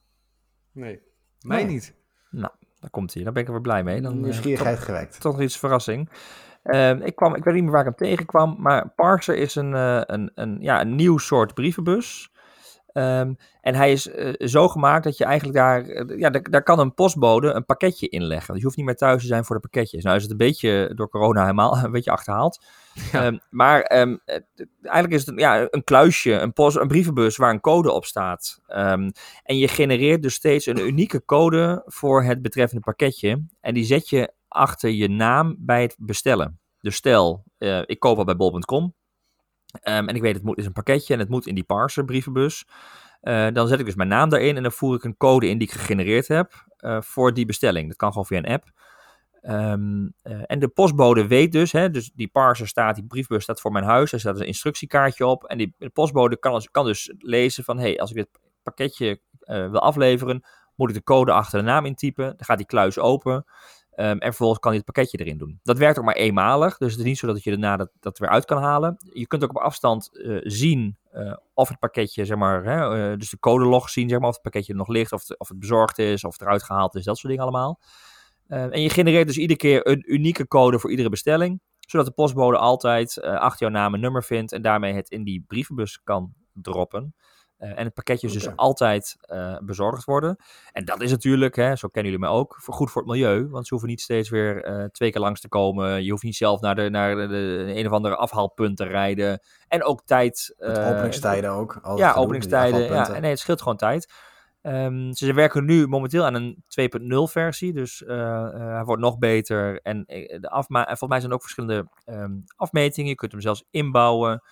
Nee. 0.72 1.02
Mij 1.42 1.64
niet. 1.64 1.96
Nou, 2.30 2.54
daar 2.80 2.90
komt 2.90 3.14
hij. 3.14 3.24
Daar 3.24 3.34
ben 3.34 3.42
ik 3.42 3.48
er 3.48 3.54
weer 3.54 3.64
blij 3.64 3.84
mee. 3.84 4.02
Dan, 4.02 4.22
Nieuwsgierigheid 4.22 4.78
uh, 4.78 4.84
gewekt. 4.84 5.22
Toch 5.22 5.32
nog 5.32 5.42
iets 5.42 5.58
verrassing. 5.58 6.10
Uh, 6.64 7.06
ik, 7.06 7.16
kwam, 7.16 7.36
ik 7.36 7.44
weet 7.44 7.54
niet 7.54 7.64
meer 7.64 7.72
waar 7.72 7.88
ik 7.88 7.94
hem 7.98 8.10
tegenkwam, 8.10 8.56
maar 8.60 8.90
Parser 8.90 9.36
is 9.36 9.56
een, 9.56 9.72
uh, 9.72 10.02
een, 10.06 10.32
een, 10.36 10.58
ja, 10.60 10.82
een 10.82 10.96
nieuw 10.96 11.18
soort 11.18 11.54
brievenbus. 11.54 12.32
Um, 12.94 13.38
en 13.62 13.76
hij 13.76 13.92
is 13.92 14.08
uh, 14.08 14.34
zo 14.38 14.68
gemaakt 14.68 15.04
dat 15.04 15.18
je 15.18 15.26
eigenlijk 15.26 15.58
daar, 15.58 15.86
uh, 15.86 16.20
ja, 16.20 16.30
daar, 16.30 16.42
daar, 16.50 16.64
kan 16.64 16.80
een 16.80 16.94
postbode 16.94 17.52
een 17.52 17.66
pakketje 17.66 18.10
inleggen. 18.10 18.48
Dus 18.48 18.58
je 18.58 18.64
hoeft 18.64 18.78
niet 18.78 18.86
meer 18.86 18.96
thuis 18.96 19.22
te 19.22 19.28
zijn 19.28 19.46
voor 19.46 19.56
de 19.56 19.62
pakketjes. 19.62 20.04
Nou 20.04 20.16
is 20.16 20.22
het 20.22 20.32
een 20.32 20.38
beetje 20.38 20.92
door 20.96 21.10
corona 21.10 21.42
helemaal 21.42 21.78
een 21.84 21.92
beetje 21.92 22.12
achterhaald. 22.12 22.66
Um, 23.14 23.40
maar 23.50 24.00
um, 24.00 24.20
eigenlijk 24.82 25.14
is 25.14 25.26
het 25.26 25.40
ja, 25.40 25.68
een 25.70 25.84
kluisje, 25.84 26.32
een, 26.32 26.52
een 26.56 26.88
brievenbus 26.88 27.38
waar 27.38 27.54
een 27.54 27.62
code 27.62 27.92
op 27.92 28.06
staat. 28.06 28.60
en 29.44 29.58
je 29.58 29.68
genereert 29.68 30.22
dus 30.22 30.34
steeds 30.34 30.66
een 30.66 30.88
unieke 30.88 31.26
code 31.26 31.84
voor 31.86 32.24
het 32.24 32.42
betreffende 32.42 32.84
pakketje. 32.84 33.46
En 33.62 33.74
die 33.74 33.86
zet 33.86 34.10
je 34.10 34.34
achter 34.48 34.90
je 34.90 35.10
naam 35.10 35.56
bij 35.60 35.82
het 35.82 35.96
bestellen. 36.00 36.60
Dus 36.80 36.96
stel, 36.96 37.44
uh, 37.58 37.82
ik 37.86 38.00
koop 38.00 38.18
al 38.18 38.24
bij 38.24 38.36
bol.com. 38.36 38.96
En 39.82 40.08
ik 40.08 40.22
weet, 40.22 40.36
het 40.36 40.44
moet, 40.44 40.58
is 40.58 40.66
een 40.66 40.72
pakketje 40.72 41.14
en 41.14 41.20
het 41.20 41.30
moet 41.30 41.48
in 41.48 41.56
die 41.56 41.64
parser 41.64 42.06
brievenbus. 42.06 42.66
Uh, 43.22 43.48
dan 43.54 43.68
zet 43.68 43.80
ik 43.80 43.86
dus 43.86 43.96
mijn 43.96 44.10
naam 44.10 44.30
daarin 44.30 44.56
en 44.56 44.64
dan 44.64 44.72
voer 44.72 44.96
ik 44.96 45.04
een 45.04 45.18
code 45.18 45.48
in 45.48 45.58
die 45.58 45.68
ik 45.68 45.74
gegenereerd 45.74 46.28
heb 46.28 46.66
voor 47.00 47.34
die 47.34 47.46
bestelling. 47.46 47.88
Dat 47.88 47.98
kan 47.98 48.10
gewoon 48.10 48.26
via 48.26 48.38
een 48.38 48.46
app. 48.46 48.72
Um, 49.50 50.14
uh, 50.24 50.42
en 50.46 50.60
de 50.60 50.68
postbode 50.68 51.28
weet 51.28 51.52
dus, 51.52 51.72
hè, 51.72 51.90
dus 51.90 52.12
die 52.14 52.28
parser 52.28 52.68
staat, 52.68 52.96
die 52.96 53.06
briefbus 53.06 53.44
staat 53.44 53.62
voor 53.62 53.72
mijn 53.72 53.86
huis, 53.86 54.12
er 54.12 54.20
staat 54.20 54.40
een 54.40 54.46
instructiekaartje 54.46 55.26
op. 55.26 55.44
En 55.44 55.58
die 55.58 55.76
de 55.78 55.90
postbode 55.90 56.40
kan, 56.40 56.68
kan 56.72 56.86
dus 56.86 57.14
lezen 57.18 57.64
van, 57.64 57.78
hé, 57.78 57.84
hey, 57.84 58.00
als 58.00 58.10
ik 58.10 58.16
dit 58.16 58.30
pakketje 58.64 59.22
wil 59.46 59.80
afleveren, 59.80 60.44
moet 60.76 60.90
ik 60.90 60.96
de 60.96 61.04
code 61.04 61.32
achter 61.32 61.60
de 61.60 61.66
naam 61.66 61.86
intypen. 61.86 62.26
Dan 62.26 62.46
gaat 62.46 62.58
die 62.58 62.66
kluis 62.66 63.00
open. 63.00 63.34
Um, 63.34 63.46
en 63.96 64.20
vervolgens 64.20 64.60
kan 64.60 64.72
hij 64.72 64.82
het 64.86 64.94
pakketje 64.94 65.18
erin 65.18 65.38
doen. 65.38 65.60
Dat 65.64 65.78
werkt 65.78 66.00
ook 66.00 66.06
maar 66.06 66.16
eenmalig. 66.16 66.78
Dus 66.78 66.92
het 66.92 67.00
is 67.00 67.06
niet 67.06 67.18
zo 67.18 67.28
dat 67.28 67.44
je 67.44 67.50
daarna 67.50 67.78
dat, 67.78 67.92
dat 68.00 68.18
weer 68.18 68.30
uit 68.30 68.46
kan 68.46 68.62
halen. 68.62 68.98
Je 69.14 69.28
kunt 69.28 69.44
ook 69.44 69.50
op 69.50 69.58
afstand 69.58 70.10
uh, 70.14 70.40
zien 70.44 70.98
of 71.54 71.70
het 71.70 71.80
pakketje, 71.80 72.26
zeg 72.26 72.38
maar, 72.38 72.64
hè, 72.64 73.18
dus 73.18 73.30
de 73.30 73.40
codelog 73.40 73.90
zien, 73.90 74.10
zeg 74.10 74.20
maar, 74.20 74.28
of 74.28 74.34
het 74.34 74.44
pakketje 74.44 74.72
er 74.72 74.80
nog 74.80 74.88
ligt, 74.88 75.12
of, 75.12 75.30
of 75.38 75.48
het 75.48 75.60
bezorgd 75.60 75.98
is, 75.98 76.24
of 76.24 76.32
het 76.32 76.42
eruit 76.42 76.64
gehaald 76.64 76.96
is, 76.96 77.04
dat 77.04 77.18
soort 77.18 77.34
dingen 77.34 77.48
allemaal. 77.48 77.80
En 78.48 78.82
je 78.82 78.90
genereert 78.90 79.28
dus 79.28 79.38
iedere 79.38 79.60
keer 79.60 79.88
een 79.88 80.14
unieke 80.14 80.48
code 80.48 80.80
voor 80.80 80.90
iedere 80.90 81.10
bestelling, 81.10 81.62
zodat 81.80 82.06
de 82.06 82.14
postbode 82.14 82.58
altijd 82.58 83.22
achter 83.22 83.60
jouw 83.60 83.82
naam 83.82 83.94
een 83.94 84.00
nummer 84.00 84.24
vindt 84.24 84.52
en 84.52 84.62
daarmee 84.62 84.94
het 84.94 85.10
in 85.10 85.24
die 85.24 85.44
brievenbus 85.48 86.02
kan 86.04 86.34
droppen. 86.54 87.16
Uh, 87.60 87.70
en 87.70 87.86
het 87.86 87.94
pakketje 87.94 88.30
dus 88.30 88.56
altijd 88.56 89.16
uh, 89.34 89.58
bezorgd 89.62 90.04
worden. 90.04 90.38
En 90.72 90.86
dat 90.86 91.02
is 91.02 91.12
natuurlijk, 91.12 91.56
hè, 91.56 91.76
zo 91.76 91.88
kennen 91.88 92.12
jullie 92.12 92.28
mij 92.28 92.38
ook, 92.38 92.56
voor, 92.62 92.74
goed 92.74 92.92
voor 92.92 93.02
het 93.02 93.12
milieu. 93.12 93.48
Want 93.50 93.64
ze 93.64 93.70
hoeven 93.70 93.90
niet 93.90 94.02
steeds 94.02 94.30
weer 94.30 94.90
twee 94.92 95.12
keer 95.12 95.22
langs 95.22 95.42
te 95.42 95.48
komen. 95.48 96.04
Je 96.04 96.12
hoeft 96.12 96.24
niet 96.24 96.36
zelf 96.36 96.62
naar 96.62 96.76
de, 96.76 96.90
naar 96.90 97.16
de, 97.16 97.28
de 97.28 97.74
een 97.76 97.86
of 97.86 97.92
andere 97.92 98.16
afhaalpunt 98.16 98.78
te 98.78 98.84
rijden. 98.84 99.42
En 99.68 99.84
ook 99.84 100.02
tijd. 100.06 100.56
openingstijden 100.60 101.50
ook. 101.50 101.80
Ja, 101.96 102.14
openingstijden. 102.14 102.82
Ja, 102.82 103.20
nee, 103.20 103.30
het 103.30 103.40
scheelt 103.40 103.62
gewoon 103.62 103.78
tijd. 103.78 104.14
Um, 104.68 105.14
ze 105.14 105.34
werken 105.34 105.66
nu 105.66 105.88
momenteel 105.88 106.26
aan 106.26 106.34
een 106.34 106.64
2.0 106.82 107.32
versie. 107.32 107.74
Dus 107.74 108.04
hij 108.08 108.84
wordt 108.86 109.02
nog 109.02 109.18
beter. 109.18 109.82
En 109.82 110.04
de 110.40 110.50
afma 110.50 110.84
volgens 110.86 111.10
mij 111.10 111.20
zijn 111.20 111.30
er 111.30 111.38
ook 111.38 111.42
verschillende 111.42 111.90
um, 112.06 112.44
afmetingen. 112.56 113.10
Je 113.10 113.16
kunt 113.16 113.32
hem 113.32 113.42
zelfs 113.42 113.64
inbouwen. 113.72 114.44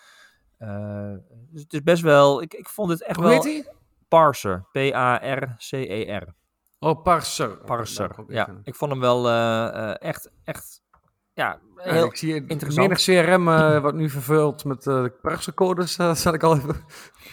Uh, 0.59 1.13
dus 1.51 1.61
het 1.61 1.73
is 1.73 1.83
best 1.83 2.01
wel. 2.01 2.41
Ik, 2.41 2.53
ik 2.53 2.69
vond 2.69 2.89
het 2.89 3.03
echt 3.03 3.15
Hoe 3.15 3.25
wel. 3.25 3.33
Heet 3.33 3.43
hij? 3.43 3.73
Parser. 4.07 4.65
P-A-R-C-E-R. 4.71 6.33
Oh, 6.79 7.01
Parser. 7.03 7.57
Parser. 7.57 8.23
ja, 8.27 8.59
ik 8.63 8.75
vond 8.75 8.91
hem 8.91 8.99
wel 8.99 9.29
echt, 9.97 10.31
echt. 10.43 10.81
Ja, 11.35 11.59
heel 11.75 11.93
ja, 11.95 12.03
ik 12.03 12.15
zie 12.15 12.35
interessant. 12.47 12.87
Menig 12.87 12.97
CRM 12.97 13.47
uh, 13.47 13.79
wordt 13.79 13.97
nu 13.97 14.09
vervuld 14.09 14.65
met 14.65 14.85
uh, 14.85 15.05
parsercodes. 15.21 15.97
Uh, 15.97 16.13
zat 16.13 16.33
ik 16.33 16.43
al 16.43 16.55
even 16.55 16.75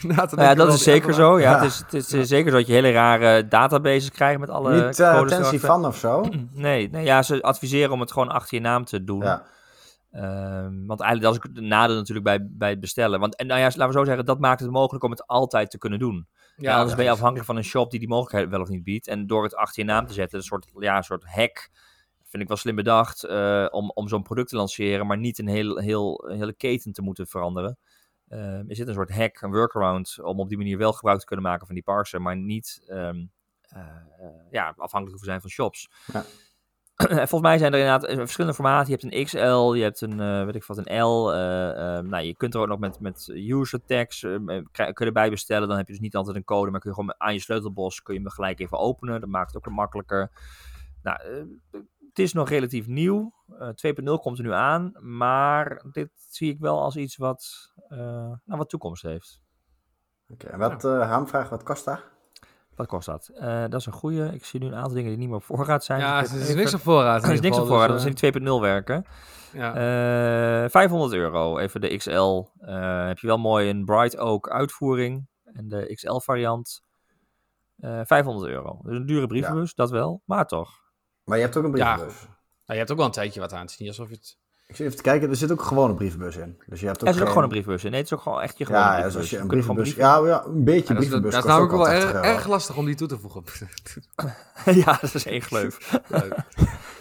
na 0.01 0.25
te 0.25 0.35
denken. 0.35 0.43
Ja, 0.43 0.53
dat 0.65 0.73
is 0.73 0.83
zeker 0.83 1.13
zo. 1.13 1.39
Ja, 1.39 1.51
ja. 1.51 1.55
Het 1.55 1.65
is, 1.65 1.77
het 1.77 1.93
is 1.93 2.09
ja. 2.09 2.23
zeker 2.23 2.51
zo 2.51 2.57
dat 2.57 2.67
je 2.67 2.73
hele 2.73 2.91
rare 2.91 3.47
databases 3.47 4.11
krijgt 4.11 4.39
met 4.39 4.49
alle 4.49 4.85
Niet 4.85 4.99
uh, 4.99 5.17
codes. 5.17 5.51
Niet 5.51 5.61
van 5.61 5.85
of 5.85 5.97
zo? 5.97 6.25
nee, 6.51 6.89
nee, 6.89 7.05
ja, 7.05 7.21
ze 7.21 7.41
adviseren 7.41 7.91
om 7.91 7.99
het 7.99 8.11
gewoon 8.11 8.29
achter 8.29 8.57
je 8.57 8.63
naam 8.63 8.85
te 8.85 9.03
doen. 9.03 9.23
Ja. 9.23 9.43
Um, 10.15 10.87
want 10.87 11.01
eigenlijk 11.01 11.21
dat 11.21 11.45
is 11.45 11.51
het 11.53 11.65
nadeel 11.69 11.95
natuurlijk 11.95 12.25
bij, 12.25 12.47
bij 12.51 12.69
het 12.69 12.79
bestellen. 12.79 13.19
Want 13.19 13.35
en 13.35 13.47
nou 13.47 13.59
ja, 13.59 13.65
laten 13.65 13.87
we 13.87 13.93
zo 13.93 14.03
zeggen, 14.03 14.25
dat 14.25 14.39
maakt 14.39 14.59
het 14.59 14.71
mogelijk 14.71 15.03
om 15.03 15.11
het 15.11 15.27
altijd 15.27 15.71
te 15.71 15.77
kunnen 15.77 15.99
doen. 15.99 16.27
Ja, 16.55 16.71
en 16.71 16.77
anders 16.77 16.95
ben 16.95 17.05
je 17.05 17.11
afhankelijk 17.11 17.45
van 17.45 17.55
een 17.55 17.63
shop 17.63 17.91
die 17.91 17.99
die 17.99 18.09
mogelijkheid 18.09 18.49
wel 18.49 18.61
of 18.61 18.69
niet 18.69 18.83
biedt. 18.83 19.07
En 19.07 19.27
door 19.27 19.43
het 19.43 19.55
achter 19.55 19.83
je 19.83 19.89
naam 19.89 20.05
te 20.05 20.13
zetten, 20.13 20.37
een 20.37 20.43
soort, 20.43 20.71
ja, 20.79 20.97
een 20.97 21.03
soort 21.03 21.23
hack, 21.23 21.69
vind 22.33 22.43
ik 22.43 22.47
wel 22.47 22.57
slim 22.57 22.75
bedacht, 22.75 23.25
uh, 23.25 23.67
om, 23.69 23.91
om 23.93 24.07
zo'n 24.07 24.23
product 24.23 24.49
te 24.49 24.55
lanceren, 24.55 25.07
maar 25.07 25.17
niet 25.17 25.39
een, 25.39 25.47
heel, 25.47 25.77
heel, 25.77 26.29
een 26.29 26.37
hele 26.37 26.53
keten 26.53 26.91
te 26.91 27.01
moeten 27.01 27.27
veranderen. 27.27 27.77
Uh, 28.29 28.69
er 28.69 28.75
zit 28.75 28.87
een 28.87 28.93
soort 28.93 29.11
hack, 29.11 29.41
een 29.41 29.51
workaround, 29.51 30.17
om 30.21 30.39
op 30.39 30.49
die 30.49 30.57
manier 30.57 30.77
wel 30.77 30.93
gebruik 30.93 31.19
te 31.19 31.25
kunnen 31.25 31.45
maken 31.45 31.65
van 31.65 31.75
die 31.75 31.83
parser, 31.83 32.21
maar 32.21 32.37
niet 32.37 32.85
um, 32.89 33.31
uh, 33.75 33.81
ja, 34.51 34.73
afhankelijk 34.77 35.19
te 35.19 35.25
zijn 35.25 35.41
van 35.41 35.49
shops. 35.49 35.89
Ja. 36.13 36.23
Volgens 37.29 37.41
mij 37.41 37.57
zijn 37.57 37.73
er 37.73 37.79
inderdaad 37.79 38.03
eh, 38.03 38.17
verschillende 38.17 38.55
formaten. 38.55 38.91
Je 38.91 38.97
hebt 38.99 39.13
een 39.13 39.23
XL, 39.23 39.73
je 39.73 39.83
hebt 39.83 40.01
een, 40.01 40.45
weet 40.45 40.55
ik 40.55 40.63
wat, 40.63 40.77
een 40.77 41.03
L. 41.03 41.31
Uh, 41.31 41.37
nou, 41.99 42.23
je 42.23 42.35
kunt 42.35 42.53
er 42.53 42.61
ook 42.61 42.67
nog 42.67 42.79
met, 42.79 42.99
met 42.99 43.27
user 43.27 43.85
tags 43.85 44.19
kun 44.19 44.67
je 44.73 44.93
erbij 44.95 45.29
bestellen. 45.29 45.67
Dan 45.67 45.77
heb 45.77 45.85
je 45.85 45.93
dus 45.93 46.01
niet 46.01 46.15
altijd 46.15 46.35
een 46.35 46.43
code, 46.43 46.71
maar 46.71 46.79
kun 46.79 46.89
je 46.89 46.95
gewoon 46.95 47.15
aan 47.17 47.33
je 47.33 47.39
sleutelbos 47.39 48.01
kun 48.01 48.13
je 48.13 48.19
hem 48.19 48.29
gelijk 48.29 48.59
even 48.59 48.77
openen. 48.77 49.19
Dat 49.19 49.29
maakt 49.29 49.47
het 49.47 49.57
ook 49.57 49.65
wat 49.65 49.73
makkelijker. 49.73 50.31
Nou, 51.03 51.19
het 52.13 52.19
is 52.19 52.33
nog 52.33 52.49
relatief 52.49 52.87
nieuw. 52.87 53.33
2.0 53.53 54.03
komt 54.03 54.37
er 54.37 54.43
nu 54.43 54.51
aan, 54.53 54.91
maar 54.99 55.83
dit 55.91 56.09
zie 56.29 56.51
ik 56.51 56.59
wel 56.59 56.81
als 56.81 56.95
iets 56.95 57.17
wat, 57.17 57.73
nou, 57.87 58.39
wat 58.45 58.69
toekomst 58.69 59.03
heeft. 59.03 59.41
Oké, 60.29 60.45
okay, 60.45 60.53
en 60.53 60.69
wat, 60.69 60.81
ja. 60.81 61.05
Hamvraag, 61.05 61.49
wat 61.49 61.63
kost 61.63 61.85
dat? 61.85 62.11
Wat 62.75 62.87
kost 62.87 63.05
dat? 63.05 63.31
Uh, 63.33 63.61
dat 63.61 63.73
is 63.73 63.85
een 63.85 63.93
goede. 63.93 64.29
Ik 64.33 64.45
zie 64.45 64.59
nu 64.59 64.65
een 64.65 64.75
aantal 64.75 64.93
dingen 64.93 65.09
die 65.09 65.17
niet 65.17 65.27
meer 65.27 65.37
op 65.37 65.43
voorraad 65.43 65.83
zijn. 65.83 65.99
Ja, 65.99 66.21
dus 66.21 66.31
er 66.31 66.37
is 66.37 66.43
even... 66.43 66.55
niks 66.55 66.73
op 66.73 66.79
voorraad. 66.79 67.23
Er 67.23 67.33
is 67.33 67.39
niks 67.39 67.57
op 67.57 67.67
voorraad, 67.67 67.89
dus, 67.89 68.05
uh... 68.05 68.05
dat 68.05 68.23
is 68.23 68.31
in 68.31 68.41
2.0 68.41 68.61
werken. 68.61 69.05
Ja. 69.53 70.63
Uh, 70.63 70.69
500 70.69 71.13
euro, 71.13 71.57
even 71.57 71.81
de 71.81 71.97
XL. 71.97 72.11
Uh, 72.11 73.07
heb 73.07 73.19
je 73.19 73.27
wel 73.27 73.37
mooi 73.37 73.69
een 73.69 73.85
Bright 73.85 74.17
Oak 74.17 74.49
uitvoering. 74.49 75.27
En 75.43 75.67
de 75.67 75.93
XL 75.93 76.17
variant. 76.17 76.81
500 78.03 78.51
euro. 78.51 78.79
Dus 78.83 78.97
een 78.97 79.05
dure 79.05 79.27
brievenbus, 79.27 79.67
ja. 79.67 79.73
dat 79.75 79.91
wel. 79.91 80.21
Maar 80.25 80.47
toch. 80.47 80.82
Maar 81.23 81.37
je 81.37 81.43
hebt 81.43 81.57
ook 81.57 81.63
een 81.63 81.71
brievenbus. 81.71 82.13
Ja. 82.13 82.27
Nou, 82.27 82.33
je 82.65 82.77
hebt 82.77 82.91
ook 82.91 82.97
wel 82.97 83.05
een 83.05 83.11
tijdje 83.11 83.39
wat 83.39 83.53
aan. 83.53 83.61
Het 83.61 83.69
is 83.69 83.77
niet 83.77 83.87
alsof 83.87 84.09
je 84.09 84.15
het... 84.15 84.37
Ik 84.67 84.75
zit 84.75 84.85
even 84.85 84.97
te 84.97 85.03
kijken, 85.03 85.29
er 85.29 85.35
zit 85.35 85.51
ook 85.51 85.61
gewoon 85.61 85.89
een 85.89 85.95
brievenbus 85.95 86.35
in. 86.35 86.61
Dus 86.65 86.79
je 86.79 86.85
hebt 86.85 87.01
ook 87.01 87.07
er 87.07 87.13
zit 87.13 87.15
geen... 87.15 87.21
ook 87.21 87.27
gewoon 87.27 87.43
een 87.43 87.49
brievenbus 87.49 87.83
in. 87.83 87.91
Nee, 87.91 87.99
het 87.99 88.11
is 88.11 88.17
ook 88.17 88.23
gewoon 88.23 88.41
echt 88.41 88.57
je 88.57 88.65
gewone 88.65 88.83
ja, 88.83 88.91
brievenbus. 88.91 89.13
Ja, 89.13 89.19
als 89.19 89.29
je 89.29 89.37
een 89.37 89.47
brievenbus... 89.47 89.95
Ja, 89.95 90.25
ja, 90.25 90.45
een 90.45 90.63
beetje 90.63 90.93
ja, 90.93 90.99
brievenbus. 90.99 91.31
Dat 91.31 91.43
is 91.43 91.49
namelijk 91.49 91.73
wel 91.73 91.89
erg, 91.89 92.11
erg 92.11 92.47
lastig 92.47 92.77
om 92.77 92.85
die 92.85 92.95
toe 92.95 93.07
te 93.07 93.19
voegen. 93.19 93.43
ja, 94.85 94.97
dat 95.01 95.13
is 95.13 95.25
één 95.25 95.41
gleuf. 95.41 95.99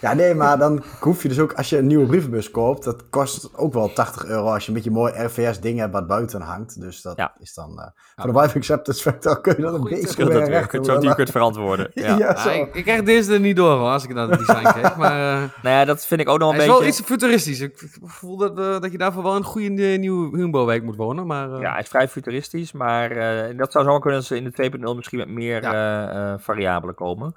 Ja, 0.02 0.12
nee, 0.14 0.34
maar 0.34 0.58
dan 0.58 0.82
hoef 1.00 1.22
je 1.22 1.28
dus 1.28 1.38
ook... 1.38 1.52
Als 1.52 1.68
je 1.68 1.78
een 1.78 1.86
nieuwe 1.86 2.06
brievenbus 2.06 2.50
koopt, 2.50 2.84
dat 2.84 3.08
kost 3.10 3.56
ook 3.56 3.72
wel 3.72 3.92
80 3.92 4.24
euro... 4.24 4.52
als 4.52 4.62
je 4.62 4.68
een 4.68 4.74
beetje 4.74 4.90
mooi 4.90 5.12
RVS-ding 5.12 5.78
hebt 5.78 5.92
wat 5.92 6.06
buiten 6.06 6.40
hangt. 6.40 6.80
Dus 6.80 7.02
dat 7.02 7.16
ja. 7.16 7.34
is 7.38 7.54
dan... 7.54 7.70
Uh, 7.70 7.86
voor 8.16 8.32
de 8.32 8.40
wife 8.40 8.56
acceptance 8.56 9.02
factor 9.02 9.40
kun 9.40 9.54
je 9.56 9.62
dat 9.62 9.74
een 9.74 9.82
beetje 9.82 10.24
meer 10.24 10.48
recht 10.48 10.86
Zo 10.86 10.98
die 10.98 11.14
kunt 11.14 11.30
verantwoorden. 11.30 11.90
Ja. 12.02 12.16
ja 12.16 12.28
ah, 12.28 12.54
ik, 12.54 12.74
ik 12.74 12.84
krijg 12.84 13.02
deze 13.02 13.32
er 13.32 13.40
niet 13.40 13.56
door, 13.56 13.78
hoor, 13.78 13.88
als 13.88 14.04
ik 14.04 14.14
naar 14.14 14.28
het 14.28 14.38
design 14.38 14.80
kijk. 14.80 14.96
Maar, 15.02 15.42
uh, 15.42 15.48
nou 15.62 15.76
ja, 15.76 15.84
dat 15.84 16.06
vind 16.06 16.20
ik 16.20 16.28
ook 16.28 16.38
nog 16.38 16.50
een 16.50 16.56
beetje... 16.56 16.72
Het 16.72 16.80
is 16.80 16.86
wel 16.86 16.98
iets 16.98 17.08
futuristisch. 17.10 17.60
Ik 17.60 17.88
gevoel 18.02 18.36
dat, 18.36 18.58
uh, 18.58 18.80
dat 18.80 18.92
je 18.92 18.98
daarvoor 18.98 19.22
wel 19.22 19.36
een 19.36 19.44
goede 19.44 19.68
nieuwe 19.68 20.36
Humbo-wijk 20.36 20.82
moet 20.82 20.96
wonen. 20.96 21.26
Maar, 21.26 21.50
uh... 21.50 21.60
Ja, 21.60 21.70
hij 21.70 21.80
is 21.80 21.88
vrij 21.88 22.08
futuristisch, 22.08 22.72
maar 22.72 23.16
uh, 23.50 23.58
dat 23.58 23.72
zou 23.72 23.84
zo 23.84 23.98
kunnen 23.98 24.18
dat 24.18 24.28
ze 24.28 24.36
in 24.36 24.52
de 24.54 24.70
2.0 24.78 24.96
misschien 24.96 25.18
met 25.18 25.28
meer 25.28 25.62
ja. 25.62 26.38
variabelen 26.38 26.94
komen. 26.94 27.34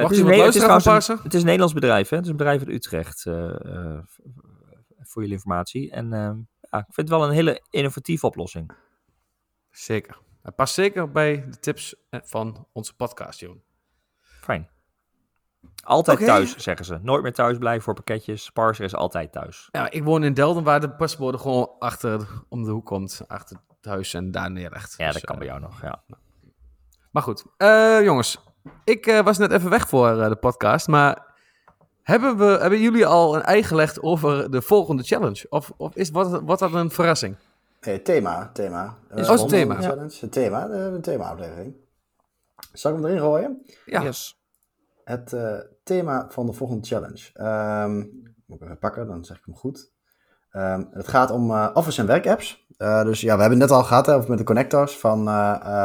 Het, 0.00 0.10
is 0.10 0.18
een, 0.18 0.26
het, 0.26 0.54
is 0.54 0.62
een, 1.08 1.18
het 1.22 1.34
is 1.34 1.40
een 1.40 1.44
Nederlands 1.44 1.74
bedrijf, 1.74 2.08
hè? 2.08 2.16
het 2.16 2.24
is 2.24 2.30
een 2.30 2.36
bedrijf 2.36 2.60
uit 2.60 2.68
Utrecht, 2.68 3.22
voor 4.98 5.22
jullie 5.22 5.32
informatie. 5.32 5.90
En 5.90 6.08
ja, 6.70 6.78
ik 6.78 6.94
vind 6.94 7.08
het 7.08 7.08
wel 7.08 7.24
een 7.24 7.34
hele 7.34 7.62
innovatieve 7.70 8.26
oplossing. 8.26 8.72
Zeker. 9.70 10.18
Het 10.42 10.54
past 10.54 10.74
zeker 10.74 11.10
bij 11.10 11.44
de 11.50 11.58
tips 11.58 11.94
van 12.10 12.66
onze 12.72 12.96
podcast, 12.96 13.40
Joon. 13.40 13.62
Fijn. 14.20 14.68
Altijd 15.84 16.20
okay. 16.20 16.28
thuis, 16.28 16.56
zeggen 16.56 16.86
ze. 16.86 16.98
Nooit 17.02 17.22
meer 17.22 17.32
thuis 17.32 17.58
blijven 17.58 17.82
voor 17.82 17.94
pakketjes. 17.94 18.50
Parser 18.50 18.84
is 18.84 18.94
altijd 18.94 19.32
thuis. 19.32 19.68
Ja, 19.70 19.90
ik 19.90 20.04
woon 20.04 20.24
in 20.24 20.34
Delden, 20.34 20.62
waar 20.62 20.80
de 20.80 20.90
paspoort 20.90 21.40
gewoon 21.40 21.70
achter 21.78 22.28
om 22.48 22.64
de 22.64 22.70
hoek 22.70 22.86
komt. 22.86 23.22
Achter 23.26 23.56
het 23.76 23.84
huis 23.84 24.14
en 24.14 24.30
daar 24.30 24.50
neerlegt. 24.50 24.94
Ja, 24.96 25.04
dus, 25.04 25.14
dat 25.14 25.24
kan 25.24 25.34
uh, 25.34 25.40
bij 25.40 25.50
jou 25.50 25.60
nog, 25.60 25.82
ja. 25.82 26.02
Maar 27.10 27.22
goed, 27.22 27.44
uh, 27.58 28.02
jongens. 28.02 28.38
Ik 28.84 29.06
uh, 29.06 29.20
was 29.20 29.38
net 29.38 29.52
even 29.52 29.70
weg 29.70 29.88
voor 29.88 30.28
de 30.28 30.36
podcast, 30.36 30.88
maar... 30.88 31.30
Hebben, 32.02 32.36
we, 32.36 32.44
hebben 32.44 32.80
jullie 32.80 33.06
al 33.06 33.34
een 33.34 33.42
ei 33.42 33.62
gelegd 33.62 34.02
over 34.02 34.50
de 34.50 34.62
volgende 34.62 35.02
challenge? 35.02 35.46
Of, 35.48 35.72
of 35.76 35.96
is, 35.96 36.10
wat, 36.10 36.40
wat 36.42 36.58
dat 36.58 36.72
een 36.72 36.90
verrassing? 36.90 37.36
Nee, 37.80 38.02
thema. 38.02 38.50
thema. 38.52 38.98
Is 39.14 39.28
oh, 39.28 39.38
het 39.38 39.48
thema? 39.48 39.80
Challenge, 39.80 40.16
het 40.20 40.32
thema, 40.32 40.66
de, 40.66 40.90
de 40.92 41.00
thema-aflevering. 41.00 41.74
Zal 42.72 42.90
ik 42.90 42.96
hem 42.96 43.06
erin 43.06 43.20
gooien? 43.20 43.62
Ja. 43.84 44.02
Yes. 44.02 44.40
Het 45.04 45.32
uh, 45.32 45.58
thema 45.82 46.26
van 46.30 46.46
de 46.46 46.52
volgende 46.52 46.86
challenge. 46.86 47.30
Um, 47.84 48.34
moet 48.46 48.60
ik 48.60 48.64
even 48.64 48.78
pakken, 48.78 49.06
dan 49.06 49.24
zeg 49.24 49.36
ik 49.36 49.44
hem 49.44 49.56
goed. 49.56 49.91
Um, 50.56 50.88
het 50.92 51.08
gaat 51.08 51.30
om 51.30 51.50
uh, 51.50 51.68
Office 51.74 52.00
en 52.00 52.06
werkapps. 52.06 52.66
Uh, 52.78 53.02
dus 53.02 53.20
ja, 53.20 53.34
we 53.34 53.40
hebben 53.40 53.60
het 53.60 53.68
net 53.68 53.78
al 53.78 53.84
gehad 53.84 54.06
hè, 54.06 54.14
over 54.14 54.28
met 54.28 54.38
de 54.38 54.44
connectors. 54.44 54.98
Van 54.98 55.22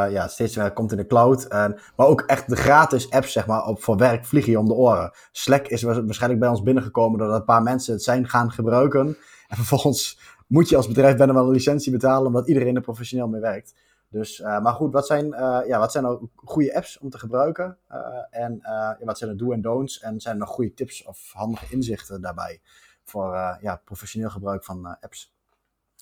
ja, 0.10 0.28
steeds 0.28 0.56
meer 0.56 0.72
komt 0.72 0.92
in 0.92 0.98
de 0.98 1.08
cloud. 1.08 1.44
En, 1.44 1.80
maar 1.96 2.08
ook 2.08 2.22
echt 2.22 2.50
de 2.50 2.56
gratis 2.56 3.10
apps, 3.10 3.32
zeg 3.32 3.48
maar, 3.48 3.66
op, 3.66 3.84
voor 3.84 3.98
werk 3.98 4.26
vliegen 4.26 4.52
je 4.52 4.60
om 4.60 4.68
de 4.68 4.74
oren. 4.74 5.12
Slack 5.32 5.68
is 5.68 5.82
waarschijnlijk 5.82 6.40
bij 6.40 6.50
ons 6.50 6.64
binnengekomen 6.64 7.20
doordat 7.20 7.40
een 7.40 7.46
paar 7.46 7.64
mensen 7.64 7.94
het 7.94 8.04
zijn 8.04 8.28
gaan 8.28 8.52
gebruiken. 8.52 9.18
En 9.48 9.56
vervolgens 9.56 10.20
moet 10.48 10.70
je 10.70 10.76
als 10.76 10.88
bedrijf 10.88 11.18
bijna 11.18 11.34
wel 11.34 11.46
een 11.46 11.52
licentie 11.52 11.92
betalen, 11.92 12.28
omdat 12.28 12.48
iedereen 12.48 12.76
er 12.76 12.82
professioneel 12.82 13.28
mee 13.28 13.42
werkt. 13.42 13.76
Dus, 14.10 14.40
uh, 14.40 14.60
maar 14.60 14.74
goed, 14.74 14.94
wat 14.94 15.08
zijn, 15.08 15.26
uh, 15.26 15.60
ja, 15.68 15.80
wat 15.80 15.92
zijn 15.92 16.04
nou 16.04 16.28
goede 16.36 16.76
apps 16.76 17.00
om 17.00 17.10
te 17.10 17.20
gebruiken? 17.20 17.78
Uh, 17.92 17.98
en 18.30 18.62
wat 19.00 19.18
zijn 19.18 19.30
de 19.30 19.36
do 19.36 19.52
en 19.52 19.62
don'ts? 19.62 20.00
En 20.00 20.20
zijn 20.20 20.34
er 20.34 20.40
nog 20.40 20.50
goede 20.50 20.74
tips 20.74 21.04
of 21.04 21.32
handige 21.34 21.66
inzichten 21.70 22.22
daarbij 22.22 22.62
voor 23.10 23.58
ja, 23.62 23.82
professioneel 23.86 24.30
gebruik 24.30 24.64
van 24.64 24.98
apps? 25.02 25.36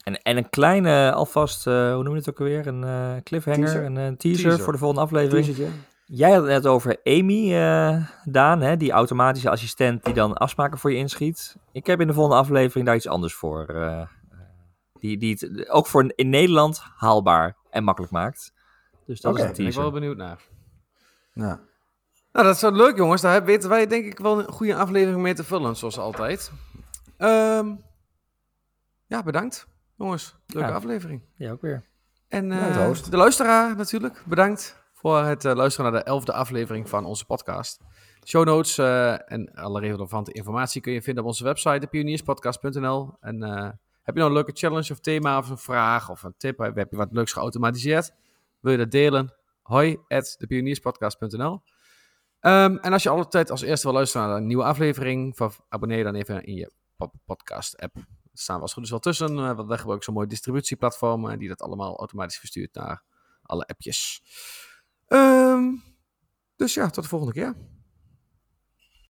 En, 0.03 0.21
en 0.21 0.37
een 0.37 0.49
kleine, 0.49 1.13
alvast, 1.13 1.63
hoe 1.65 2.03
noem 2.03 2.11
je 2.11 2.19
het 2.19 2.29
ook 2.29 2.39
alweer? 2.39 2.67
Een 2.67 3.23
cliffhanger, 3.23 3.65
teaser. 3.65 3.85
een, 3.85 3.95
een 3.95 4.17
teaser, 4.17 4.43
teaser, 4.43 4.63
voor 4.63 4.73
de 4.73 4.79
volgende 4.79 5.03
aflevering. 5.03 5.45
Teasertje. 5.45 5.79
Jij 6.05 6.31
had 6.31 6.41
het 6.41 6.51
net 6.51 6.65
over 6.65 6.99
Amy, 7.03 7.49
Daan, 8.23 8.61
hè, 8.61 8.77
die 8.77 8.91
automatische 8.91 9.49
assistent 9.49 10.03
die 10.03 10.13
dan 10.13 10.33
afspraken 10.33 10.77
voor 10.77 10.91
je 10.91 10.97
inschiet. 10.97 11.55
Ik 11.71 11.85
heb 11.85 12.01
in 12.01 12.07
de 12.07 12.13
volgende 12.13 12.39
aflevering 12.39 12.85
daar 12.85 12.95
iets 12.95 13.07
anders 13.07 13.33
voor. 13.33 13.65
die, 14.99 15.17
die 15.17 15.37
het 15.39 15.69
ook 15.69 15.87
voor 15.87 16.13
in 16.15 16.29
Nederland 16.29 16.83
haalbaar 16.95 17.55
en 17.69 17.83
makkelijk 17.83 18.11
maakt. 18.11 18.53
Dus 19.05 19.21
dat 19.21 19.31
okay, 19.31 19.43
is 19.43 19.49
een 19.49 19.55
teaser. 19.55 19.81
ben 19.81 19.83
ik 19.83 19.91
wel 19.91 19.99
benieuwd 19.99 20.17
naar. 20.17 20.47
Ja. 21.33 21.59
Nou, 22.31 22.47
dat 22.47 22.55
is 22.55 22.61
wel 22.61 22.71
leuk, 22.71 22.97
jongens. 22.97 23.21
Daar 23.21 23.45
weten 23.45 23.69
wij 23.69 23.87
denk 23.87 24.05
ik 24.05 24.19
wel 24.19 24.39
een 24.39 24.51
goede 24.51 24.75
aflevering 24.75 25.21
mee 25.21 25.33
te 25.33 25.43
vullen, 25.43 25.75
zoals 25.75 25.97
altijd. 25.97 26.51
Um, 27.25 27.83
ja, 29.05 29.23
bedankt, 29.23 29.67
jongens. 29.97 30.35
Leuke 30.47 30.69
ja. 30.69 30.75
aflevering. 30.75 31.21
Ja, 31.35 31.51
ook 31.51 31.61
weer. 31.61 31.83
En 32.27 32.51
uh, 32.51 32.93
de 33.09 33.17
luisteraar 33.17 33.75
natuurlijk, 33.75 34.23
bedankt 34.25 34.83
voor 34.93 35.17
het 35.17 35.45
uh, 35.45 35.53
luisteren 35.53 35.91
naar 35.91 36.01
de 36.01 36.07
elfde 36.07 36.33
aflevering 36.33 36.89
van 36.89 37.05
onze 37.05 37.25
podcast. 37.25 37.79
Show 38.25 38.45
notes 38.45 38.77
en 39.27 39.53
alle 39.53 39.79
relevante 39.79 40.31
informatie 40.31 40.81
kun 40.81 40.93
je 40.93 41.01
vinden 41.01 41.23
op 41.23 41.29
onze 41.29 41.43
website, 41.43 41.79
depionierspodcast.nl. 41.79 43.17
En 43.19 43.41
heb 44.05 44.15
je 44.15 44.19
nou 44.19 44.27
een 44.27 44.33
leuke 44.33 44.51
challenge 44.53 44.91
of 44.91 44.99
thema 44.99 45.37
of 45.37 45.49
een 45.49 45.57
vraag 45.57 46.09
of 46.09 46.23
een 46.23 46.33
tip? 46.37 46.57
Heb 46.57 46.91
je 46.91 46.97
wat 46.97 47.11
leuks 47.11 47.33
geautomatiseerd? 47.33 48.13
Wil 48.59 48.71
je 48.71 48.77
dat 48.77 48.91
delen? 48.91 49.33
Hoi 49.61 49.97
at 50.07 50.35
depionierspodcast.nl. 50.39 51.61
Um, 52.41 52.77
en 52.77 52.93
als 52.93 53.03
je 53.03 53.09
altijd 53.09 53.51
als 53.51 53.61
eerste 53.61 53.87
wil 53.87 53.95
luisteren 53.95 54.27
naar 54.27 54.37
een 54.37 54.47
nieuwe 54.47 54.63
aflevering, 54.63 55.37
abonneer 55.69 56.03
dan 56.03 56.15
even 56.15 56.43
in 56.43 56.53
je 56.53 56.71
podcast-app. 57.25 57.95
Staan 58.33 58.59
wel 58.59 58.67
goed 58.67 58.83
is 58.83 58.89
wel 58.89 58.99
tussen, 58.99 59.35
we 59.35 59.41
hebben 59.41 59.87
ook 59.87 60.03
zo'n 60.03 60.13
mooi 60.13 60.27
distributieplatform 60.27 61.25
uh, 61.25 61.37
die 61.37 61.47
dat 61.47 61.61
allemaal 61.61 61.97
automatisch 61.97 62.37
verstuurt 62.37 62.73
naar 62.73 63.03
alle 63.41 63.65
appjes. 63.65 64.21
Um, 65.07 65.83
dus 66.55 66.73
ja, 66.73 66.89
tot 66.89 67.03
de 67.03 67.09
volgende 67.09 67.33
keer. 67.33 67.55